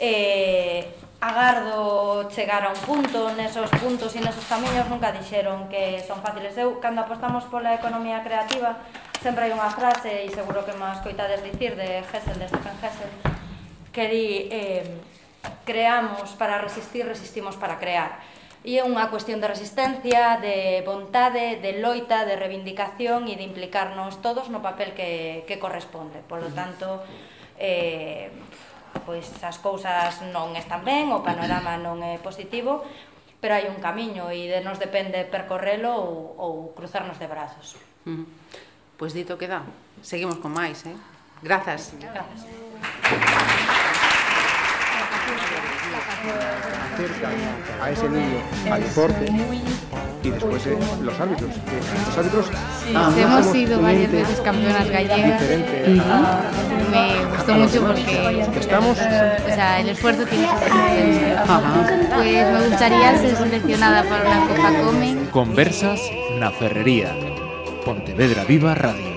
eh, 0.02 0.98
agardo 1.24 2.30
chegar 2.30 2.66
a 2.66 2.70
un 2.76 2.82
punto, 2.84 3.32
nesos 3.32 3.72
puntos 3.80 4.12
e 4.12 4.20
nesos 4.20 4.44
camiños 4.44 4.91
nunca 4.91 5.16
dixeron 5.16 5.72
que 5.72 6.04
son 6.04 6.20
fáciles. 6.20 6.60
Eu, 6.60 6.84
cando 6.84 7.00
apostamos 7.00 7.48
pola 7.48 7.72
economía 7.72 8.20
creativa, 8.28 8.84
sempre 9.24 9.48
hai 9.48 9.56
unha 9.56 9.72
frase, 9.72 10.28
e 10.28 10.28
seguro 10.28 10.68
que 10.68 10.76
máis 10.76 11.00
coitades 11.00 11.40
dicir, 11.40 11.80
de 11.80 12.04
Hessel, 12.04 12.36
de 12.36 12.52
Stephen 12.52 12.76
Hessel, 12.84 13.12
que 13.95 14.04
di, 14.12 14.28
eh, 14.52 14.84
creamos 15.64 16.36
para 16.36 16.60
resistir, 16.60 17.08
resistimos 17.08 17.56
para 17.56 17.80
crear. 17.80 18.20
E 18.68 18.80
é 18.80 18.84
unha 18.84 19.08
cuestión 19.08 19.40
de 19.40 19.48
resistencia, 19.48 20.44
de 20.44 20.84
vontade, 20.84 21.60
de 21.64 21.80
loita, 21.80 22.28
de 22.28 22.36
reivindicación 22.36 23.32
e 23.32 23.40
de 23.40 23.48
implicarnos 23.48 24.20
todos 24.20 24.52
no 24.52 24.60
papel 24.60 24.91
que, 24.91 25.48
que 25.48 25.56
corresponde. 25.56 26.20
Por 26.28 26.44
lo 26.44 26.52
tanto, 26.52 27.00
eh, 27.60 28.28
pois 29.02 29.26
as 29.41 29.57
cousas 29.57 30.22
non 30.30 30.53
están 30.53 30.86
ben, 30.86 31.10
o 31.10 31.26
panorama 31.26 31.80
non 31.86 31.99
é 32.06 32.22
positivo, 32.22 32.86
pero 33.41 33.57
hai 33.57 33.65
un 33.68 33.82
camiño 33.82 34.30
e 34.30 34.48
de 34.48 34.61
nos 34.61 34.78
depende 34.78 35.26
percorrelo 35.26 35.90
ou, 35.90 36.14
ou 36.38 36.53
cruzarnos 36.78 37.18
de 37.18 37.28
brazos. 37.28 37.76
Uh 38.06 38.24
-huh. 38.24 38.28
Pois 38.95 39.11
dito 39.11 39.36
que 39.36 39.49
dá. 39.49 39.65
Seguimos 40.06 40.38
con 40.38 40.53
máis, 40.53 40.86
eh? 40.86 40.95
Grazas. 41.41 41.91
Grazas. 41.99 43.73
Acerca 46.93 47.30
a 47.81 47.91
ese 47.91 48.10
niño 48.10 48.38
al 48.72 48.81
deporte 48.84 49.26
y 50.23 50.30
después 50.30 50.65
eh, 50.68 50.77
los 51.01 51.19
árbitros. 51.19 51.49
los 52.07 52.18
árbitros 52.18 52.45
ah, 52.95 53.11
hemos 53.18 53.45
sido 53.47 53.81
varias 53.81 54.11
veces 54.11 54.39
campeonas 54.39 54.89
gallegas. 54.89 55.41
Uh 55.41 55.91
-huh. 55.95 56.53
Me 56.91 57.26
gustó 57.35 57.53
mucho 57.55 57.81
porque 57.85 58.45
estamos, 58.60 58.97
o 58.97 59.55
sea, 59.55 59.80
el 59.81 59.89
esfuerzo 59.89 60.26
tiene 60.26 60.47
que 60.47 61.35
Pues 62.15 62.53
me 62.53 62.68
gustaría 62.69 63.18
ser 63.18 63.35
seleccionada 63.35 64.03
para 64.03 64.23
la 64.23 64.47
Copa 64.47 64.72
Come. 64.84 65.15
Conversas 65.31 65.99
na 66.39 66.51
Ferrería. 66.51 67.11
Pontevedra 67.84 68.45
Viva 68.45 68.76
Radio. 68.76 69.12